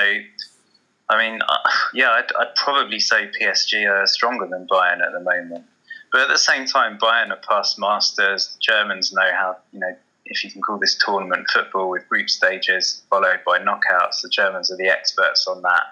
I 1.10 1.18
mean, 1.18 1.40
uh, 1.42 1.70
yeah, 1.96 2.12
I'd, 2.12 2.32
I'd 2.40 2.54
probably 2.56 3.00
say 3.00 3.32
PSG 3.42 3.90
are 3.90 4.06
stronger 4.06 4.46
than 4.46 4.68
Bayern 4.68 5.02
at 5.02 5.14
the 5.14 5.22
moment. 5.22 5.66
But 6.12 6.22
at 6.22 6.28
the 6.28 6.38
same 6.38 6.68
time, 6.68 7.00
Bayern 7.00 7.32
are 7.32 7.42
past 7.48 7.80
masters. 7.80 8.54
The 8.54 8.60
Germans 8.60 9.12
know 9.12 9.32
how, 9.34 9.58
you 9.72 9.80
know, 9.80 9.96
if 10.30 10.44
you 10.44 10.52
can 10.52 10.62
call 10.62 10.78
this 10.78 10.98
tournament 11.04 11.46
football 11.54 11.90
with 11.90 12.08
group 12.10 12.30
stages 12.30 13.04
followed 13.10 13.40
by 13.46 13.60
knockouts. 13.60 14.22
The 14.22 14.30
Germans 14.30 14.72
are 14.72 14.78
the 14.78 14.88
experts 14.88 15.48
on 15.48 15.62
that 15.64 15.84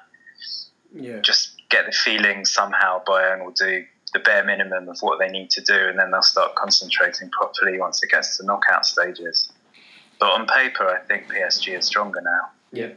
yeah. 0.96 1.20
just 1.20 1.62
get 1.70 1.86
the 1.86 1.92
feeling 1.92 2.46
somehow 2.46 3.04
Bayern 3.06 3.44
will 3.44 3.52
do 3.52 3.86
the 4.14 4.20
bare 4.20 4.46
minimum 4.46 4.88
of 4.88 4.98
what 5.02 5.20
they 5.20 5.28
need 5.28 5.50
to 5.52 5.62
do, 5.62 5.74
and 5.90 6.00
then 6.00 6.12
they'll 6.12 6.22
start 6.22 6.56
concentrating 6.56 7.30
properly 7.32 7.80
once 7.80 8.02
it 8.02 8.10
gets 8.10 8.38
to 8.38 8.46
knockout 8.46 8.86
stages. 8.86 9.52
But 10.20 10.32
on 10.32 10.48
paper, 10.48 10.88
I 10.88 11.00
think 11.06 11.28
PSG 11.28 11.78
is 11.78 11.86
stronger 11.86 12.22
now. 12.22 12.50
Yeah. 12.72 12.94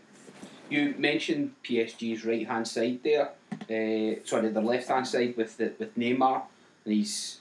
You 0.70 0.94
mentioned 0.98 1.54
PSG's 1.64 2.24
right 2.24 2.46
hand 2.46 2.68
side 2.68 3.00
there. 3.02 3.32
Uh, 3.52 4.20
sorry, 4.24 4.50
the 4.50 4.60
left 4.60 4.88
hand 4.88 5.08
side 5.08 5.34
with 5.36 5.56
the, 5.56 5.72
with 5.78 5.96
Neymar 5.96 6.42
and 6.84 6.94
his 6.94 7.38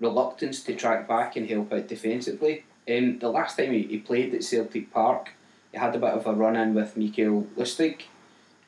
reluctance 0.00 0.64
to 0.64 0.74
track 0.74 1.06
back 1.06 1.36
and 1.36 1.48
help 1.48 1.72
out 1.72 1.86
defensively. 1.86 2.64
Um, 2.88 3.18
the 3.18 3.28
last 3.28 3.56
time 3.56 3.72
he, 3.72 3.82
he 3.82 3.98
played 3.98 4.34
at 4.34 4.44
Celtic 4.44 4.92
Park, 4.92 5.30
he 5.72 5.78
had 5.78 5.94
a 5.94 5.98
bit 5.98 6.10
of 6.10 6.26
a 6.26 6.32
run 6.32 6.56
in 6.56 6.74
with 6.74 6.96
Mikael 6.96 7.46
Lustig 7.56 8.02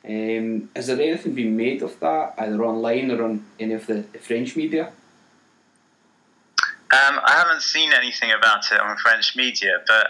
um, 0.05 0.69
has 0.75 0.87
there 0.87 0.99
anything 0.99 1.33
been 1.33 1.55
made 1.55 1.81
of 1.81 1.97
that, 2.01 2.33
either 2.37 2.63
online 2.63 3.09
or 3.09 3.23
on 3.23 3.45
any 3.57 3.73
of 3.73 3.87
the, 3.87 4.03
the 4.11 4.19
French 4.19 4.55
media? 4.55 4.91
Um, 6.59 7.19
I 7.23 7.31
haven't 7.37 7.61
seen 7.61 7.93
anything 7.93 8.31
about 8.31 8.69
it 8.71 8.79
on 8.79 8.97
French 8.97 9.35
media, 9.37 9.79
but 9.87 10.07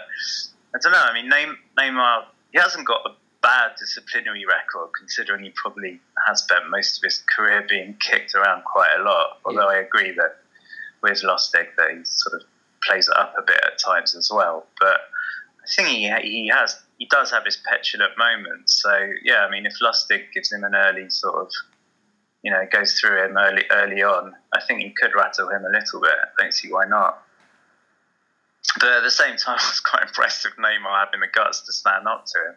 I 0.74 0.78
don't 0.82 0.92
know. 0.92 0.98
I 0.98 1.14
mean, 1.14 1.30
Neymar, 1.78 2.24
he 2.52 2.58
hasn't 2.58 2.86
got 2.86 3.02
a 3.06 3.10
bad 3.40 3.72
disciplinary 3.78 4.44
record, 4.44 4.90
considering 4.98 5.44
he 5.44 5.50
probably 5.50 6.00
has 6.26 6.42
spent 6.42 6.68
most 6.70 6.98
of 6.98 7.04
his 7.04 7.22
career 7.36 7.64
being 7.68 7.96
kicked 8.00 8.34
around 8.34 8.64
quite 8.64 8.90
a 8.98 9.02
lot. 9.02 9.38
Although 9.44 9.70
yeah. 9.70 9.76
I 9.76 9.80
agree 9.80 10.10
that 10.10 10.38
with 11.02 11.22
Lustig 11.22 11.68
that 11.78 11.96
he's 11.96 12.10
sort 12.10 12.42
of 12.42 12.48
plays 12.86 13.08
it 13.08 13.16
up 13.16 13.34
a 13.38 13.42
bit 13.42 13.60
at 13.64 13.78
times 13.78 14.14
as 14.14 14.30
well. 14.32 14.66
But 14.80 15.00
I 15.62 15.66
think 15.74 15.88
he 15.88 16.10
he 16.22 16.48
has 16.48 16.80
he 16.98 17.06
does 17.06 17.30
have 17.30 17.44
his 17.44 17.56
petulant 17.56 18.12
moments. 18.18 18.80
So 18.82 18.94
yeah, 19.22 19.46
I 19.46 19.50
mean, 19.50 19.66
if 19.66 19.74
Lustig 19.82 20.32
gives 20.32 20.52
him 20.52 20.64
an 20.64 20.74
early 20.74 21.10
sort 21.10 21.36
of, 21.36 21.50
you 22.42 22.50
know, 22.50 22.64
goes 22.70 22.98
through 22.98 23.24
him 23.24 23.36
early 23.36 23.64
early 23.70 24.02
on, 24.02 24.34
I 24.52 24.60
think 24.60 24.80
he 24.80 24.90
could 24.90 25.14
rattle 25.14 25.50
him 25.50 25.64
a 25.64 25.70
little 25.70 26.00
bit. 26.00 26.12
I 26.12 26.42
don't 26.42 26.54
see 26.54 26.72
why 26.72 26.86
not. 26.86 27.22
But 28.80 28.92
at 28.92 29.02
the 29.02 29.10
same 29.10 29.36
time, 29.36 29.58
I 29.60 29.68
was 29.68 29.80
quite 29.80 30.02
impressed 30.02 30.44
with 30.44 30.54
Neymar 30.54 31.04
having 31.04 31.20
the 31.20 31.28
guts 31.32 31.60
to 31.62 31.72
stand 31.72 32.06
up 32.06 32.26
to 32.26 32.38
him. 32.38 32.54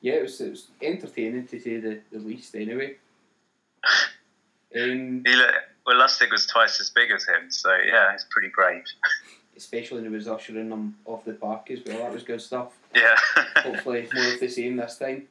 Yeah, 0.00 0.14
it 0.14 0.22
was, 0.22 0.40
it 0.40 0.50
was 0.50 0.68
entertaining 0.82 1.46
to 1.46 1.60
say 1.60 1.80
the, 1.80 2.00
the 2.12 2.18
least, 2.18 2.54
anyway. 2.54 2.96
um, 4.78 5.22
he 5.24 5.34
looked, 5.34 5.54
well, 5.86 5.96
Lustig 5.96 6.30
was 6.30 6.46
twice 6.46 6.80
as 6.80 6.90
big 6.90 7.10
as 7.10 7.24
him, 7.24 7.50
so 7.50 7.70
yeah, 7.86 8.12
he's 8.12 8.26
pretty 8.30 8.50
brave. 8.54 8.84
especially 9.56 9.98
when 9.98 10.10
he 10.10 10.16
was 10.16 10.28
ushering 10.28 10.68
them 10.68 10.96
off 11.04 11.24
the 11.24 11.32
park 11.32 11.70
as 11.70 11.80
well. 11.86 11.98
That 11.98 12.12
was 12.12 12.22
good 12.22 12.40
stuff. 12.40 12.72
Yeah. 12.94 13.14
Hopefully, 13.56 14.08
more 14.12 14.34
of 14.34 14.40
the 14.40 14.48
same 14.48 14.76
this 14.76 14.98
time. 14.98 15.28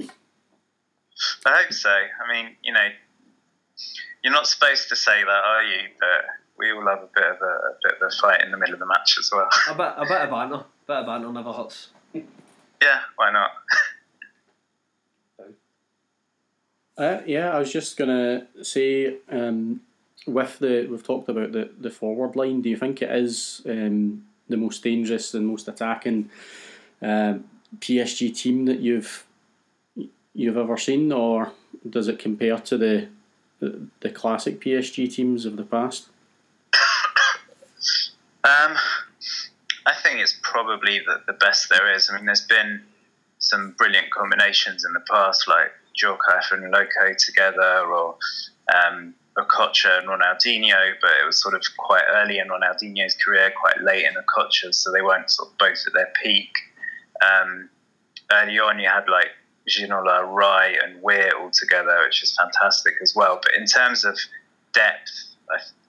I 0.00 1.62
hope 1.62 1.72
so. 1.72 1.90
I 1.90 2.32
mean, 2.32 2.56
you 2.62 2.72
know, 2.72 2.88
you're 4.22 4.32
not 4.32 4.46
supposed 4.46 4.88
to 4.88 4.96
say 4.96 5.22
that, 5.22 5.30
are 5.30 5.62
you? 5.62 5.88
But 5.98 6.24
we 6.58 6.72
all 6.72 6.86
have 6.86 7.02
a 7.02 7.08
bit 7.14 7.24
of 7.24 7.36
a, 7.40 7.44
a 7.44 7.74
bit 7.82 7.94
of 8.00 8.08
a 8.08 8.16
fight 8.16 8.42
in 8.42 8.50
the 8.50 8.56
middle 8.56 8.74
of 8.74 8.80
the 8.80 8.86
match 8.86 9.16
as 9.18 9.30
well. 9.32 9.48
A 9.68 9.74
bit, 9.74 9.92
a 9.96 10.02
bit 10.02 10.20
of 10.22 10.30
banter. 10.30 10.56
A 10.56 10.64
bit 10.86 10.96
of 10.96 11.06
banter 11.06 11.32
never 11.32 11.52
hurts. 11.52 11.88
yeah, 12.14 13.00
why 13.16 13.30
not? 13.30 13.50
Uh, 16.98 17.20
yeah, 17.26 17.50
I 17.50 17.58
was 17.58 17.72
just 17.72 17.96
gonna 17.96 18.46
say 18.62 19.16
um, 19.30 19.80
with 20.26 20.58
the 20.58 20.86
we've 20.90 21.06
talked 21.06 21.28
about 21.28 21.52
the, 21.52 21.70
the 21.78 21.90
forward 21.90 22.36
line. 22.36 22.62
Do 22.62 22.70
you 22.70 22.76
think 22.76 23.02
it 23.02 23.10
is 23.10 23.62
um, 23.66 24.24
the 24.48 24.56
most 24.56 24.82
dangerous 24.82 25.34
and 25.34 25.46
most 25.46 25.68
attacking 25.68 26.30
uh, 27.02 27.34
PSG 27.80 28.34
team 28.34 28.64
that 28.64 28.80
you've 28.80 29.26
you've 30.34 30.56
ever 30.56 30.78
seen, 30.78 31.12
or 31.12 31.52
does 31.88 32.08
it 32.08 32.18
compare 32.18 32.58
to 32.58 32.78
the 32.78 33.08
the, 33.60 34.10
classic 34.10 34.60
PSG 34.60 35.12
teams 35.12 35.46
of 35.46 35.56
the 35.56 35.64
past? 35.64 36.08
Um, 38.44 38.76
I 39.86 39.94
think 40.04 40.20
it's 40.20 40.38
probably 40.42 41.00
the, 41.00 41.20
the 41.26 41.32
best 41.32 41.68
there 41.68 41.92
is. 41.92 42.08
I 42.08 42.16
mean, 42.16 42.26
there's 42.26 42.46
been 42.46 42.82
some 43.40 43.74
brilliant 43.76 44.12
combinations 44.12 44.84
in 44.84 44.92
the 44.92 45.00
past, 45.00 45.48
like 45.48 45.72
Djorkaeff 46.00 46.52
and 46.52 46.72
Loko 46.72 47.16
together, 47.16 47.86
or 47.86 48.16
um, 48.74 49.14
Okocha 49.38 49.98
and 49.98 50.08
Ronaldinho, 50.08 50.94
but 51.00 51.10
it 51.22 51.26
was 51.26 51.40
sort 51.40 51.54
of 51.54 51.62
quite 51.76 52.04
early 52.10 52.38
in 52.38 52.48
Ronaldinho's 52.48 53.16
career, 53.24 53.52
quite 53.60 53.80
late 53.82 54.04
in 54.04 54.14
Okocha's, 54.14 54.78
so 54.78 54.90
they 54.92 55.02
weren't 55.02 55.30
sort 55.30 55.50
of 55.50 55.58
both 55.58 55.78
at 55.86 55.92
their 55.92 56.12
peak. 56.22 56.50
Um, 57.22 57.68
early 58.32 58.58
on, 58.58 58.78
you 58.78 58.88
had 58.88 59.08
like 59.08 59.30
Ginola, 59.68 60.24
Rai, 60.26 60.78
and 60.82 61.02
Weah 61.02 61.32
all 61.38 61.50
together, 61.50 61.98
which 62.04 62.22
is 62.22 62.34
fantastic 62.36 62.94
as 63.02 63.14
well. 63.14 63.38
But 63.42 63.52
in 63.56 63.66
terms 63.66 64.04
of 64.04 64.18
depth, 64.72 65.34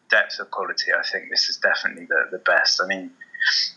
depth 0.10 0.40
of 0.40 0.52
quality, 0.52 0.92
I 0.94 1.08
think 1.08 1.30
this 1.30 1.50
is 1.50 1.58
definitely 1.58 2.06
the, 2.06 2.28
the 2.32 2.40
best. 2.40 2.82
I 2.84 2.88
mean, 2.88 3.12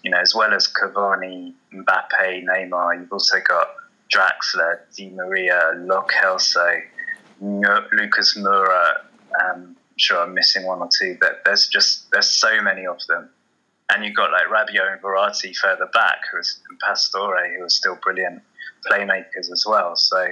you 0.02 0.10
know, 0.10 0.18
as 0.18 0.34
well 0.34 0.52
as 0.52 0.68
Cavani, 0.68 1.52
Mbappe, 1.72 2.44
Neymar, 2.44 3.00
you've 3.00 3.12
also 3.12 3.38
got 3.46 3.68
Draxler, 4.12 4.80
Di 4.96 5.10
Maria, 5.10 5.72
Lo 5.76 6.04
Celso, 6.08 6.82
Lucas 7.40 8.36
Moura, 8.36 9.00
um, 9.40 9.76
I'm 9.76 9.98
sure 9.98 10.20
I'm 10.20 10.34
missing 10.34 10.66
one 10.66 10.80
or 10.80 10.88
two, 10.98 11.16
but 11.20 11.42
there's 11.44 11.68
just 11.68 12.10
there's 12.10 12.28
so 12.28 12.60
many 12.62 12.86
of 12.86 12.98
them. 13.08 13.28
And 13.92 14.04
you've 14.04 14.14
got 14.14 14.30
like 14.30 14.46
Rabiot 14.46 14.92
and 14.92 15.02
Verratti 15.02 15.54
further 15.56 15.88
back, 15.92 16.18
who 16.30 16.38
is 16.38 16.60
and 16.68 16.78
Pastore, 16.78 17.56
who 17.56 17.64
are 17.64 17.68
still 17.68 17.98
brilliant 18.02 18.42
playmakers 18.88 19.50
as 19.52 19.64
well. 19.66 19.96
So 19.96 20.26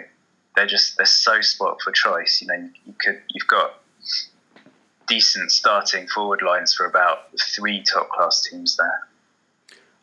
they're 0.54 0.66
just 0.66 0.96
they're 0.96 1.06
so 1.06 1.40
spot 1.40 1.78
for 1.82 1.92
choice. 1.92 2.40
You 2.40 2.48
know, 2.48 2.54
you, 2.54 2.70
you 2.86 2.94
could 3.00 3.20
you've 3.30 3.48
got 3.48 3.80
decent 5.08 5.50
starting 5.50 6.06
forward 6.06 6.42
lines 6.42 6.74
for 6.74 6.86
about 6.86 7.30
three 7.40 7.82
top 7.82 8.10
class 8.10 8.42
teams 8.42 8.76
there. 8.76 9.08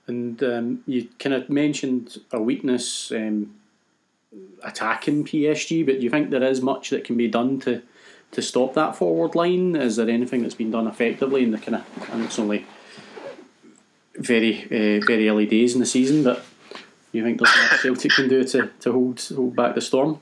And 0.08 0.44
um, 0.44 0.84
you 0.86 1.08
kind 1.20 1.34
of 1.34 1.50
mentioned 1.50 2.20
a 2.32 2.42
weakness 2.42 3.12
um, 3.12 3.56
attacking 4.64 5.26
PSG, 5.26 5.86
but 5.86 5.98
do 5.98 6.04
you 6.04 6.10
think 6.10 6.30
there 6.30 6.44
is 6.44 6.62
much 6.62 6.90
that 6.90 7.04
can 7.04 7.18
be 7.18 7.28
done 7.28 7.60
to 7.62 7.82
to 8.32 8.42
stop 8.42 8.74
that 8.74 8.96
forward 8.96 9.36
line? 9.36 9.76
Is 9.76 9.96
there 9.96 10.10
anything 10.10 10.42
that's 10.42 10.56
been 10.56 10.72
done 10.72 10.88
effectively 10.88 11.44
in 11.44 11.52
the 11.52 11.58
kind 11.58 11.76
of? 11.76 12.10
And 12.12 12.24
it's 12.24 12.40
only 12.40 12.66
very 14.16 14.64
uh, 14.66 15.06
very 15.06 15.30
early 15.30 15.46
days 15.46 15.74
in 15.74 15.80
the 15.80 15.86
season, 15.86 16.24
but 16.24 16.46
you 17.16 17.24
think 17.24 17.40
there's 17.40 17.56
what 17.56 17.80
Celtic 17.80 18.12
can 18.12 18.28
do 18.28 18.44
to, 18.44 18.68
to 18.82 18.92
hold 18.92 19.22
hold 19.36 19.56
back 19.56 19.76
the 19.76 19.82
storm? 19.82 20.20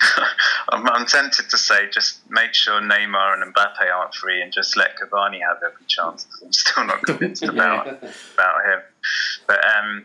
I'm 0.00 0.26
I'm, 0.86 0.88
I'm 0.88 1.06
tempted 1.06 1.48
to 1.50 1.58
say 1.58 1.88
just 1.90 2.20
make 2.30 2.54
sure 2.54 2.80
Neymar 2.80 3.42
and 3.42 3.54
Mbappe 3.54 3.90
aren't 3.92 4.14
free 4.14 4.42
and 4.42 4.52
just 4.52 4.76
let 4.76 4.90
Cavani 4.98 5.40
have 5.40 5.56
every 5.64 5.86
chance. 5.86 6.24
because 6.24 6.42
I'm 6.44 6.52
still 6.52 6.84
not 6.84 7.02
convinced 7.02 7.42
about 7.54 7.86
about 7.88 8.64
him. 8.64 8.80
But 9.46 9.60
um, 9.64 10.04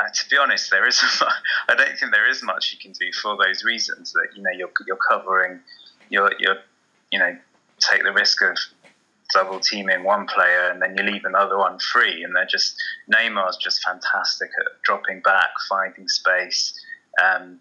uh, 0.00 0.08
to 0.14 0.28
be 0.30 0.36
honest, 0.36 0.70
there 0.70 0.86
isn't. 0.86 1.28
I 1.68 1.74
don't 1.74 1.98
think 1.98 2.12
there 2.12 2.28
is 2.28 2.42
much 2.42 2.72
you 2.72 2.78
can 2.78 2.92
do 2.92 3.12
for 3.12 3.36
those 3.36 3.64
reasons. 3.64 4.12
That 4.12 4.28
you 4.34 4.42
know 4.42 4.50
you're 4.56 4.72
you're 4.86 4.98
covering, 5.10 5.60
you're 6.08 6.30
you're 6.38 6.58
you 7.10 7.18
know 7.18 7.36
take 7.78 8.02
the 8.04 8.12
risk 8.12 8.42
of 8.42 8.56
double 9.32 9.60
teaming 9.60 10.04
one 10.04 10.26
player 10.26 10.70
and 10.70 10.80
then 10.80 10.96
you 10.96 11.02
leave 11.02 11.24
another 11.24 11.56
one 11.58 11.78
free. 11.78 12.22
And 12.22 12.34
they're 12.36 12.46
just 12.46 12.76
Neymar's 13.12 13.56
just 13.56 13.82
fantastic 13.82 14.50
at 14.58 14.82
dropping 14.84 15.20
back, 15.20 15.50
finding 15.68 16.08
space. 16.08 16.74
Um, 17.22 17.58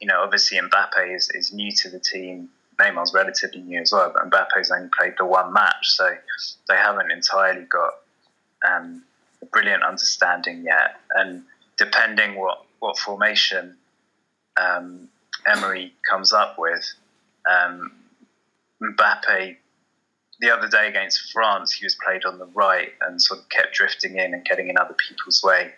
you 0.00 0.06
know, 0.06 0.22
obviously 0.22 0.58
Mbappe 0.58 1.14
is, 1.14 1.30
is 1.34 1.52
new 1.52 1.72
to 1.82 1.90
the 1.90 2.00
team. 2.00 2.48
Neymar's 2.80 3.14
relatively 3.14 3.62
new 3.62 3.80
as 3.80 3.92
well, 3.92 4.12
but 4.12 4.28
Mbappe's 4.30 4.70
only 4.70 4.88
played 4.98 5.14
the 5.16 5.24
one 5.24 5.52
match, 5.52 5.82
so 5.82 6.10
they 6.68 6.74
haven't 6.74 7.12
entirely 7.12 7.62
got 7.62 7.92
um, 8.68 9.04
brilliant 9.52 9.82
understanding 9.82 10.64
yet. 10.64 10.96
And 11.10 11.44
depending 11.76 12.36
what 12.38 12.64
what 12.80 12.98
formation 12.98 13.76
um, 14.60 15.08
Emery 15.46 15.92
comes 16.08 16.32
up 16.32 16.58
with, 16.58 16.84
um, 17.50 17.92
Mbappe 18.82 19.56
the 20.40 20.50
other 20.50 20.68
day 20.68 20.88
against 20.88 21.32
France, 21.32 21.72
he 21.72 21.86
was 21.86 21.96
played 22.04 22.24
on 22.24 22.38
the 22.38 22.46
right 22.46 22.90
and 23.02 23.20
sort 23.20 23.40
of 23.40 23.48
kept 23.48 23.74
drifting 23.74 24.18
in 24.18 24.34
and 24.34 24.44
getting 24.44 24.68
in 24.68 24.76
other 24.76 24.94
people's 24.94 25.42
way. 25.42 25.72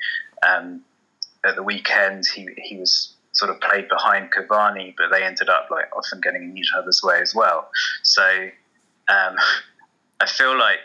Um, 0.46 0.82
at 1.44 1.56
the 1.56 1.62
weekend, 1.62 2.24
he 2.34 2.48
he 2.56 2.76
was 2.76 3.14
sort 3.32 3.50
of 3.50 3.60
played 3.60 3.88
behind 3.88 4.30
Cavani, 4.32 4.94
but 4.96 5.10
they 5.10 5.22
ended 5.22 5.48
up 5.48 5.68
like 5.70 5.94
often 5.96 6.20
getting 6.20 6.42
in 6.42 6.58
each 6.58 6.72
other's 6.76 7.02
way 7.02 7.20
as 7.20 7.34
well. 7.34 7.68
So 8.02 8.24
um, 9.08 9.36
I 10.20 10.26
feel 10.26 10.58
like 10.58 10.78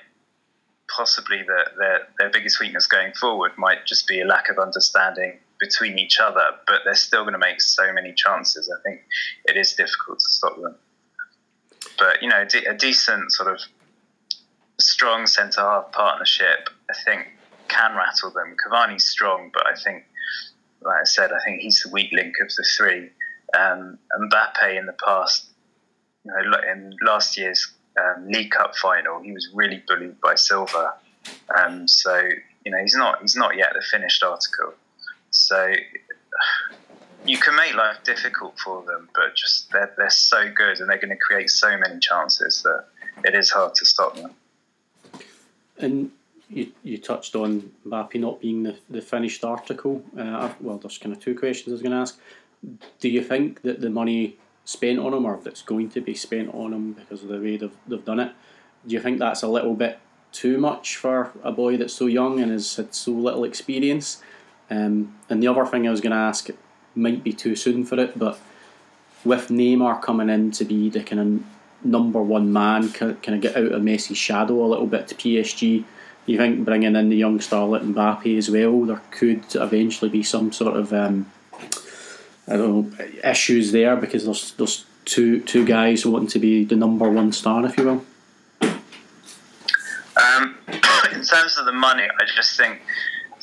possibly 0.95 1.43
the, 1.43 1.63
their 1.77 2.07
their 2.19 2.29
biggest 2.29 2.59
weakness 2.59 2.87
going 2.87 3.13
forward 3.13 3.51
might 3.57 3.85
just 3.85 4.07
be 4.07 4.21
a 4.21 4.25
lack 4.25 4.49
of 4.49 4.57
understanding 4.59 5.39
between 5.59 5.99
each 5.99 6.19
other, 6.19 6.43
but 6.65 6.81
they're 6.83 6.95
still 6.95 7.21
going 7.21 7.33
to 7.33 7.39
make 7.39 7.61
so 7.61 7.93
many 7.93 8.13
chances. 8.13 8.71
I 8.75 8.81
think 8.83 9.01
it 9.45 9.55
is 9.55 9.73
difficult 9.73 10.19
to 10.19 10.29
stop 10.29 10.59
them. 10.59 10.75
But 11.97 12.21
you 12.21 12.29
know, 12.29 12.45
a 12.67 12.73
decent 12.73 13.31
sort 13.31 13.53
of 13.53 13.59
strong 14.79 15.27
centre 15.27 15.61
half 15.61 15.91
partnership, 15.91 16.69
I 16.89 16.93
think, 17.05 17.27
can 17.67 17.95
rattle 17.95 18.31
them. 18.31 18.55
Cavani's 18.63 19.07
strong, 19.07 19.51
but 19.53 19.65
I 19.67 19.75
think, 19.75 20.03
like 20.81 21.01
I 21.01 21.05
said, 21.05 21.31
I 21.31 21.39
think 21.45 21.61
he's 21.61 21.81
the 21.83 21.91
weak 21.91 22.11
link 22.11 22.33
of 22.41 22.49
the 22.49 22.65
three. 22.77 23.09
Um, 23.57 23.99
Mbappe 24.19 24.77
in 24.77 24.85
the 24.85 24.95
past, 25.05 25.47
you 26.23 26.31
know, 26.31 26.57
in 26.71 26.95
last 27.05 27.37
year's 27.37 27.73
um, 28.01 28.27
League 28.27 28.51
Cup 28.51 28.75
final, 28.75 29.21
he 29.21 29.31
was 29.31 29.49
really 29.53 29.83
bullied 29.87 30.19
by 30.21 30.35
Silva. 30.35 30.93
Um, 31.57 31.87
so 31.87 32.21
you 32.65 32.71
know, 32.71 32.79
he's 32.79 32.95
not 32.95 33.21
he's 33.21 33.35
not 33.35 33.55
yet 33.57 33.73
the 33.73 33.81
finished 33.81 34.23
article. 34.23 34.73
So 35.31 35.73
you 37.25 37.37
can 37.37 37.55
make 37.55 37.75
life 37.75 37.97
difficult 38.03 38.57
for 38.59 38.83
them, 38.83 39.09
but 39.13 39.35
just 39.35 39.71
they're, 39.71 39.93
they're 39.97 40.09
so 40.09 40.51
good 40.53 40.79
and 40.79 40.89
they're 40.89 40.97
going 40.97 41.09
to 41.09 41.15
create 41.15 41.49
so 41.49 41.77
many 41.77 41.99
chances 41.99 42.63
that 42.63 42.85
it 43.23 43.35
is 43.35 43.49
hard 43.49 43.75
to 43.75 43.85
stop 43.85 44.15
them. 44.15 44.31
And 45.77 46.11
you, 46.49 46.71
you 46.83 46.97
touched 46.97 47.35
on 47.35 47.71
Mbappe 47.85 48.19
not 48.19 48.41
being 48.41 48.63
the, 48.63 48.75
the 48.89 49.01
finished 49.01 49.43
article. 49.43 50.03
Uh, 50.17 50.49
well, 50.59 50.77
there's 50.77 50.97
kind 50.97 51.15
of 51.15 51.21
two 51.21 51.37
questions 51.37 51.69
I 51.69 51.71
was 51.73 51.81
going 51.81 51.91
to 51.91 51.97
ask. 51.97 52.19
Do 52.99 53.09
you 53.09 53.23
think 53.23 53.61
that 53.61 53.81
the 53.81 53.89
money 53.89 54.37
spent 54.65 54.99
on 54.99 55.13
him, 55.13 55.25
or 55.25 55.39
that's 55.43 55.61
going 55.61 55.89
to 55.89 56.01
be 56.01 56.13
spent 56.13 56.53
on 56.53 56.73
him 56.73 56.93
because 56.93 57.23
of 57.23 57.29
the 57.29 57.39
way 57.39 57.57
they've, 57.57 57.75
they've 57.87 58.05
done 58.05 58.19
it, 58.19 58.31
do 58.85 58.93
you 58.95 59.01
think 59.01 59.19
that's 59.19 59.43
a 59.43 59.47
little 59.47 59.73
bit 59.73 59.99
too 60.31 60.57
much 60.57 60.95
for 60.95 61.31
a 61.43 61.51
boy 61.51 61.77
that's 61.77 61.93
so 61.93 62.07
young 62.07 62.39
and 62.39 62.51
has 62.51 62.75
had 62.75 62.93
so 62.95 63.11
little 63.11 63.43
experience? 63.43 64.21
Um, 64.69 65.15
and 65.29 65.43
the 65.43 65.47
other 65.47 65.65
thing 65.65 65.87
I 65.87 65.91
was 65.91 66.01
going 66.01 66.11
to 66.11 66.17
ask 66.17 66.49
might 66.95 67.23
be 67.23 67.33
too 67.33 67.55
soon 67.55 67.83
for 67.85 67.99
it, 67.99 68.17
but 68.17 68.39
with 69.23 69.49
Neymar 69.49 70.01
coming 70.01 70.29
in 70.29 70.51
to 70.51 70.65
be 70.65 70.89
the 70.89 71.03
kind 71.03 71.21
of 71.21 71.85
number 71.85 72.21
one 72.21 72.51
man, 72.51 72.91
kind 72.91 73.17
of 73.27 73.41
get 73.41 73.55
out 73.55 73.71
of 73.71 73.81
Messi's 73.81 74.17
shadow 74.17 74.63
a 74.63 74.67
little 74.67 74.87
bit 74.87 75.07
to 75.09 75.15
PSG. 75.15 75.83
You 76.25 76.37
think 76.37 76.65
bringing 76.65 76.95
in 76.95 77.09
the 77.09 77.15
young 77.15 77.39
starlet 77.39 77.93
Mbappe 77.93 78.37
as 78.37 78.49
well, 78.49 78.85
there 78.85 79.01
could 79.11 79.43
eventually 79.55 80.09
be 80.09 80.23
some 80.23 80.51
sort 80.51 80.75
of 80.75 80.93
um, 80.93 81.31
I 82.51 82.57
don't 82.57 82.99
know 82.99 83.05
issues 83.23 83.71
there 83.71 83.95
because 83.95 84.25
there's 84.25 84.51
there's 84.53 84.85
two 85.05 85.39
two 85.41 85.65
guys 85.65 86.05
wanting 86.05 86.27
to 86.29 86.39
be 86.39 86.65
the 86.65 86.75
number 86.75 87.09
one 87.09 87.31
star, 87.31 87.65
if 87.65 87.77
you 87.77 87.85
will. 87.85 88.05
Um, 90.21 90.57
in 91.13 91.23
terms 91.23 91.57
of 91.57 91.65
the 91.65 91.71
money, 91.71 92.03
I 92.03 92.25
just 92.35 92.57
think 92.57 92.81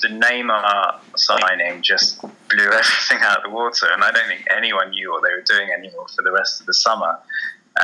the 0.03 0.09
Neymar 0.09 1.01
signing 1.17 1.81
just 1.83 2.21
blew 2.21 2.31
everything 2.81 3.19
out 3.23 3.39
of 3.39 3.45
the 3.45 3.51
water, 3.51 3.87
and 3.91 4.05
I 4.05 4.11
don't 4.11 4.29
think 4.29 4.45
anyone 4.55 4.91
knew 4.91 5.11
what 5.11 5.23
they 5.23 5.31
were 5.31 5.45
doing 5.47 5.71
anymore 5.71 6.07
for 6.15 6.23
the 6.23 6.33
rest 6.33 6.61
of 6.61 6.67
the 6.67 6.75
summer. 6.75 7.19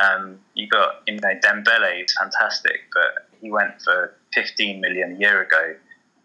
Um, 0.03 0.39
you 0.53 0.67
got, 0.67 1.01
you 1.07 1.15
know, 1.15 1.39
Dembele 1.43 2.05
fantastic, 2.19 2.81
but 2.93 3.29
he 3.41 3.49
went 3.49 3.81
for 3.81 4.13
15 4.33 4.81
million 4.81 5.15
a 5.15 5.19
year 5.19 5.41
ago 5.41 5.75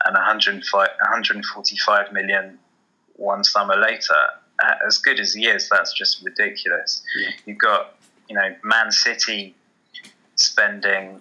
and 0.05 0.15
105, 0.15 0.73
145 0.73 2.13
million 2.13 2.59
one 3.15 3.45
summer 3.45 3.77
later. 3.77 4.15
Uh, 4.63 4.75
as 4.87 4.99
good 4.99 5.19
as 5.21 5.35
he 5.35 5.47
is, 5.47 5.69
that's 5.69 5.93
just 5.93 6.23
ridiculous. 6.23 7.03
Yeah. 7.19 7.31
You've 7.47 7.59
got, 7.59 7.97
you 8.29 8.37
know, 8.37 8.55
Man 8.63 8.93
City 8.93 9.55
spending 10.37 11.21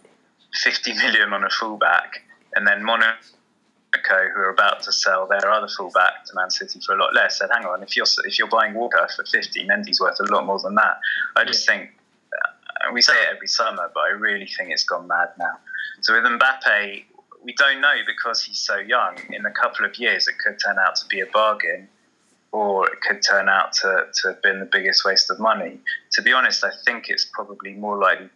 50 0.64 0.94
million 0.94 1.34
on 1.34 1.44
a 1.44 1.50
fullback, 1.50 2.24
and 2.56 2.68
then 2.68 2.84
Monaco 2.84 3.18
who 4.34 4.40
are 4.40 4.50
about 4.50 4.84
to 4.84 4.92
sell 4.92 5.28
their 5.28 5.50
other 5.52 5.68
fullback 5.68 6.26
to 6.26 6.34
Man 6.36 6.50
City 6.50 6.80
for 6.86 6.96
a 6.96 6.98
lot 6.98 7.14
less, 7.14 7.40
said, 7.40 7.50
"Hang 7.52 7.66
on, 7.66 7.84
if 7.84 7.96
you're 7.96 8.06
if 8.26 8.38
you're 8.38 8.48
buying 8.48 8.74
Walker 8.74 9.08
for 9.16 9.26
50, 9.26 9.68
Mendy's 9.68 10.00
worth 10.00 10.20
a 10.20 10.24
lot 10.32 10.46
more 10.46 10.60
than 10.60 10.76
that." 10.76 11.00
I 11.36 11.44
just 11.46 11.66
think 11.66 11.92
uh, 12.34 12.92
we 12.94 13.02
say 13.02 13.14
it 13.14 13.36
every 13.36 13.48
summer, 13.48 13.90
but 13.94 14.02
I 14.02 14.10
really 14.10 14.48
think 14.48 14.72
it's 14.72 14.84
gone 14.84 15.08
mad 15.08 15.30
now. 15.38 15.58
So 16.02 16.14
with 16.14 16.24
Mbappe, 16.24 17.04
we 17.44 17.54
don't 17.54 17.82
know 17.82 17.96
because 18.06 18.44
he's 18.44 18.60
so 18.60 18.78
young. 18.78 19.18
In 19.32 19.46
a 19.46 19.52
couple 19.52 19.86
of 19.86 19.98
years, 19.98 20.28
it 20.28 20.36
could 20.38 20.58
turn 20.64 20.78
out 20.78 20.96
to 20.98 21.06
be 21.08 21.22
a 21.22 21.26
bargain, 21.28 21.90
or 22.52 22.88
it 22.88 23.02
could 23.02 23.22
turn 23.22 23.47
out 23.47 23.74
to, 23.74 24.06
to 24.14 24.28
have 24.30 24.41
been 24.41 24.60
the 24.60 24.70
biggest 24.72 25.06
waste 25.06 25.30
of 25.30 25.39
money. 25.39 25.80
To 26.14 26.22
be 26.22 26.34
honest, 26.34 26.64
I 26.64 26.72
think 26.86 27.06
it's 27.08 27.26
probably 27.34 27.74
more 27.74 27.97
likely 27.97 28.30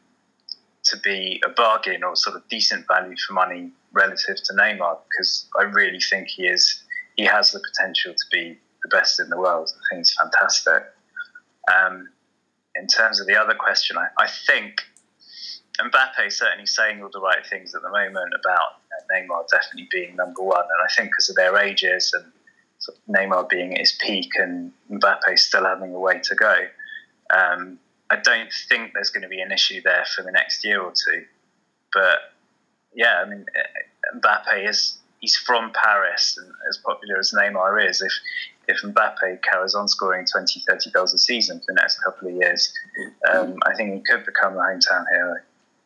to 0.86 0.98
be 0.98 1.42
a 1.46 1.50
bargain 1.50 2.04
or 2.04 2.16
sort 2.16 2.36
of 2.36 2.48
decent 2.50 2.86
value 2.88 3.16
for 3.26 3.34
money 3.34 3.72
relative 3.94 4.36
to 4.44 4.54
Neymar 4.54 4.98
because 5.10 5.48
I 5.58 5.64
really 5.64 6.00
think 6.00 6.28
he 6.28 6.44
is 6.44 6.84
he 7.16 7.24
has 7.26 7.52
the 7.52 7.60
potential 7.60 8.14
to 8.14 8.26
be 8.32 8.58
the 8.84 8.90
best 8.90 9.20
in 9.20 9.30
the 9.30 9.38
world. 9.38 9.70
I 9.70 9.82
think 9.90 10.00
he's 10.00 10.16
fantastic. 10.20 10.84
Um, 11.72 12.10
in 12.76 12.88
terms 12.88 13.22
of 13.22 13.28
the 13.28 13.36
other 13.40 13.54
question, 13.54 13.98
I, 13.98 14.08
I 14.20 14.28
think 14.48 14.82
Mbappe 15.80 16.32
certainly 16.32 16.66
saying 16.66 17.02
all 17.02 17.10
the 17.12 17.22
right 17.22 17.46
things 17.46 17.74
at 17.76 17.82
the 17.82 17.90
moment 17.90 18.34
about 18.40 18.82
Neymar 19.12 19.48
definitely 19.50 19.88
being 19.92 20.16
number 20.16 20.42
one, 20.42 20.64
and 20.64 20.82
I 20.84 20.94
think 20.96 21.10
because 21.12 21.30
of 21.30 21.36
their 21.36 21.58
ages 21.58 22.12
and 22.14 22.32
Neymar 23.10 23.50
being 23.50 23.74
at 23.74 23.80
his 23.80 23.98
peak 24.00 24.32
and 24.36 24.72
Mbappe 24.92 25.38
still 25.38 25.66
having 25.66 25.94
a 25.94 26.00
way 26.00 26.20
to 26.24 26.36
go. 26.36 26.56
Um, 27.34 27.80
I 28.10 28.18
don't 28.18 28.52
think 28.70 28.92
there's 28.94 29.10
going 29.10 29.24
to 29.24 29.30
be 29.30 29.42
an 29.42 29.52
issue 29.52 29.82
there 29.84 30.06
for 30.16 30.24
the 30.24 30.32
next 30.32 30.64
year 30.64 30.82
or 30.82 30.92
two. 30.92 31.26
But 31.94 32.20
yeah, 32.94 33.24
I 33.26 33.30
mean, 33.30 33.46
Mbappe 34.16 34.70
is 34.70 34.98
he's 35.20 35.36
from 35.38 35.72
Paris, 35.74 36.38
and 36.38 36.52
as 36.70 36.78
popular 36.78 37.18
as 37.18 37.34
Neymar 37.36 37.90
is, 37.90 38.02
if 38.02 38.14
if 38.68 38.82
Mbappe 38.82 39.42
carries 39.42 39.76
on 39.76 39.88
scoring 39.88 40.26
20, 40.32 40.64
30 40.70 40.92
goals 40.92 41.14
a 41.14 41.18
season 41.18 41.60
for 41.60 41.66
the 41.68 41.74
next 41.74 42.02
couple 42.04 42.28
of 42.28 42.34
years, 42.36 42.74
um, 43.30 43.58
I 43.66 43.76
think 43.76 43.94
he 43.94 44.02
could 44.02 44.26
become 44.26 44.54
the 44.54 44.62
hometown 44.62 45.06
hero, 45.12 45.36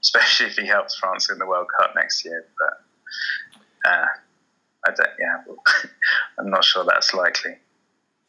especially 0.02 0.48
if 0.48 0.58
he 0.58 0.68
helps 0.68 0.96
France 0.96 1.30
in 1.30 1.40
the 1.40 1.46
World 1.46 1.68
Cup 1.80 1.94
next 1.96 2.24
year. 2.24 2.46
But 2.60 3.90
uh, 3.90 4.06
I 4.88 4.92
don't, 4.92 5.10
yeah, 5.20 5.90
I'm 6.40 6.50
not 6.50 6.64
sure 6.64 6.86
that's 6.86 7.14
likely. 7.14 7.58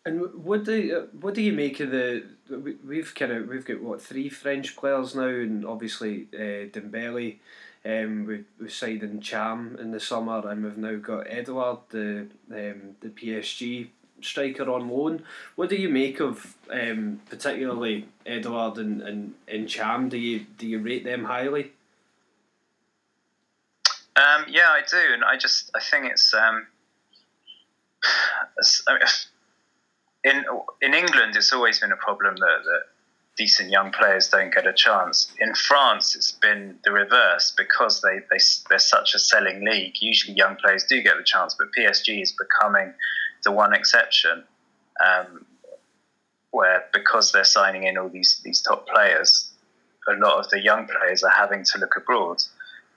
And 0.04 0.42
what 0.42 0.64
do 0.64 0.96
uh, 0.96 1.16
what 1.20 1.34
do 1.34 1.42
you 1.42 1.52
make 1.52 1.80
of 1.80 1.90
the? 1.90 2.24
We've 2.84 3.14
kind 3.14 3.32
of 3.32 3.48
we've 3.48 3.64
got 3.64 3.82
what 3.82 4.00
three 4.02 4.28
French 4.28 4.76
players 4.76 5.14
now, 5.14 5.26
and 5.26 5.66
obviously 5.66 6.28
uh, 6.34 6.68
Dembele. 6.72 7.36
Um, 7.84 8.26
we 8.26 8.44
we 8.60 8.68
signed 8.68 9.02
Ntcham 9.02 9.78
in 9.78 9.90
the 9.90 10.00
summer, 10.00 10.48
and 10.48 10.64
we've 10.64 10.78
now 10.78 10.96
got 10.96 11.26
Edouard, 11.28 11.78
the 11.90 12.28
um, 12.50 12.96
the 13.00 13.08
PSG 13.08 13.88
striker 14.22 14.70
on 14.70 14.88
loan. 14.88 15.22
What 15.56 15.68
do 15.68 15.76
you 15.76 15.88
make 15.88 16.20
of 16.20 16.56
um, 16.70 17.20
particularly 17.28 18.08
Edouard 18.26 18.78
and, 18.78 19.02
and, 19.02 19.34
and 19.46 19.66
Ntcham? 19.66 20.08
Do 20.08 20.16
you 20.16 20.46
do 20.56 20.66
you 20.66 20.80
rate 20.80 21.04
them 21.04 21.24
highly? 21.24 21.72
Um, 24.18 24.46
yeah, 24.48 24.68
I 24.70 24.80
do, 24.88 25.14
and 25.14 25.22
I 25.22 25.36
just 25.36 25.70
I 25.76 25.80
think 25.80 26.06
it's 26.06 26.34
um, 26.34 26.66
in 30.24 30.44
in 30.82 30.94
England, 30.94 31.36
it's 31.36 31.52
always 31.52 31.80
been 31.80 31.92
a 31.92 31.96
problem 31.96 32.34
that, 32.36 32.58
that 32.64 32.82
decent 33.36 33.70
young 33.70 33.92
players 33.92 34.28
don't 34.28 34.52
get 34.52 34.66
a 34.66 34.72
chance. 34.72 35.32
In 35.38 35.54
France, 35.54 36.16
it's 36.16 36.32
been 36.32 36.78
the 36.84 36.92
reverse 36.92 37.54
because 37.56 38.02
they, 38.02 38.18
they 38.30 38.38
they're 38.68 38.78
such 38.78 39.14
a 39.14 39.18
selling 39.18 39.64
league. 39.64 39.94
Usually, 40.00 40.36
young 40.36 40.56
players 40.56 40.84
do 40.84 41.00
get 41.02 41.16
the 41.16 41.24
chance, 41.24 41.54
but 41.58 41.68
PSG 41.78 42.20
is 42.20 42.32
becoming 42.32 42.92
the 43.44 43.52
one 43.52 43.72
exception. 43.72 44.44
Um, 45.04 45.46
where 46.50 46.86
because 46.92 47.30
they're 47.30 47.44
signing 47.44 47.84
in 47.84 47.98
all 47.98 48.08
these 48.08 48.40
these 48.42 48.62
top 48.62 48.88
players, 48.88 49.52
a 50.08 50.14
lot 50.14 50.38
of 50.38 50.50
the 50.50 50.60
young 50.60 50.88
players 50.88 51.22
are 51.22 51.30
having 51.30 51.62
to 51.62 51.78
look 51.78 51.96
abroad. 51.96 52.42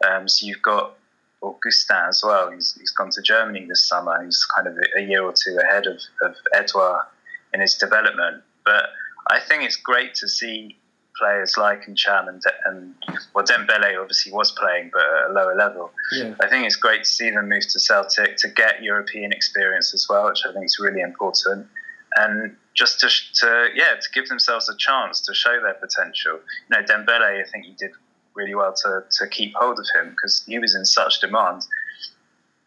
Um, 0.09 0.27
so 0.27 0.47
you've 0.47 0.63
got 0.63 0.95
Augustin 1.41 2.09
as 2.09 2.21
well. 2.23 2.51
He's, 2.51 2.75
he's 2.79 2.91
gone 2.91 3.09
to 3.11 3.21
Germany 3.21 3.65
this 3.67 3.87
summer. 3.87 4.23
He's 4.23 4.43
kind 4.55 4.67
of 4.67 4.77
a 4.97 5.01
year 5.01 5.23
or 5.23 5.33
two 5.33 5.57
ahead 5.57 5.87
of, 5.87 5.99
of 6.21 6.35
Edouard 6.53 7.05
in 7.53 7.61
his 7.61 7.75
development. 7.75 8.43
But 8.63 8.89
I 9.29 9.39
think 9.39 9.63
it's 9.63 9.75
great 9.75 10.13
to 10.15 10.27
see 10.27 10.77
players 11.17 11.57
like 11.57 11.81
Ntcham 11.87 12.29
and, 12.29 12.41
and 12.65 12.95
well, 13.35 13.45
Dembele 13.45 13.99
obviously 13.99 14.31
was 14.31 14.51
playing, 14.51 14.91
but 14.93 15.01
at 15.01 15.31
a 15.31 15.33
lower 15.33 15.55
level. 15.55 15.91
Yeah. 16.11 16.35
I 16.41 16.47
think 16.47 16.65
it's 16.65 16.75
great 16.75 17.03
to 17.03 17.09
see 17.09 17.29
them 17.29 17.49
move 17.49 17.67
to 17.67 17.79
Celtic 17.79 18.37
to 18.37 18.47
get 18.49 18.81
European 18.81 19.31
experience 19.31 19.93
as 19.93 20.07
well, 20.09 20.25
which 20.25 20.41
I 20.47 20.53
think 20.53 20.65
is 20.65 20.79
really 20.79 21.01
important. 21.01 21.67
And 22.15 22.55
just 22.73 22.99
to, 23.01 23.09
to 23.35 23.67
yeah 23.75 23.95
to 23.95 24.07
give 24.13 24.27
themselves 24.27 24.69
a 24.69 24.75
chance 24.77 25.21
to 25.21 25.33
show 25.33 25.61
their 25.61 25.73
potential. 25.73 26.39
You 26.69 26.77
know, 26.77 26.83
Dembele, 26.83 27.41
I 27.41 27.49
think 27.49 27.65
he 27.65 27.73
did 27.73 27.91
really 28.35 28.55
well 28.55 28.73
to, 28.73 29.03
to 29.11 29.27
keep 29.27 29.53
hold 29.55 29.79
of 29.79 29.85
him 29.95 30.11
because 30.11 30.43
he 30.45 30.59
was 30.59 30.75
in 30.75 30.85
such 30.85 31.19
demand. 31.21 31.65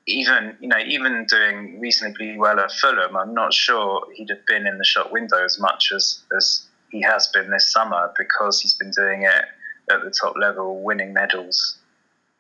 Even 0.07 0.57
you 0.61 0.69
know, 0.69 0.79
even 0.79 1.27
doing 1.31 1.81
reasonably 1.81 2.37
well 2.37 2.61
at 2.61 2.71
Fulham, 2.73 3.17
I'm 3.17 3.33
not 3.33 3.55
sure 3.55 4.07
he'd 4.15 4.29
have 4.29 4.45
been 4.47 4.67
in 4.67 4.77
the 4.77 4.85
shop 4.85 5.11
window 5.11 5.43
as 5.43 5.59
much 5.59 5.93
as 5.95 6.23
as 6.37 6.67
he 6.91 7.01
has 7.03 7.29
been 7.29 7.51
this 7.51 7.73
summer 7.73 8.13
because 8.19 8.61
he's 8.61 8.75
been 8.75 8.91
doing 8.91 9.23
it 9.23 9.45
at 9.91 10.03
the 10.05 10.11
top 10.11 10.37
level, 10.37 10.83
winning 10.83 11.13
medals. 11.15 11.79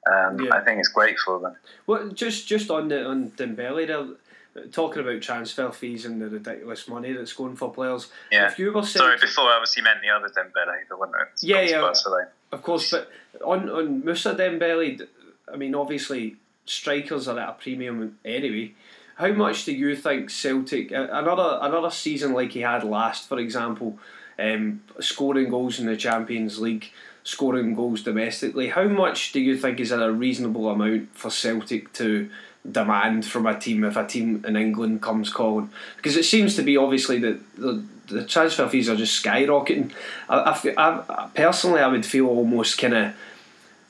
Um, 0.06 0.38
Yeah. 0.38 0.54
I 0.54 0.60
think 0.62 0.78
it's 0.78 0.88
great 0.88 1.18
for 1.18 1.40
them. 1.40 1.56
Well, 1.86 2.08
just 2.10 2.46
just 2.46 2.70
on 2.70 2.88
the 2.88 3.06
on 3.06 3.30
Dembele 3.30 3.86
there, 3.86 4.66
talking 4.70 5.02
about 5.02 5.22
transfer 5.22 5.70
fees 5.70 6.04
and 6.04 6.20
the 6.20 6.28
ridiculous 6.28 6.86
money 6.86 7.12
that's 7.12 7.32
going 7.32 7.56
for 7.56 7.72
players. 7.72 8.08
Yeah. 8.30 8.46
If 8.46 8.58
you 8.58 8.72
were 8.72 8.82
Sorry, 8.82 9.16
before 9.18 9.44
I 9.44 9.54
obviously 9.54 9.82
meant 9.82 10.00
the 10.02 10.10
other 10.10 10.28
Dembele, 10.28 10.86
the 10.88 10.96
one 10.96 11.10
that's 11.12 11.42
Yeah, 11.42 11.62
yeah. 11.62 11.80
Barcelona. 11.80 12.28
Of 12.54 12.62
course, 12.62 12.90
but 12.90 13.10
on 13.44 13.68
on 13.68 14.04
Musa 14.04 14.34
Dembele, 14.34 15.06
I 15.52 15.56
mean, 15.56 15.74
obviously 15.74 16.36
strikers 16.64 17.28
are 17.28 17.38
at 17.38 17.48
a 17.48 17.52
premium 17.52 18.18
anyway. 18.24 18.72
How 19.16 19.32
much 19.32 19.64
do 19.64 19.72
you 19.72 19.94
think 19.94 20.30
Celtic 20.30 20.90
another 20.90 21.58
another 21.60 21.90
season 21.90 22.32
like 22.32 22.52
he 22.52 22.60
had 22.60 22.84
last, 22.84 23.28
for 23.28 23.38
example, 23.38 23.98
um, 24.38 24.82
scoring 25.00 25.50
goals 25.50 25.78
in 25.78 25.86
the 25.86 25.96
Champions 25.96 26.58
League, 26.60 26.90
scoring 27.22 27.74
goals 27.74 28.02
domestically? 28.02 28.68
How 28.68 28.84
much 28.84 29.32
do 29.32 29.40
you 29.40 29.56
think 29.56 29.80
is 29.80 29.92
a 29.92 30.10
reasonable 30.10 30.68
amount 30.68 31.16
for 31.16 31.30
Celtic 31.30 31.92
to 31.94 32.30
demand 32.70 33.26
from 33.26 33.46
a 33.46 33.58
team 33.58 33.84
if 33.84 33.96
a 33.96 34.06
team 34.06 34.44
in 34.46 34.56
England 34.56 35.02
comes 35.02 35.30
calling? 35.30 35.70
Because 35.96 36.16
it 36.16 36.24
seems 36.24 36.56
to 36.56 36.62
be 36.62 36.76
obviously 36.76 37.18
that 37.20 37.40
the 37.56 37.84
the 38.06 38.24
transfer 38.24 38.68
fees 38.68 38.88
are 38.88 38.96
just 38.96 39.22
skyrocketing. 39.22 39.92
I, 40.28 40.60
I, 40.76 41.04
I, 41.08 41.28
personally 41.34 41.80
I 41.80 41.88
would 41.88 42.06
feel 42.06 42.26
almost 42.26 42.78
kind 42.78 42.94
of. 42.94 43.14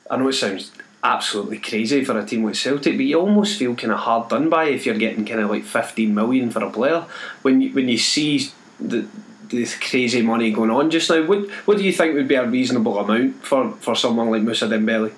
I 0.09 0.17
know 0.17 0.27
it 0.27 0.33
sounds 0.33 0.71
absolutely 1.03 1.59
crazy 1.59 2.03
for 2.03 2.17
a 2.17 2.25
team 2.25 2.43
like 2.43 2.55
Celtic, 2.55 2.95
but 2.95 3.05
you 3.05 3.19
almost 3.19 3.59
feel 3.59 3.75
kind 3.75 3.93
of 3.93 3.99
hard 3.99 4.29
done 4.29 4.49
by 4.49 4.65
if 4.65 4.85
you're 4.85 4.97
getting 4.97 5.25
kind 5.25 5.39
of 5.39 5.49
like 5.49 5.63
15 5.63 6.13
million 6.13 6.49
for 6.49 6.63
a 6.63 6.71
player 6.71 7.05
when 7.43 7.61
you, 7.61 7.71
when 7.73 7.89
you 7.89 7.97
see 7.97 8.49
the 8.79 9.07
this 9.49 9.77
crazy 9.77 10.21
money 10.21 10.51
going 10.51 10.71
on 10.71 10.89
just 10.89 11.09
now. 11.09 11.23
What 11.23 11.49
what 11.65 11.77
do 11.77 11.83
you 11.83 11.93
think 11.93 12.15
would 12.15 12.27
be 12.27 12.35
a 12.35 12.47
reasonable 12.47 12.97
amount 12.99 13.43
for, 13.43 13.71
for 13.73 13.95
someone 13.95 14.31
like 14.31 14.41
Musa 14.41 14.67
Dembele? 14.67 15.11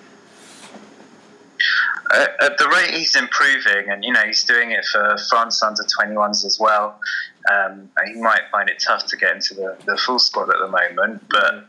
At, 2.17 2.43
at 2.43 2.57
the 2.57 2.67
rate 2.67 2.93
he's 2.93 3.15
improving, 3.15 3.89
and 3.89 4.03
you 4.03 4.11
know 4.11 4.23
he's 4.25 4.43
doing 4.43 4.71
it 4.71 4.85
for 4.91 5.17
France 5.29 5.61
under 5.61 5.83
21s 5.83 6.45
as 6.45 6.57
well. 6.59 6.99
Um, 7.51 7.89
he 8.05 8.13
might 8.13 8.41
find 8.51 8.69
it 8.69 8.81
tough 8.85 9.05
to 9.07 9.17
get 9.17 9.35
into 9.35 9.53
the, 9.53 9.77
the 9.85 9.97
full 9.97 10.19
squad 10.19 10.49
at 10.49 10.57
the 10.59 10.67
moment, 10.67 11.23
but 11.29 11.67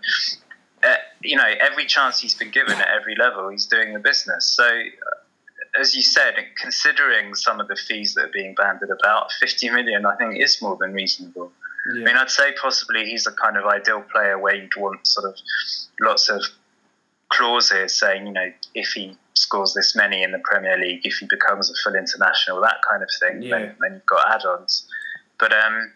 uh, 0.82 0.94
you 1.22 1.36
know 1.36 1.50
every 1.60 1.86
chance 1.86 2.18
he's 2.20 2.34
been 2.34 2.50
given 2.50 2.78
at 2.78 2.88
every 2.88 3.14
level, 3.16 3.48
he's 3.48 3.66
doing 3.66 3.92
the 3.92 4.00
business. 4.00 4.48
So, 4.48 4.64
uh, 4.64 5.80
as 5.80 5.94
you 5.94 6.02
said, 6.02 6.34
considering 6.60 7.34
some 7.34 7.60
of 7.60 7.68
the 7.68 7.76
fees 7.76 8.14
that 8.14 8.24
are 8.24 8.32
being 8.32 8.54
banded 8.54 8.90
about, 8.90 9.30
50 9.32 9.70
million, 9.70 10.06
I 10.06 10.16
think 10.16 10.42
is 10.42 10.60
more 10.62 10.76
than 10.80 10.92
reasonable. 10.92 11.52
I 11.90 11.98
mean, 11.98 12.16
I'd 12.16 12.30
say 12.30 12.52
possibly 12.60 13.06
he's 13.06 13.26
a 13.26 13.32
kind 13.32 13.56
of 13.56 13.64
ideal 13.64 14.02
player 14.12 14.38
where 14.38 14.54
you'd 14.54 14.76
want 14.76 15.06
sort 15.06 15.26
of 15.26 15.36
lots 16.00 16.28
of 16.28 16.42
clauses 17.30 17.98
saying, 17.98 18.26
you 18.26 18.32
know, 18.32 18.52
if 18.74 18.88
he 18.92 19.16
scores 19.34 19.74
this 19.74 19.94
many 19.94 20.22
in 20.22 20.32
the 20.32 20.40
Premier 20.44 20.76
League, 20.78 21.00
if 21.04 21.14
he 21.18 21.26
becomes 21.26 21.70
a 21.70 21.74
full 21.84 21.94
international, 21.98 22.60
that 22.62 22.76
kind 22.88 23.02
of 23.02 23.08
thing, 23.20 23.42
Yeah. 23.42 23.58
then, 23.58 23.76
then 23.80 23.92
you've 23.94 24.06
got 24.06 24.34
add-ons. 24.34 24.88
But 25.38 25.52
um, 25.52 25.92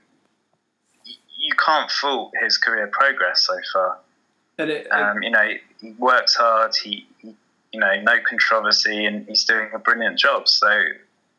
y- 1.07 1.13
you 1.39 1.55
can't 1.55 1.91
fault 1.91 2.33
his 2.43 2.59
career 2.59 2.87
progress 2.89 3.43
so 3.47 3.55
far. 3.73 3.99
And 4.59 4.71
it, 4.71 4.87
it- 4.87 4.93
Um, 4.93 5.23
you 5.23 5.31
know, 5.31 5.49
he 5.81 5.93
works 5.93 6.35
hard. 6.37 6.75
He, 6.77 7.09
he, 7.19 7.35
you 7.73 7.81
know, 7.81 7.95
no 8.03 8.21
controversy, 8.29 9.07
and 9.07 9.27
he's 9.27 9.45
doing 9.45 9.71
a 9.75 9.79
brilliant 9.79 10.19
job. 10.19 10.47
So, 10.47 10.69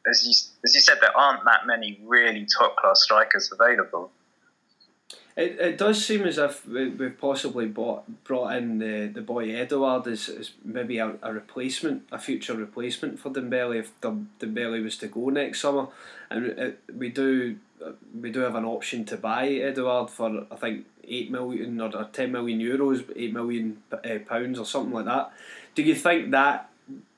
as 0.09 0.25
you 0.25 0.31
as 0.65 0.73
you 0.75 0.81
said, 0.81 0.97
there 0.99 1.15
aren't 1.15 1.45
that 1.45 1.65
many 1.67 1.99
really 2.03 2.45
top 2.57 2.75
class 2.77 3.03
strikers 3.03 3.51
available. 3.57 4.11
It, 5.35 5.59
it 5.59 5.77
does 5.79 6.05
seem 6.05 6.23
as 6.23 6.37
if 6.37 6.65
we- 6.67 6.89
we've 6.89 7.17
possibly 7.17 7.65
bought, 7.65 8.23
brought 8.23 8.55
in 8.55 8.77
the, 8.77 9.07
the 9.07 9.21
boy 9.21 9.55
Edouard 9.55 10.07
as, 10.07 10.29
as 10.29 10.51
maybe 10.63 10.99
a, 10.99 11.15
a 11.23 11.33
replacement, 11.33 12.03
a 12.11 12.19
future 12.19 12.53
replacement 12.53 13.19
for 13.19 13.31
Dembele 13.31 13.79
if 13.79 13.99
Dem- 14.01 14.29
Dembele 14.39 14.83
was 14.83 14.97
to 14.99 15.07
go 15.07 15.29
next 15.29 15.61
summer, 15.61 15.87
and 16.29 16.45
it, 16.45 16.79
we 16.95 17.09
do 17.09 17.57
we 18.21 18.31
do 18.31 18.39
have 18.41 18.55
an 18.55 18.63
option 18.63 19.03
to 19.05 19.17
buy 19.17 19.49
Edouard 19.49 20.09
for 20.09 20.45
I 20.49 20.55
think 20.55 20.85
eight 21.03 21.29
million 21.31 21.81
or 21.81 22.07
ten 22.13 22.31
million 22.31 22.59
euros, 22.59 23.03
eight 23.15 23.33
million 23.33 23.81
uh, 23.91 24.19
pounds 24.25 24.57
or 24.59 24.65
something 24.65 24.93
like 24.93 25.05
that. 25.05 25.31
Do 25.75 25.81
you 25.83 25.95
think 25.95 26.31
that? 26.31 26.69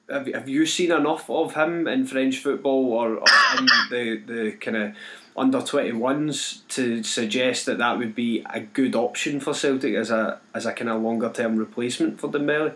Have, 0.08 0.28
have 0.28 0.48
you 0.48 0.68
seen 0.68 0.92
enough 0.92 1.28
of 1.32 1.56
him 1.56 1.88
in 1.88 2.06
French 2.06 2.38
football 2.38 2.94
or, 2.94 3.16
or 3.16 3.26
in 3.58 3.66
the, 3.90 4.22
the 4.34 4.52
kind 4.52 4.78
of 4.78 4.92
under 5.38 5.60
21s 5.60 6.66
to 6.70 7.04
suggest 7.04 7.66
that 7.66 7.78
that 7.78 7.98
would 7.98 8.16
be 8.16 8.44
a 8.54 8.62
good 8.62 8.96
option 8.96 9.40
for 9.40 9.54
Celtic 9.54 9.94
as 9.94 10.10
a 10.10 10.40
as 10.54 10.66
a 10.66 10.74
kind 10.74 10.90
of 10.90 11.02
longer 11.02 11.30
term 11.30 11.58
replacement 11.58 12.20
for 12.20 12.30
Dembele? 12.30 12.74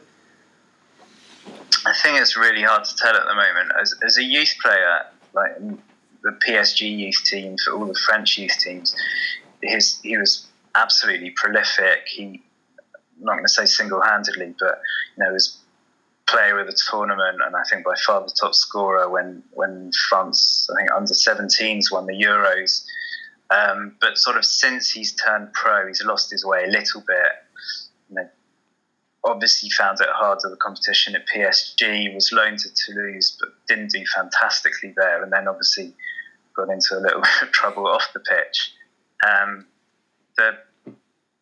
I 1.85 1.93
think 2.03 2.19
it's 2.19 2.35
really 2.35 2.63
hard 2.63 2.83
to 2.83 2.95
tell 2.95 3.15
at 3.15 3.25
the 3.25 3.35
moment. 3.35 3.71
As, 3.79 3.95
as 4.05 4.17
a 4.17 4.23
youth 4.23 4.53
player, 4.61 5.05
like 5.33 5.57
the 6.23 6.37
PSG 6.45 6.97
youth 6.97 7.23
team, 7.25 7.55
for 7.63 7.73
all 7.73 7.85
the 7.85 7.97
French 8.05 8.37
youth 8.37 8.57
teams, 8.59 8.95
his 9.61 9.99
he 10.01 10.17
was 10.17 10.47
absolutely 10.75 11.31
prolific. 11.31 12.03
He, 12.07 12.43
I'm 13.19 13.25
not 13.25 13.33
going 13.33 13.45
to 13.45 13.49
say 13.49 13.65
single-handedly, 13.65 14.55
but 14.59 14.81
you 15.17 15.23
know, 15.23 15.31
was 15.31 15.58
player 16.29 16.59
of 16.59 16.67
the 16.67 16.77
tournament, 16.89 17.39
and 17.45 17.55
I 17.55 17.63
think 17.69 17.85
by 17.85 17.95
far 18.05 18.21
the 18.21 18.33
top 18.39 18.53
scorer 18.53 19.09
when 19.09 19.43
when 19.51 19.91
France, 20.09 20.69
I 20.71 20.79
think 20.79 20.91
under 20.91 21.13
17s 21.13 21.91
won 21.91 22.05
the 22.05 22.13
Euros. 22.13 22.85
Um, 23.51 23.95
but 23.99 24.17
sort 24.17 24.37
of 24.37 24.45
since 24.45 24.91
he's 24.91 25.15
turned 25.15 25.51
pro, 25.53 25.87
he's 25.87 26.03
lost 26.03 26.29
his 26.29 26.45
way 26.45 26.65
a 26.65 26.67
little 26.67 27.01
bit. 27.01 27.31
You 28.09 28.15
know, 28.15 28.29
obviously 29.23 29.69
found 29.71 29.99
it 30.01 30.07
hard 30.11 30.39
at 30.45 30.51
the 30.51 30.57
competition 30.57 31.15
at 31.15 31.27
PSG, 31.27 32.13
was 32.13 32.31
loaned 32.31 32.59
to 32.59 32.69
Toulouse, 32.73 33.37
but 33.39 33.49
didn't 33.67 33.91
do 33.91 34.03
fantastically 34.15 34.93
there, 34.95 35.23
and 35.23 35.33
then 35.33 35.47
obviously 35.47 35.93
got 36.55 36.69
into 36.69 36.95
a 36.97 37.01
little 37.01 37.21
bit 37.39 37.41
of 37.41 37.51
trouble 37.51 37.87
off 37.87 38.07
the 38.13 38.19
pitch. 38.19 38.73
Um, 39.27 39.65
the, 40.37 40.51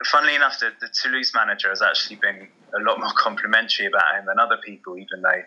funnily 0.05 0.35
enough, 0.35 0.59
the, 0.59 0.71
the 0.79 0.89
Toulouse 1.01 1.33
manager 1.35 1.69
has 1.69 1.81
actually 1.81 2.17
been 2.17 2.47
a 2.73 2.79
lot 2.79 2.99
more 2.99 3.11
complimentary 3.17 3.85
about 3.85 4.15
him 4.15 4.25
than 4.25 4.39
other 4.39 4.57
people, 4.57 4.97
even 4.97 5.21
though 5.21 5.43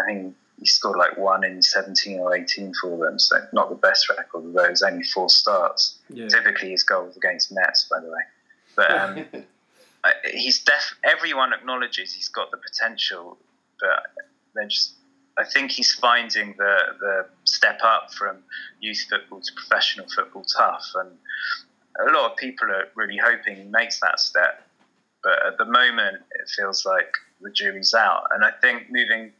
I 0.00 0.04
think 0.06 0.34
he 0.58 0.66
scored 0.66 0.96
like 0.96 1.16
one 1.16 1.44
in 1.44 1.62
17 1.62 2.18
or 2.18 2.34
18 2.34 2.72
for 2.80 3.04
them, 3.04 3.18
so 3.18 3.36
not 3.52 3.68
the 3.68 3.76
best 3.76 4.08
record, 4.08 4.44
although 4.44 4.64
it 4.64 4.70
was 4.70 4.82
only 4.82 5.04
four 5.04 5.28
starts. 5.28 5.98
Yeah. 6.08 6.28
Typically, 6.28 6.70
his 6.70 6.82
goal 6.82 7.06
was 7.06 7.16
against 7.16 7.52
Metz, 7.52 7.86
by 7.90 8.00
the 8.00 8.06
way. 8.06 8.22
But 8.74 8.90
um, 8.90 9.24
he's 10.32 10.62
def. 10.62 10.96
Everyone 11.04 11.52
acknowledges 11.52 12.12
he's 12.12 12.28
got 12.28 12.50
the 12.50 12.58
potential, 12.58 13.38
but 13.80 14.24
they're 14.54 14.68
just. 14.68 14.94
I 15.38 15.44
think 15.44 15.70
he's 15.70 15.92
finding 15.92 16.54
the 16.56 16.78
the 16.98 17.26
step 17.44 17.80
up 17.84 18.14
from 18.14 18.38
youth 18.80 19.04
football 19.10 19.40
to 19.40 19.52
professional 19.52 20.06
football 20.08 20.44
tough, 20.44 20.86
and 20.94 21.10
a 22.08 22.12
lot 22.12 22.30
of 22.30 22.36
people 22.38 22.68
are 22.70 22.88
really 22.94 23.18
hoping 23.18 23.56
he 23.56 23.64
makes 23.64 24.00
that 24.00 24.18
step. 24.18 24.65
But 25.26 25.44
at 25.44 25.58
the 25.58 25.64
moment, 25.64 26.18
it 26.38 26.48
feels 26.56 26.86
like 26.86 27.12
the 27.40 27.50
jury's 27.50 27.94
out, 27.94 28.28
and 28.30 28.44
I 28.44 28.52
think 28.62 28.84
moving. 28.92 29.32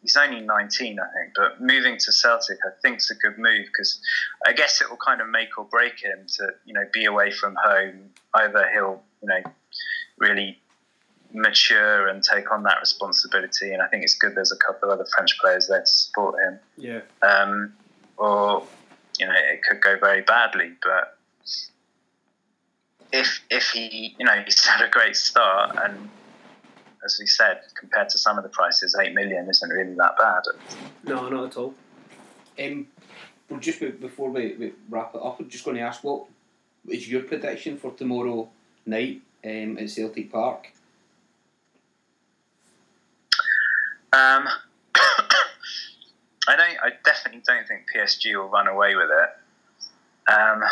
He's 0.00 0.16
only 0.16 0.40
19, 0.40 0.98
I 0.98 1.02
think, 1.16 1.32
but 1.36 1.60
moving 1.60 1.96
to 1.96 2.12
Celtic, 2.12 2.58
I 2.64 2.70
think, 2.80 2.98
is 2.98 3.10
a 3.10 3.14
good 3.14 3.38
move 3.38 3.66
because 3.66 4.00
I 4.44 4.52
guess 4.52 4.80
it 4.80 4.90
will 4.90 4.96
kind 4.96 5.20
of 5.20 5.28
make 5.28 5.56
or 5.56 5.64
break 5.64 6.02
him 6.02 6.26
to, 6.38 6.50
you 6.64 6.74
know, 6.74 6.84
be 6.92 7.04
away 7.04 7.30
from 7.30 7.56
home. 7.62 8.10
Either 8.34 8.68
he'll, 8.72 9.00
you 9.20 9.28
know, 9.28 9.42
really 10.18 10.58
mature 11.32 12.08
and 12.08 12.22
take 12.22 12.50
on 12.50 12.64
that 12.64 12.78
responsibility. 12.80 13.72
And 13.72 13.80
I 13.80 13.86
think 13.86 14.02
it's 14.02 14.14
good 14.14 14.34
there's 14.34 14.52
a 14.52 14.56
couple 14.56 14.90
of 14.90 14.98
other 14.98 15.08
French 15.14 15.38
players 15.40 15.68
there 15.68 15.80
to 15.80 15.86
support 15.86 16.34
him. 16.40 16.58
Yeah. 16.76 17.00
Um, 17.22 17.72
or 18.16 18.66
you 19.18 19.26
know, 19.26 19.34
it 19.36 19.62
could 19.62 19.80
go 19.80 19.98
very 19.98 20.22
badly. 20.22 20.72
But 20.82 21.16
if 23.12 23.42
if 23.50 23.70
he, 23.70 24.14
you 24.18 24.24
know, 24.24 24.42
he's 24.44 24.64
had 24.64 24.84
a 24.84 24.90
great 24.90 25.16
start, 25.16 25.76
and 25.84 26.08
as 27.04 27.18
we 27.20 27.26
said, 27.26 27.60
compared 27.78 28.08
to 28.10 28.18
some 28.18 28.38
of 28.38 28.44
the 28.44 28.50
prices, 28.50 28.96
eight 29.00 29.14
million 29.14 29.48
isn't 29.48 29.70
really 29.70 29.94
that 29.94 30.16
bad. 30.18 30.42
No, 31.04 31.28
not 31.28 31.46
at 31.46 31.56
all. 31.56 31.74
Um, 32.58 32.86
well, 33.48 33.60
just 33.60 33.80
be- 33.80 33.90
before 33.90 34.30
we, 34.30 34.54
we 34.58 34.72
wrap 34.88 35.14
it 35.14 35.22
up, 35.22 35.40
I'm 35.40 35.48
just 35.48 35.64
going 35.64 35.76
to 35.76 35.82
ask 35.82 36.04
what 36.04 36.26
is 36.88 37.08
your 37.10 37.22
prediction 37.22 37.76
for 37.76 37.92
tomorrow 37.92 38.48
night 38.86 39.20
um, 39.44 39.78
at 39.78 39.90
Celtic 39.90 40.30
Park? 40.30 40.68
Um, 44.12 44.46
I 44.94 46.56
don't. 46.56 46.78
I 46.82 46.90
definitely 47.04 47.42
don't 47.46 47.66
think 47.66 47.86
PSG 47.94 48.36
will 48.36 48.48
run 48.48 48.68
away 48.68 48.94
with 48.94 49.10
it. 49.10 50.32
Um, 50.32 50.62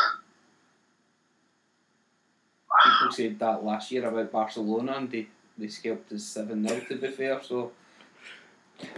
People 2.84 3.12
said 3.12 3.38
that 3.38 3.64
last 3.64 3.90
year 3.90 4.06
about 4.06 4.32
Barcelona 4.32 4.92
and 4.96 5.10
they, 5.10 5.26
they 5.58 5.68
scalped 5.68 6.10
us 6.12 6.24
7 6.24 6.66
0 6.66 6.80
to 6.88 6.96
be 6.96 7.08
fair, 7.08 7.40
so 7.42 7.72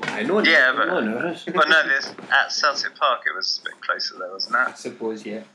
I 0.04 0.22
know. 0.22 0.40
Yeah, 0.40 0.72
but- 0.76 0.86
no, 0.86 1.00
no, 1.00 1.16
it's- 1.18 1.46
no, 1.54 1.88
this 1.88 2.14
at 2.30 2.52
Celtic 2.52 2.94
Park 2.96 3.22
it 3.26 3.34
was 3.36 3.60
a 3.62 3.70
bit 3.70 3.80
closer 3.80 4.18
there, 4.18 4.30
wasn't 4.30 4.54
it? 4.54 4.58
I 4.58 4.70
it? 4.70 4.78
suppose, 4.78 5.24
yeah. 5.26 5.42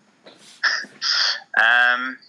Um, 1.58 2.20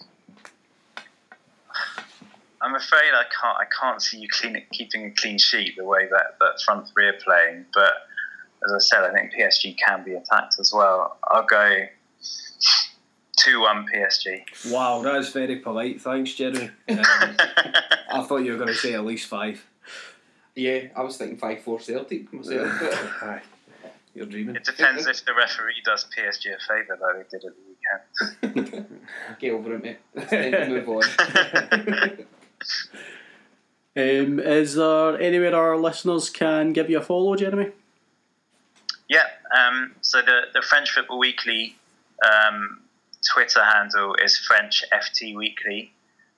I'm 2.61 2.73
afraid 2.75 3.11
I 3.13 3.23
can't. 3.39 3.57
I 3.59 3.65
can't 3.79 4.01
see 4.01 4.17
you 4.17 4.27
clean, 4.31 4.57
keeping 4.73 5.05
a 5.05 5.11
clean 5.11 5.37
sheet 5.37 5.75
the 5.77 5.85
way 5.85 6.07
that 6.09 6.37
that 6.39 6.61
front 6.65 6.87
three 6.89 7.05
are 7.07 7.19
playing. 7.23 7.65
But 7.73 7.93
as 8.65 8.71
I 8.73 8.79
said, 8.79 9.03
I 9.03 9.13
think 9.13 9.31
PSG 9.33 9.75
can 9.77 10.03
be 10.03 10.13
attacked 10.15 10.55
as 10.59 10.71
well. 10.73 11.17
I'll 11.25 11.45
go 11.45 11.85
two-one 13.39 13.85
PSG. 13.93 14.71
Wow, 14.71 15.01
that 15.01 15.15
is 15.15 15.29
very 15.29 15.57
polite. 15.57 16.01
Thanks, 16.01 16.33
Jeremy. 16.33 16.71
Um, 16.89 17.35
I 18.11 18.23
thought 18.23 18.37
you 18.37 18.53
were 18.53 18.57
going 18.57 18.69
to 18.69 18.75
say 18.75 18.95
at 18.95 19.05
least 19.05 19.27
five. 19.27 19.63
Yeah, 20.55 20.87
I 20.95 21.03
was 21.03 21.15
thinking 21.17 21.37
5 21.37 21.61
4 21.61 21.79
Celtic 21.79 22.33
myself. 22.33 22.67
Aye. 23.21 23.41
You're 24.15 24.25
dreaming. 24.25 24.55
It 24.55 24.63
depends 24.65 25.05
if 25.05 25.23
the 25.23 25.33
referee 25.33 25.81
does 25.85 26.05
PSG 26.05 26.47
a 26.47 26.59
favour, 26.67 26.97
like 26.99 27.29
they 27.29 27.37
did 27.37 27.45
at 27.45 27.53
the 28.41 28.51
weekend. 28.57 28.87
Get 29.39 29.53
over 29.53 29.75
it, 29.75 29.83
mate. 29.83 29.97
It's 30.15 30.31
time 30.31 30.51
to 30.51 30.67
move 30.67 30.89
on. 30.89 32.25
Um, 33.95 34.39
is 34.39 34.75
there 34.75 35.19
anywhere 35.19 35.55
our 35.55 35.77
listeners 35.77 36.29
can 36.29 36.73
give 36.73 36.89
you 36.89 36.99
a 36.99 37.01
follow, 37.01 37.35
Jeremy? 37.35 37.71
Yeah. 39.07 39.25
Um, 39.55 39.95
so 40.01 40.21
the 40.21 40.41
the 40.53 40.61
French 40.61 40.91
Football 40.91 41.19
Weekly 41.19 41.75
um, 42.23 42.81
Twitter 43.33 43.63
handle 43.63 44.15
is 44.15 44.37
French 44.37 44.83
FT 44.93 45.35
Weekly, 45.35 45.91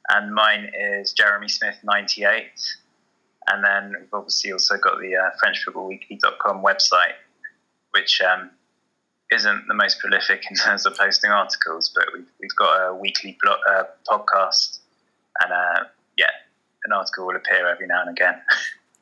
and 0.09 0.33
mine 0.33 0.71
is 0.77 1.13
Jeremy 1.13 1.47
Smith 1.47 1.77
ninety 1.83 2.23
eight. 2.23 2.59
And 3.47 3.63
then 3.63 3.95
we've 3.99 4.13
obviously 4.13 4.53
also 4.53 4.77
got 4.77 4.99
the 4.99 5.15
uh, 5.15 5.31
FrenchFootballWeekly.com 5.43 6.63
website, 6.63 7.17
which 7.91 8.21
um, 8.21 8.51
isn't 9.31 9.67
the 9.67 9.73
most 9.73 9.99
prolific 9.99 10.43
in 10.49 10.55
terms 10.55 10.85
of 10.85 10.95
posting 10.95 11.31
articles, 11.31 11.91
but 11.93 12.05
we've, 12.13 12.29
we've 12.39 12.55
got 12.55 12.89
a 12.89 12.93
weekly 12.93 13.37
blog, 13.41 13.57
uh, 13.69 13.83
podcast, 14.07 14.79
and 15.41 15.51
uh, 15.51 15.83
yeah, 16.17 16.29
an 16.85 16.91
article 16.91 17.25
will 17.25 17.35
appear 17.35 17.67
every 17.67 17.87
now 17.87 18.01
and 18.01 18.09
again. 18.09 18.35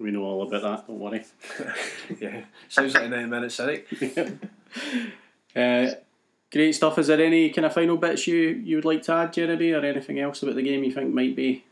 We 0.02 0.12
know 0.12 0.24
all 0.24 0.48
about 0.48 0.62
that, 0.62 0.88
don't 0.88 0.98
worry. 0.98 1.26
yeah. 2.22 2.44
Sounds 2.70 2.94
like 2.94 3.04
a 3.04 3.10
nine 3.10 3.30
minute 3.30 3.52
cynic. 3.52 3.86
uh, 5.54 5.88
great 6.52 6.74
stuff. 6.74 6.98
Is 6.98 7.08
there 7.08 7.22
any 7.22 7.50
kind 7.50 7.66
of 7.66 7.74
final 7.74 7.98
bits 7.98 8.28
you, 8.28 8.50
you 8.64 8.78
would 8.78 8.86
like 8.86 9.04
to 9.04 9.14
add, 9.14 9.34
Jeremy, 9.34 9.72
or 9.72 9.84
anything 9.84 10.20
else 10.20 10.44
about 10.44 10.56
the 10.56 10.62
game 10.62 10.84
you 10.84 10.92
think 10.92 11.14
might 11.14 11.36
be 11.36 11.64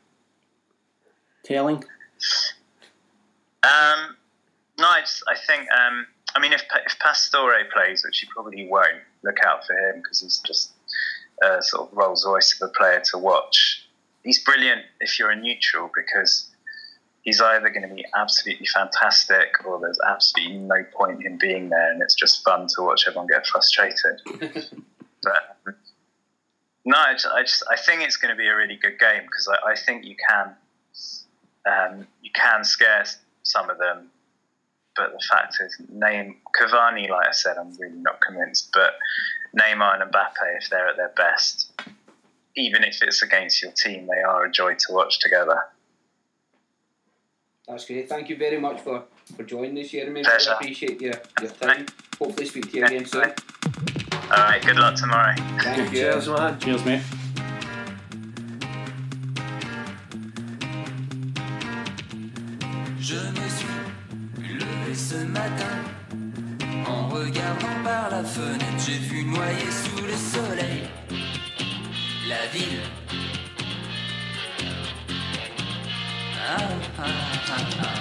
telling? 1.44 1.84
Um, 3.64 4.16
no, 4.80 4.88
I, 4.88 5.02
just, 5.02 5.24
I 5.28 5.36
think. 5.36 5.68
Um, 5.72 6.08
I 6.36 6.40
mean, 6.40 6.54
if 6.54 6.64
if 6.86 7.00
Pastore 7.00 7.54
plays, 7.74 8.04
which 8.06 8.20
he 8.20 8.28
probably 8.28 8.68
won't, 8.68 9.02
look 9.24 9.38
out 9.46 9.66
for 9.66 9.74
him 9.74 10.02
because 10.02 10.22
he's 10.22 10.40
just 10.40 10.74
sort 11.62 11.90
of 11.90 11.98
Rolls 11.98 12.26
Royce 12.26 12.60
of 12.62 12.70
a 12.70 12.72
player 12.74 13.02
to 13.12 13.18
watch. 13.18 13.88
He's 14.24 14.44
brilliant 14.44 14.82
if 15.00 15.18
you're 15.18 15.32
a 15.32 15.36
neutral 15.36 15.90
because 15.96 16.47
he's 17.28 17.42
either 17.42 17.70
going 17.70 17.86
to 17.88 17.94
be 17.94 18.06
absolutely 18.16 18.66
fantastic 18.68 19.66
or 19.66 19.82
there's 19.82 20.00
absolutely 20.08 20.60
no 20.60 20.82
point 20.94 21.26
in 21.26 21.38
being 21.38 21.68
there, 21.68 21.92
and 21.92 22.02
it's 22.02 22.16
just 22.16 22.42
fun 22.42 22.68
to 22.68 22.84
watch 22.84 23.04
everyone 23.06 23.28
get 23.28 23.46
frustrated. 23.46 24.22
but 25.24 25.58
um, 25.68 25.76
no, 26.86 26.96
I 26.96 27.14
just, 27.14 27.28
I 27.28 27.42
just 27.42 27.64
I 27.70 27.76
think 27.76 28.02
it's 28.02 28.16
going 28.16 28.34
to 28.34 28.38
be 28.38 28.48
a 28.48 28.56
really 28.56 28.78
good 28.78 28.98
game 28.98 29.24
because 29.24 29.50
I, 29.50 29.72
I 29.72 29.76
think 29.76 30.06
you 30.06 30.16
can 30.30 30.56
um, 31.66 32.08
you 32.22 32.32
can 32.34 32.64
scare 32.64 33.04
some 33.44 33.70
of 33.70 33.78
them. 33.78 34.08
But 34.96 35.12
the 35.12 35.24
fact 35.30 35.58
is, 35.60 35.76
name 35.90 36.38
Cavani, 36.58 37.10
like 37.10 37.28
I 37.28 37.32
said, 37.32 37.58
I'm 37.58 37.76
really 37.78 37.98
not 37.98 38.22
convinced. 38.22 38.70
But 38.74 38.94
Neymar 39.54 40.02
and 40.02 40.12
Mbappe, 40.12 40.62
if 40.62 40.70
they're 40.70 40.88
at 40.88 40.96
their 40.96 41.12
best, 41.18 41.74
even 42.56 42.86
if 42.86 43.00
it's 43.02 43.22
against 43.22 43.62
your 43.62 43.74
team, 43.74 44.08
they 44.08 44.22
are 44.22 44.46
a 44.46 44.52
joy 44.52 44.76
to 44.76 44.94
watch 44.94 45.20
together. 45.20 45.60
That's 47.68 47.86
great. 47.86 48.08
Thank 48.08 48.30
you 48.30 48.38
very 48.38 48.60
much 48.60 48.80
for, 48.80 49.04
for 49.36 49.44
joining 49.44 49.78
us, 49.84 49.90
Jeremy. 49.90 50.24
Pleasure. 50.24 50.52
Really 50.52 50.56
appreciate 50.56 51.02
your, 51.02 51.14
your 51.42 51.52
time. 51.52 51.86
Hopefully, 52.18 52.46
speak 52.46 52.72
to 52.72 52.78
you 52.78 52.86
again 52.86 53.06
soon. 53.06 53.24
All 53.24 54.30
right, 54.30 54.62
good 54.66 54.78
luck 54.78 54.96
tomorrow. 54.96 55.36
Thank 55.62 55.92
you. 55.92 56.00
Cheers, 56.00 56.28
man. 56.30 56.60
Cheers, 56.60 56.86
mate. 56.86 57.02
Je 63.00 63.16
me 63.16 63.50
suis 63.50 64.54
levé 64.54 64.96
ce 64.96 65.26
matin 65.26 65.84
en 66.86 67.10
regardant 67.10 67.84
par 67.84 68.10
la 68.12 68.24
fenêtre. 68.24 68.86
J'ai 68.86 68.98
vu 68.98 69.24
noyer 69.26 69.72
sous 69.72 70.04
le 70.06 70.14
soleil 70.14 70.90
la 72.28 72.46
ville. 72.48 72.82
Ah, 77.50 77.66
ah, 77.80 77.97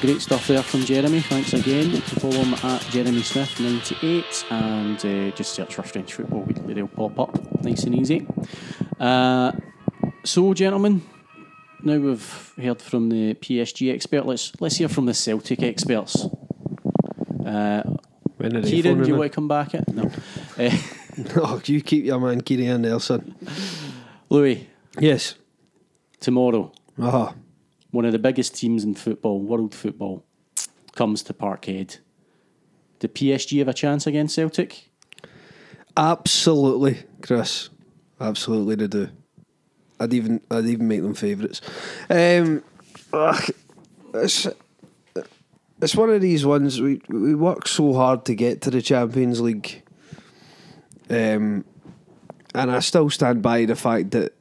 great 0.00 0.20
stuff 0.20 0.46
there 0.48 0.62
from 0.62 0.84
Jeremy. 0.84 1.20
Thanks 1.20 1.52
again. 1.52 1.90
You 1.90 2.00
can 2.00 2.18
follow 2.20 2.42
him 2.42 2.54
at 2.54 2.80
Jeremy 2.90 3.20
Smith98 3.20 4.50
and 4.50 4.98
uh, 5.32 5.36
just 5.36 5.52
search 5.54 5.74
for 5.74 5.82
French 5.82 6.14
Football 6.14 6.40
Weekly. 6.42 6.74
They'll 6.74 6.88
pop 6.88 7.18
up 7.18 7.62
nice 7.64 7.84
and 7.84 7.94
easy. 7.94 8.26
Uh, 8.98 9.52
so, 10.24 10.54
gentlemen, 10.54 11.02
now 11.82 11.98
we've 11.98 12.52
heard 12.60 12.80
from 12.82 13.08
the 13.08 13.34
PSG 13.34 13.92
expert. 13.92 14.26
Let's 14.26 14.52
let's 14.60 14.76
hear 14.76 14.88
from 14.88 15.06
the 15.06 15.14
Celtic 15.14 15.62
experts. 15.62 16.26
Uh, 17.46 17.82
When 18.36 18.56
are 18.56 18.62
Kieran, 18.62 19.02
do 19.02 19.08
you 19.08 19.14
in? 19.14 19.18
want 19.18 19.32
to 19.32 19.34
come 19.34 19.48
back? 19.48 19.74
At? 19.74 19.88
No. 19.92 20.10
Uh, 20.58 20.70
Oh, 21.36 21.60
you 21.66 21.82
keep 21.82 22.04
your 22.04 22.18
man 22.20 22.40
Kieran 22.40 22.82
Nelson. 22.82 23.34
Louis, 24.30 24.68
Yes. 24.98 25.34
tomorrow, 26.20 26.72
Ah, 26.98 27.34
one 27.90 28.04
of 28.04 28.12
the 28.12 28.18
biggest 28.18 28.54
teams 28.56 28.84
in 28.84 28.94
football, 28.94 29.40
world 29.40 29.74
football, 29.74 30.24
comes 30.94 31.22
to 31.24 31.34
Parkhead. 31.34 31.98
Do 32.98 33.08
PSG 33.08 33.58
have 33.58 33.68
a 33.68 33.74
chance 33.74 34.06
against 34.06 34.34
Celtic? 34.34 34.86
absolutely, 35.96 37.02
Chris. 37.20 37.68
Absolutely, 38.20 38.74
they 38.74 38.86
do. 38.86 39.08
I'd 39.98 40.14
even, 40.14 40.40
I'd 40.50 40.66
even 40.66 40.88
make 40.88 41.02
them 41.02 41.14
favourites. 41.14 41.60
Um, 42.08 42.62
it's, 44.14 44.46
it's 45.82 45.96
one 45.96 46.10
of 46.10 46.20
these 46.20 46.44
ones 46.44 46.80
we 46.80 47.00
we 47.08 47.34
work 47.34 47.66
so 47.66 47.92
hard 47.94 48.24
to 48.26 48.34
get 48.34 48.62
to 48.62 48.70
the 48.70 48.82
Champions 48.82 49.40
League. 49.40 49.82
Um, 51.08 51.64
and 52.54 52.70
I 52.70 52.80
still 52.80 53.10
stand 53.10 53.42
by 53.42 53.64
the 53.64 53.76
fact 53.76 54.12
that 54.12 54.34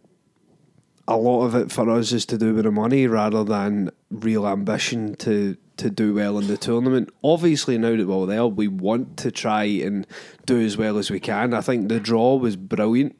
a 1.09 1.17
lot 1.17 1.43
of 1.43 1.55
it 1.55 1.71
for 1.71 1.89
us 1.89 2.11
is 2.11 2.25
to 2.27 2.37
do 2.37 2.53
with 2.53 2.65
the 2.65 2.71
money 2.71 3.07
rather 3.07 3.43
than 3.43 3.89
real 4.11 4.47
ambition 4.47 5.15
to 5.15 5.57
to 5.77 5.89
do 5.89 6.13
well 6.13 6.37
in 6.37 6.47
the 6.47 6.57
tournament. 6.57 7.09
Obviously, 7.23 7.77
now 7.77 7.95
that 7.95 8.05
we're 8.05 8.25
there, 8.27 8.45
we 8.45 8.67
want 8.67 9.17
to 9.17 9.31
try 9.31 9.63
and 9.63 10.05
do 10.45 10.59
as 10.59 10.77
well 10.77 10.97
as 10.97 11.09
we 11.09 11.19
can. 11.19 11.53
I 11.53 11.61
think 11.61 11.87
the 11.87 11.99
draw 11.99 12.35
was 12.35 12.55
brilliant. 12.55 13.15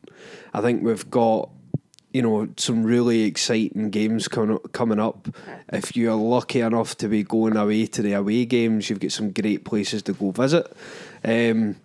I 0.53 0.61
think 0.61 0.83
we've 0.83 1.09
got 1.09 1.49
you 2.13 2.21
know 2.21 2.47
some 2.57 2.83
really 2.83 3.23
exciting 3.23 3.89
games 3.89 4.27
coming 4.27 4.55
up, 4.55 4.71
coming 4.71 4.99
up. 4.99 5.27
If 5.73 5.95
you're 5.95 6.13
lucky 6.13 6.59
enough 6.59 6.95
to 6.97 7.07
be 7.07 7.23
going 7.23 7.57
away 7.57 7.87
to 7.87 8.01
the 8.03 8.13
away 8.13 8.45
games, 8.45 8.89
you've 8.89 8.99
got 8.99 9.13
some 9.13 9.31
great 9.31 9.65
places 9.65 10.03
to 10.03 10.13
go 10.13 10.29
visit. 10.29 10.67
Um, 11.23 11.75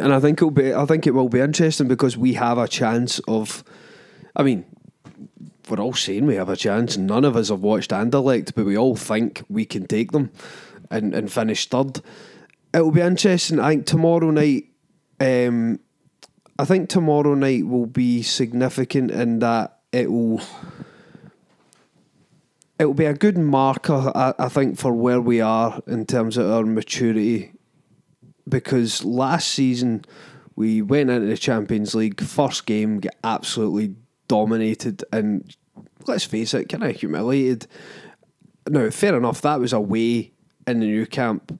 and 0.00 0.12
I 0.12 0.18
think 0.18 0.38
it'll 0.38 0.50
be. 0.50 0.74
I 0.74 0.84
think 0.84 1.06
it 1.06 1.12
will 1.12 1.28
be 1.28 1.38
interesting 1.40 1.86
because 1.86 2.16
we 2.16 2.34
have 2.34 2.58
a 2.58 2.66
chance 2.66 3.20
of. 3.28 3.62
I 4.34 4.42
mean, 4.42 4.66
we're 5.70 5.80
all 5.80 5.94
saying 5.94 6.26
we 6.26 6.36
have 6.36 6.48
a 6.48 6.56
chance. 6.56 6.96
None 6.96 7.24
of 7.24 7.36
us 7.36 7.48
have 7.48 7.60
watched 7.60 7.90
Anderlecht, 7.90 8.54
but 8.54 8.66
we 8.66 8.76
all 8.76 8.96
think 8.96 9.42
we 9.48 9.64
can 9.64 9.86
take 9.86 10.12
them 10.12 10.30
and, 10.90 11.14
and 11.14 11.32
finish 11.32 11.68
third. 11.68 12.00
It'll 12.72 12.90
be 12.90 13.00
interesting. 13.00 13.60
I 13.60 13.70
think 13.70 13.86
tomorrow 13.86 14.30
night. 14.30 14.64
Um, 15.18 15.80
I 16.58 16.64
think 16.64 16.88
tomorrow 16.88 17.34
night 17.34 17.66
will 17.66 17.86
be 17.86 18.22
significant 18.22 19.10
in 19.10 19.40
that 19.40 19.80
it 19.92 20.10
will. 20.10 20.40
It 22.78 22.84
will 22.84 22.94
be 22.94 23.06
a 23.06 23.14
good 23.14 23.38
marker, 23.38 24.12
I, 24.14 24.34
I 24.38 24.48
think, 24.48 24.78
for 24.78 24.92
where 24.92 25.20
we 25.20 25.40
are 25.40 25.80
in 25.86 26.04
terms 26.04 26.36
of 26.36 26.50
our 26.50 26.64
maturity 26.64 27.52
because 28.48 29.04
last 29.04 29.48
season 29.48 30.04
we 30.54 30.80
went 30.82 31.10
into 31.10 31.26
the 31.26 31.36
Champions 31.36 31.94
League 31.94 32.20
first 32.20 32.66
game, 32.66 33.00
absolutely 33.24 33.96
dominated, 34.28 35.04
and 35.12 35.54
let's 36.06 36.24
face 36.24 36.54
it, 36.54 36.68
kind 36.68 36.84
of 36.84 36.96
humiliated. 36.96 37.66
Now, 38.68 38.90
fair 38.90 39.16
enough, 39.16 39.42
that 39.42 39.60
was 39.60 39.72
away 39.72 40.32
in 40.66 40.80
the 40.80 40.86
Nou 40.86 41.06
Camp, 41.06 41.58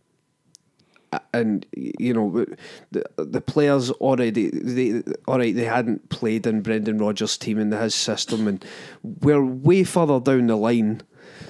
and 1.33 1.67
you 1.73 2.13
know 2.13 2.47
the 2.91 3.05
the 3.17 3.41
players 3.41 3.91
already 3.93 4.51
they 4.51 5.03
all 5.27 5.39
right 5.39 5.55
they 5.55 5.65
hadn't 5.65 6.09
played 6.09 6.47
in 6.47 6.63
Brendan 6.63 6.99
Rodgers' 6.99 7.39
team 7.39 7.59
in 7.59 7.71
his 7.71 7.95
system, 7.95 8.49
and 8.49 8.65
we're 9.03 9.45
way 9.45 9.85
further 9.85 10.21
down 10.21 10.49
the 10.49 10.57
line. 10.57 11.03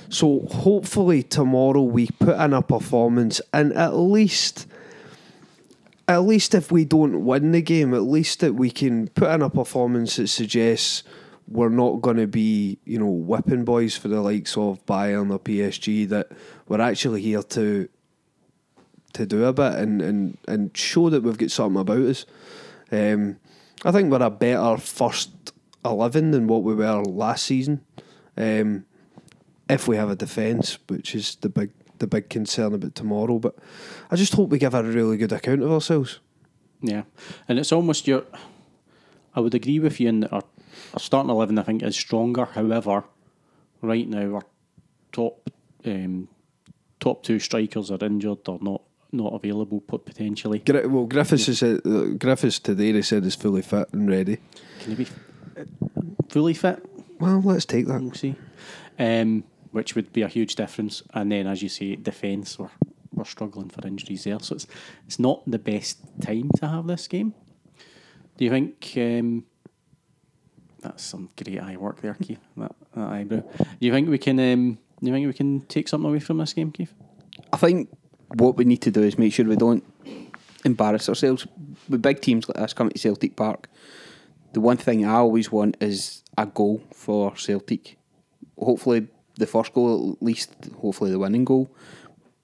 So 0.08 0.46
hopefully 0.50 1.22
tomorrow 1.22 1.82
we 1.82 2.08
put 2.20 2.38
in 2.38 2.52
a 2.52 2.62
performance 2.62 3.40
and 3.52 3.72
at 3.72 3.96
least 3.96 4.66
at 6.08 6.18
least 6.18 6.54
if 6.54 6.70
we 6.70 6.84
don't 6.84 7.24
win 7.24 7.52
the 7.52 7.62
game, 7.62 7.92
at 7.92 8.02
least 8.02 8.40
that 8.40 8.54
we 8.54 8.70
can 8.70 9.08
put 9.08 9.30
in 9.30 9.42
a 9.42 9.50
performance 9.50 10.16
that 10.16 10.28
suggests 10.28 11.02
we're 11.48 11.68
not 11.68 12.00
going 12.00 12.16
to 12.16 12.26
be, 12.26 12.78
you 12.84 12.98
know, 12.98 13.10
whipping 13.10 13.64
boys 13.64 13.96
for 13.96 14.08
the 14.08 14.20
likes 14.20 14.56
of 14.56 14.84
Bayern 14.86 15.32
or 15.32 15.38
PSG. 15.38 16.08
That 16.08 16.28
we're 16.68 16.80
actually 16.80 17.22
here 17.22 17.42
to 17.42 17.88
to 19.14 19.26
do 19.26 19.44
a 19.44 19.52
bit 19.52 19.74
and 19.74 20.02
and, 20.02 20.38
and 20.46 20.76
show 20.76 21.10
that 21.10 21.22
we've 21.22 21.38
got 21.38 21.50
something 21.50 21.80
about 21.80 21.98
us. 21.98 22.26
Um, 22.92 23.38
I 23.84 23.92
think 23.92 24.10
we're 24.10 24.22
a 24.22 24.30
better 24.30 24.76
first 24.76 25.52
eleven 25.84 26.30
than 26.30 26.46
what 26.46 26.62
we 26.62 26.74
were 26.74 27.02
last 27.02 27.44
season. 27.44 27.84
Um, 28.36 28.84
if 29.68 29.88
we 29.88 29.96
have 29.96 30.10
a 30.10 30.16
defence, 30.16 30.78
which 30.88 31.14
is 31.14 31.36
the 31.36 31.48
big 31.48 31.70
the 31.98 32.06
big 32.06 32.28
concern 32.28 32.74
about 32.74 32.94
tomorrow. 32.94 33.38
But 33.38 33.56
I 34.10 34.16
just 34.16 34.34
hope 34.34 34.50
we 34.50 34.58
give 34.58 34.74
a 34.74 34.82
really 34.82 35.16
good 35.16 35.32
account 35.32 35.62
of 35.62 35.70
ourselves. 35.72 36.20
Yeah, 36.80 37.02
and 37.48 37.58
it's 37.58 37.72
almost 37.72 38.06
your. 38.06 38.24
I 39.34 39.40
would 39.40 39.54
agree 39.54 39.78
with 39.78 40.00
you 40.00 40.08
in 40.08 40.20
that 40.20 40.32
our, 40.32 40.44
our 40.94 41.00
starting 41.00 41.30
eleven, 41.30 41.58
I 41.58 41.62
think, 41.62 41.82
is 41.82 41.96
stronger. 41.96 42.44
However, 42.46 43.04
right 43.82 44.08
now 44.08 44.34
our 44.36 44.42
top 45.12 45.50
um, 45.84 46.28
top 47.00 47.22
two 47.22 47.38
strikers 47.38 47.90
are 47.90 47.98
injured 48.04 48.48
or 48.48 48.58
not 48.60 48.82
not 49.12 49.32
available 49.34 49.80
pot- 49.80 50.04
potentially. 50.04 50.58
Gri- 50.58 50.86
well, 50.86 51.06
Griffiths 51.06 51.48
is 51.48 51.62
uh, 51.62 51.78
Griffiths 52.18 52.58
today. 52.58 52.92
They 52.92 53.02
said 53.02 53.24
is 53.24 53.34
fully 53.34 53.62
fit 53.62 53.88
and 53.92 54.08
ready. 54.10 54.38
Can 54.80 54.90
he 54.90 55.04
be 55.04 55.04
f- 55.04 55.66
fully 56.28 56.54
fit? 56.54 56.84
Well, 57.18 57.40
let's 57.42 57.64
take 57.64 57.86
that. 57.86 58.02
We'll 58.02 58.12
see. 58.12 58.34
Um, 58.98 59.44
which 59.76 59.94
would 59.94 60.10
be 60.10 60.22
a 60.22 60.28
huge 60.28 60.54
difference. 60.54 61.02
And 61.12 61.30
then, 61.30 61.46
as 61.46 61.62
you 61.62 61.68
say, 61.68 61.96
defence, 61.96 62.58
we're, 62.58 62.70
we're 63.12 63.26
struggling 63.26 63.68
for 63.68 63.86
injuries 63.86 64.24
there. 64.24 64.40
So 64.40 64.54
it's 64.54 64.66
it's 65.06 65.18
not 65.18 65.42
the 65.46 65.58
best 65.58 65.98
time 66.22 66.50
to 66.56 66.66
have 66.66 66.86
this 66.86 67.06
game. 67.06 67.34
Do 68.38 68.44
you 68.46 68.50
think 68.50 68.92
um, 68.96 69.44
that's 70.80 71.04
some 71.04 71.28
great 71.36 71.60
eye 71.60 71.76
work 71.76 72.00
there, 72.00 72.14
Keith? 72.14 72.40
That, 72.56 72.74
that 72.94 73.08
eyebrow. 73.08 73.42
Do 73.58 73.86
you 73.86 73.92
think 73.92 74.08
we 74.08 74.16
can 74.16 74.40
um, 74.40 74.78
You 75.02 75.12
think 75.12 75.26
we 75.26 75.34
can 75.34 75.60
take 75.66 75.88
something 75.88 76.08
away 76.08 76.20
from 76.20 76.38
this 76.38 76.54
game, 76.54 76.72
Keith? 76.72 76.94
I 77.52 77.58
think 77.58 77.90
what 78.34 78.56
we 78.56 78.64
need 78.64 78.80
to 78.82 78.90
do 78.90 79.02
is 79.02 79.18
make 79.18 79.34
sure 79.34 79.44
we 79.44 79.56
don't 79.56 79.84
embarrass 80.64 81.08
ourselves. 81.10 81.46
With 81.90 82.00
big 82.00 82.22
teams 82.22 82.48
like 82.48 82.56
this 82.56 82.72
coming 82.72 82.92
to 82.92 82.98
Celtic 82.98 83.36
Park, 83.36 83.68
the 84.54 84.60
one 84.60 84.78
thing 84.78 85.04
I 85.04 85.16
always 85.16 85.52
want 85.52 85.76
is 85.80 86.22
a 86.38 86.46
goal 86.46 86.82
for 86.94 87.36
Celtic. 87.36 87.98
Hopefully, 88.58 89.08
the 89.36 89.46
first 89.46 89.72
goal 89.72 90.12
at 90.12 90.22
least, 90.22 90.52
hopefully, 90.80 91.10
the 91.10 91.18
winning 91.18 91.44
goal. 91.44 91.70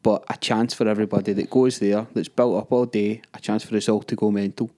But 0.03 0.25
a 0.29 0.37
chance 0.37 0.75
for 0.75 0.89
everybody 0.89 1.33
that 1.33 1.51
goes 1.51 1.79
there, 1.79 2.07
that's 2.13 2.29
built 2.29 2.61
up 2.61 2.73
all 2.73 2.87
day, 2.87 3.23
a 3.35 3.41
chance 3.41 3.65
for 3.65 3.77
us 3.77 3.89
all 3.89 4.03
to 4.03 4.17
go 4.17 4.31
mental 4.31 4.71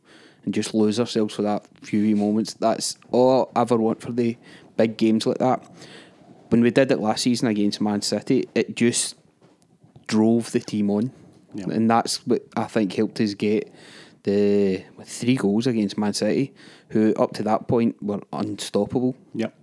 and 0.44 0.52
just 0.52 0.74
lose 0.74 1.00
ourselves 1.00 1.34
for 1.34 1.42
that 1.42 1.66
few 1.82 2.14
moments. 2.14 2.54
That's 2.54 2.98
all 3.10 3.50
I 3.56 3.62
ever 3.62 3.76
want 3.76 4.02
for 4.02 4.12
the 4.12 4.36
big 4.76 4.96
games 4.98 5.26
like 5.26 5.38
that. 5.38 5.64
When 6.50 6.60
we 6.60 6.70
did 6.70 6.92
it 6.92 7.00
last 7.00 7.22
season 7.22 7.48
against 7.48 7.80
Man 7.80 8.02
City, 8.02 8.48
it 8.54 8.76
just 8.76 9.16
drove 10.06 10.52
the 10.52 10.60
team 10.60 10.90
on. 10.90 11.10
And 11.54 11.90
that's 11.90 12.26
what 12.26 12.42
I 12.56 12.64
think 12.64 12.92
helped 12.92 13.20
us 13.20 13.32
get 13.34 13.72
the 14.24 14.84
three 15.04 15.36
goals 15.36 15.66
against 15.66 15.96
Man 15.96 16.12
City, 16.12 16.52
who 16.88 17.14
up 17.14 17.32
to 17.34 17.42
that 17.44 17.66
point 17.68 18.02
were 18.02 18.20
unstoppable. 18.32 19.16
Yep. 19.34 19.56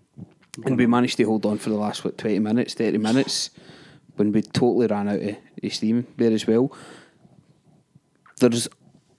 And 0.65 0.77
we 0.77 0.85
managed 0.85 1.17
to 1.17 1.23
hold 1.23 1.45
on 1.45 1.57
for 1.57 1.69
the 1.69 1.77
last 1.77 2.03
what 2.03 2.17
twenty 2.17 2.39
minutes, 2.39 2.73
thirty 2.73 2.97
minutes, 2.97 3.51
when 4.15 4.31
we 4.31 4.41
totally 4.41 4.87
ran 4.87 5.07
out 5.07 5.21
of, 5.21 5.37
of 5.63 5.73
steam 5.73 6.07
there 6.17 6.31
as 6.31 6.45
well. 6.45 6.75
There's 8.39 8.67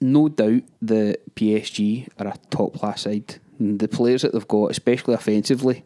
no 0.00 0.28
doubt 0.28 0.62
that 0.82 1.34
PSG 1.34 2.08
are 2.18 2.28
a 2.28 2.34
top 2.50 2.74
class 2.74 3.02
side. 3.02 3.36
And 3.58 3.78
the 3.78 3.88
players 3.88 4.22
that 4.22 4.32
they've 4.32 4.48
got, 4.48 4.70
especially 4.70 5.14
offensively, 5.14 5.84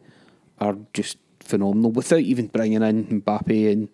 are 0.59 0.75
just 0.93 1.17
phenomenal. 1.39 1.91
Without 1.91 2.19
even 2.19 2.47
bringing 2.47 2.81
in 2.81 3.21
Mbappe 3.21 3.71
and 3.71 3.89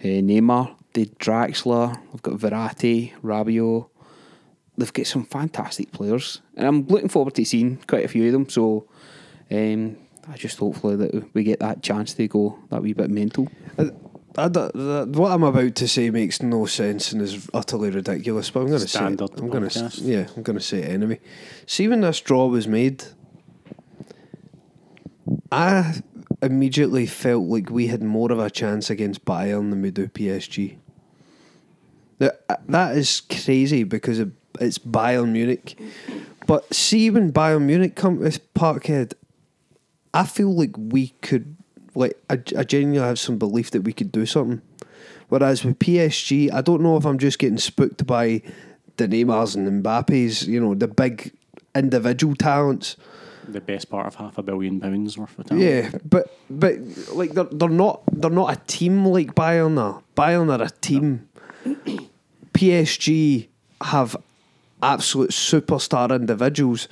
uh, 0.00 0.04
Neymar, 0.04 0.74
the 0.94 1.06
Draxler, 1.06 1.94
they've 2.12 2.22
got 2.22 2.34
Verratti, 2.34 3.12
Rabiot. 3.22 3.88
They've 4.76 4.92
got 4.92 5.06
some 5.06 5.24
fantastic 5.24 5.90
players, 5.90 6.40
and 6.56 6.66
I'm 6.66 6.86
looking 6.86 7.08
forward 7.08 7.34
to 7.34 7.44
seeing 7.44 7.78
quite 7.88 8.04
a 8.04 8.08
few 8.08 8.26
of 8.26 8.32
them. 8.32 8.48
So, 8.48 8.88
um, 9.50 9.96
I 10.30 10.36
just 10.36 10.58
hopefully 10.58 10.96
that 10.96 11.34
we 11.34 11.42
get 11.42 11.60
that 11.60 11.82
chance 11.82 12.12
to 12.14 12.28
go 12.28 12.58
that 12.70 12.82
wee 12.82 12.92
bit 12.92 13.10
mental. 13.10 13.48
Uh, 13.78 13.86
I, 14.36 14.44
I 14.44 14.48
don't- 14.48 14.76
uh, 14.76 15.06
what 15.06 15.32
I'm 15.32 15.42
about 15.42 15.74
to 15.76 15.88
say 15.88 16.10
makes 16.10 16.42
no 16.42 16.66
sense 16.66 17.12
and 17.12 17.22
is 17.22 17.48
utterly 17.54 17.90
ridiculous. 17.90 18.50
But 18.50 18.60
I'm 18.60 18.66
going 18.68 18.80
to 18.80 18.88
say, 18.88 18.98
it. 19.14 19.18
I'm 19.42 19.48
going 19.50 19.68
to, 19.68 19.78
yeah, 20.04 20.26
I'm 20.36 20.42
going 20.42 20.58
to 20.58 20.64
say 20.64 20.78
it 20.82 20.90
anyway. 20.90 21.20
See, 21.66 21.88
when 21.88 22.02
this 22.02 22.20
draw 22.20 22.46
was 22.46 22.68
made, 22.68 23.04
I 25.50 26.02
immediately 26.42 27.06
felt 27.06 27.44
like 27.44 27.70
we 27.70 27.88
had 27.88 28.02
more 28.02 28.30
of 28.30 28.38
a 28.38 28.50
chance 28.50 28.90
against 28.90 29.24
Bayern 29.24 29.70
than 29.70 29.82
we 29.82 29.90
do 29.90 30.06
PSG. 30.08 30.76
That 32.18 32.44
uh, 32.48 32.56
that 32.68 32.96
is 32.96 33.20
crazy 33.20 33.84
because 33.84 34.20
it's 34.60 34.78
Bayern 34.78 35.30
Munich. 35.32 35.78
But 36.46 36.72
see, 36.74 37.10
when 37.10 37.32
Bayern 37.32 37.62
Munich 37.62 37.94
come 37.94 38.18
to 38.18 38.40
Parkhead, 38.54 39.12
I 40.14 40.24
feel 40.24 40.54
like 40.54 40.70
we 40.76 41.08
could, 41.22 41.56
like, 41.94 42.16
I, 42.30 42.34
I 42.56 42.64
genuinely 42.64 43.06
have 43.06 43.18
some 43.18 43.38
belief 43.38 43.70
that 43.72 43.82
we 43.82 43.92
could 43.92 44.12
do 44.12 44.26
something. 44.26 44.62
Whereas 45.28 45.64
with 45.64 45.78
PSG, 45.78 46.52
I 46.52 46.62
don't 46.62 46.82
know 46.82 46.96
if 46.96 47.04
I'm 47.04 47.18
just 47.18 47.38
getting 47.38 47.58
spooked 47.58 48.06
by 48.06 48.42
the 48.96 49.08
Neymars 49.08 49.56
and 49.56 49.82
Mbappes, 49.82 50.46
you 50.46 50.60
know, 50.60 50.74
the 50.74 50.88
big 50.88 51.32
individual 51.74 52.34
talents. 52.34 52.96
The 53.46 53.60
best 53.60 53.90
part 53.90 54.06
of 54.06 54.14
half 54.16 54.36
a 54.36 54.42
billion 54.42 54.80
pounds 54.80 55.16
worth 55.16 55.38
of 55.38 55.46
talent. 55.46 55.64
Yeah, 55.64 55.90
but 56.04 56.36
but 56.50 56.76
like 57.14 57.32
they're 57.32 57.44
they're 57.44 57.68
not 57.70 58.02
they're 58.12 58.30
not 58.30 58.52
a 58.52 58.60
team 58.66 59.06
like 59.06 59.34
Bayern 59.34 59.80
are. 59.80 60.02
Bayern 60.14 60.50
are 60.50 60.62
a 60.62 60.70
team. 60.70 61.28
PSG 62.52 63.48
have 63.82 64.16
absolute 64.82 65.30
superstar 65.30 66.14
individuals 66.14 66.88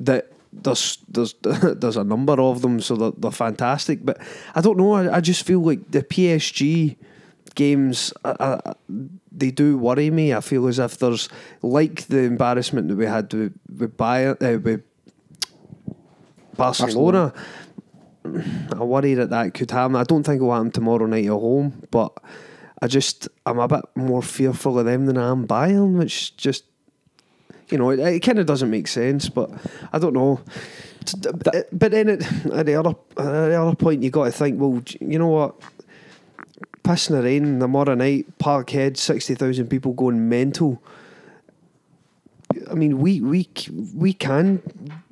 that 0.00 0.32
there's 0.52 0.98
there's 1.08 1.34
there's 1.42 1.96
a 1.96 2.04
number 2.04 2.40
of 2.40 2.62
them, 2.62 2.80
so 2.80 2.96
they're, 2.96 3.12
they're 3.16 3.30
fantastic. 3.30 4.04
But 4.04 4.20
I 4.54 4.60
don't 4.60 4.76
know. 4.76 4.92
I, 4.92 5.16
I 5.16 5.20
just 5.20 5.46
feel 5.46 5.60
like 5.60 5.90
the 5.90 6.02
PSG 6.02 6.96
games 7.54 8.12
uh, 8.24 8.36
uh, 8.38 8.74
they 9.32 9.50
do 9.50 9.78
worry 9.78 10.10
me. 10.10 10.34
I 10.34 10.40
feel 10.40 10.66
as 10.66 10.78
if 10.78 10.98
there's 10.98 11.28
like 11.62 12.06
the 12.06 12.20
embarrassment 12.20 12.88
that 12.88 12.96
we 12.96 13.06
had 13.06 13.32
with 13.32 13.54
with 13.78 13.96
Bayern 13.96 14.42
uh, 14.42 14.58
with 14.58 14.82
Barcelona. 16.56 17.32
I 18.24 18.84
worry 18.84 19.14
that 19.14 19.30
that 19.30 19.54
could 19.54 19.70
happen. 19.70 19.96
I 19.96 20.04
don't 20.04 20.22
think 20.24 20.40
it 20.40 20.44
will 20.44 20.52
happen 20.52 20.70
tomorrow 20.70 21.06
night 21.06 21.24
at 21.24 21.30
home, 21.30 21.82
but 21.90 22.12
I 22.82 22.86
just 22.86 23.28
I'm 23.46 23.58
a 23.58 23.68
bit 23.68 23.84
more 23.94 24.22
fearful 24.22 24.78
of 24.78 24.84
them 24.84 25.06
than 25.06 25.16
I 25.16 25.30
am 25.30 25.46
Bayern, 25.46 25.96
which 25.98 26.36
just 26.36 26.64
you 27.70 27.78
know 27.78 27.90
it, 27.90 27.98
it 28.00 28.20
kind 28.20 28.38
of 28.38 28.46
doesn't 28.46 28.70
make 28.70 28.88
sense. 28.88 29.28
But 29.28 29.50
I 29.92 29.98
don't 29.98 30.14
know. 30.14 30.40
T- 31.04 31.18
d- 31.20 31.30
But, 31.32 31.68
but 31.72 31.90
then 31.92 32.08
it, 32.08 32.22
at 32.52 32.66
the 32.66 32.74
other 32.74 32.90
at 33.16 33.48
the 33.50 33.60
other 33.60 33.76
point, 33.76 34.02
you 34.02 34.10
got 34.10 34.24
to 34.24 34.32
think. 34.32 34.60
Well, 34.60 34.82
you 35.00 35.18
know 35.18 35.28
what? 35.28 35.54
Pissing 36.82 37.10
the 37.10 37.22
rain 37.22 37.60
tomorrow 37.60 37.94
night, 37.94 38.26
Parkhead, 38.38 38.96
sixty 38.96 39.34
thousand 39.34 39.68
people 39.68 39.92
going 39.92 40.28
mental. 40.28 40.82
I 42.70 42.74
mean, 42.74 42.98
we 42.98 43.20
we 43.20 43.48
we 43.94 44.12
can 44.12 44.62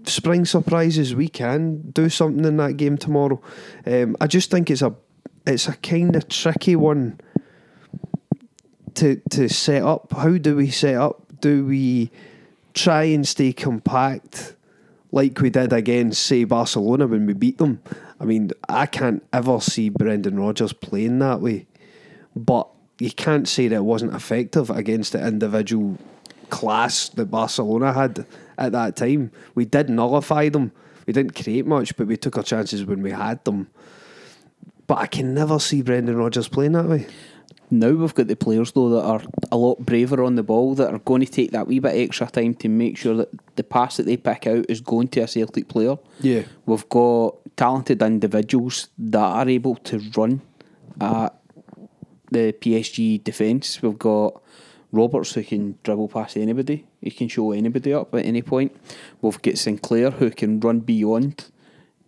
spring 0.05 0.45
surprises. 0.45 1.15
We 1.15 1.29
can 1.29 1.91
do 1.93 2.09
something 2.09 2.45
in 2.45 2.57
that 2.57 2.77
game 2.77 2.97
tomorrow. 2.99 3.41
Um, 3.87 4.17
I 4.21 4.27
just 4.27 4.51
think 4.51 4.71
it's 4.71 4.83
a 4.83 4.95
it's 5.47 5.69
a 5.69 5.77
kind 5.77 6.17
of 6.17 6.29
tricky 6.29 6.75
one 6.77 7.21
to 8.95 9.17
to 9.31 9.49
set 9.49 9.83
up. 9.83 10.13
How 10.13 10.37
do 10.39 10.57
we 10.57 10.71
set 10.71 10.97
up? 10.97 11.41
Do 11.41 11.67
we 11.67 12.11
try 12.79 13.05
and 13.05 13.27
stay 13.27 13.53
compact 13.53 14.55
like 15.11 15.41
we 15.41 15.51
did 15.51 15.73
against 15.73 16.23
say 16.23 16.45
Barcelona 16.45 17.07
when 17.07 17.27
we 17.27 17.33
beat 17.33 17.59
them? 17.59 17.81
I 18.21 18.25
mean, 18.25 18.51
I 18.69 18.87
can't 18.87 19.25
ever 19.33 19.61
see 19.61 19.89
Brendan 19.89 20.39
Rodgers 20.39 20.73
playing 20.73 21.19
that 21.21 21.41
way. 21.41 21.67
But 22.35 22.69
you 22.99 23.11
can't 23.11 23.49
say 23.49 23.69
that 23.69 23.77
it 23.77 23.85
wasn't 23.85 24.15
effective 24.15 24.71
against 24.71 25.13
the 25.13 25.27
individual 25.27 25.99
class 26.51 27.09
that 27.11 27.27
Barcelona 27.27 27.93
had 27.93 28.27
at 28.57 28.73
that 28.73 28.97
time. 28.97 29.31
We 29.55 29.65
did 29.65 29.89
nullify 29.89 30.49
them. 30.49 30.73
We 31.07 31.13
didn't 31.13 31.35
create 31.35 31.67
much, 31.67 31.97
but 31.97 32.07
we 32.07 32.17
took 32.17 32.37
our 32.37 32.43
chances 32.43 32.85
when 32.85 33.03
we 33.03 33.13
had 33.13 33.45
them. 33.45 33.69
But 34.87 34.99
I 34.99 35.07
can 35.07 35.35
never 35.35 35.59
see 35.59 35.83
Brendan 35.83 36.17
Rodgers 36.17 36.49
playing 36.49 36.73
that 36.73 36.87
way. 36.87 37.07
Now 37.71 37.91
we've 37.91 38.15
got 38.15 38.29
the 38.29 38.37
players 38.37 38.73
though 38.73 38.89
that 38.91 39.05
are 39.05 39.23
a 39.53 39.57
lot 39.57 39.79
braver 39.85 40.23
on 40.23 40.37
the 40.37 40.43
ball 40.43 40.75
that 40.77 40.93
are 40.93 40.99
going 41.01 41.25
to 41.25 41.31
take 41.31 41.51
that 41.51 41.67
wee 41.67 41.81
bit 41.81 41.97
extra 41.97 42.27
time 42.27 42.55
to 42.55 42.69
make 42.69 42.97
sure 42.97 43.15
that 43.17 43.29
the 43.57 43.65
pass 43.65 43.99
that 43.99 44.07
they 44.07 44.17
pick 44.17 44.47
out 44.47 44.67
is 44.69 44.81
going 44.81 45.09
to 45.09 45.21
a 45.21 45.29
Celtic 45.29 45.69
player. 45.69 45.97
Yeah. 46.21 46.43
We've 46.65 46.89
got 46.89 47.37
talented 47.57 48.01
individuals 48.03 48.89
that 48.99 49.19
are 49.19 49.49
able 49.49 49.77
to 49.77 50.01
run 50.17 50.41
at 51.01 51.35
the 52.31 52.53
PSG 52.53 53.23
defence. 53.23 53.83
We've 53.83 53.99
got 53.99 54.41
Roberts 54.91 55.35
who 55.35 55.43
can 55.43 55.79
dribble 55.83 56.09
past 56.09 56.37
anybody. 56.37 56.87
He 57.01 57.11
can 57.11 57.29
show 57.29 57.53
anybody 57.53 57.93
up 57.93 58.15
at 58.15 58.25
any 58.25 58.43
point. 58.43 58.75
We've 59.21 59.41
got 59.43 59.59
Sinclair 59.59 60.11
who 60.11 60.31
can 60.31 60.61
run 60.61 60.81
beyond. 60.81 61.51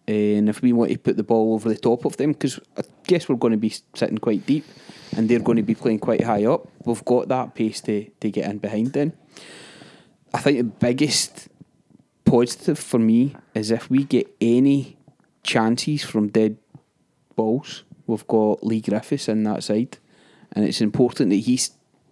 And 0.08 0.48
if 0.48 0.62
we 0.62 0.72
want 0.72 0.90
to 0.90 0.98
put 0.98 1.16
the 1.16 1.22
ball 1.22 1.54
over 1.54 1.68
the 1.68 1.76
top 1.76 2.04
of 2.04 2.16
them, 2.16 2.32
because 2.32 2.58
I 2.76 2.82
guess 3.06 3.28
we're 3.28 3.36
going 3.36 3.52
to 3.52 3.58
be 3.58 3.74
sitting 3.94 4.18
quite 4.18 4.46
deep 4.46 4.64
and 5.16 5.28
they're 5.28 5.40
going 5.40 5.56
to 5.56 5.62
be 5.62 5.74
playing 5.74 5.98
quite 5.98 6.24
high 6.24 6.44
up, 6.44 6.68
we've 6.84 7.04
got 7.04 7.28
that 7.28 7.54
pace 7.54 7.80
to, 7.82 8.08
to 8.20 8.30
get 8.30 8.48
in 8.48 8.58
behind 8.58 8.92
them. 8.92 9.12
I 10.32 10.38
think 10.38 10.58
the 10.58 10.64
biggest 10.64 11.48
positive 12.24 12.78
for 12.78 12.98
me 12.98 13.34
is 13.54 13.70
if 13.70 13.90
we 13.90 14.04
get 14.04 14.32
any 14.40 14.96
chances 15.42 16.04
from 16.04 16.28
dead 16.28 16.56
balls, 17.34 17.82
we've 18.06 18.26
got 18.26 18.64
Leigh 18.64 18.80
Griffiths 18.80 19.28
in 19.28 19.42
that 19.44 19.64
side, 19.64 19.98
and 20.52 20.64
it's 20.64 20.80
important 20.80 21.30
that 21.30 21.36
he 21.36 21.60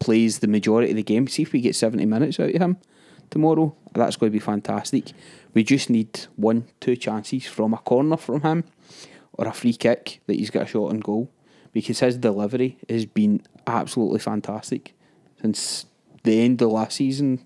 plays 0.01 0.41
the 0.41 0.49
majority 0.49 0.91
of 0.91 0.97
the 0.97 1.03
game. 1.03 1.29
See 1.29 1.43
if 1.43 1.53
we 1.53 1.61
get 1.61 1.77
70 1.77 2.05
minutes 2.07 2.41
out 2.41 2.55
of 2.55 2.61
him 2.61 2.79
tomorrow, 3.31 3.75
that's 3.93 4.17
going 4.17 4.33
to 4.33 4.37
be 4.37 4.41
fantastic. 4.41 5.13
We 5.55 5.65
just 5.65 5.91
need 5.91 6.27
one, 6.37 6.67
two 6.81 6.97
chances 6.97 7.47
from 7.47 7.75
a 7.75 7.79
corner 7.79 8.17
from 8.17 8.43
him 8.43 8.65
or 9.33 9.47
a 9.47 9.53
free 9.53 9.75
kick 9.75 10.21
that 10.27 10.37
he's 10.37 10.51
got 10.51 10.65
a 10.65 10.67
shot 10.67 10.91
on 10.91 11.01
goal 11.01 11.31
because 11.81 12.01
his 12.01 12.17
delivery 12.17 12.77
has 12.89 13.07
been 13.07 13.41
absolutely 13.67 14.19
fantastic 14.19 14.95
since 15.41 15.87
the 16.25 16.41
end 16.41 16.61
of 16.63 16.71
last 16.71 16.97
season. 16.97 17.41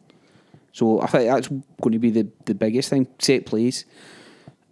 So 0.72 1.01
I 1.03 1.07
think 1.07 1.28
that's 1.30 1.49
going 1.49 1.93
to 1.93 1.99
be 1.99 2.11
the, 2.11 2.26
the 2.47 2.55
biggest 2.55 2.89
thing. 2.89 3.07
Set 3.18 3.45
plays. 3.45 3.85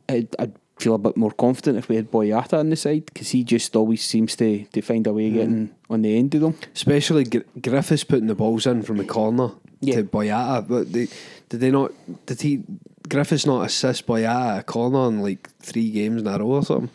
I'd, 0.09 0.35
I'd 0.39 0.55
feel 0.79 0.95
a 0.95 0.99
bit 0.99 1.17
more 1.17 1.31
confident 1.33 1.77
if 1.77 1.89
we 1.91 1.97
had 1.97 2.11
Boyata 2.11 2.55
on 2.59 2.71
the 2.71 2.77
side 2.77 3.05
because 3.05 3.29
he 3.31 3.45
just 3.45 3.77
always 3.77 4.03
seems 4.03 4.35
to, 4.37 4.65
to 4.65 4.81
find 4.81 5.07
a 5.07 5.13
way 5.13 5.29
of 5.29 5.35
getting 5.35 5.75
on 5.91 6.01
the 6.03 6.17
end 6.19 6.35
of 6.35 6.41
them. 6.41 6.55
Especially 6.75 7.25
Gr- 7.25 7.41
Griffiths 7.61 8.05
putting 8.05 8.29
the 8.29 8.35
balls 8.35 8.67
in 8.67 8.83
from 8.83 8.97
the 8.97 9.05
corner 9.05 9.51
Yeah. 9.81 9.97
to 9.97 10.05
Boyata. 10.05 10.67
But 10.67 10.91
they, 10.93 11.09
did 11.51 11.61
they 11.61 11.71
not? 11.71 11.93
Did 12.25 12.41
he? 12.41 12.63
Griffiths 13.09 13.45
not 13.45 13.67
assist 13.67 14.07
Boyata 14.07 14.61
a 14.61 14.63
corner 14.63 15.09
in 15.09 15.21
like 15.21 15.51
three 15.59 15.91
games 15.91 16.23
in 16.23 16.27
a 16.29 16.39
row 16.39 16.47
or 16.47 16.65
something? 16.65 16.91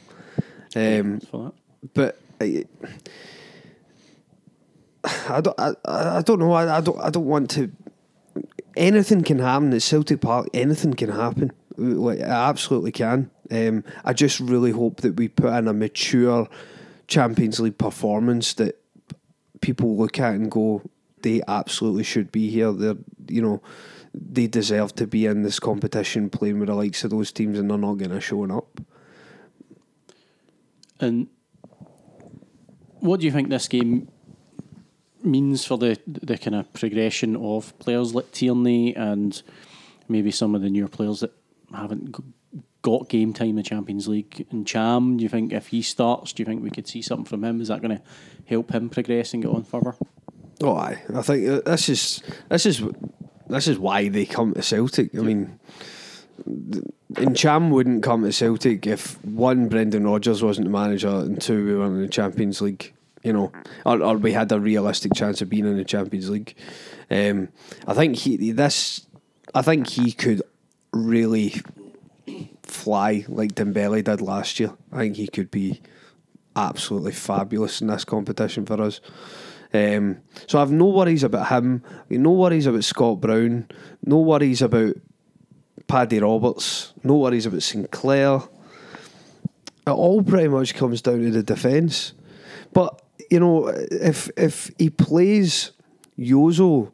Um, 0.76 1.20
For 1.20 1.44
that. 1.46 1.94
but 1.94 2.20
I, 2.42 2.66
don't. 5.42 5.60
I, 5.60 5.74
I 5.86 6.22
don't 6.22 6.40
know. 6.40 6.52
I, 6.52 6.78
I 6.78 6.82
don't. 6.82 7.00
I 7.00 7.10
don't 7.10 7.26
want 7.26 7.50
to. 7.52 7.72
Anything 8.76 9.24
can 9.24 9.40
happen 9.40 9.74
at 9.74 9.82
Celtic 9.82 10.22
Park. 10.22 10.50
Anything 10.54 10.94
can 10.94 11.10
happen. 11.10 11.52
Like, 11.78 12.20
it 12.20 12.24
absolutely 12.24 12.92
can. 12.92 13.32
Um, 13.52 13.84
I 14.04 14.14
just 14.14 14.40
really 14.40 14.72
hope 14.72 15.02
that 15.02 15.16
we 15.16 15.28
put 15.28 15.54
in 15.54 15.68
a 15.68 15.74
mature 15.74 16.50
Champions 17.08 17.60
League 17.60 17.78
performance 17.78 18.54
that 18.56 18.82
people 19.62 19.96
look 19.98 20.20
at 20.20 20.34
and 20.36 20.52
go, 20.52 20.82
they 21.22 21.42
absolutely 21.48 22.04
should 22.04 22.32
be 22.32 22.50
here. 22.50 22.72
They're, 22.72 22.98
you 23.28 23.42
know, 23.42 23.62
they 24.14 24.48
deserve 24.48 24.96
to 24.96 25.08
be 25.08 25.26
in 25.26 25.44
this 25.44 25.60
competition 25.60 26.30
playing 26.30 26.60
with 26.60 26.68
the 26.68 26.76
likes 26.76 27.04
of 27.04 27.12
those 27.12 27.32
teams, 27.32 27.60
and 27.60 27.70
they're 27.70 27.78
not 27.78 27.96
going 27.96 28.12
to 28.12 28.22
show 28.22 28.44
up. 28.50 28.82
And 31.00 31.28
what 33.06 33.20
do 33.20 33.26
you 33.26 33.32
think 33.32 33.50
this 33.50 33.68
game 33.68 34.08
means 35.24 35.66
for 35.66 35.78
the 35.78 35.98
the 36.06 36.38
kind 36.38 36.56
of 36.56 36.72
progression 36.74 37.36
of 37.36 37.78
players 37.80 38.14
like 38.14 38.32
Tierney 38.32 38.96
and 38.96 39.42
maybe 40.08 40.32
some 40.32 40.56
of 40.56 40.62
the 40.62 40.70
newer 40.70 40.88
players 40.88 41.22
that 41.22 41.32
haven't 41.74 42.16
got 42.82 43.10
game 43.10 43.34
time 43.34 43.50
in 43.50 43.56
the 43.56 43.64
Champions 43.64 44.08
League? 44.08 44.46
And 44.52 44.66
Cham, 44.68 45.18
do 45.18 45.24
you 45.24 45.30
think 45.30 45.52
if 45.52 45.68
he 45.68 45.82
starts, 45.82 46.34
do 46.34 46.42
you 46.42 46.46
think 46.46 46.64
we 46.64 46.70
could 46.70 46.88
see 46.88 47.02
something 47.02 47.26
from 47.26 47.44
him? 47.44 47.62
Is 47.62 47.70
that 47.70 47.82
going 47.82 47.98
to 47.98 48.04
help 48.46 48.72
him 48.72 48.90
progress 48.90 49.34
and 49.34 49.42
get 49.42 49.52
on 49.52 49.64
further? 49.64 49.96
Oh, 50.62 50.76
aye. 50.76 51.02
I 51.14 51.22
think 51.22 51.48
uh, 51.48 51.62
this 51.66 51.90
is 51.90 52.24
this 52.50 52.66
is 52.66 52.84
this 53.50 53.68
is 53.68 53.80
why 53.80 54.10
they 54.10 54.26
come 54.26 54.54
to 54.54 54.62
Celtic. 54.62 55.16
I 55.16 55.22
mean, 55.22 55.60
and 56.46 57.36
Cham 57.36 57.70
wouldn't 57.70 58.04
come 58.04 58.24
to 58.24 58.32
Celtic 58.32 58.86
if 58.86 59.24
one 59.24 59.68
Brendan 59.70 60.06
Rodgers 60.06 60.44
wasn't 60.44 60.66
the 60.66 60.72
manager 60.72 61.08
and 61.08 61.42
two 61.42 61.66
we 61.66 61.76
weren't 61.76 61.96
in 61.96 62.02
the 62.02 62.08
Champions 62.08 62.62
League. 62.62 62.94
You 63.24 63.34
know, 63.34 63.52
or, 63.86 64.04
or 64.04 64.18
we 64.18 64.34
had 64.34 64.52
a 64.52 64.60
realistic 64.60 65.14
chance 65.16 65.42
of 65.42 65.50
being 65.50 65.66
in 65.66 65.78
the 65.78 65.84
Champions 65.84 66.30
League. 66.30 66.56
Um, 67.10 67.50
I 67.88 67.94
think 67.94 68.18
he 68.18 68.52
this. 68.52 69.08
I 69.54 69.64
think 69.64 69.90
he 69.90 70.12
could 70.12 70.44
really 70.94 71.56
fly 72.64 73.26
like 73.28 73.56
Dembele 73.56 74.04
did 74.04 74.22
last 74.22 74.60
year. 74.60 74.74
I 74.92 74.98
think 74.98 75.16
he 75.16 75.28
could 75.28 75.50
be 75.50 75.82
absolutely 76.56 77.14
fabulous 77.14 77.82
in 77.82 77.88
this 77.88 78.06
competition 78.06 78.66
for 78.66 78.82
us. 78.82 79.02
Um, 79.74 80.20
so 80.48 80.60
I've 80.60 80.72
no 80.72 80.86
worries 80.86 81.24
about 81.24 81.48
him. 81.48 81.84
No 82.10 82.32
worries 82.32 82.68
about 82.68 82.84
Scott 82.84 83.22
Brown. 83.22 83.68
No 84.04 84.20
worries 84.20 84.62
about 84.62 84.96
Paddy 85.88 86.20
Roberts. 86.20 86.94
No 87.04 87.18
worries 87.18 87.46
about 87.46 87.64
Sinclair. 87.64 88.42
It 89.88 89.92
all 89.92 90.24
pretty 90.24 90.48
much 90.48 90.74
comes 90.74 91.02
down 91.02 91.20
to 91.20 91.32
the 91.32 91.44
defence. 91.44 92.14
But 92.74 93.02
you 93.30 93.40
know, 93.40 93.68
if 93.68 94.30
if 94.38 94.72
he 94.78 94.90
plays 94.90 95.72
Jozo 96.18 96.92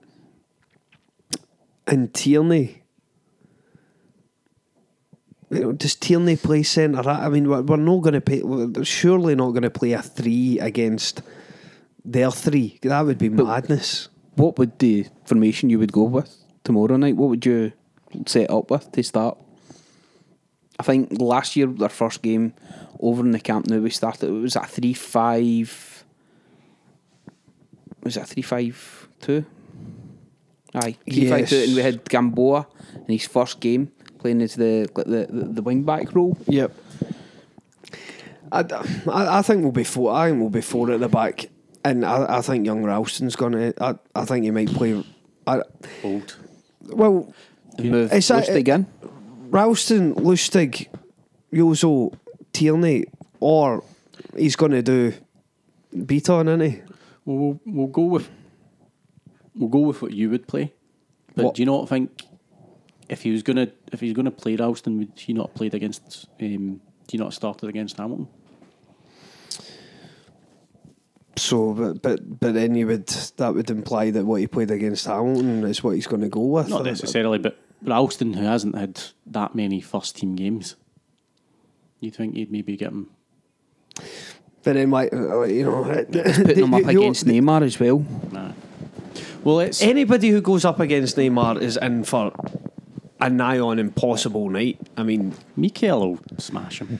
and 1.87 2.13
Tierney, 2.13 2.83
you 5.49 5.59
know, 5.59 5.71
does 5.71 5.95
Tierney 5.95 6.35
play 6.35 6.63
centre? 6.63 7.09
I 7.09 7.29
mean, 7.29 7.49
we're, 7.49 7.61
we're 7.61 7.77
not 7.77 8.01
going 8.01 8.13
to 8.13 8.21
play. 8.21 8.41
We're 8.41 8.83
surely 8.83 9.35
not 9.35 9.51
going 9.51 9.63
to 9.63 9.69
play 9.69 9.93
a 9.93 10.01
three 10.01 10.59
against 10.59 11.21
their 12.03 12.31
three. 12.31 12.79
That 12.81 13.05
would 13.05 13.17
be 13.17 13.29
madness. 13.29 14.09
What 14.35 14.57
would 14.57 14.79
the 14.79 15.05
formation 15.25 15.69
you 15.69 15.79
would 15.79 15.91
go 15.91 16.03
with 16.03 16.35
tomorrow 16.63 16.97
night? 16.97 17.15
What 17.15 17.29
would 17.29 17.45
you 17.45 17.73
set 18.26 18.49
up 18.49 18.70
with 18.72 18.91
to 18.91 19.03
start? 19.03 19.38
I 20.80 20.84
think 20.84 21.20
last 21.22 21.55
year, 21.55 21.68
their 21.68 21.89
first 21.89 22.22
game 22.22 22.53
over 22.99 23.22
in 23.24 23.32
the 23.32 23.39
Camp 23.39 23.68
Nou 23.68 23.82
we 23.82 23.89
started. 23.91 24.30
It 24.30 24.32
was 24.32 24.55
a 24.55 24.62
three-five. 24.66 26.03
Was 28.03 28.18
it 28.18 28.24
a 28.24 28.26
three-five-two? 28.26 29.45
Aye, 30.74 30.95
three-five-two, 31.09 31.55
Yes. 31.55 31.68
and 31.68 31.76
we 31.76 31.82
had 31.84 32.03
Gamboa 32.09 32.68
in 33.07 33.14
his 33.14 33.28
first 33.28 33.59
game 33.59 33.91
playing 34.20 34.41
as 34.41 34.55
the 34.55 34.88
the 34.95 35.28
the, 35.30 35.45
the 35.45 35.62
wing 35.62 35.84
back 35.84 36.16
role. 36.16 36.38
Yep. 36.47 36.72
I, 38.51 38.62
I, 39.09 39.39
I 39.39 39.41
think 39.43 39.64
we'll 39.64 39.72
be 39.72 39.84
four. 39.84 40.12
I 40.14 40.30
think 40.30 40.40
we'll 40.41 40.49
be 40.49 40.61
four 40.61 40.91
at 40.91 40.99
the 40.99 41.07
back, 41.10 41.45
and 41.85 42.06
I, 42.06 42.38
I 42.38 42.41
think 42.41 42.65
young 42.65 42.84
Ralston's 42.84 43.35
gonna. 43.35 43.73
I, 43.80 43.95
I 44.15 44.26
think 44.26 44.45
he 44.45 44.52
might 44.52 44.69
play. 44.73 45.03
I, 45.48 45.61
Old. 46.03 46.35
well, 46.81 47.18
And 47.26 47.34
move 47.90 48.14
Is 48.14 48.28
that- 48.28 48.45
Lustig 48.48 48.68
in. 48.68 48.86
Ralston, 49.49 50.16
Lustig, 50.16 50.88
Jozo, 51.53 52.14
Tierney, 52.53 53.06
or 53.40 53.84
he's 54.38 54.56
going 54.56 54.72
to 54.72 54.82
do 54.82 55.14
Bitton, 55.95 56.48
isn't 56.48 56.62
he? 56.62 56.82
Well, 57.26 57.38
we'll 57.38 57.60
we'll 57.66 57.88
go 57.88 58.03
with 58.03 58.30
we'll 59.56 59.70
go 59.70 59.80
with 59.80 60.02
what 60.02 60.12
you 60.14 60.30
would 60.30 60.48
play. 60.48 60.72
But 61.36 61.45
What- 61.45 61.56
do 61.56 61.62
you 61.62 61.66
not 61.66 61.90
think 61.90 62.24
if 63.10 63.24
he 63.24 63.32
was 63.32 63.44
gonna 63.44 63.68
if 63.91 63.99
he's 63.99 64.14
gonna 64.14 64.32
play 64.32 64.56
Ralston, 64.56 64.98
would 64.99 65.12
he 65.16 65.34
not 65.34 65.48
have 65.48 65.56
played 65.56 65.74
against? 65.74 66.28
Um, 66.41 66.80
do 67.08 67.18
you 67.18 67.20
not 67.20 67.26
have 67.28 67.34
started 67.34 67.68
against 67.68 67.98
Hamilton? 67.98 68.28
So, 71.38 71.74
but, 71.74 72.02
but 72.02 72.40
but 72.40 72.53
then 72.53 72.76
you 72.76 72.88
would 72.88 73.08
that 73.38 73.53
would 73.53 73.70
imply 73.70 74.12
that 74.12 74.26
what 74.26 74.40
he 74.41 74.48
played 74.48 74.70
against 74.72 75.06
Hamilton 75.08 75.64
is 75.66 75.84
what 75.84 75.95
he's 75.95 76.08
going 76.08 76.22
to 76.22 76.30
go 76.30 76.41
with. 76.41 76.70
Not 76.70 76.86
necessarily, 76.86 77.40
but 77.40 77.58
Ralston, 77.84 78.34
who 78.34 78.44
hasn't 78.44 78.76
had 78.76 79.02
that 79.26 79.56
many 79.56 79.82
first 79.82 80.18
team 80.18 80.36
games, 80.36 80.76
you'd 81.99 82.16
think 82.16 82.36
you'd 82.36 82.52
maybe 82.52 82.78
get 82.78 82.90
him? 82.90 83.10
But 84.64 84.74
then, 84.74 84.91
why 84.91 85.08
uh, 85.08 85.41
you 85.44 85.64
know, 85.64 85.84
Putting 86.12 86.64
him 86.64 86.74
up 86.74 86.86
against 86.86 87.26
Neymar 87.26 87.64
as 87.64 87.80
well. 87.80 88.06
Nah. 88.32 88.52
Well, 89.44 89.60
it's 89.62 89.82
Anybody 89.82 90.30
who 90.30 90.41
goes 90.41 90.66
up 90.66 90.80
against 90.80 91.18
Neymar 91.18 91.60
is 91.62 91.78
in 91.78 92.03
for 92.03 92.32
a 93.20 93.30
nigh 93.30 93.60
on 93.60 93.80
impossible 93.80 94.49
night. 94.49 94.80
I 94.95 95.03
mean, 95.03 95.34
Mikel 95.56 96.12
will 96.12 96.20
smash 96.38 96.80
him. 96.80 96.99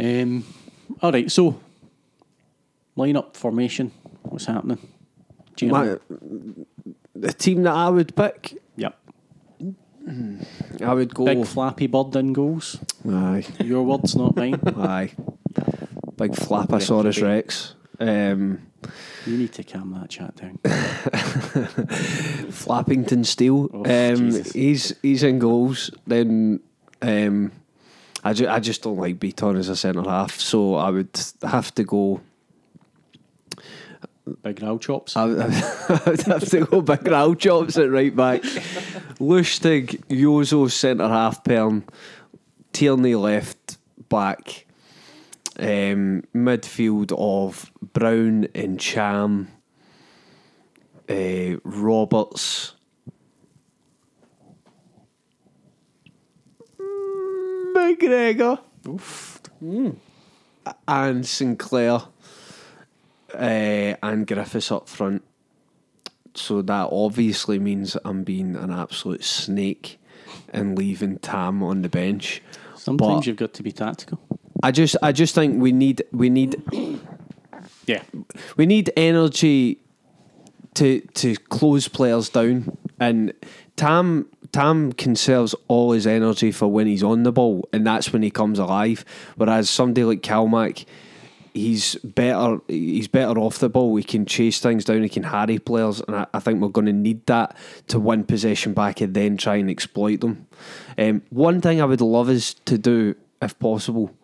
Um, 0.00 0.44
all 1.00 1.12
right, 1.12 1.30
so 1.30 1.60
lineup 2.96 3.36
formation. 3.36 3.92
What's 4.22 4.46
happening? 4.46 4.78
Gentlemen? 5.54 6.00
my, 6.10 6.64
the 7.14 7.32
team 7.32 7.62
that 7.62 7.74
I 7.74 7.88
would 7.90 8.16
pick, 8.16 8.54
Yep. 8.54 8.63
I 10.82 10.92
would 10.94 11.14
go. 11.14 11.24
Big 11.24 11.46
flappy 11.46 11.86
bird 11.86 12.14
in 12.16 12.32
goals. 12.32 12.78
aye, 13.08 13.44
Your 13.62 13.82
words, 13.84 14.14
not 14.16 14.36
mine. 14.36 14.60
aye. 14.76 15.12
Big 16.16 16.32
Flapposaurus 16.32 17.22
Rex. 17.22 17.74
Um, 17.98 18.60
You 19.26 19.38
need 19.38 19.52
to 19.54 19.64
calm 19.64 19.92
that 19.98 20.10
chat 20.10 20.36
down. 20.36 20.58
Flappington 22.50 23.24
Steel. 23.24 23.70
Oh, 23.72 23.78
um, 23.84 24.16
Jesus. 24.30 24.52
he's 24.52 24.94
he's 25.02 25.22
in 25.22 25.38
goals. 25.38 25.90
Then 26.06 26.60
um, 27.02 27.52
I, 28.22 28.32
ju- 28.32 28.48
I 28.48 28.60
just 28.60 28.82
don't 28.82 28.96
like 28.98 29.18
Bitton 29.18 29.58
as 29.58 29.68
a 29.68 29.76
centre 29.76 30.02
half, 30.02 30.38
so 30.38 30.74
I 30.76 30.90
would 30.90 31.18
have 31.42 31.74
to 31.76 31.84
go. 31.84 32.20
Big 34.42 34.62
row 34.62 34.78
chops. 34.78 35.16
I 35.16 35.26
would, 35.26 35.40
have 36.26 36.48
to 36.48 36.66
go 36.66 36.80
big 36.80 37.06
row 37.06 37.34
chops 37.34 37.76
at 37.76 37.90
right 37.90 38.14
back. 38.14 38.40
Lustig, 39.20 40.02
Jozo 40.08 40.70
centre 40.70 41.08
half 41.08 41.44
perm, 41.44 41.84
Tierney 42.72 43.14
left 43.14 43.78
back. 44.08 44.66
Um, 45.56 46.24
midfield 46.34 47.12
of 47.16 47.70
Brown 47.80 48.48
and 48.56 48.80
Cham, 48.80 49.48
uh, 51.08 51.58
Roberts, 51.62 52.74
McGregor, 57.76 58.58
and 60.88 61.24
Sinclair, 61.26 62.00
uh, 63.34 63.96
and 64.02 64.26
Griffiths 64.26 64.70
up 64.72 64.88
front. 64.88 65.22
So 66.34 66.62
that 66.62 66.88
obviously 66.90 67.58
means 67.58 67.96
I'm 68.04 68.24
being 68.24 68.56
an 68.56 68.70
absolute 68.72 69.22
snake 69.22 70.00
and 70.52 70.76
leaving 70.76 71.18
Tam 71.18 71.62
on 71.62 71.82
the 71.82 71.88
bench. 71.88 72.42
Sometimes 72.76 73.18
but- 73.20 73.26
you've 73.26 73.36
got 73.36 73.54
to 73.54 73.62
be 73.62 73.72
tactical. 73.72 74.18
I 74.62 74.70
just 74.70 74.96
I 75.02 75.12
just 75.12 75.34
think 75.34 75.60
we 75.60 75.72
need 75.72 76.02
we 76.12 76.30
need 76.30 76.56
Yeah. 77.86 78.02
we 78.56 78.66
need 78.66 78.90
energy 78.96 79.80
to 80.74 81.00
to 81.00 81.36
close 81.36 81.86
players 81.88 82.28
down 82.30 82.76
and 82.98 83.32
Tam 83.76 84.26
Tam 84.52 84.92
conserves 84.92 85.54
all 85.68 85.92
his 85.92 86.06
energy 86.06 86.50
for 86.50 86.68
when 86.68 86.86
he's 86.86 87.02
on 87.02 87.24
the 87.24 87.32
ball 87.32 87.68
and 87.72 87.86
that's 87.86 88.12
when 88.12 88.22
he 88.22 88.30
comes 88.30 88.58
alive 88.58 89.04
whereas 89.36 89.68
somebody 89.68 90.04
like 90.04 90.22
Calmac 90.22 90.84
he's 91.54 91.94
better 91.96 92.58
he's 92.68 93.08
better 93.08 93.38
off 93.38 93.58
the 93.58 93.68
ball. 93.68 93.96
He 93.96 94.02
can 94.02 94.26
chase 94.26 94.60
things 94.60 94.84
down. 94.84 95.02
He 95.02 95.08
can 95.08 95.22
harry 95.22 95.58
players. 95.58 96.00
And 96.00 96.16
I, 96.16 96.26
I 96.34 96.40
think 96.40 96.60
we're 96.60 96.68
going 96.68 96.86
to 96.86 96.92
need 96.92 97.24
that 97.26 97.56
to 97.88 97.98
win 97.98 98.24
possession 98.24 98.74
back 98.74 99.00
and 99.00 99.14
then 99.14 99.36
try 99.36 99.56
and 99.56 99.70
exploit 99.70 100.20
them. 100.20 100.46
Um, 100.98 101.22
one 101.30 101.60
thing 101.60 101.80
I 101.80 101.84
would 101.84 102.00
love 102.00 102.28
us 102.28 102.54
to 102.66 102.76
do 102.76 103.14
if 103.40 103.58
possible 103.58 104.14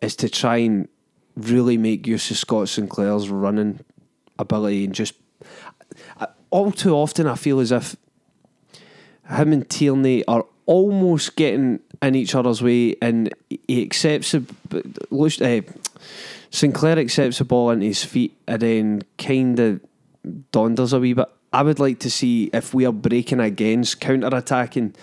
is 0.00 0.16
to 0.16 0.28
try 0.28 0.56
and 0.56 0.88
really 1.36 1.76
make 1.76 2.06
use 2.06 2.30
of 2.30 2.36
Scott 2.36 2.68
Sinclair's 2.68 3.28
running 3.28 3.80
ability 4.38 4.84
and 4.84 4.94
just 4.94 5.14
all 6.50 6.72
too 6.72 6.94
often 6.94 7.26
I 7.26 7.34
feel 7.34 7.60
as 7.60 7.72
if 7.72 7.96
him 9.28 9.52
and 9.52 9.68
Tierney 9.68 10.24
are 10.26 10.44
almost 10.66 11.36
getting 11.36 11.80
in 12.00 12.14
each 12.14 12.34
other's 12.34 12.62
way 12.62 12.96
and 13.00 13.32
he 13.48 13.82
accepts 13.82 14.34
uh, 14.34 14.40
Sinclair 16.52 16.98
accepts 16.98 17.38
the 17.38 17.44
ball 17.44 17.70
into 17.70 17.86
his 17.86 18.04
feet 18.04 18.36
and 18.46 18.60
then 18.60 19.02
kind 19.16 19.58
of 19.58 19.80
donders 20.52 20.92
a 20.92 21.00
wee 21.00 21.14
bit. 21.14 21.26
I 21.50 21.62
would 21.62 21.78
like 21.78 21.98
to 22.00 22.10
see 22.10 22.50
if 22.52 22.74
we 22.74 22.84
are 22.84 22.92
breaking 22.92 23.40
against 23.40 24.00
counter 24.00 24.28
attacking 24.30 24.94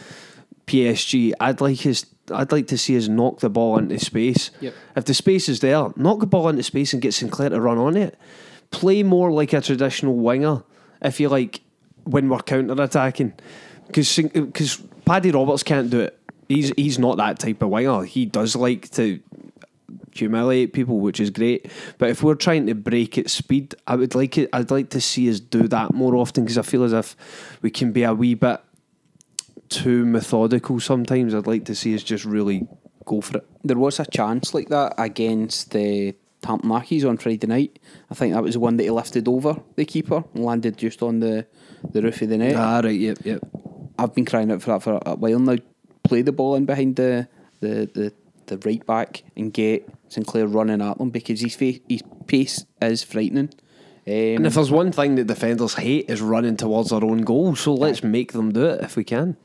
PSG. 0.68 1.34
I'd 1.40 1.60
like 1.60 1.80
his. 1.80 2.06
I'd 2.32 2.52
like 2.52 2.68
to 2.68 2.78
see 2.78 2.96
us 2.96 3.08
knock 3.08 3.40
the 3.40 3.50
ball 3.50 3.80
into 3.80 3.98
space. 4.00 4.52
Yep. 4.62 4.76
If 4.96 5.06
the 5.06 5.16
space 5.16 5.50
is 5.50 5.60
there, 5.60 5.90
knock 5.96 6.20
the 6.20 6.28
ball 6.28 6.50
into 6.50 6.62
space 6.62 6.94
and 6.94 7.02
get 7.02 7.16
Sinclair 7.16 7.50
to 7.50 7.60
run 7.60 7.80
on 7.80 7.98
it. 7.98 8.16
Play 8.70 9.02
more 9.02 9.32
like 9.32 9.52
a 9.52 9.62
traditional 9.62 10.16
winger, 10.16 10.62
if 11.02 11.20
you 11.20 11.30
like, 11.30 11.62
when 12.04 12.30
we're 12.30 12.40
counter 12.40 12.80
attacking. 12.80 13.34
Because 13.88 14.84
Paddy 15.06 15.32
Roberts 15.32 15.64
can't 15.64 15.90
do 15.90 16.02
it. 16.02 16.20
He's 16.48 16.72
he's 16.78 17.00
not 17.00 17.18
that 17.18 17.40
type 17.40 17.64
of 17.64 17.70
winger. 17.70 18.04
He 18.04 18.28
does 18.28 18.56
like 18.56 18.92
to 18.92 19.20
humiliate 20.20 20.74
people, 20.74 21.00
which 21.00 21.20
is 21.20 21.30
great. 21.30 21.72
But 21.98 22.10
if 22.10 22.24
we're 22.24 22.36
trying 22.36 22.68
to 22.68 22.76
break 22.76 23.18
at 23.18 23.30
speed, 23.30 23.76
I 23.88 23.96
would 23.96 24.16
like 24.16 24.38
it. 24.38 24.50
I'd 24.54 24.72
like 24.72 24.90
to 24.92 25.02
see 25.02 25.30
us 25.30 25.40
do 25.40 25.68
that 25.68 25.94
more 25.94 26.16
often 26.16 26.44
because 26.44 26.58
I 26.58 26.62
feel 26.62 26.84
as 26.84 26.94
if 26.94 27.16
we 27.62 27.72
can 27.72 27.92
be 27.92 28.04
a 28.04 28.14
wee 28.14 28.36
bit 28.36 28.62
too 29.70 30.06
methodical 30.06 30.80
sometimes. 30.80 31.34
I'd 31.34 31.48
like 31.48 31.66
to 31.66 31.76
see 31.76 31.96
us 31.96 32.04
just 32.04 32.26
really 32.26 32.68
go 33.06 33.22
for 33.22 33.38
it. 33.38 33.48
There 33.64 33.78
was 33.78 34.00
a 34.00 34.06
chance 34.06 34.54
like 34.54 34.70
that 34.70 34.94
against 34.98 35.72
the 35.72 36.16
Hamilton 36.44 36.70
Accies 36.70 37.08
on 37.08 37.18
Friday 37.18 37.48
night. 37.48 37.80
I 38.10 38.16
think 38.16 38.34
that 38.34 38.44
was 38.44 38.54
the 38.54 38.60
one 38.60 38.78
that 38.78 38.84
he 38.84 38.90
lifted 38.90 39.28
over 39.28 39.58
the 39.76 39.86
keeper 39.86 40.24
and 40.34 40.46
landed 40.46 40.78
just 40.78 41.04
on 41.04 41.20
the, 41.20 41.46
the 41.92 42.02
roof 42.02 42.22
of 42.22 42.30
the 42.30 42.38
net. 42.38 42.56
Ah, 42.56 42.82
right, 42.84 43.00
yep, 43.00 43.18
yep. 43.24 43.42
I've 43.98 44.16
been 44.16 44.26
crying 44.26 44.52
out 44.52 44.62
for 44.62 44.72
that 44.72 44.84
for 44.84 45.00
a 45.06 45.16
while 45.16 45.40
now. 45.40 45.58
Play 46.04 46.22
the 46.22 46.32
ball 46.32 46.56
in 46.56 46.66
behind 46.66 46.96
the 46.96 47.28
the, 47.60 47.90
the, 47.94 48.14
the 48.48 48.58
right 48.66 48.86
back 48.86 49.24
and 49.36 49.54
get 49.54 49.88
Sinclair 50.10 50.48
running 50.48 50.82
at 50.82 50.98
them 50.98 51.10
because 51.10 51.42
his, 51.42 51.56
fa- 51.56 51.80
his 51.88 52.02
pace 52.28 52.66
is 52.82 53.04
frightening. 53.04 53.50
Um, 54.08 54.14
And 54.14 54.48
if 54.48 54.56
there's 54.56 54.72
one 54.72 54.92
thing 54.92 55.16
that 55.16 55.28
defenders 55.28 55.76
hate 55.76 56.10
is 56.10 56.22
running 56.22 56.58
towards 56.58 56.90
their 56.90 57.04
own 57.04 57.22
goal, 57.22 57.56
so 57.56 57.74
let's 57.74 58.04
make 58.04 58.34
them 58.34 58.52
do 58.52 58.66
it 58.66 58.82
if 58.84 58.96
we 58.96 59.04
can. 59.04 59.38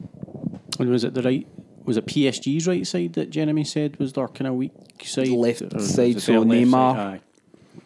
And 0.78 0.88
was 0.90 1.04
it 1.04 1.14
the 1.14 1.22
right? 1.22 1.46
Was 1.84 1.98
it 1.98 2.06
PSG's 2.06 2.66
right 2.66 2.86
side 2.86 3.12
that 3.12 3.28
Jeremy 3.30 3.62
said 3.64 3.98
was 3.98 4.14
their 4.14 4.26
kind 4.28 4.48
of 4.48 4.54
weak 4.54 4.72
side? 5.02 5.28
Left 5.28 5.60
Or 5.62 5.78
side, 5.80 6.16
it 6.16 6.20
so 6.20 6.38
left 6.38 6.46
Neymar. 6.50 6.94
side? 6.94 6.96
Aye. 6.96 7.20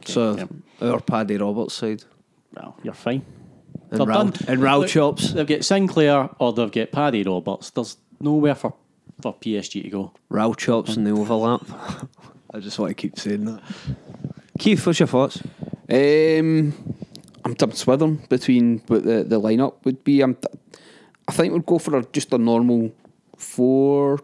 So 0.06 0.36
yep. 0.36 0.48
our 0.80 1.00
Paddy 1.00 1.36
Roberts 1.36 1.74
side 1.74 2.04
Well, 2.54 2.76
you're 2.84 2.94
fine. 2.94 3.24
and 3.90 3.98
They're 4.00 4.06
Raul, 4.06 4.32
done. 4.38 4.46
and 4.48 4.62
Raul 4.62 4.80
Look, 4.82 4.88
chops. 4.90 5.32
They've 5.32 5.46
got 5.46 5.64
Sinclair 5.64 6.30
or 6.38 6.52
they've 6.52 6.70
got 6.70 6.92
Paddy 6.92 7.24
Roberts. 7.24 7.70
There's 7.70 7.96
nowhere 8.20 8.54
for, 8.54 8.74
for 9.20 9.34
PSG 9.34 9.82
to 9.82 9.88
go. 9.90 10.12
Raul 10.30 10.56
chops 10.56 10.96
in 10.96 11.02
the 11.04 11.10
overlap. 11.10 11.62
I 12.52 12.60
just 12.60 12.78
want 12.78 12.90
to 12.90 12.94
keep 12.94 13.18
saying 13.18 13.44
that. 13.44 13.62
Keith, 14.58 14.86
what's 14.86 14.98
your 14.98 15.06
thoughts? 15.06 15.42
Um, 15.90 16.72
I'm 17.44 17.54
dumped 17.54 17.86
with 17.86 17.98
them 18.00 18.22
between 18.28 18.78
what 18.86 19.04
the, 19.04 19.24
the 19.24 19.40
lineup 19.40 19.84
would 19.84 20.02
be. 20.02 20.20
I'm, 20.22 20.36
I 21.26 21.32
think 21.32 21.52
we'd 21.52 21.66
go 21.66 21.78
for 21.78 21.96
a, 21.98 22.04
just 22.06 22.32
a 22.32 22.38
normal 22.38 22.92
four, 23.36 24.18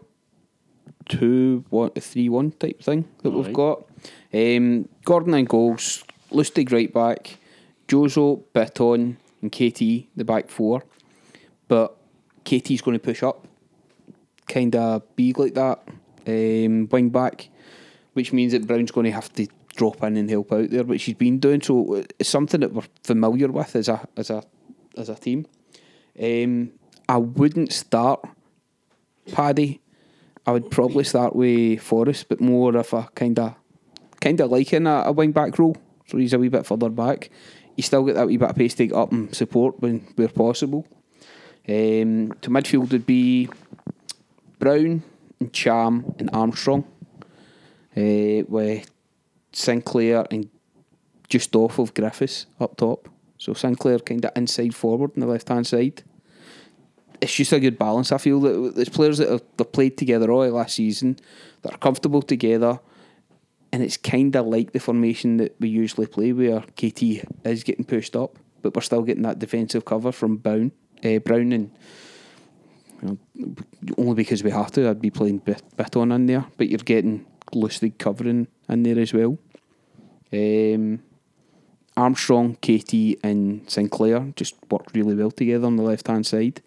two, 1.07 1.63
one, 1.69 1.91
three, 1.91 2.29
one 2.29 2.51
type 2.51 2.81
thing 2.81 3.07
that 3.21 3.29
we've 3.31 3.53
got. 3.53 3.85
Um, 4.33 4.89
Gordon 5.03 5.33
and 5.35 5.47
goals, 5.47 6.03
Lustig 6.31 6.71
right 6.71 6.91
back, 6.91 7.37
Jozo, 7.87 8.43
Bitton, 8.53 9.17
and 9.41 9.51
KT 9.51 10.09
the 10.15 10.25
back 10.25 10.49
four. 10.49 10.83
But 11.67 11.95
KT's 12.43 12.81
going 12.81 12.97
to 12.97 13.03
push 13.03 13.23
up, 13.23 13.47
kind 14.47 14.75
of 14.75 15.15
be 15.15 15.33
like 15.33 15.53
that, 15.53 15.79
um, 16.27 16.87
wing 16.89 17.09
back, 17.09 17.49
which 18.15 18.31
means 18.31 18.53
that 18.53 18.65
Brown's 18.65 18.91
going 18.91 19.05
to 19.05 19.11
have 19.11 19.31
to 19.33 19.45
drop 19.75 20.01
in 20.03 20.15
and 20.15 20.29
help 20.29 20.51
out 20.53 20.69
there, 20.69 20.83
which 20.83 21.03
he's 21.03 21.15
been 21.15 21.37
doing. 21.37 21.61
So 21.61 22.03
it's 22.17 22.29
something 22.29 22.61
that 22.61 22.73
we're 22.73 22.83
familiar 23.03 23.49
with 23.49 23.75
as 23.75 23.89
a 23.89 24.07
as 24.17 24.29
a 24.29 24.41
as 24.97 25.09
a 25.09 25.15
team. 25.15 25.45
Um, 26.21 26.71
I 27.09 27.17
wouldn't 27.17 27.73
start 27.73 28.25
Paddy. 29.31 29.81
I 30.47 30.51
would 30.51 30.71
probably 30.71 31.03
start 31.03 31.35
with 31.35 31.81
Forrest, 31.81 32.29
but 32.29 32.39
more 32.39 32.75
of 32.77 32.93
a 32.93 33.09
kind 33.15 33.37
of 33.37 33.55
kind 34.21 34.39
of 34.39 34.49
liking 34.49 34.87
a, 34.87 35.03
a 35.05 35.11
wing 35.11 35.33
back 35.33 35.59
role. 35.59 35.75
So 36.07 36.17
he's 36.17 36.33
a 36.33 36.39
wee 36.39 36.49
bit 36.49 36.65
further 36.65 36.89
back. 36.89 37.29
He's 37.75 37.87
still 37.87 38.03
got 38.03 38.15
that 38.15 38.27
wee 38.27 38.37
bit 38.37 38.49
of 38.49 38.55
pace 38.55 38.75
to 38.75 38.87
get 38.87 38.95
up 38.95 39.11
and 39.11 39.35
support 39.35 39.81
when 39.81 39.99
where 40.15 40.29
possible. 40.29 40.87
Um, 41.67 42.31
to 42.41 42.49
midfield 42.49 42.91
would 42.91 43.05
be 43.05 43.49
Brown 44.59 45.03
and 45.39 45.51
Cham 45.51 46.15
and 46.19 46.29
Armstrong, 46.31 46.85
uh, 47.97 48.43
with 48.47 48.89
Sinclair 49.51 50.25
and 50.29 50.49
just 51.27 51.55
off 51.55 51.79
of 51.79 51.93
Griffiths 51.93 52.45
up 52.59 52.77
top. 52.77 53.09
So 53.37 53.53
Sinclair 53.53 53.99
kind 53.99 54.23
of 54.25 54.31
inside 54.35 54.75
forward 54.75 55.11
on 55.15 55.21
the 55.21 55.27
left 55.27 55.49
hand 55.49 55.67
side. 55.67 56.03
It's 57.21 57.33
just 57.33 57.53
a 57.53 57.59
good 57.59 57.77
balance. 57.77 58.11
I 58.11 58.17
feel 58.17 58.39
that 58.41 58.75
there's 58.75 58.89
players 58.89 59.17
that 59.19 59.29
have 59.29 59.71
played 59.71 59.97
together 59.97 60.31
all 60.31 60.47
last 60.49 60.75
season 60.75 61.17
that 61.61 61.73
are 61.73 61.77
comfortable 61.77 62.21
together, 62.21 62.79
and 63.71 63.81
it's 63.81 63.97
kind 63.97 64.35
of 64.35 64.45
like 64.45 64.73
the 64.73 64.79
formation 64.79 65.37
that 65.37 65.55
we 65.59 65.69
usually 65.69 66.07
play, 66.07 66.33
where 66.33 66.61
KT 66.61 67.23
is 67.45 67.63
getting 67.63 67.85
pushed 67.85 68.15
up, 68.15 68.37
but 68.61 68.75
we're 68.75 68.81
still 68.81 69.01
getting 69.01 69.23
that 69.23 69.39
defensive 69.39 69.85
cover 69.85 70.11
from 70.11 70.37
Brown, 70.37 70.71
uh, 71.03 71.19
Brown, 71.19 71.53
and 71.53 71.71
you 73.01 73.19
know, 73.39 73.55
only 73.97 74.15
because 74.15 74.43
we 74.43 74.51
have 74.51 74.71
to. 74.73 74.89
I'd 74.89 75.01
be 75.01 75.09
playing 75.09 75.39
bit, 75.39 75.63
bit 75.77 75.95
on 75.95 76.11
in 76.11 76.25
there, 76.25 76.45
but 76.57 76.69
you're 76.69 76.79
getting 76.79 77.25
Lustig 77.53 77.97
covering 77.97 78.47
in 78.67 78.83
there 78.83 78.99
as 78.99 79.13
well. 79.13 79.37
Um, 80.33 81.01
Armstrong, 81.97 82.55
KT, 82.55 83.23
and 83.23 83.69
Sinclair 83.69 84.33
just 84.35 84.55
work 84.69 84.87
really 84.93 85.15
well 85.15 85.31
together 85.31 85.65
on 85.65 85.77
the 85.77 85.83
left 85.83 86.07
hand 86.07 86.25
side. 86.25 86.61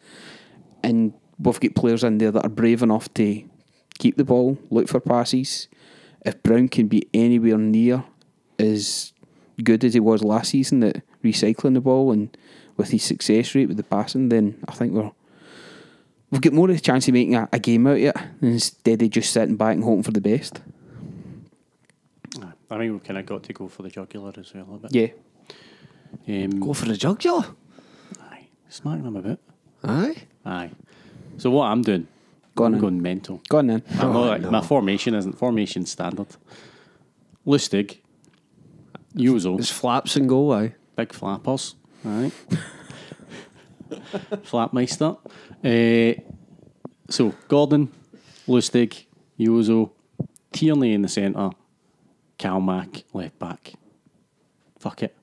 And 0.82 1.12
we've 1.38 1.60
got 1.60 1.74
players 1.74 2.04
in 2.04 2.18
there 2.18 2.30
that 2.30 2.46
are 2.46 2.50
brave 2.50 2.82
enough 2.82 3.12
to 3.14 3.44
keep 3.98 4.16
the 4.16 4.24
ball, 4.24 4.58
look 4.70 4.88
for 4.88 5.00
passes. 5.00 5.68
If 6.24 6.42
Brown 6.42 6.68
can 6.68 6.88
be 6.88 7.08
anywhere 7.12 7.58
near 7.58 8.04
as 8.58 9.12
good 9.62 9.84
as 9.84 9.94
he 9.94 10.00
was 10.00 10.22
last 10.22 10.50
season 10.50 10.82
at 10.82 11.02
recycling 11.22 11.74
the 11.74 11.80
ball 11.80 12.12
and 12.12 12.36
with 12.76 12.90
his 12.90 13.02
success 13.02 13.54
rate 13.54 13.68
with 13.68 13.76
the 13.76 13.82
passing, 13.82 14.28
then 14.28 14.62
I 14.68 14.72
think 14.72 14.92
we're 14.92 15.10
we've 16.30 16.40
got 16.40 16.52
more 16.52 16.68
of 16.70 16.76
a 16.76 16.80
chance 16.80 17.08
of 17.08 17.14
making 17.14 17.34
a, 17.36 17.48
a 17.52 17.58
game 17.58 17.86
out 17.86 17.92
of 17.92 17.98
it 17.98 18.16
instead 18.42 19.02
of 19.02 19.10
just 19.10 19.32
sitting 19.32 19.56
back 19.56 19.74
and 19.74 19.84
hoping 19.84 20.02
for 20.02 20.10
the 20.12 20.20
best. 20.20 20.60
I 22.70 22.76
mean, 22.76 22.92
we've 22.92 23.02
kind 23.04 23.18
of 23.18 23.24
got 23.24 23.42
to 23.44 23.52
go 23.54 23.66
for 23.68 23.82
the 23.82 23.88
jugular 23.88 24.32
as 24.36 24.52
well 24.52 24.74
a 24.74 24.78
bit. 24.88 24.92
Yeah. 26.28 26.44
Um, 26.44 26.60
Go 26.60 26.74
for 26.74 26.84
the 26.84 26.96
jugular. 26.96 27.44
aye. 28.20 28.46
Smack 28.68 29.02
them 29.02 29.16
a 29.16 29.22
bit. 29.22 29.38
Aye. 29.82 30.16
Aye. 30.44 30.70
So 31.38 31.50
what 31.50 31.64
I'm 31.66 31.80
doing, 31.80 32.06
Go 32.54 32.64
on 32.64 32.66
I'm 32.66 32.72
then. 32.72 32.80
going 32.82 33.02
mental. 33.02 33.40
Go 33.48 33.58
on 33.58 33.68
then. 33.68 33.82
I'm 33.92 34.12
not 34.12 34.16
Oh, 34.16 34.20
like, 34.28 34.40
no. 34.42 34.50
My 34.50 34.60
formation 34.60 35.14
isn't 35.14 35.38
formation 35.38 35.86
standard. 35.86 36.26
Lustig, 37.46 37.98
Jozo, 39.16 39.58
It's 39.58 39.70
flaps 39.70 40.16
and 40.16 40.28
go, 40.28 40.52
aye. 40.52 40.74
big 40.96 41.12
flappers. 41.14 41.74
Right. 42.04 42.32
Flapmeister. 44.44 45.18
Uh, 45.64 46.20
so 47.10 47.34
Gordon, 47.48 47.90
Lustig, 48.46 49.04
Jozo, 49.38 49.90
Tierney 50.52 50.94
in 50.94 51.02
the 51.02 51.08
centre, 51.08 51.50
Calmac 52.38 53.04
left 53.12 53.38
back. 53.38 53.72
Fuck 54.78 55.02
it. 55.02 55.16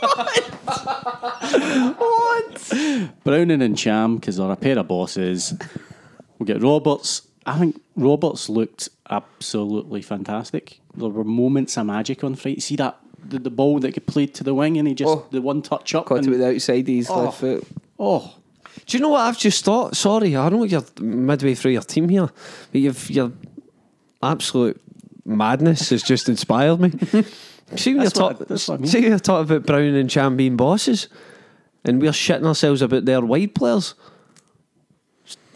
What? 0.00 0.44
what? 1.98 2.72
Browning 3.24 3.62
and 3.62 3.76
Cham 3.76 4.16
because 4.16 4.36
they're 4.36 4.50
a 4.50 4.56
pair 4.56 4.78
of 4.78 4.88
bosses. 4.88 5.54
We'll 6.38 6.46
get 6.46 6.62
Roberts. 6.62 7.22
I 7.46 7.58
think 7.58 7.80
Roberts 7.96 8.48
looked 8.48 8.88
absolutely 9.10 10.02
fantastic. 10.02 10.80
There 10.96 11.08
were 11.08 11.24
moments 11.24 11.76
of 11.76 11.86
magic 11.86 12.24
on 12.24 12.34
Friday. 12.34 12.60
See 12.60 12.76
that 12.76 12.98
the, 13.28 13.38
the 13.38 13.50
ball 13.50 13.78
that 13.80 13.92
could 13.92 14.06
played 14.06 14.34
to 14.34 14.44
the 14.44 14.54
wing 14.54 14.76
and 14.78 14.86
he 14.88 14.94
just 14.94 15.08
Oh. 15.10 15.26
the 15.30 15.40
one 15.42 15.62
touch 15.62 15.94
up. 15.94 16.06
Caught 16.06 16.18
and- 16.18 16.26
it 16.26 16.30
with 16.30 16.40
the 16.40 16.54
outside 16.54 16.80
of 16.80 16.86
his 16.86 17.10
Oh. 17.10 17.24
left 17.24 17.40
foot. 17.40 17.66
oh, 17.98 18.34
Do 18.86 18.96
you 18.96 19.02
know 19.02 19.08
what 19.10 19.20
I've 19.22 19.38
just 19.38 19.64
thought? 19.64 19.96
Sorry, 19.96 20.36
I 20.36 20.48
know 20.48 20.64
you're 20.64 20.84
midway 21.00 21.54
through 21.54 21.72
your 21.72 21.82
team 21.82 22.08
here, 22.08 22.28
but 22.72 22.80
you've 22.80 23.10
your 23.10 23.32
absolute 24.22 24.80
madness 25.24 25.90
has 25.90 26.02
just 26.02 26.28
inspired 26.28 26.80
me. 26.80 26.90
See 27.76 27.90
when 27.94 28.02
you're 28.02 28.04
That's 28.04 28.18
what- 28.20 28.32
talking, 28.32 28.46
that's 28.48 28.68
what 28.68 28.82
I 28.82 28.84
see 28.86 29.00
when 29.00 29.10
you're 29.10 29.18
talking 29.18 29.50
about 29.50 29.66
Brown 29.66 29.94
and 29.94 30.10
Cham 30.10 30.36
being 30.36 30.56
bosses, 30.56 31.08
and 31.84 32.00
we're 32.00 32.10
shitting 32.10 32.44
ourselves 32.46 32.82
about 32.82 33.04
their 33.06 33.20
wide 33.22 33.54
players. 33.54 33.94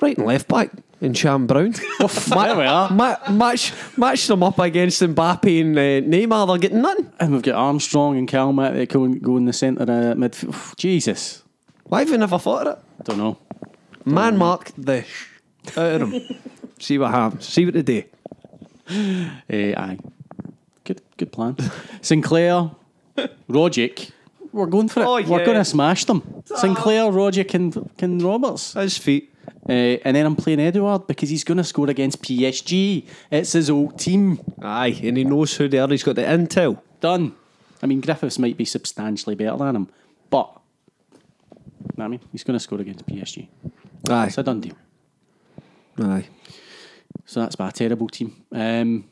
Right 0.00 0.16
and 0.16 0.26
left 0.26 0.48
back, 0.48 0.70
and 1.00 1.16
Sham 1.16 1.46
Brown. 1.46 1.72
there 1.98 2.56
we 2.56 2.64
are. 2.64 2.90
Ma- 2.90 3.16
match, 3.30 3.72
match 3.96 4.26
them 4.26 4.42
up 4.42 4.58
against 4.58 5.00
Mbappe 5.02 5.60
and 5.60 5.78
uh, 5.78 6.08
Neymar. 6.08 6.46
They're 6.48 6.58
getting 6.58 6.82
nothing. 6.82 7.12
And 7.20 7.32
we've 7.32 7.42
got 7.42 7.54
Armstrong 7.54 8.16
and 8.16 8.28
Calmac 8.28 8.74
that 8.74 8.88
go, 8.88 9.06
go 9.08 9.36
in 9.36 9.44
the 9.44 9.52
centre 9.52 9.82
uh, 9.82 10.14
midfield. 10.14 10.76
Jesus. 10.76 11.42
Why 11.84 12.00
have 12.00 12.10
you 12.10 12.18
never 12.18 12.38
thought 12.38 12.66
of 12.66 12.78
it? 12.78 13.04
Don't 13.04 13.18
know. 13.18 13.38
Man 14.04 14.36
mark 14.36 14.72
the 14.76 15.02
sh 15.02 15.28
out 15.76 16.02
of 16.02 16.10
them. 16.10 16.22
See 16.78 16.98
what 16.98 17.10
happens. 17.10 17.46
See 17.46 17.64
what 17.64 17.74
they 17.74 17.82
do. 17.82 18.02
Eh, 19.50 19.74
aye. 19.76 19.98
Good 20.84 21.02
good 21.18 21.30
plan. 21.30 21.56
Sinclair, 22.00 22.70
Rogic. 23.50 24.10
We're 24.50 24.64
going 24.66 24.88
for 24.88 25.00
it. 25.02 25.06
Oh, 25.06 25.14
We're 25.30 25.44
going 25.44 25.58
to 25.58 25.64
smash 25.64 26.06
them. 26.06 26.42
Sinclair, 26.46 27.02
Rogic, 27.12 27.52
and, 27.52 27.90
and 27.98 28.22
Roberts. 28.22 28.72
His 28.72 28.96
feet. 28.96 29.30
Uh, 29.68 29.72
and 30.04 30.16
then 30.16 30.26
I'm 30.26 30.36
playing 30.36 30.60
Edouard 30.60 31.06
because 31.06 31.28
he's 31.30 31.44
going 31.44 31.58
to 31.58 31.64
score 31.64 31.88
against 31.90 32.22
PSG. 32.22 33.04
It's 33.30 33.52
his 33.52 33.70
old 33.70 33.98
team. 33.98 34.38
Aye, 34.62 34.98
and 35.02 35.16
he 35.16 35.24
knows 35.24 35.54
who 35.56 35.68
they 35.68 35.78
are. 35.78 35.88
He's 35.88 36.02
got 36.02 36.16
the 36.16 36.22
intel. 36.22 36.80
Done. 37.00 37.34
I 37.82 37.86
mean, 37.86 38.00
Griffiths 38.00 38.38
might 38.38 38.56
be 38.56 38.64
substantially 38.64 39.34
better 39.36 39.56
than 39.56 39.76
him, 39.76 39.88
but 40.30 40.50
know 41.96 42.04
I 42.04 42.08
mean, 42.08 42.20
he's 42.32 42.44
going 42.44 42.56
to 42.58 42.60
score 42.62 42.80
against 42.80 43.06
PSG. 43.06 43.48
Aye, 44.08 44.26
It's 44.26 44.38
a 44.38 44.42
done 44.42 44.60
deal. 44.60 44.74
aye. 46.00 46.26
So 47.26 47.40
that's 47.40 47.56
by 47.56 47.68
a 47.68 47.72
terrible 47.72 48.08
team. 48.08 48.34
Um, 48.52 49.04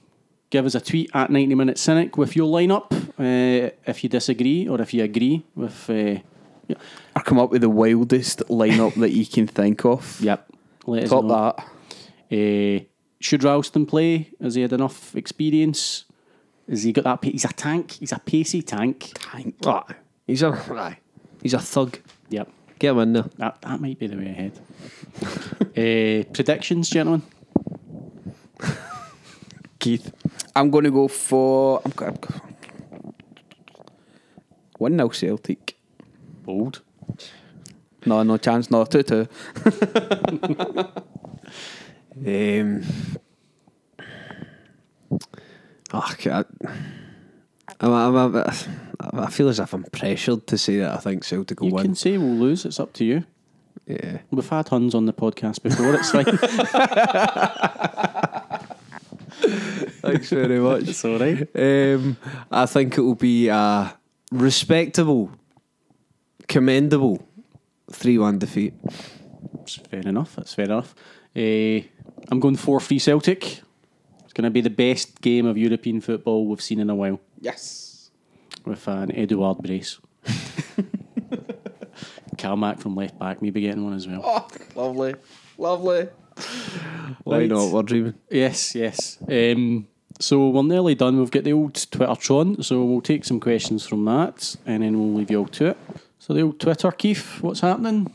give 0.50 0.64
us 0.66 0.74
a 0.74 0.80
tweet 0.80 1.10
at 1.14 1.30
90 1.30 1.54
Minute 1.54 1.78
Cynic 1.78 2.16
with 2.16 2.34
your 2.36 2.48
lineup 2.48 2.92
uh, 3.18 3.70
if 3.86 4.02
you 4.02 4.08
disagree 4.10 4.68
or 4.68 4.80
if 4.80 4.94
you 4.94 5.04
agree 5.04 5.44
with. 5.54 5.90
Uh, 5.90 6.20
yeah. 6.68 6.76
Or 7.16 7.22
come 7.22 7.38
up 7.38 7.50
with 7.50 7.62
the 7.62 7.70
wildest 7.70 8.40
lineup 8.48 8.94
that 8.96 9.10
you 9.12 9.24
can 9.26 9.46
think 9.46 9.84
of. 9.84 10.20
Yep. 10.20 10.52
Let 10.86 11.04
us 11.04 11.10
Top 11.10 11.24
know. 11.24 11.54
that. 11.56 11.66
Uh, 12.30 12.84
should 13.20 13.42
Ralston 13.42 13.86
play? 13.86 14.30
Has 14.40 14.54
he 14.54 14.62
had 14.62 14.72
enough 14.72 15.16
experience? 15.16 16.04
Has 16.68 16.82
he 16.84 16.92
got 16.92 17.04
that? 17.04 17.22
Pa- 17.22 17.30
he's 17.30 17.44
a 17.44 17.48
tank. 17.48 17.92
He's 17.92 18.12
a 18.12 18.18
pacey 18.20 18.62
tank. 18.62 19.12
Tank. 19.14 19.56
Aye. 19.66 19.94
He's 20.26 20.42
a 20.42 20.48
aye. 20.48 20.98
He's 21.42 21.54
a 21.54 21.58
thug. 21.58 21.98
Yep. 22.28 22.50
Get 22.78 22.90
him 22.90 22.98
in 22.98 23.12
there. 23.14 23.24
That 23.38 23.62
that 23.62 23.80
might 23.80 23.98
be 23.98 24.06
the 24.06 24.16
way 24.16 24.26
ahead. 24.28 24.60
uh, 25.22 26.30
predictions, 26.32 26.90
gentlemen. 26.90 27.22
Keith. 29.78 30.12
I'm 30.54 30.70
going 30.70 30.84
to 30.84 30.90
go 30.90 31.08
for. 31.08 31.80
I'm 31.84 31.92
going 31.92 32.16
1 34.78 34.92
0 34.92 35.08
Celtic. 35.08 35.76
Bold. 36.44 36.82
No, 38.06 38.22
no 38.22 38.36
chance. 38.38 38.70
No, 38.70 38.84
2 38.84 39.02
2. 39.02 39.26
Um, 42.26 42.82
oh, 45.92 46.14
I, 46.24 46.44
I'm, 47.80 47.92
I'm, 47.92 48.16
I'm, 48.36 48.44
I 49.12 49.30
feel 49.30 49.50
as 49.50 49.60
if 49.60 49.74
I'm 49.74 49.84
pressured 49.84 50.46
to 50.46 50.56
say 50.56 50.78
that 50.78 50.94
I 50.94 50.96
think 50.96 51.24
Celtic 51.24 51.60
will 51.60 51.68
You 51.68 51.74
win. 51.74 51.82
You 51.84 51.88
can 51.88 51.94
say 51.94 52.16
we'll 52.16 52.36
lose. 52.36 52.64
It's 52.64 52.80
up 52.80 52.94
to 52.94 53.04
you. 53.04 53.24
Yeah. 53.86 54.20
We've 54.30 54.48
had 54.48 54.68
Huns 54.68 54.94
on 54.94 55.04
the 55.04 55.12
podcast 55.12 55.62
before. 55.62 55.94
It's 55.94 56.10
fine. 56.10 56.24
Thanks 60.00 60.30
very 60.30 60.58
much. 60.58 60.88
it's 60.88 61.04
all 61.04 61.18
right. 61.18 61.46
Um, 61.54 62.16
I 62.50 62.64
think 62.64 62.96
it 62.96 63.02
will 63.02 63.14
be 63.14 63.48
a 63.48 63.94
respectable, 64.32 65.30
commendable 66.48 67.25
3 67.90 68.18
1 68.18 68.38
defeat. 68.38 68.74
It's 69.62 69.76
fair 69.76 70.00
enough. 70.00 70.36
That's 70.36 70.54
fair 70.54 70.64
enough. 70.66 70.94
Uh, 71.34 71.80
I'm 72.30 72.40
going 72.40 72.56
4 72.56 72.80
3 72.80 72.98
Celtic. 72.98 73.60
It's 74.24 74.32
going 74.32 74.44
to 74.44 74.50
be 74.50 74.60
the 74.60 74.70
best 74.70 75.20
game 75.20 75.46
of 75.46 75.56
European 75.56 76.00
football 76.00 76.46
we've 76.46 76.60
seen 76.62 76.80
in 76.80 76.90
a 76.90 76.94
while 76.94 77.20
Yes. 77.40 78.10
with 78.64 78.86
an 78.88 79.12
Edouard 79.16 79.58
brace. 79.58 79.98
Calmac 82.36 82.80
from 82.80 82.94
left 82.94 83.18
back, 83.18 83.40
maybe 83.40 83.60
getting 83.62 83.84
one 83.84 83.94
as 83.94 84.06
well. 84.06 84.20
Oh, 84.24 84.46
lovely. 84.74 85.14
Lovely. 85.56 86.08
Why 87.24 87.38
Right. 87.38 87.48
not? 87.48 87.72
We're 87.72 87.82
dreaming. 87.82 88.14
Yes, 88.30 88.74
yes. 88.74 89.18
Um, 89.28 89.86
so 90.20 90.50
we're 90.50 90.62
nearly 90.62 90.94
done. 90.94 91.18
We've 91.18 91.30
got 91.30 91.44
the 91.44 91.52
old 91.54 91.74
Twitter 91.74 92.12
Twittertron, 92.12 92.62
so 92.64 92.84
we'll 92.84 93.00
take 93.00 93.24
some 93.24 93.40
questions 93.40 93.86
from 93.86 94.04
that 94.04 94.56
and 94.66 94.82
then 94.82 94.98
we'll 94.98 95.14
leave 95.14 95.30
you 95.30 95.38
all 95.40 95.46
to 95.46 95.66
it. 95.68 95.78
So 96.26 96.34
the 96.34 96.40
old 96.40 96.58
Twitter, 96.58 96.90
Keith, 96.90 97.40
what's 97.40 97.60
happening? 97.60 98.10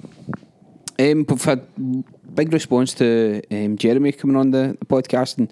Um, 1.00 1.26
we've 1.30 1.46
had 1.46 1.66
big 2.36 2.52
response 2.52 2.94
to 2.96 3.42
um, 3.50 3.78
Jeremy 3.78 4.12
coming 4.12 4.36
on 4.36 4.52
the, 4.52 4.76
the 4.78 4.86
podcast, 4.86 5.38
and 5.38 5.50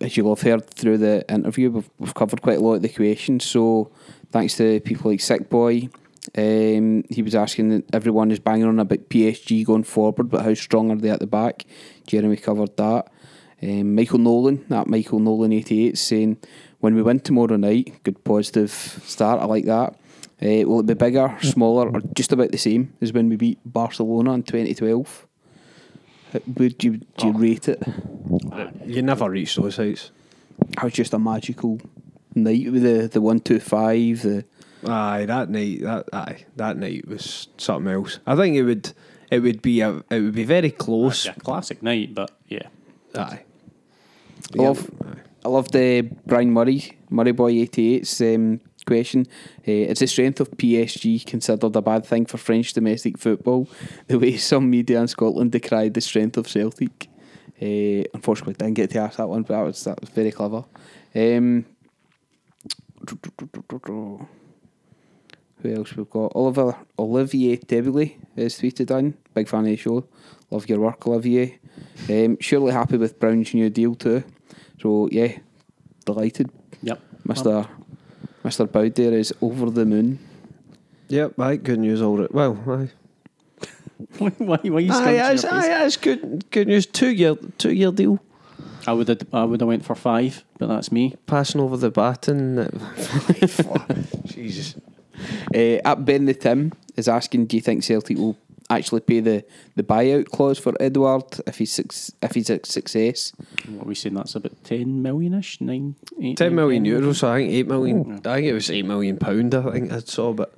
as 0.00 0.16
you'll 0.16 0.34
have 0.34 0.40
heard 0.40 0.70
through 0.70 0.96
the 0.96 1.30
interview, 1.30 1.70
we've, 1.70 1.90
we've 1.98 2.14
covered 2.14 2.40
quite 2.40 2.56
a 2.56 2.60
lot 2.62 2.76
of 2.76 2.80
the 2.80 2.88
questions. 2.88 3.44
So, 3.44 3.92
thanks 4.32 4.56
to 4.56 4.80
people 4.80 5.10
like 5.10 5.20
Sick 5.20 5.50
Boy, 5.50 5.90
um, 6.38 7.04
he 7.10 7.20
was 7.20 7.34
asking 7.34 7.68
that 7.68 7.84
everyone 7.94 8.30
is 8.30 8.38
banging 8.38 8.64
on 8.64 8.78
about 8.78 9.10
PSG 9.10 9.66
going 9.66 9.84
forward, 9.84 10.30
but 10.30 10.46
how 10.46 10.54
strong 10.54 10.90
are 10.90 10.96
they 10.96 11.10
at 11.10 11.20
the 11.20 11.26
back? 11.26 11.66
Jeremy 12.06 12.38
covered 12.38 12.74
that. 12.78 13.12
Um, 13.62 13.94
Michael 13.94 14.20
Nolan, 14.20 14.64
that 14.70 14.86
Michael 14.86 15.18
Nolan 15.18 15.52
eighty 15.52 15.86
eight, 15.86 15.98
saying 15.98 16.38
when 16.80 16.94
we 16.94 17.02
win 17.02 17.20
tomorrow 17.20 17.56
night, 17.56 18.02
good 18.04 18.24
positive 18.24 18.70
start. 18.70 19.42
I 19.42 19.44
like 19.44 19.66
that. 19.66 19.96
Uh, 20.40 20.62
will 20.68 20.80
it 20.80 20.86
be 20.86 20.94
bigger, 20.94 21.36
smaller, 21.42 21.88
or 21.90 22.00
just 22.14 22.32
about 22.32 22.52
the 22.52 22.58
same 22.58 22.92
as 23.00 23.12
when 23.12 23.28
we 23.28 23.36
beat 23.36 23.58
Barcelona 23.64 24.34
in 24.34 24.42
2012? 24.44 25.26
Would 26.56 26.84
you, 26.84 26.98
do 27.16 27.26
you 27.26 27.32
rate 27.32 27.68
it? 27.68 27.82
You 28.84 29.02
never 29.02 29.28
reach 29.30 29.56
those 29.56 29.76
heights. 29.76 30.12
It 30.60 30.82
was 30.82 30.92
just 30.92 31.14
a 31.14 31.18
magical 31.18 31.80
night 32.34 32.70
with 32.70 32.82
the, 32.82 33.08
the 33.08 33.20
125, 33.20 34.22
the 34.22 34.44
Aye, 34.86 35.24
that 35.26 35.50
night, 35.50 35.80
that 35.82 36.08
aye, 36.12 36.44
that 36.54 36.76
night 36.76 37.08
was 37.08 37.48
something 37.56 37.92
else. 37.92 38.20
I 38.26 38.36
think 38.36 38.54
it 38.54 38.62
would, 38.62 38.92
it 39.30 39.40
would 39.40 39.60
be 39.60 39.80
a, 39.80 39.96
it 40.10 40.20
would 40.20 40.34
be 40.34 40.44
very 40.44 40.70
close. 40.70 41.26
Yeah, 41.26 41.34
classic 41.34 41.82
night, 41.82 42.14
but 42.14 42.30
yeah. 42.46 42.68
Aye. 43.16 43.42
I 44.56 44.62
love, 44.62 44.90
I 45.44 45.48
love 45.48 45.72
the 45.72 46.02
Brian 46.26 46.52
Murray, 46.52 46.96
Murray 47.10 47.32
Boy 47.32 47.54
88's 47.54 48.20
um, 48.20 48.60
question. 48.88 49.26
Uh, 49.66 49.92
is 49.92 49.98
the 50.00 50.06
strength 50.06 50.40
of 50.40 50.50
PSG 50.50 51.24
considered 51.24 51.76
a 51.76 51.82
bad 51.82 52.04
thing 52.04 52.26
for 52.26 52.38
French 52.38 52.72
domestic 52.72 53.18
football? 53.18 53.68
The 54.08 54.18
way 54.18 54.36
some 54.36 54.68
media 54.70 55.00
in 55.00 55.08
Scotland 55.08 55.52
decried 55.52 55.94
the 55.94 56.00
strength 56.00 56.36
of 56.36 56.48
Celtic. 56.48 57.08
Uh, 57.60 58.02
unfortunately, 58.14 58.54
didn't 58.54 58.74
get 58.74 58.90
to 58.90 58.98
ask 58.98 59.18
that 59.18 59.28
one, 59.28 59.42
but 59.42 59.54
that 59.54 59.62
was, 59.62 59.84
that 59.84 60.00
was 60.00 60.10
very 60.10 60.32
clever. 60.32 60.64
Um, 61.14 61.64
who 65.62 65.74
else 65.74 65.96
we've 65.96 66.10
got? 66.10 66.32
Oliver 66.34 66.76
Olivier 66.98 67.56
Debily 67.56 68.16
is 68.36 68.58
tweeted 68.58 68.96
in. 68.96 69.16
Big 69.34 69.48
fan 69.48 69.60
of 69.60 69.66
the 69.66 69.76
show. 69.76 70.04
Love 70.50 70.68
your 70.68 70.80
work, 70.80 71.06
Olivier. 71.06 71.58
Um, 72.08 72.38
surely 72.40 72.72
happy 72.72 72.96
with 72.96 73.18
Brown's 73.18 73.54
new 73.54 73.70
deal 73.70 73.94
too. 73.94 74.22
So 74.80 75.08
yeah, 75.10 75.38
delighted. 76.04 76.50
Yep. 76.82 77.00
Mister 77.24 77.66
Mister 78.48 78.64
Boud 78.64 78.94
there 78.94 79.12
is 79.12 79.34
over 79.42 79.68
the 79.68 79.84
moon. 79.84 80.18
Yep, 81.08 81.38
aye, 81.38 81.56
good 81.56 81.80
news 81.80 82.00
all 82.00 82.16
right. 82.16 82.32
Well, 82.32 82.56
aye. 82.66 82.88
why, 84.16 84.30
why, 84.38 84.56
why 84.62 84.76
are 84.76 84.80
you 84.80 84.90
ah, 84.90 85.04
Aye, 85.04 85.36
scrunching 85.36 85.50
aye, 85.50 85.66
your 85.66 85.74
aye, 85.74 85.82
ah, 85.82 85.84
it's 85.84 85.96
good, 85.98 86.50
good 86.50 86.66
news. 86.66 86.86
Two 86.86 87.10
year, 87.10 87.34
two 87.58 87.74
year 87.74 87.92
deal. 87.92 88.18
I 88.86 88.94
would 88.94 89.08
have 89.08 89.20
I 89.34 89.44
would 89.44 89.60
have 89.60 89.68
went 89.68 89.84
for 89.84 89.94
five, 89.94 90.44
but 90.58 90.68
that's 90.68 90.90
me. 90.90 91.14
Passing 91.26 91.60
over 91.60 91.76
the 91.76 91.90
baton. 91.90 92.58
Uh, 92.58 93.94
Jesus. 94.24 94.76
Uh, 95.54 95.84
at 95.84 96.06
Ben 96.06 96.24
the 96.24 96.32
Tim 96.32 96.72
is 96.96 97.06
asking, 97.06 97.46
do 97.46 97.56
you 97.56 97.60
think 97.60 97.84
Celtic 97.84 98.16
will 98.16 98.38
actually 98.70 99.00
pay 99.00 99.20
the, 99.20 99.44
the 99.76 99.82
buyout 99.82 100.26
clause 100.26 100.58
for 100.58 100.74
Edouard 100.80 101.40
if 101.46 101.58
he's 101.58 101.72
suc- 101.72 102.14
if 102.22 102.34
he's 102.34 102.50
a 102.50 102.60
success? 102.64 103.32
What 103.68 103.84
are 103.84 103.88
we 103.88 103.94
saying? 103.94 104.14
That's 104.14 104.34
about 104.34 104.62
ten 104.64 105.02
million 105.02 105.34
ish, 105.34 105.60
nine, 105.60 105.94
eight, 106.20 106.36
10 106.36 106.48
nine, 106.48 106.56
million 106.56 106.84
10 106.84 106.92
euros, 106.92 107.16
so 107.16 107.32
I 107.32 107.38
think 107.38 107.52
8 107.52 107.66
million. 107.68 108.20
I 108.26 108.34
think 108.36 108.46
it 108.46 108.52
was 108.52 108.70
8 108.70 108.84
million 108.84 109.16
pound, 109.18 109.54
I 109.54 109.70
think 109.72 109.92
I 109.92 109.98
saw, 110.00 110.32
but 110.32 110.54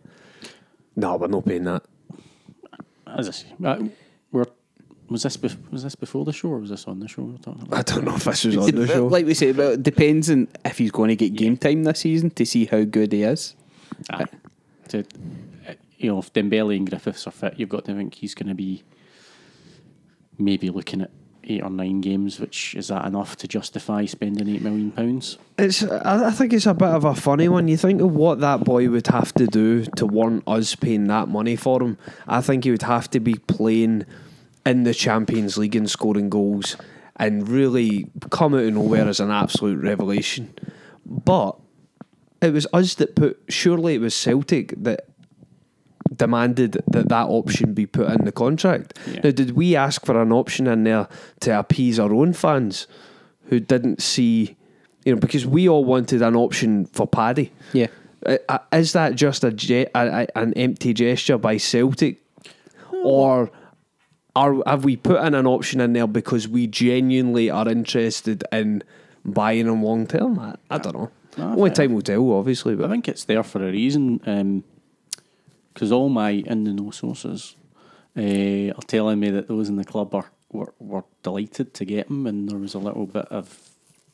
no, 0.97 1.17
we're 1.17 1.29
not 1.29 1.45
paying 1.47 1.65
that. 1.65 1.83
As 3.07 3.29
I 3.29 3.33
say, 3.33 3.47
uh, 3.65 3.83
we're 4.33 4.45
was 5.09 5.25
this 5.25 5.37
bef- 5.37 5.71
was 5.73 5.83
this 5.83 5.97
before 5.97 6.25
the 6.25 6.33
show 6.33 6.51
or 6.51 6.59
was 6.61 6.71
this 6.71 6.85
on 6.87 7.01
the 7.01 7.09
show? 7.09 7.23
We're 7.23 7.37
talking 7.39 7.63
about? 7.63 7.79
I 7.79 7.83
don't 7.83 8.05
know 8.05 8.15
if 8.15 8.25
this 8.25 8.45
was 8.45 8.57
on 8.57 8.71
the 8.75 8.87
show. 8.87 9.07
Like 9.09 9.27
we 9.27 9.35
say, 9.35 9.51
well, 9.51 9.73
it 9.73 9.83
depends 9.83 10.31
on 10.31 10.47
if 10.65 10.79
he's 10.79 10.93
going 10.93 11.09
to 11.09 11.17
get 11.17 11.35
game 11.35 11.57
time 11.57 11.83
this 11.83 12.01
season 12.01 12.31
to 12.31 12.47
see 12.47 12.67
how 12.67 12.85
good 12.85 13.13
he 13.13 13.25
is. 13.25 13.57
Aye. 14.11 14.27
To, 14.91 15.05
you 16.01 16.11
know, 16.11 16.19
if 16.19 16.33
Dembele 16.33 16.77
and 16.77 16.89
Griffiths 16.89 17.27
are 17.27 17.31
fit, 17.31 17.55
you've 17.59 17.69
got 17.69 17.85
to 17.85 17.95
think 17.95 18.15
he's 18.15 18.35
going 18.35 18.49
to 18.49 18.55
be 18.55 18.83
maybe 20.39 20.71
looking 20.71 21.03
at 21.03 21.11
eight 21.45 21.63
or 21.63 21.69
nine 21.69 22.01
games. 22.01 22.41
Which 22.41 22.75
is 22.75 22.89
that 22.89 23.05
enough 23.05 23.37
to 23.37 23.49
justify 23.49 24.07
spending 24.07 24.49
eight 24.49 24.63
million 24.63 24.93
pounds? 24.93 25.37
It's. 25.59 25.83
I, 25.83 26.31
think 26.31 26.55
it's 26.55 26.67
a 26.67 26.73
bit 26.73 26.89
of 26.89 27.05
a 27.05 27.15
funny 27.15 27.49
one. 27.49 27.69
You 27.69 27.77
think 27.77 28.01
of 28.01 28.13
what 28.13 28.41
that 28.41 28.65
boy 28.65 28.89
would 28.89 29.07
have 29.09 29.35
to 29.35 29.47
do 29.47 29.85
to 29.97 30.07
warrant 30.07 30.45
us 30.47 30.75
paying 30.75 31.07
that 31.09 31.29
money 31.29 31.55
for 31.55 31.83
him. 31.83 31.99
I 32.27 32.41
think 32.41 32.65
he 32.65 32.71
would 32.71 32.83
have 32.83 33.11
to 33.11 33.21
be 33.21 33.35
playing 33.35 34.07
in 34.65 34.85
the 34.85 34.95
Champions 34.95 35.59
League 35.59 35.77
and 35.77 35.91
scoring 35.91 36.31
goals 36.31 36.77
and 37.17 37.47
really 37.47 38.09
come 38.31 38.55
out 38.55 38.65
of 38.65 38.73
nowhere 38.73 39.07
as 39.07 39.21
an 39.21 39.31
absolute 39.31 39.83
revelation. 39.83 40.55
But 41.05 41.59
it 42.41 42.55
was 42.55 42.67
us 42.73 42.95
that 42.95 43.17
put, 43.17 43.39
surely 43.49 43.97
it 43.97 44.01
was 44.01 44.15
Celtic 44.15 44.73
that 44.83 45.10
demanded 46.15 46.83
that 46.89 47.09
that 47.09 47.27
option 47.27 47.73
be 47.73 47.87
put 47.87 48.11
in 48.11 48.25
the 48.25 48.33
contract. 48.33 48.99
Yeah. 49.07 49.21
Now, 49.25 49.31
did 49.31 49.53
we 49.53 49.77
ask 49.77 50.05
for 50.05 50.21
an 50.21 50.33
option 50.33 50.67
in 50.67 50.85
there 50.85 51.09
to 51.41 51.59
appease 51.59 51.99
our 51.99 52.13
own 52.13 52.33
fans 52.33 52.87
who 53.51 53.61
didn't 53.61 54.01
see, 54.01 54.57
you 55.05 55.15
know, 55.15 55.21
because 55.21 55.47
we 55.47 55.69
all 55.69 55.85
wanted 55.85 56.23
an 56.23 56.37
option 56.37 56.87
for 56.87 57.07
Paddy. 57.07 57.53
Yeah. 57.73 57.89
Is 58.73 58.93
that 58.93 59.17
just 59.17 59.45
a, 59.45 59.49
a, 59.95 60.23
a 60.23 60.39
an 60.39 60.53
empty 60.55 60.93
gesture 60.95 61.39
by 61.39 61.57
Celtic, 61.57 62.21
or 63.03 63.51
are 64.37 64.63
have 64.67 64.85
we 64.85 64.97
put 64.97 65.25
in 65.25 65.35
an 65.35 65.47
option 65.47 65.81
in 65.81 65.95
there 65.95 66.07
because 66.07 66.47
we 66.47 66.67
genuinely 66.67 67.49
are 67.51 67.67
interested 67.67 68.45
in 68.53 68.85
buying 69.25 69.67
him 69.67 69.83
long 69.83 70.07
term? 70.07 70.39
I, 70.39 70.55
I 70.71 70.79
don't 70.79 70.95
know. 70.95 71.11
No, 71.39 71.53
Only 71.53 71.71
time 71.71 71.95
will 71.95 72.03
tell, 72.03 72.31
obviously. 72.33 72.83
I 72.85 72.89
think 72.89 73.09
it's 73.09 73.25
there 73.25 73.43
for 73.43 73.67
a 73.67 73.71
reason. 73.73 74.21
Um, 74.27 74.65
Because 75.81 75.93
all 75.93 76.11
my 76.11 76.33
in 76.33 76.65
the 76.65 76.75
know 76.75 76.91
sources 76.91 77.57
uh, 78.15 78.21
are 78.21 78.87
telling 78.87 79.19
me 79.19 79.31
that 79.31 79.49
those 79.49 79.71
in 79.71 79.77
the 79.77 79.85
club 79.85 80.15
are 80.15 80.31
were, 80.53 80.75
were 80.79 81.05
delighted 81.23 81.73
to 81.73 81.87
get 81.87 82.11
him, 82.11 82.27
and 82.27 82.51
there 82.51 82.59
was 82.59 82.75
a 82.75 82.79
little 82.79 83.07
bit 83.07 83.25
of 83.31 83.59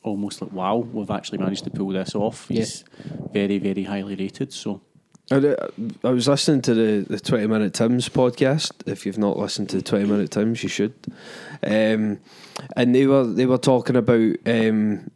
almost 0.01 0.41
like, 0.41 0.53
wow, 0.53 0.77
we've 0.77 1.11
actually 1.11 1.39
managed 1.39 1.65
to 1.65 1.69
pull 1.69 1.89
this 1.89 2.15
off. 2.15 2.47
He's 2.47 2.85
very, 3.33 3.57
very 3.57 3.83
highly 3.83 4.15
rated. 4.15 4.53
So 4.53 4.79
I, 5.29 5.57
I 6.05 6.09
was 6.11 6.29
listening 6.29 6.61
to 6.61 6.73
the, 6.73 7.05
the 7.15 7.19
20 7.19 7.47
Minute 7.47 7.73
Tims 7.73 8.07
podcast. 8.07 8.71
If 8.85 9.05
you've 9.05 9.17
not 9.17 9.37
listened 9.37 9.67
to 9.71 9.75
the 9.77 9.83
20 9.83 10.05
Minute 10.05 10.31
Tims, 10.31 10.63
you 10.63 10.69
should. 10.69 10.93
Um, 11.61 12.21
and 12.77 12.95
they 12.95 13.07
were 13.07 13.25
they 13.25 13.45
were 13.45 13.57
talking 13.57 13.97
about 13.97 14.37
um, 14.45 15.11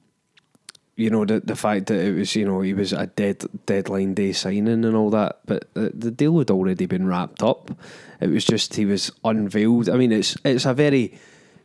you 0.96 1.10
know 1.10 1.26
the 1.26 1.40
the 1.40 1.56
fact 1.56 1.88
that 1.88 2.00
it 2.00 2.14
was 2.14 2.36
you 2.36 2.46
know 2.46 2.62
he 2.62 2.74
was 2.74 2.94
a 2.94 3.08
dead 3.08 3.44
deadline 3.66 4.14
day 4.14 4.34
signing 4.34 4.86
and 4.86 4.96
all 4.96 5.10
that, 5.10 5.40
but 5.46 5.74
the, 5.74 5.92
the 5.94 6.12
deal 6.12 6.38
had 6.40 6.52
already 6.52 6.86
been 6.86 7.08
wrapped 7.08 7.42
up. 7.42 7.72
It 8.20 8.30
was 8.30 8.46
just 8.46 8.76
he 8.76 8.86
was 8.86 9.12
unveiled. 9.24 9.90
I 9.90 9.98
mean, 9.98 10.12
it's 10.12 10.38
it's 10.44 10.66
a 10.66 10.74
very 10.74 11.18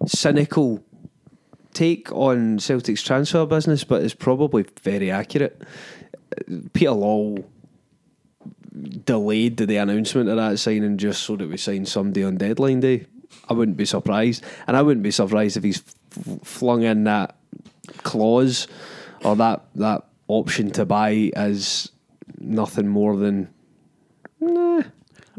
cynical 0.06 0.82
take 1.72 2.10
on 2.12 2.58
Celtic's 2.58 3.02
transfer 3.02 3.44
business, 3.44 3.84
but 3.84 4.02
it's 4.02 4.14
probably 4.14 4.64
very 4.82 5.10
accurate. 5.10 5.60
Peter 6.72 6.90
Lawwell 6.90 7.44
delayed 9.04 9.56
the 9.56 9.76
announcement 9.76 10.28
of 10.28 10.36
that 10.36 10.58
signing 10.58 10.98
just 10.98 11.22
so 11.22 11.36
that 11.36 11.48
we 11.48 11.56
signed 11.56 11.88
somebody 11.88 12.24
on 12.24 12.36
deadline 12.36 12.80
day. 12.80 13.06
I 13.48 13.52
wouldn't 13.52 13.76
be 13.76 13.84
surprised, 13.84 14.44
and 14.66 14.76
I 14.76 14.82
wouldn't 14.82 15.04
be 15.04 15.10
surprised 15.10 15.56
if 15.56 15.64
he's 15.64 15.82
f- 16.16 16.40
flung 16.42 16.82
in 16.82 17.04
that 17.04 17.36
clause 18.02 18.66
or 19.26 19.36
that 19.36 19.64
that 19.74 20.04
option 20.28 20.70
to 20.72 20.84
buy 20.84 21.30
as 21.36 21.90
nothing 22.38 22.88
more 22.88 23.16
than 23.16 23.48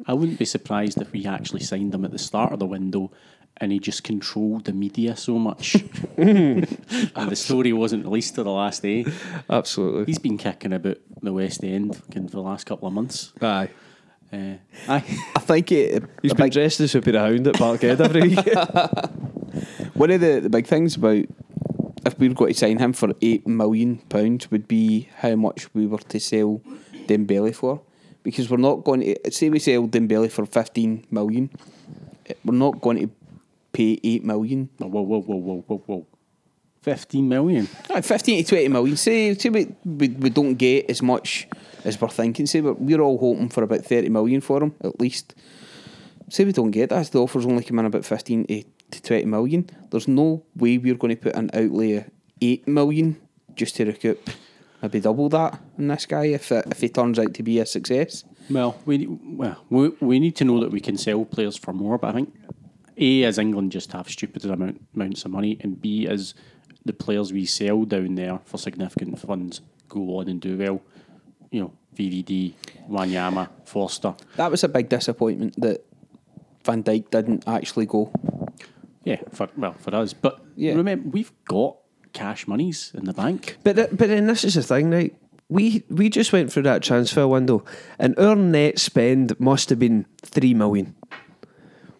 I 0.05 0.13
wouldn't 0.13 0.39
be 0.39 0.45
surprised 0.45 1.01
if 1.01 1.11
we 1.11 1.25
actually 1.25 1.61
signed 1.61 1.93
him 1.93 2.05
at 2.05 2.11
the 2.11 2.19
start 2.19 2.53
of 2.53 2.59
the 2.59 2.65
window 2.65 3.11
and 3.59 3.71
he 3.71 3.79
just 3.79 4.03
controlled 4.03 4.65
the 4.65 4.73
media 4.73 5.15
so 5.15 5.39
much. 5.39 5.75
and 6.17 6.67
the 7.15 7.35
story 7.35 7.73
wasn't 7.73 8.03
released 8.05 8.35
to 8.35 8.43
the 8.43 8.51
last 8.51 8.83
day. 8.83 9.05
absolutely. 9.49 10.05
He's 10.05 10.19
been 10.19 10.37
kicking 10.37 10.73
about 10.73 10.97
the 11.21 11.33
West 11.33 11.63
End 11.63 11.95
for 12.13 12.19
the 12.19 12.41
last 12.41 12.65
couple 12.67 12.87
of 12.87 12.93
months. 12.93 13.33
Aye, 13.41 13.69
Uh, 14.31 14.53
aye. 14.87 15.03
I 15.35 15.39
think 15.39 15.71
it, 15.71 16.03
he's 16.21 16.33
a 16.33 16.35
been 16.35 16.45
big, 16.47 16.53
dressed 16.53 16.79
as 16.81 16.93
Hoopy 16.93 17.11
the 17.13 17.19
Hound 17.19 17.47
at 17.47 17.55
Parkhead 17.55 17.99
every 17.99 18.21
week. 18.29 19.95
one 19.95 20.11
of 20.11 20.21
the, 20.21 20.39
the 20.41 20.49
big 20.49 20.67
things 20.67 20.95
about 20.95 21.25
if 22.05 22.17
we 22.19 22.29
were 22.29 22.35
going 22.35 22.53
to 22.53 22.59
sign 22.59 22.77
him 22.77 22.93
for 22.93 23.13
eight 23.21 23.47
million 23.47 23.97
pounds 24.09 24.49
would 24.51 24.67
be 24.67 25.09
how 25.17 25.35
much 25.35 25.73
we 25.73 25.85
were 25.85 25.97
to 25.97 26.19
sell 26.19 26.61
Dembele 27.07 27.53
for, 27.55 27.81
because 28.23 28.49
we're 28.49 28.57
not 28.57 28.83
going 28.83 29.01
to 29.01 29.31
say 29.31 29.49
we 29.49 29.59
sell 29.59 29.87
Dembele 29.87 30.31
for 30.31 30.45
fifteen 30.45 31.05
million, 31.11 31.49
eh, 32.25 32.33
we're 32.43 32.55
not 32.55 32.81
going 32.81 32.99
to 32.99 33.09
pay 33.73 33.99
eight 34.03 34.23
million. 34.23 34.69
Whoa, 34.77 34.87
whoa, 34.87 35.01
whoa, 35.01 35.19
whoa, 35.21 35.35
whoa, 35.37 35.63
whoa, 35.67 35.83
whoa. 35.85 36.07
15 36.87 37.27
million. 37.27 37.67
Aye, 37.93 37.99
15 37.99 38.43
to 38.43 38.49
20 38.49 38.67
million. 38.69 38.95
Say, 38.95 39.33
say 39.33 39.49
we, 39.49 39.75
we, 39.83 40.07
we 40.07 40.29
don't 40.29 40.55
get 40.55 40.89
as 40.89 41.01
much 41.01 41.45
as 41.83 41.99
we're 41.99 42.07
thinking. 42.07 42.45
Say 42.45 42.61
we're, 42.61 42.73
we're 42.73 43.01
all 43.01 43.17
hoping 43.17 43.49
for 43.49 43.63
about 43.63 43.83
30 43.83 44.07
million 44.07 44.39
for 44.39 44.63
him, 44.63 44.73
at 44.81 44.97
least. 44.97 45.35
Say 46.29 46.45
we 46.45 46.53
don't 46.53 46.71
get 46.71 46.91
that. 46.91 47.11
The 47.11 47.21
offer's 47.21 47.45
only 47.45 47.65
come 47.65 47.79
in 47.79 47.85
about 47.85 48.05
15 48.05 48.47
to, 48.47 48.63
to 48.91 49.01
20 49.01 49.25
million. 49.25 49.69
There's 49.89 50.07
no 50.07 50.45
way 50.55 50.77
we're 50.77 50.95
going 50.95 51.15
to 51.15 51.21
put 51.21 51.35
an 51.35 51.49
outlay 51.53 51.93
of 51.93 52.11
8 52.41 52.67
million 52.67 53.17
just 53.55 53.75
to 53.77 53.85
recoup 53.85 54.29
maybe 54.81 54.99
double 54.99 55.29
that 55.29 55.59
in 55.77 55.87
this 55.87 56.05
guy 56.05 56.25
if, 56.25 56.51
it, 56.51 56.65
if 56.71 56.81
he 56.81 56.89
turns 56.89 57.19
out 57.19 57.33
to 57.33 57.43
be 57.43 57.59
a 57.59 57.65
success. 57.65 58.23
Well, 58.49 58.79
we 58.85 59.07
well 59.07 59.63
we, 59.69 59.89
we 59.99 60.19
need 60.19 60.35
to 60.37 60.45
know 60.45 60.59
that 60.61 60.71
we 60.71 60.79
can 60.79 60.97
sell 60.97 61.25
players 61.25 61.57
for 61.57 61.73
more, 61.73 61.97
but 61.97 62.09
I 62.09 62.13
think 62.13 62.33
A 62.97 63.23
as 63.23 63.37
England 63.37 63.71
just 63.71 63.91
have 63.91 64.09
stupid 64.09 64.45
amount, 64.45 64.81
amounts 64.95 65.25
of 65.25 65.31
money, 65.31 65.57
and 65.61 65.81
B 65.81 66.07
as 66.07 66.33
the 66.85 66.93
players 66.93 67.33
we 67.33 67.45
sell 67.45 67.83
down 67.85 68.15
there 68.15 68.39
for 68.45 68.57
significant 68.57 69.19
funds 69.19 69.61
go 69.89 70.19
on 70.19 70.29
and 70.29 70.39
do 70.39 70.57
well. 70.57 70.81
You 71.51 71.61
know, 71.61 71.73
VVD, 71.95 72.53
Wanyama, 72.89 73.49
Forster. 73.65 74.15
That 74.35 74.51
was 74.51 74.63
a 74.63 74.69
big 74.69 74.89
disappointment 74.89 75.59
that 75.59 75.83
Van 76.63 76.83
Dijk 76.83 77.09
didn't 77.09 77.43
actually 77.47 77.85
go. 77.85 78.11
Yeah, 79.07 79.21
for 79.31 79.47
well 79.57 79.73
for 79.79 79.95
us. 79.95 80.13
But 80.13 80.39
Yeah. 80.55 80.73
remember, 80.75 81.09
we've 81.09 81.31
got 81.45 81.77
cash 82.13 82.47
monies 82.47 82.91
in 82.97 83.05
the 83.05 83.13
bank. 83.13 83.57
But 83.63 83.75
th- 83.77 83.89
but 83.91 84.07
then 84.09 84.27
this 84.27 84.43
is 84.43 84.55
the 84.55 84.63
thing, 84.63 84.89
right? 84.91 85.15
We 85.49 85.83
we 85.89 86.09
just 86.09 86.33
went 86.33 86.51
through 86.51 86.63
that 86.63 86.81
transfer 86.83 87.25
window, 87.27 87.63
and 87.99 88.17
our 88.19 88.35
net 88.35 88.79
spend 88.79 89.39
must 89.39 89.69
have 89.69 89.79
been 89.79 90.05
three 90.21 90.53
million. 90.53 90.93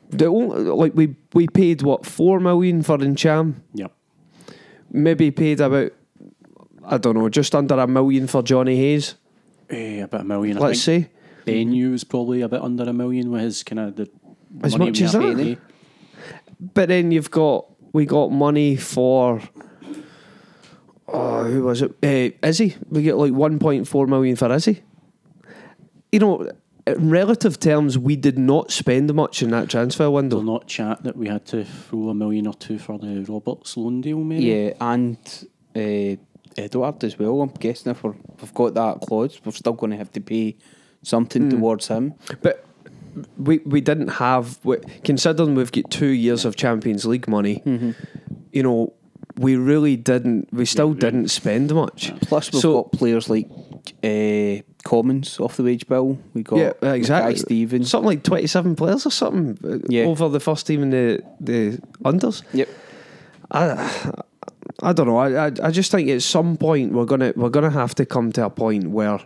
The 0.09 0.25
only, 0.25 0.63
like 0.83 0.93
we 0.95 1.15
we 1.33 1.47
paid 1.47 1.81
what 1.81 2.05
four 2.05 2.39
million 2.39 2.81
for 2.83 2.97
Ntcham, 2.97 3.55
Yep. 3.73 3.91
maybe 4.91 5.31
paid 5.31 5.61
about 5.61 5.91
I 6.89 6.97
don't 6.97 7.15
know, 7.15 7.29
just 7.29 7.53
under 7.55 7.75
a 7.79 7.87
million 7.87 8.27
for 8.27 8.41
Johnny 8.43 8.75
Hayes. 8.77 9.15
Eh, 9.69 9.99
about 10.03 10.21
a 10.21 10.23
million. 10.23 10.57
I 10.57 10.61
Let's 10.61 10.83
think. 10.85 11.05
say. 11.05 11.11
Benyu 11.45 11.93
is 11.93 12.03
probably 12.03 12.41
a 12.41 12.49
bit 12.49 12.61
under 12.61 12.83
a 12.83 12.93
million 12.93 13.31
with 13.31 13.41
his 13.41 13.63
kind 13.63 13.79
of 13.79 13.95
the 13.95 14.09
As 14.63 14.77
much 14.77 14.99
as 15.01 15.11
that? 15.13 15.57
To 16.59 16.63
pay. 16.63 16.71
But 16.73 16.89
then 16.89 17.11
you've 17.11 17.31
got 17.31 17.65
we 17.93 18.05
got 18.05 18.31
money 18.31 18.75
for 18.75 19.41
oh 21.07 21.43
who 21.43 21.63
was 21.63 21.81
it? 21.81 21.91
Uh, 22.03 22.47
Izzy. 22.47 22.75
We 22.89 23.03
get 23.03 23.17
like 23.17 23.33
one 23.33 23.59
point 23.59 23.87
four 23.87 24.07
million 24.07 24.35
for 24.35 24.51
Izzy. 24.51 24.83
You 26.11 26.19
know, 26.19 26.49
in 26.85 27.09
relative 27.09 27.59
terms, 27.59 27.97
we 27.97 28.15
did 28.15 28.37
not 28.37 28.71
spend 28.71 29.13
much 29.13 29.41
in 29.41 29.51
that 29.51 29.69
transfer 29.69 30.09
window. 30.09 30.37
Will 30.37 30.43
not 30.43 30.67
chat 30.67 31.03
that 31.03 31.17
we 31.17 31.27
had 31.27 31.45
to 31.47 31.65
throw 31.65 32.09
a 32.09 32.13
million 32.13 32.47
or 32.47 32.53
two 32.53 32.79
for 32.79 32.97
the 32.97 33.25
Roberts 33.27 33.75
loan 33.75 34.01
deal, 34.01 34.19
maybe. 34.19 34.45
Yeah, 34.45 34.73
and 34.79 35.17
uh, 35.75 36.15
Edouard 36.57 37.03
as 37.03 37.19
well. 37.19 37.41
I'm 37.41 37.49
guessing 37.49 37.91
if 37.91 38.03
we're, 38.03 38.15
we've 38.41 38.53
got 38.53 38.73
that 38.75 39.01
clause, 39.01 39.39
we're 39.43 39.51
still 39.51 39.73
going 39.73 39.91
to 39.91 39.97
have 39.97 40.11
to 40.13 40.21
pay 40.21 40.55
something 41.03 41.49
towards 41.49 41.87
him. 41.87 42.13
But 42.41 42.65
we 43.37 43.59
we 43.65 43.81
didn't 43.81 44.09
have 44.09 44.59
considering 45.03 45.55
we've 45.55 45.71
got 45.71 45.89
two 45.91 46.07
years 46.07 46.45
of 46.45 46.55
Champions 46.55 47.05
League 47.05 47.27
money. 47.27 47.61
You 48.51 48.63
know, 48.63 48.93
we 49.37 49.55
really 49.55 49.95
didn't. 49.95 50.47
We 50.51 50.65
still 50.65 50.93
didn't 50.93 51.29
spend 51.29 51.73
much. 51.73 52.11
Plus, 52.21 52.51
we've 52.51 52.61
So- 52.61 52.83
got 52.83 52.91
players 52.93 53.29
like 53.29 53.47
uh, 54.03 54.61
Commons 54.83 55.39
off 55.39 55.57
the 55.57 55.63
wage 55.63 55.87
bill. 55.87 56.17
We 56.33 56.43
got 56.43 56.57
Yeah, 56.57 56.93
exactly. 56.93 57.33
Guy 57.33 57.39
Stevens. 57.39 57.89
Something 57.89 58.07
like 58.07 58.23
twenty-seven 58.23 58.75
players 58.75 59.05
or 59.05 59.11
something. 59.11 59.57
uh, 59.63 59.79
Yeah. 59.89 60.05
over 60.05 60.29
the 60.29 60.39
first 60.39 60.65
team 60.67 60.81
in 60.83 60.89
the 60.89 61.21
the 61.39 61.79
unders. 62.03 62.41
Yep. 62.53 62.69
I, 63.51 64.13
I 64.83 64.93
don't 64.93 65.07
know. 65.07 65.17
I, 65.17 65.47
I 65.47 65.51
I 65.63 65.71
just 65.71 65.91
think 65.91 66.09
at 66.09 66.21
some 66.21 66.57
point 66.57 66.91
we're 66.93 67.05
gonna 67.05 67.31
we're 67.35 67.49
gonna 67.49 67.69
have 67.71 67.93
to 67.95 68.05
come 68.05 68.31
to 68.33 68.45
a 68.45 68.49
point 68.49 68.89
where 68.89 69.19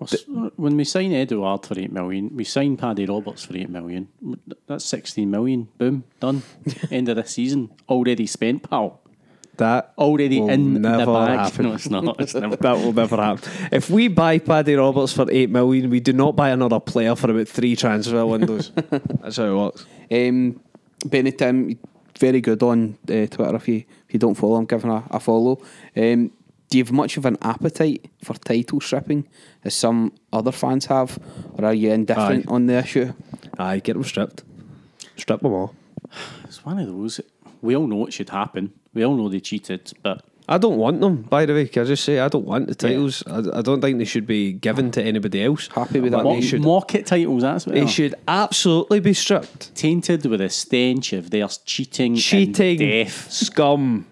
Well, 0.00 0.50
when 0.56 0.76
we 0.76 0.84
sign 0.84 1.12
Edouard 1.12 1.66
for 1.66 1.78
8 1.78 1.92
million, 1.92 2.30
we 2.34 2.44
sign 2.44 2.76
Paddy 2.76 3.04
Roberts 3.06 3.44
for 3.44 3.56
8 3.56 3.68
million. 3.68 4.08
That's 4.66 4.84
16 4.86 5.30
million. 5.30 5.68
Boom, 5.78 6.04
done. 6.20 6.42
End 6.90 7.08
of 7.10 7.16
the 7.16 7.24
season. 7.24 7.70
Already 7.88 8.26
spent, 8.26 8.68
pal. 8.68 9.00
that 9.58 9.92
Already 9.98 10.40
will 10.40 10.48
in 10.48 10.74
the 10.74 10.80
never 10.80 11.12
bag. 11.12 11.38
happen. 11.38 11.64
No, 11.68 11.74
it's 11.74 11.90
not. 11.90 12.16
It's 12.20 12.34
never. 12.34 12.56
that 12.56 12.76
will 12.78 12.94
never 12.94 13.16
happen. 13.16 13.50
If 13.70 13.90
we 13.90 14.08
buy 14.08 14.38
Paddy 14.38 14.74
Roberts 14.74 15.12
for 15.12 15.26
eight 15.30 15.50
million, 15.50 15.90
we 15.90 16.00
do 16.00 16.12
not 16.14 16.34
buy 16.34 16.48
another 16.50 16.80
player 16.80 17.14
for 17.14 17.30
about 17.30 17.48
three 17.48 17.76
transfer 17.76 18.24
windows. 18.24 18.72
That's 18.74 19.36
how 19.36 19.44
it 19.44 19.54
works. 19.56 19.84
Um, 20.10 20.60
Benny 21.04 21.32
Tim, 21.32 21.78
very 22.18 22.40
good 22.40 22.62
on 22.62 22.96
uh, 23.08 23.26
Twitter. 23.26 23.56
If 23.56 23.68
you 23.68 23.84
if 24.08 24.14
you 24.14 24.18
don't 24.18 24.34
follow 24.34 24.56
him, 24.58 24.64
give 24.64 24.82
him 24.82 24.90
a, 24.90 25.04
a 25.10 25.20
follow. 25.20 25.60
Um, 25.96 26.30
do 26.70 26.78
you 26.78 26.84
have 26.84 26.92
much 26.92 27.16
of 27.16 27.26
an 27.26 27.36
appetite 27.42 28.08
for 28.24 28.34
title 28.34 28.80
stripping, 28.80 29.26
as 29.64 29.74
some 29.74 30.12
other 30.32 30.52
fans 30.52 30.86
have, 30.86 31.18
or 31.54 31.64
are 31.66 31.74
you 31.74 31.92
indifferent 31.92 32.46
Aye. 32.48 32.54
on 32.54 32.66
the 32.66 32.74
issue? 32.78 33.12
Aye, 33.58 33.80
get 33.80 33.94
them 33.94 34.04
stripped. 34.04 34.44
Strip 35.16 35.40
them 35.42 35.52
all. 35.52 35.74
It's 36.44 36.64
one 36.64 36.78
of 36.78 36.86
those. 36.86 37.20
We 37.60 37.76
all 37.76 37.86
know 37.86 38.06
it 38.06 38.12
should 38.12 38.30
happen. 38.30 38.72
We 38.94 39.04
all 39.04 39.16
know 39.16 39.28
they 39.28 39.40
cheated, 39.40 39.92
but 40.02 40.24
I 40.48 40.58
don't 40.58 40.78
want 40.78 41.00
them, 41.00 41.22
by 41.22 41.44
the 41.44 41.52
way. 41.54 41.66
Can 41.66 41.82
I 41.82 41.86
just 41.86 42.04
say 42.04 42.18
I 42.20 42.28
don't 42.28 42.46
want 42.46 42.68
the 42.68 42.74
titles. 42.74 43.22
I, 43.26 43.58
I 43.58 43.62
don't 43.62 43.80
think 43.80 43.98
they 43.98 44.04
should 44.04 44.26
be 44.26 44.52
given 44.52 44.90
to 44.92 45.02
anybody 45.02 45.42
else. 45.44 45.68
Happy 45.74 46.00
with 46.00 46.12
that, 46.12 46.22
mo- 46.24 46.34
They 46.34 46.40
should, 46.40 46.62
market 46.62 47.06
titles. 47.06 47.42
That's 47.42 47.66
what 47.66 47.74
they 47.74 47.80
they 47.80 47.86
are. 47.86 47.88
should 47.88 48.14
absolutely 48.26 49.00
be 49.00 49.12
stripped. 49.12 49.74
tainted 49.74 50.24
with 50.26 50.40
a 50.40 50.48
stench 50.48 51.12
of 51.12 51.30
their 51.30 51.48
cheating, 51.64 52.14
Cheating, 52.16 52.80
and 52.82 53.06
death. 53.06 53.30
scum 53.30 54.06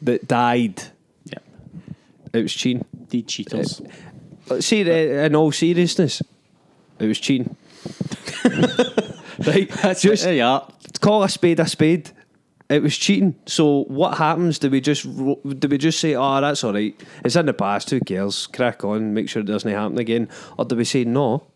that 0.00 0.26
died. 0.26 0.82
It 2.32 2.42
was 2.42 2.54
cheating. 2.54 2.84
the 3.08 3.22
cheaters. 3.22 3.82
Let's 4.48 4.66
see, 4.66 4.82
uh, 4.82 5.26
in 5.26 5.36
all 5.36 5.52
seriousness, 5.52 6.22
it 6.98 7.06
was 7.06 7.18
cheating. 7.18 7.56
right? 8.44 9.70
That's 9.82 10.02
just 10.02 10.26
it. 10.26 10.36
Yeah, 10.36 10.60
call 11.00 11.22
a 11.22 11.28
spade 11.28 11.60
a 11.60 11.66
spade. 11.66 12.10
It 12.68 12.82
was 12.82 12.96
cheating. 12.96 13.34
So 13.46 13.84
what 13.84 14.16
happens? 14.16 14.58
Do 14.58 14.70
we 14.70 14.80
just 14.80 15.02
do 15.04 15.68
we 15.68 15.78
just 15.78 16.00
say, 16.00 16.14
"Oh, 16.14 16.40
that's 16.40 16.64
all 16.64 16.72
right. 16.72 16.98
It's 17.22 17.36
in 17.36 17.44
the 17.44 17.52
past. 17.52 17.90
Who 17.90 18.00
cares? 18.00 18.46
Crack 18.46 18.82
on. 18.82 19.12
Make 19.12 19.28
sure 19.28 19.42
it 19.42 19.46
doesn't 19.46 19.70
happen 19.70 19.98
again." 19.98 20.28
Or 20.56 20.64
do 20.64 20.76
we 20.76 20.84
say, 20.84 21.04
"No, 21.04 21.46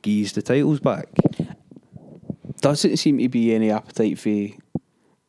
geese 0.00 0.32
the 0.32 0.42
titles 0.42 0.80
back"? 0.80 1.06
Doesn't 2.60 2.96
seem 2.96 3.18
to 3.18 3.28
be 3.28 3.54
any 3.54 3.70
appetite 3.70 4.18
for 4.18 4.61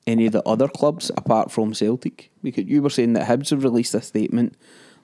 any 0.06 0.26
of 0.26 0.34
the 0.34 0.44
other 0.44 0.68
clubs 0.68 1.12
apart 1.18 1.52
from 1.52 1.74
Celtic. 1.74 2.30
Because 2.42 2.66
you 2.66 2.82
were 2.82 2.90
saying 2.90 3.14
that 3.14 3.28
Hibs 3.28 3.50
have 3.52 3.64
released 3.64 3.94
a 3.94 4.02
statement. 4.02 4.56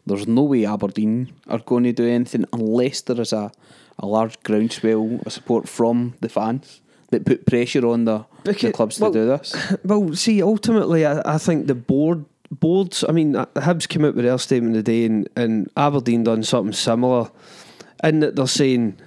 There's 0.05 0.27
no 0.27 0.43
way 0.43 0.65
Aberdeen 0.65 1.31
are 1.47 1.59
going 1.59 1.83
to 1.83 1.93
do 1.93 2.07
anything 2.07 2.45
unless 2.53 3.01
there 3.01 3.19
is 3.21 3.31
a, 3.33 3.51
a 3.99 4.05
large 4.05 4.41
groundswell 4.43 5.19
of 5.25 5.31
support 5.31 5.69
from 5.69 6.15
the 6.21 6.29
fans 6.29 6.81
that 7.11 7.25
put 7.25 7.45
pressure 7.45 7.85
on 7.87 8.05
the, 8.05 8.25
the 8.43 8.53
Because- 8.53 8.73
clubs 8.73 8.97
to 8.97 9.11
do 9.11 9.25
this. 9.25 9.55
Well, 9.83 10.13
see, 10.15 10.41
ultimately, 10.41 11.05
I, 11.05 11.21
I 11.35 11.37
think 11.37 11.67
the 11.67 11.75
board 11.75 12.25
boards. 12.51 13.03
I 13.07 13.11
mean, 13.11 13.35
uh, 13.35 13.45
Hibs 13.55 13.87
came 13.87 14.03
out 14.05 14.15
with 14.15 14.25
their 14.25 14.37
statement 14.37 14.73
today, 14.75 15.05
and, 15.05 15.29
and 15.35 15.69
Aberdeen 15.77 16.23
done 16.23 16.43
something 16.43 16.73
similar, 16.73 17.29
and 18.01 18.23
that 18.23 18.35
they're 18.35 18.47
saying 18.47 18.97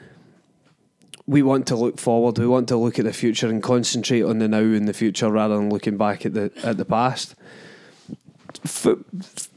we 1.26 1.42
want 1.42 1.66
to 1.68 1.76
look 1.76 1.98
forward, 1.98 2.38
we 2.38 2.46
want 2.46 2.68
to 2.68 2.76
look 2.76 2.98
at 2.98 3.04
the 3.04 3.12
future 3.12 3.48
and 3.48 3.62
concentrate 3.62 4.22
on 4.22 4.38
the 4.38 4.48
now 4.48 4.58
and 4.58 4.88
the 4.88 4.92
future 4.92 5.30
rather 5.30 5.56
than 5.56 5.70
looking 5.70 5.96
back 5.96 6.26
at 6.26 6.34
the 6.34 6.50
at 6.62 6.76
the 6.76 6.84
past. 6.84 7.34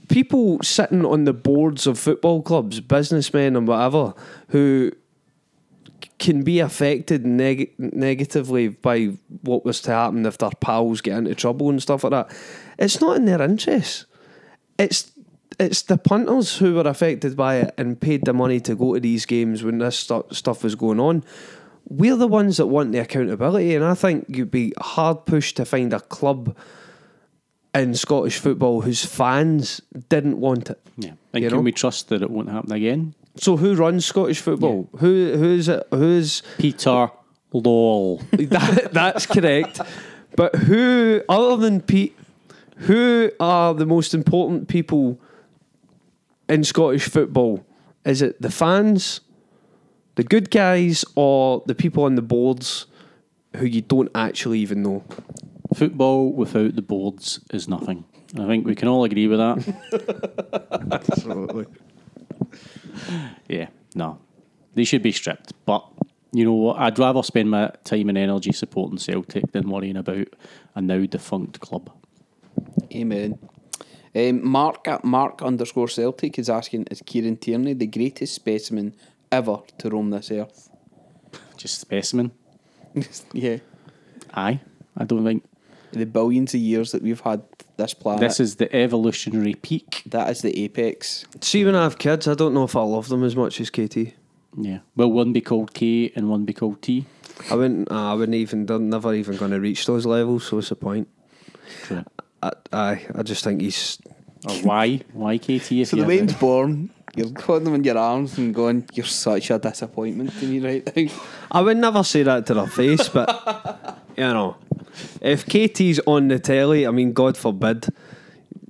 People 0.07 0.59
sitting 0.61 1.05
on 1.05 1.25
the 1.25 1.33
boards 1.33 1.87
of 1.87 1.97
football 1.97 2.41
clubs, 2.41 2.79
businessmen 2.79 3.55
and 3.55 3.67
whatever, 3.67 4.13
who 4.49 4.91
can 6.19 6.43
be 6.43 6.59
affected 6.59 7.25
neg- 7.25 7.73
negatively 7.77 8.67
by 8.67 9.17
what 9.41 9.65
was 9.65 9.81
to 9.81 9.91
happen 9.91 10.25
if 10.25 10.37
their 10.37 10.51
pals 10.61 11.01
get 11.01 11.17
into 11.17 11.35
trouble 11.35 11.69
and 11.69 11.81
stuff 11.81 12.03
like 12.03 12.11
that. 12.11 12.35
It's 12.77 13.01
not 13.01 13.17
in 13.17 13.25
their 13.25 13.41
interest. 13.41 14.05
It's 14.77 15.11
it's 15.59 15.83
the 15.83 15.97
punters 15.97 16.57
who 16.57 16.75
were 16.75 16.81
affected 16.81 17.35
by 17.37 17.57
it 17.57 17.73
and 17.77 17.99
paid 17.99 18.25
the 18.25 18.33
money 18.33 18.59
to 18.59 18.75
go 18.75 18.93
to 18.93 18.99
these 18.99 19.25
games 19.25 19.63
when 19.63 19.77
this 19.77 19.99
stu- 19.99 20.25
stuff 20.31 20.63
was 20.63 20.75
going 20.75 20.99
on. 20.99 21.23
We're 21.87 22.15
the 22.15 22.27
ones 22.27 22.57
that 22.57 22.67
want 22.67 22.91
the 22.91 22.99
accountability, 22.99 23.75
and 23.75 23.85
I 23.85 23.93
think 23.93 24.25
you'd 24.27 24.51
be 24.51 24.73
hard 24.79 25.25
pushed 25.25 25.57
to 25.57 25.65
find 25.65 25.93
a 25.93 25.99
club 25.99 26.55
in 27.73 27.93
Scottish 27.93 28.39
football 28.39 28.81
whose 28.81 29.05
fans 29.05 29.81
didn't 30.09 30.39
want 30.39 30.69
it. 30.69 30.79
yeah. 30.97 31.11
And 31.33 31.43
You 31.43 31.49
can 31.49 31.57
know? 31.59 31.63
we 31.63 31.71
trust 31.71 32.09
that 32.09 32.21
it 32.21 32.29
won't 32.29 32.49
happen 32.49 32.71
again? 32.71 33.13
So 33.37 33.57
who 33.57 33.75
runs 33.75 34.05
Scottish 34.05 34.39
football? 34.39 34.89
Who 34.99 35.33
who's 35.37 35.67
it? 35.67 35.85
Who's 35.91 36.41
Peter 36.57 37.09
Lawwell. 37.53 38.21
that, 38.49 38.93
that's 38.93 39.25
correct. 39.25 39.79
But 40.35 40.55
who, 40.55 41.21
other 41.29 41.57
than 41.57 41.81
Pete, 41.81 42.17
who 42.77 43.31
are 43.39 43.73
the 43.73 43.85
most 43.85 44.13
important 44.13 44.67
people 44.67 45.19
in 46.49 46.63
Scottish 46.63 47.05
football? 47.09 47.65
Is 48.05 48.21
it 48.21 48.41
the 48.41 48.51
fans, 48.51 49.21
the 50.15 50.23
good 50.23 50.49
guys, 50.49 51.05
or 51.15 51.63
the 51.65 51.75
people 51.75 52.03
on 52.03 52.15
the 52.15 52.21
boards 52.21 52.85
who 53.55 53.65
you 53.65 53.81
don't 53.81 54.09
actually 54.15 54.59
even 54.59 54.83
know? 54.83 55.03
Football 55.73 56.31
without 56.31 56.75
the 56.75 56.81
boards 56.81 57.39
is 57.51 57.67
nothing. 57.67 58.05
I 58.39 58.45
think 58.47 58.65
we 58.65 58.75
can 58.75 58.87
all 58.87 59.03
agree 59.03 59.27
with 59.27 59.39
that. 59.39 60.89
Absolutely. 61.09 61.65
Yeah, 63.47 63.67
no. 63.93 64.19
They 64.73 64.83
should 64.83 65.03
be 65.03 65.11
stripped. 65.11 65.53
But 65.65 65.85
you 66.31 66.43
know 66.43 66.53
what? 66.53 66.79
I'd 66.79 66.99
rather 66.99 67.23
spend 67.23 67.49
my 67.49 67.71
time 67.83 68.09
and 68.09 68.17
energy 68.17 68.51
supporting 68.51 68.97
Celtic 68.97 69.51
than 69.51 69.69
worrying 69.69 69.95
about 69.97 70.27
a 70.75 70.81
now 70.81 71.05
defunct 71.05 71.59
club. 71.61 71.91
Amen. 72.93 73.39
Um, 74.13 74.47
Mark 74.47 74.87
at 74.87 75.03
Mark 75.03 75.41
underscore 75.41 75.87
Celtic 75.87 76.39
is 76.39 76.49
asking, 76.49 76.87
is 76.91 77.01
Kieran 77.05 77.37
Tierney 77.37 77.73
the 77.73 77.87
greatest 77.87 78.33
specimen 78.33 78.95
ever 79.31 79.59
to 79.79 79.89
roam 79.89 80.09
this 80.09 80.31
earth? 80.31 80.69
Just 81.57 81.79
specimen. 81.79 82.31
yeah. 83.33 83.57
Aye. 84.33 84.59
I 84.97 85.03
don't 85.03 85.25
think 85.25 85.43
The 85.91 86.05
billions 86.05 86.53
of 86.53 86.59
years 86.61 86.91
that 86.91 87.01
we've 87.01 87.19
had 87.21 87.43
this 87.77 87.93
planet. 87.93 88.21
this 88.21 88.39
is 88.39 88.55
the 88.55 88.73
evolutionary 88.73 89.55
peak. 89.55 90.03
that 90.05 90.29
is 90.29 90.41
the 90.41 90.57
apex. 90.63 91.25
See, 91.41 91.65
when 91.65 91.75
I 91.75 91.83
have 91.83 91.97
kids, 91.97 92.27
I 92.27 92.33
don't 92.33 92.53
know 92.53 92.63
if 92.63 92.75
I 92.75 92.81
love 92.83 93.09
them 93.09 93.23
as 93.23 93.35
much 93.35 93.59
as 93.59 93.69
KT. 93.69 94.13
Yeah. 94.57 94.79
Will 94.95 95.11
one 95.11 95.33
be 95.33 95.41
called 95.41 95.73
K 95.73 96.11
and 96.15 96.29
one 96.29 96.45
be 96.45 96.53
called 96.53 96.81
T? 96.81 97.05
I 97.51 97.55
wouldn't. 97.55 97.91
I 97.91 98.13
wouldn't 98.13 98.35
even. 98.35 98.65
They're 98.65 98.79
never 98.79 99.13
even 99.13 99.35
going 99.35 99.51
to 99.51 99.59
reach 99.59 99.85
those 99.85 100.05
levels. 100.05 100.45
So 100.47 100.55
what's 100.55 100.69
the 100.69 100.77
point? 100.77 101.09
True. 101.83 102.05
I, 102.41 102.51
I, 102.71 103.05
I 103.13 103.23
just 103.23 103.43
think 103.43 103.59
he's 103.59 103.97
Or 104.47 104.55
why? 104.59 105.01
Why 105.11 105.37
KT 105.37 105.71
if 105.73 105.89
So 105.89 105.97
the 105.97 106.05
way 106.05 106.21
born, 106.39 106.91
you're 107.15 107.31
holding 107.41 107.65
them 107.65 107.75
in 107.75 107.83
your 107.83 107.97
arms 107.97 108.37
and 108.37 108.53
going, 108.53 108.85
"You're 108.93 109.05
such 109.05 109.49
a 109.51 109.59
disappointment 109.59 110.31
to 110.39 110.45
me 110.45 110.59
right 110.59 110.95
now." 110.95 111.11
I 111.51 111.61
would 111.61 111.77
never 111.77 112.03
say 112.03 112.23
that 112.23 112.45
to 112.47 112.53
their 112.53 112.67
face, 112.67 113.07
but 113.09 113.99
you 114.17 114.23
know, 114.23 114.55
if 115.21 115.45
KT's 115.45 115.99
on 116.05 116.27
the 116.27 116.39
telly, 116.39 116.85
I 116.87 116.91
mean, 116.91 117.13
God 117.13 117.37
forbid, 117.37 117.87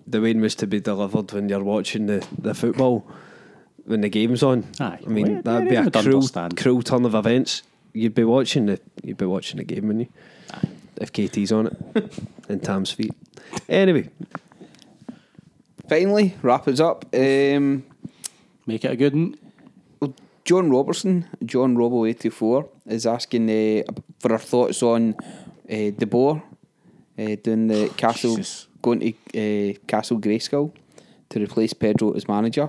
the 0.07 0.21
way 0.21 0.33
was 0.33 0.55
to 0.55 0.67
be 0.67 0.79
delivered 0.79 1.31
when 1.31 1.49
you're 1.49 1.63
watching 1.63 2.05
the, 2.07 2.25
the 2.39 2.53
football 2.53 3.07
when 3.85 4.01
the 4.01 4.09
game's 4.09 4.41
on. 4.43 4.65
Aye. 4.79 4.99
I 5.05 5.09
mean, 5.09 5.33
Well, 5.33 5.41
that'd 5.43 5.69
be 5.69 5.75
a 5.75 5.89
cruel, 5.91 6.15
understand. 6.15 6.57
cruel 6.57 6.81
turn 6.81 7.05
of 7.05 7.13
events. 7.15 7.63
You'd 7.93 8.15
be 8.15 8.23
watching 8.23 8.65
the 8.67 8.79
you'd 9.03 9.17
be 9.17 9.25
watching 9.25 9.57
the 9.57 9.63
game, 9.63 9.87
wouldn't 9.87 10.07
you? 10.07 10.13
Aye. 10.53 10.67
If 10.97 11.11
KT's 11.11 11.51
on 11.51 11.67
it, 11.67 12.13
and 12.49 12.63
Tam's 12.63 12.91
feet. 12.91 13.13
Anyway, 13.69 14.09
Finally, 15.87 16.33
wrap 16.41 16.67
us 16.67 16.79
up. 16.79 17.05
Um, 17.13 17.83
Make 18.65 18.85
it 18.85 18.91
a 18.91 18.95
good 18.95 19.13
one. 19.13 19.35
John 20.43 20.69
Robertson, 20.69 21.25
John 21.43 21.75
Robo 21.75 22.05
eighty 22.05 22.29
four, 22.29 22.69
is 22.85 23.07
asking 23.07 23.49
uh, 23.49 23.81
for 24.19 24.31
our 24.33 24.37
thoughts 24.39 24.83
on 24.83 25.15
uh, 25.67 25.89
De 25.97 26.05
Boer 26.05 26.43
uh, 27.17 27.35
doing 27.43 27.65
the 27.67 27.89
Castle 27.97 28.35
Jesus. 28.35 28.67
going 28.83 28.99
to 28.99 29.09
uh, 29.09 29.73
Castle 29.87 30.19
Grayskull 30.19 30.71
to 31.29 31.39
replace 31.41 31.73
Pedro 31.73 32.11
as 32.11 32.27
manager. 32.27 32.65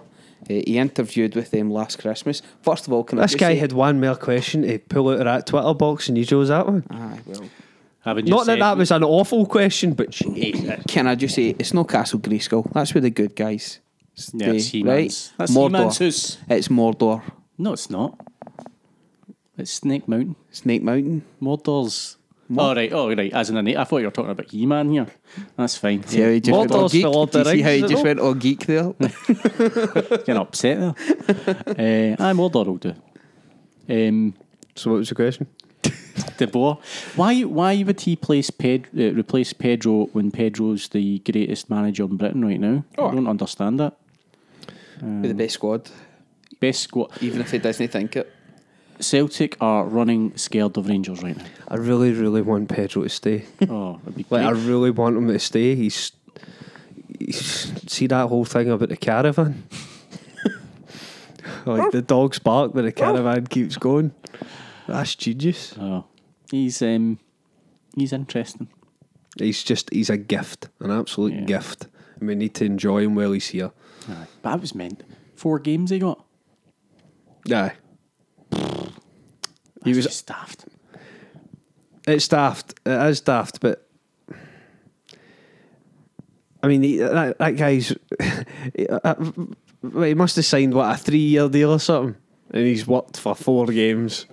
Uh, 0.49 0.55
he 0.67 0.79
interviewed 0.79 1.35
with 1.35 1.51
them 1.51 1.71
last 1.71 1.99
Christmas. 1.99 2.41
First 2.63 2.87
of 2.87 2.95
all, 2.95 3.05
can 3.05 3.19
I 3.19 3.23
this 3.23 3.33
just 3.33 3.41
guy 3.41 3.53
say- 3.53 3.59
had 3.59 3.73
one 3.73 4.01
more 4.01 4.17
question 4.17 4.63
to 4.63 4.79
pull 4.79 5.11
out 5.11 5.19
of 5.19 5.25
that 5.27 5.47
Twitter 5.47 5.75
box, 5.75 6.09
and 6.09 6.17
you 6.17 6.25
chose 6.25 6.49
that 6.49 6.67
one. 6.67 6.83
Aye, 6.89 7.21
well, 7.27 7.45
Haven't 8.01 8.27
that 8.47 8.59
that 8.59 8.77
was 8.79 8.91
an 8.91 9.05
awful 9.05 9.45
question, 9.45 9.93
but 9.93 10.19
can 10.89 11.07
I 11.09 11.15
just 11.15 11.35
say 11.35 11.55
it's 11.59 11.75
no 11.75 11.85
Castle 11.85 12.21
Grayskull? 12.21 12.73
That's 12.73 12.95
where 12.95 13.03
the 13.03 13.11
good 13.11 13.37
guys. 13.37 13.81
Yeah, 14.35 14.53
it's 14.53 14.69
He-Man's. 14.69 15.33
right? 15.33 15.39
That's 15.39 15.53
Mordor. 15.53 15.67
He-Man's 15.69 15.99
house. 15.99 16.39
It's 16.49 16.69
Mordor, 16.69 17.23
No, 17.59 17.73
it's 17.75 17.91
not. 17.91 18.19
It's 19.59 19.73
Snake 19.73 20.07
Mountain. 20.09 20.37
Snake 20.51 20.83
Mountain. 20.83 21.23
Mordor's. 21.41 22.17
Oh, 22.57 22.75
right. 22.75 22.93
Oh, 22.93 23.13
right. 23.15 23.33
As 23.33 23.51
in 23.51 23.57
a 23.57 23.63
na- 23.63 23.81
I 23.81 23.85
thought 23.85 23.99
you 23.99 24.05
were 24.05 24.11
talking 24.13 24.31
about 24.31 24.51
He-Man 24.51 24.91
here. 24.91 25.07
That's 25.57 25.77
fine. 25.77 26.03
See 26.07 26.21
how 26.21 26.29
he 26.31 26.41
just 26.41 26.57
went 26.57 26.71
all 26.73 26.79
Mordor's 26.85 26.93
geek? 26.93 27.03
for 27.03 27.09
Lord 27.09 27.31
Do 27.31 27.39
you 27.39 27.45
the 27.45 27.51
see 27.51 27.61
how 27.63 27.71
he 27.71 27.77
Rings, 27.81 27.91
just 27.91 28.05
went 28.05 28.21
all 28.21 28.35
geek 28.35 28.67
there? 28.67 28.93
Getting 28.93 30.37
upset 30.37 30.79
there. 30.79 32.15
uh, 32.19 32.23
I'm 32.23 32.37
Mordor 32.37 32.67
will 32.67 32.77
do. 32.77 32.95
Um, 33.89 34.35
So 34.77 34.91
what 34.93 34.99
was 34.99 35.09
the 35.11 35.15
question? 35.15 35.47
De 36.39 36.47
Boer. 36.47 36.79
Why? 37.17 37.43
Why 37.43 37.83
would 37.83 38.01
he 38.01 38.15
place 38.17 38.51
Ped, 38.51 38.87
uh, 38.97 39.13
replace 39.15 39.53
Pedro 39.53 40.07
when 40.13 40.31
Pedro's 40.31 40.89
the 40.89 41.19
greatest 41.21 41.69
manager 41.71 42.05
in 42.05 42.17
Britain 42.17 42.45
right 42.45 42.61
now? 42.61 42.85
Oh. 42.99 43.09
I 43.09 43.15
don't 43.15 43.27
understand 43.29 43.81
that. 43.81 43.95
With 45.01 45.29
the 45.29 45.35
best 45.35 45.55
squad, 45.55 45.91
Best 46.61 46.81
squad. 46.81 47.11
even 47.21 47.41
if 47.41 47.51
he 47.51 47.59
doesn't 47.59 47.89
think 47.89 48.17
it. 48.17 48.33
Celtic 48.99 49.57
are 49.61 49.85
running 49.85 50.35
scared 50.37 50.77
of 50.79 50.89
Rangers 50.89 51.23
right 51.23 51.37
now. 51.37 51.45
I 51.69 51.77
really, 51.77 52.13
really 52.13 52.41
want 52.41 52.69
Pedro 52.71 53.03
to 53.03 53.09
stay. 53.11 53.45
Oh, 53.69 54.01
Like, 54.31 54.47
I 54.47 54.51
really 54.53 54.91
want 54.91 55.17
him 55.19 55.29
to 55.29 55.39
stay. 55.39 55.75
He's, 55.75 56.13
he's 57.19 57.73
see 57.87 58.07
that 58.07 58.29
whole 58.29 58.47
thing 58.47 58.71
about 58.71 58.89
the 58.89 58.97
caravan. 58.97 59.65
like 61.67 61.91
the 61.93 62.03
dogs 62.03 62.39
bark, 62.39 62.73
but 62.75 62.83
the 62.83 62.93
caravan 62.93 63.47
keeps 63.47 63.77
going. 63.77 64.13
That's 64.87 65.15
genius. 65.15 65.75
Oh. 65.79 66.05
he's 66.51 66.81
um, 66.83 67.19
he's 67.95 68.13
interesting. 68.13 68.69
He's 69.39 69.63
just 69.63 69.93
he's 69.93 70.09
a 70.11 70.17
gift, 70.17 70.69
an 70.81 70.91
absolute 70.91 71.35
Yeah. 71.35 71.41
gift. 71.45 71.89
And 72.19 72.29
we 72.29 72.35
need 72.35 72.55
to 72.55 72.65
enjoy 72.65 73.03
him 73.03 73.15
while 73.15 73.33
he's 73.33 73.49
here. 73.49 73.73
Aye. 74.47 74.51
But 74.51 74.57
that 74.57 74.61
was 74.61 74.75
meant. 74.75 75.03
Four 75.35 75.59
games 75.59 75.91
he 75.91 75.99
got. 75.99 76.25
Aye. 77.53 77.73
He 79.85 79.91
was- 79.91 79.99
was 79.99 80.07
just 80.07 80.27
daft. 80.27 80.65
It's 82.07 82.29
daft. 82.29 82.79
It 82.87 83.11
is 83.11 83.21
daft, 83.21 83.61
but 83.61 83.89
I 86.63 86.69
mean, 86.69 86.83
he, 86.83 86.97
that, 86.99 87.39
that 87.39 87.57
guy's. 87.57 87.93
uh, 88.91 89.15
he 90.03 90.15
must 90.15 90.37
have 90.37 90.45
signed 90.45 90.75
what 90.75 90.95
a 90.95 90.97
three-year 90.97 91.49
deal 91.49 91.73
or 91.73 91.79
something, 91.81 92.17
and 92.51 92.67
he's 92.67 92.87
worked 92.87 93.19
for 93.19 93.35
four 93.35 93.67
games. 93.67 94.27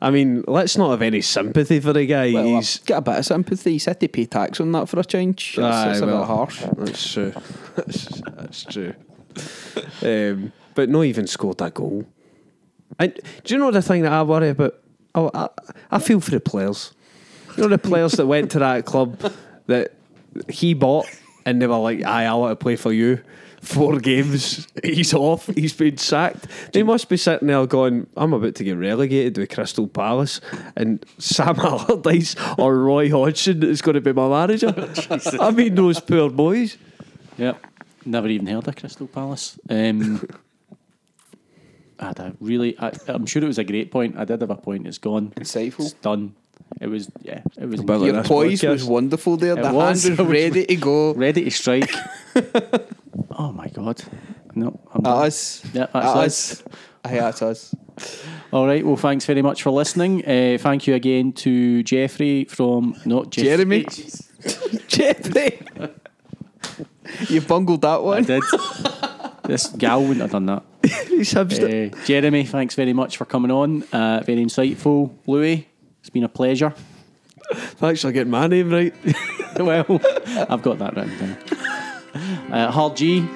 I 0.00 0.10
mean, 0.10 0.44
let's 0.46 0.76
not 0.76 0.90
have 0.90 1.02
any 1.02 1.22
sympathy 1.22 1.80
for 1.80 1.92
the 1.94 2.06
guy. 2.06 2.32
Well, 2.32 2.44
he's 2.44 2.80
I've 2.80 2.86
got 2.86 2.98
a 2.98 3.02
bit 3.02 3.18
of 3.18 3.26
sympathy. 3.26 3.72
He's 3.72 3.86
had 3.86 4.00
to 4.00 4.08
pay 4.08 4.26
tax 4.26 4.60
on 4.60 4.72
that 4.72 4.88
for 4.88 5.00
a 5.00 5.04
change. 5.04 5.56
That's, 5.56 5.76
Aye, 5.76 5.88
that's 5.88 6.00
a 6.00 6.06
well, 6.06 6.18
bit 6.18 6.26
harsh. 6.26 6.62
That's 6.76 7.12
true. 7.12 7.32
that's, 7.76 8.22
that's 8.22 8.64
true. 8.64 8.94
Um, 10.02 10.52
but 10.74 10.90
not 10.90 11.02
even 11.02 11.26
scored 11.26 11.58
that 11.58 11.72
goal. 11.72 12.04
And 12.98 13.18
do 13.44 13.54
you 13.54 13.60
know 13.60 13.70
the 13.70 13.80
thing 13.80 14.02
that 14.02 14.12
I 14.12 14.22
worry 14.22 14.50
about? 14.50 14.74
Oh, 15.14 15.30
I, 15.32 15.48
I 15.90 15.98
feel 15.98 16.20
for 16.20 16.30
the 16.30 16.40
players. 16.40 16.92
You 17.56 17.62
know 17.62 17.68
the 17.68 17.78
players 17.78 18.12
that 18.12 18.26
went 18.26 18.50
to 18.52 18.58
that 18.58 18.84
club 18.84 19.32
that 19.66 19.92
he 20.48 20.74
bought, 20.74 21.06
and 21.46 21.62
they 21.62 21.66
were 21.66 21.78
like, 21.78 22.04
"Aye, 22.04 22.24
I 22.24 22.34
want 22.34 22.58
to 22.58 22.62
play 22.62 22.76
for 22.76 22.92
you." 22.92 23.22
Four 23.62 23.98
games, 23.98 24.68
he's 24.84 25.14
off. 25.14 25.46
He's 25.46 25.72
been 25.72 25.96
sacked. 25.96 26.46
They 26.72 26.82
must 26.82 27.08
be 27.08 27.16
sitting 27.16 27.48
there 27.48 27.64
going, 27.66 28.06
"I'm 28.16 28.32
about 28.32 28.56
to 28.56 28.64
get 28.64 28.76
relegated 28.76 29.38
with 29.38 29.50
Crystal 29.50 29.86
Palace," 29.86 30.40
and 30.76 31.04
Sam 31.18 31.58
Allardyce 31.60 32.34
or 32.58 32.76
Roy 32.78 33.10
Hodgson 33.10 33.62
is 33.62 33.80
going 33.80 33.94
to 33.94 34.00
be 34.00 34.12
my 34.12 34.28
manager. 34.28 34.74
I 35.40 35.50
mean, 35.50 35.76
those 35.76 36.00
poor 36.00 36.30
boys. 36.30 36.76
Yep. 37.38 37.64
Never 38.06 38.28
even 38.28 38.46
heard 38.46 38.68
of 38.68 38.76
Crystal 38.76 39.06
Palace. 39.06 39.58
Um, 39.70 40.26
I 41.98 42.06
had 42.06 42.18
a 42.18 42.34
really. 42.40 42.78
I, 42.78 42.92
I'm 43.08 43.26
sure 43.26 43.42
it 43.42 43.46
was 43.46 43.58
a 43.58 43.64
great 43.64 43.90
point. 43.90 44.16
I 44.18 44.24
did 44.24 44.40
have 44.40 44.50
a 44.50 44.56
point. 44.56 44.86
It's 44.86 44.98
gone. 44.98 45.32
Insightful. 45.36 45.80
It's 45.86 45.92
done. 45.94 46.34
It 46.80 46.88
was 46.88 47.10
yeah. 47.22 47.42
It 47.58 47.66
was 47.68 47.80
Your 47.82 48.22
poise 48.24 48.60
podcast. 48.62 48.68
was 48.70 48.84
wonderful 48.84 49.36
there. 49.36 49.52
It 49.58 49.62
the 49.62 49.72
was. 49.72 50.04
hand 50.04 50.18
was 50.18 50.26
ready 50.28 50.66
to 50.66 50.76
go. 50.76 51.14
ready 51.14 51.44
to 51.44 51.50
strike. 51.50 51.90
oh 53.30 53.52
my 53.52 53.68
god! 53.68 54.02
No, 54.54 54.78
I'm 54.92 55.06
At 55.06 55.12
us. 55.26 55.64
Yeah, 55.72 55.84
At 55.84 55.92
that's 55.92 56.16
us. 56.16 56.62
Aye, 57.04 57.14
that's 57.20 57.42
us. 57.42 57.74
All 58.52 58.66
right. 58.66 58.84
Well, 58.84 58.96
thanks 58.96 59.24
very 59.26 59.42
much 59.42 59.62
for 59.62 59.70
listening. 59.70 60.24
Uh, 60.24 60.58
thank 60.58 60.86
you 60.86 60.94
again 60.94 61.32
to 61.34 61.82
Jeffrey 61.82 62.44
from 62.44 62.96
not 63.04 63.30
Jeff- 63.30 63.44
Jeremy. 63.44 63.84
Jeffrey. 64.88 65.90
You 67.28 67.40
bungled 67.40 67.82
that 67.82 68.02
one. 68.02 68.18
I 68.18 68.20
did. 68.20 68.42
this 69.44 69.68
gal 69.68 70.00
wouldn't 70.00 70.20
have 70.20 70.30
done 70.30 70.46
that. 70.46 70.62
Uh, 70.84 72.04
Jeremy, 72.04 72.44
thanks 72.44 72.74
very 72.74 72.92
much 72.92 73.16
for 73.16 73.24
coming 73.24 73.50
on. 73.50 73.82
Uh, 73.92 74.22
very 74.24 74.44
insightful. 74.44 75.12
Louis, 75.26 75.66
it's 76.00 76.10
been 76.10 76.24
a 76.24 76.28
pleasure. 76.28 76.74
Thanks 77.52 78.02
for 78.02 78.12
getting 78.12 78.30
my 78.30 78.46
name 78.46 78.70
right. 78.70 78.94
well, 79.58 80.00
I've 80.48 80.62
got 80.62 80.78
that 80.78 80.96
written 80.96 81.18
down. 81.18 82.52
Uh, 82.52 82.70
Hard 82.70 82.96
G, 82.96 83.26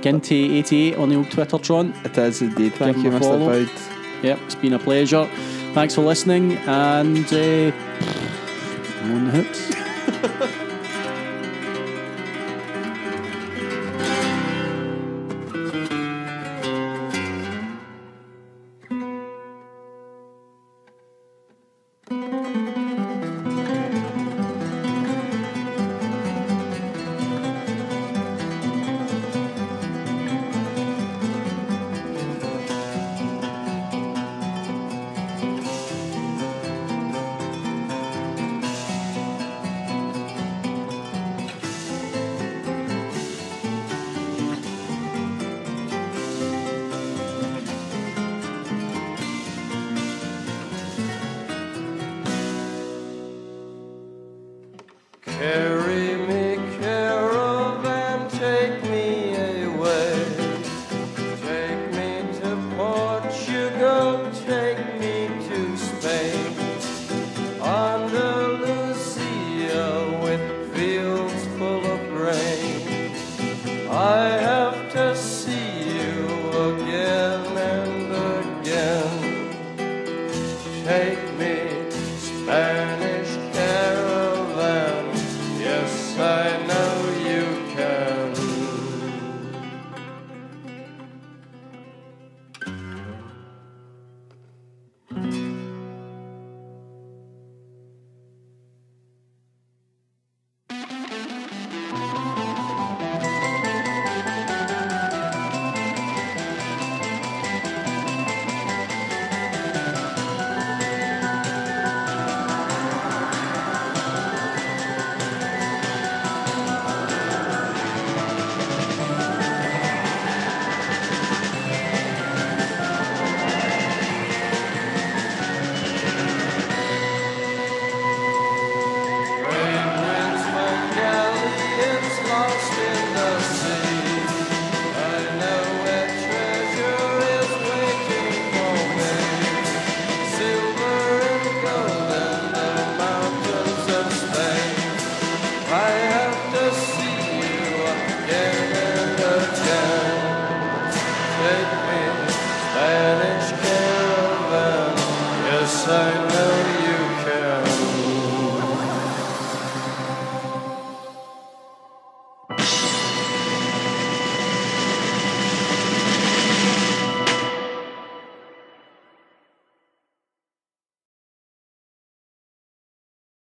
Ginty88 0.00 0.98
on 0.98 1.08
the 1.10 1.16
old 1.16 1.26
Twittertron. 1.26 2.04
It 2.04 2.16
is 2.18 2.42
indeed. 2.42 2.74
Thank 2.74 2.96
Give 2.96 3.06
you, 3.06 3.10
him 3.12 3.22
a 3.22 3.24
Mr. 3.24 3.66
Boud. 3.68 4.24
Yep, 4.24 4.38
it's 4.46 4.54
been 4.56 4.72
a 4.72 4.78
pleasure. 4.78 5.28
Thanks 5.74 5.94
for 5.94 6.02
listening 6.02 6.56
and 6.58 7.32
uh, 7.32 7.72
I'm 9.02 9.14
on 9.14 9.24
the 9.26 9.30
hoops. 9.30 9.77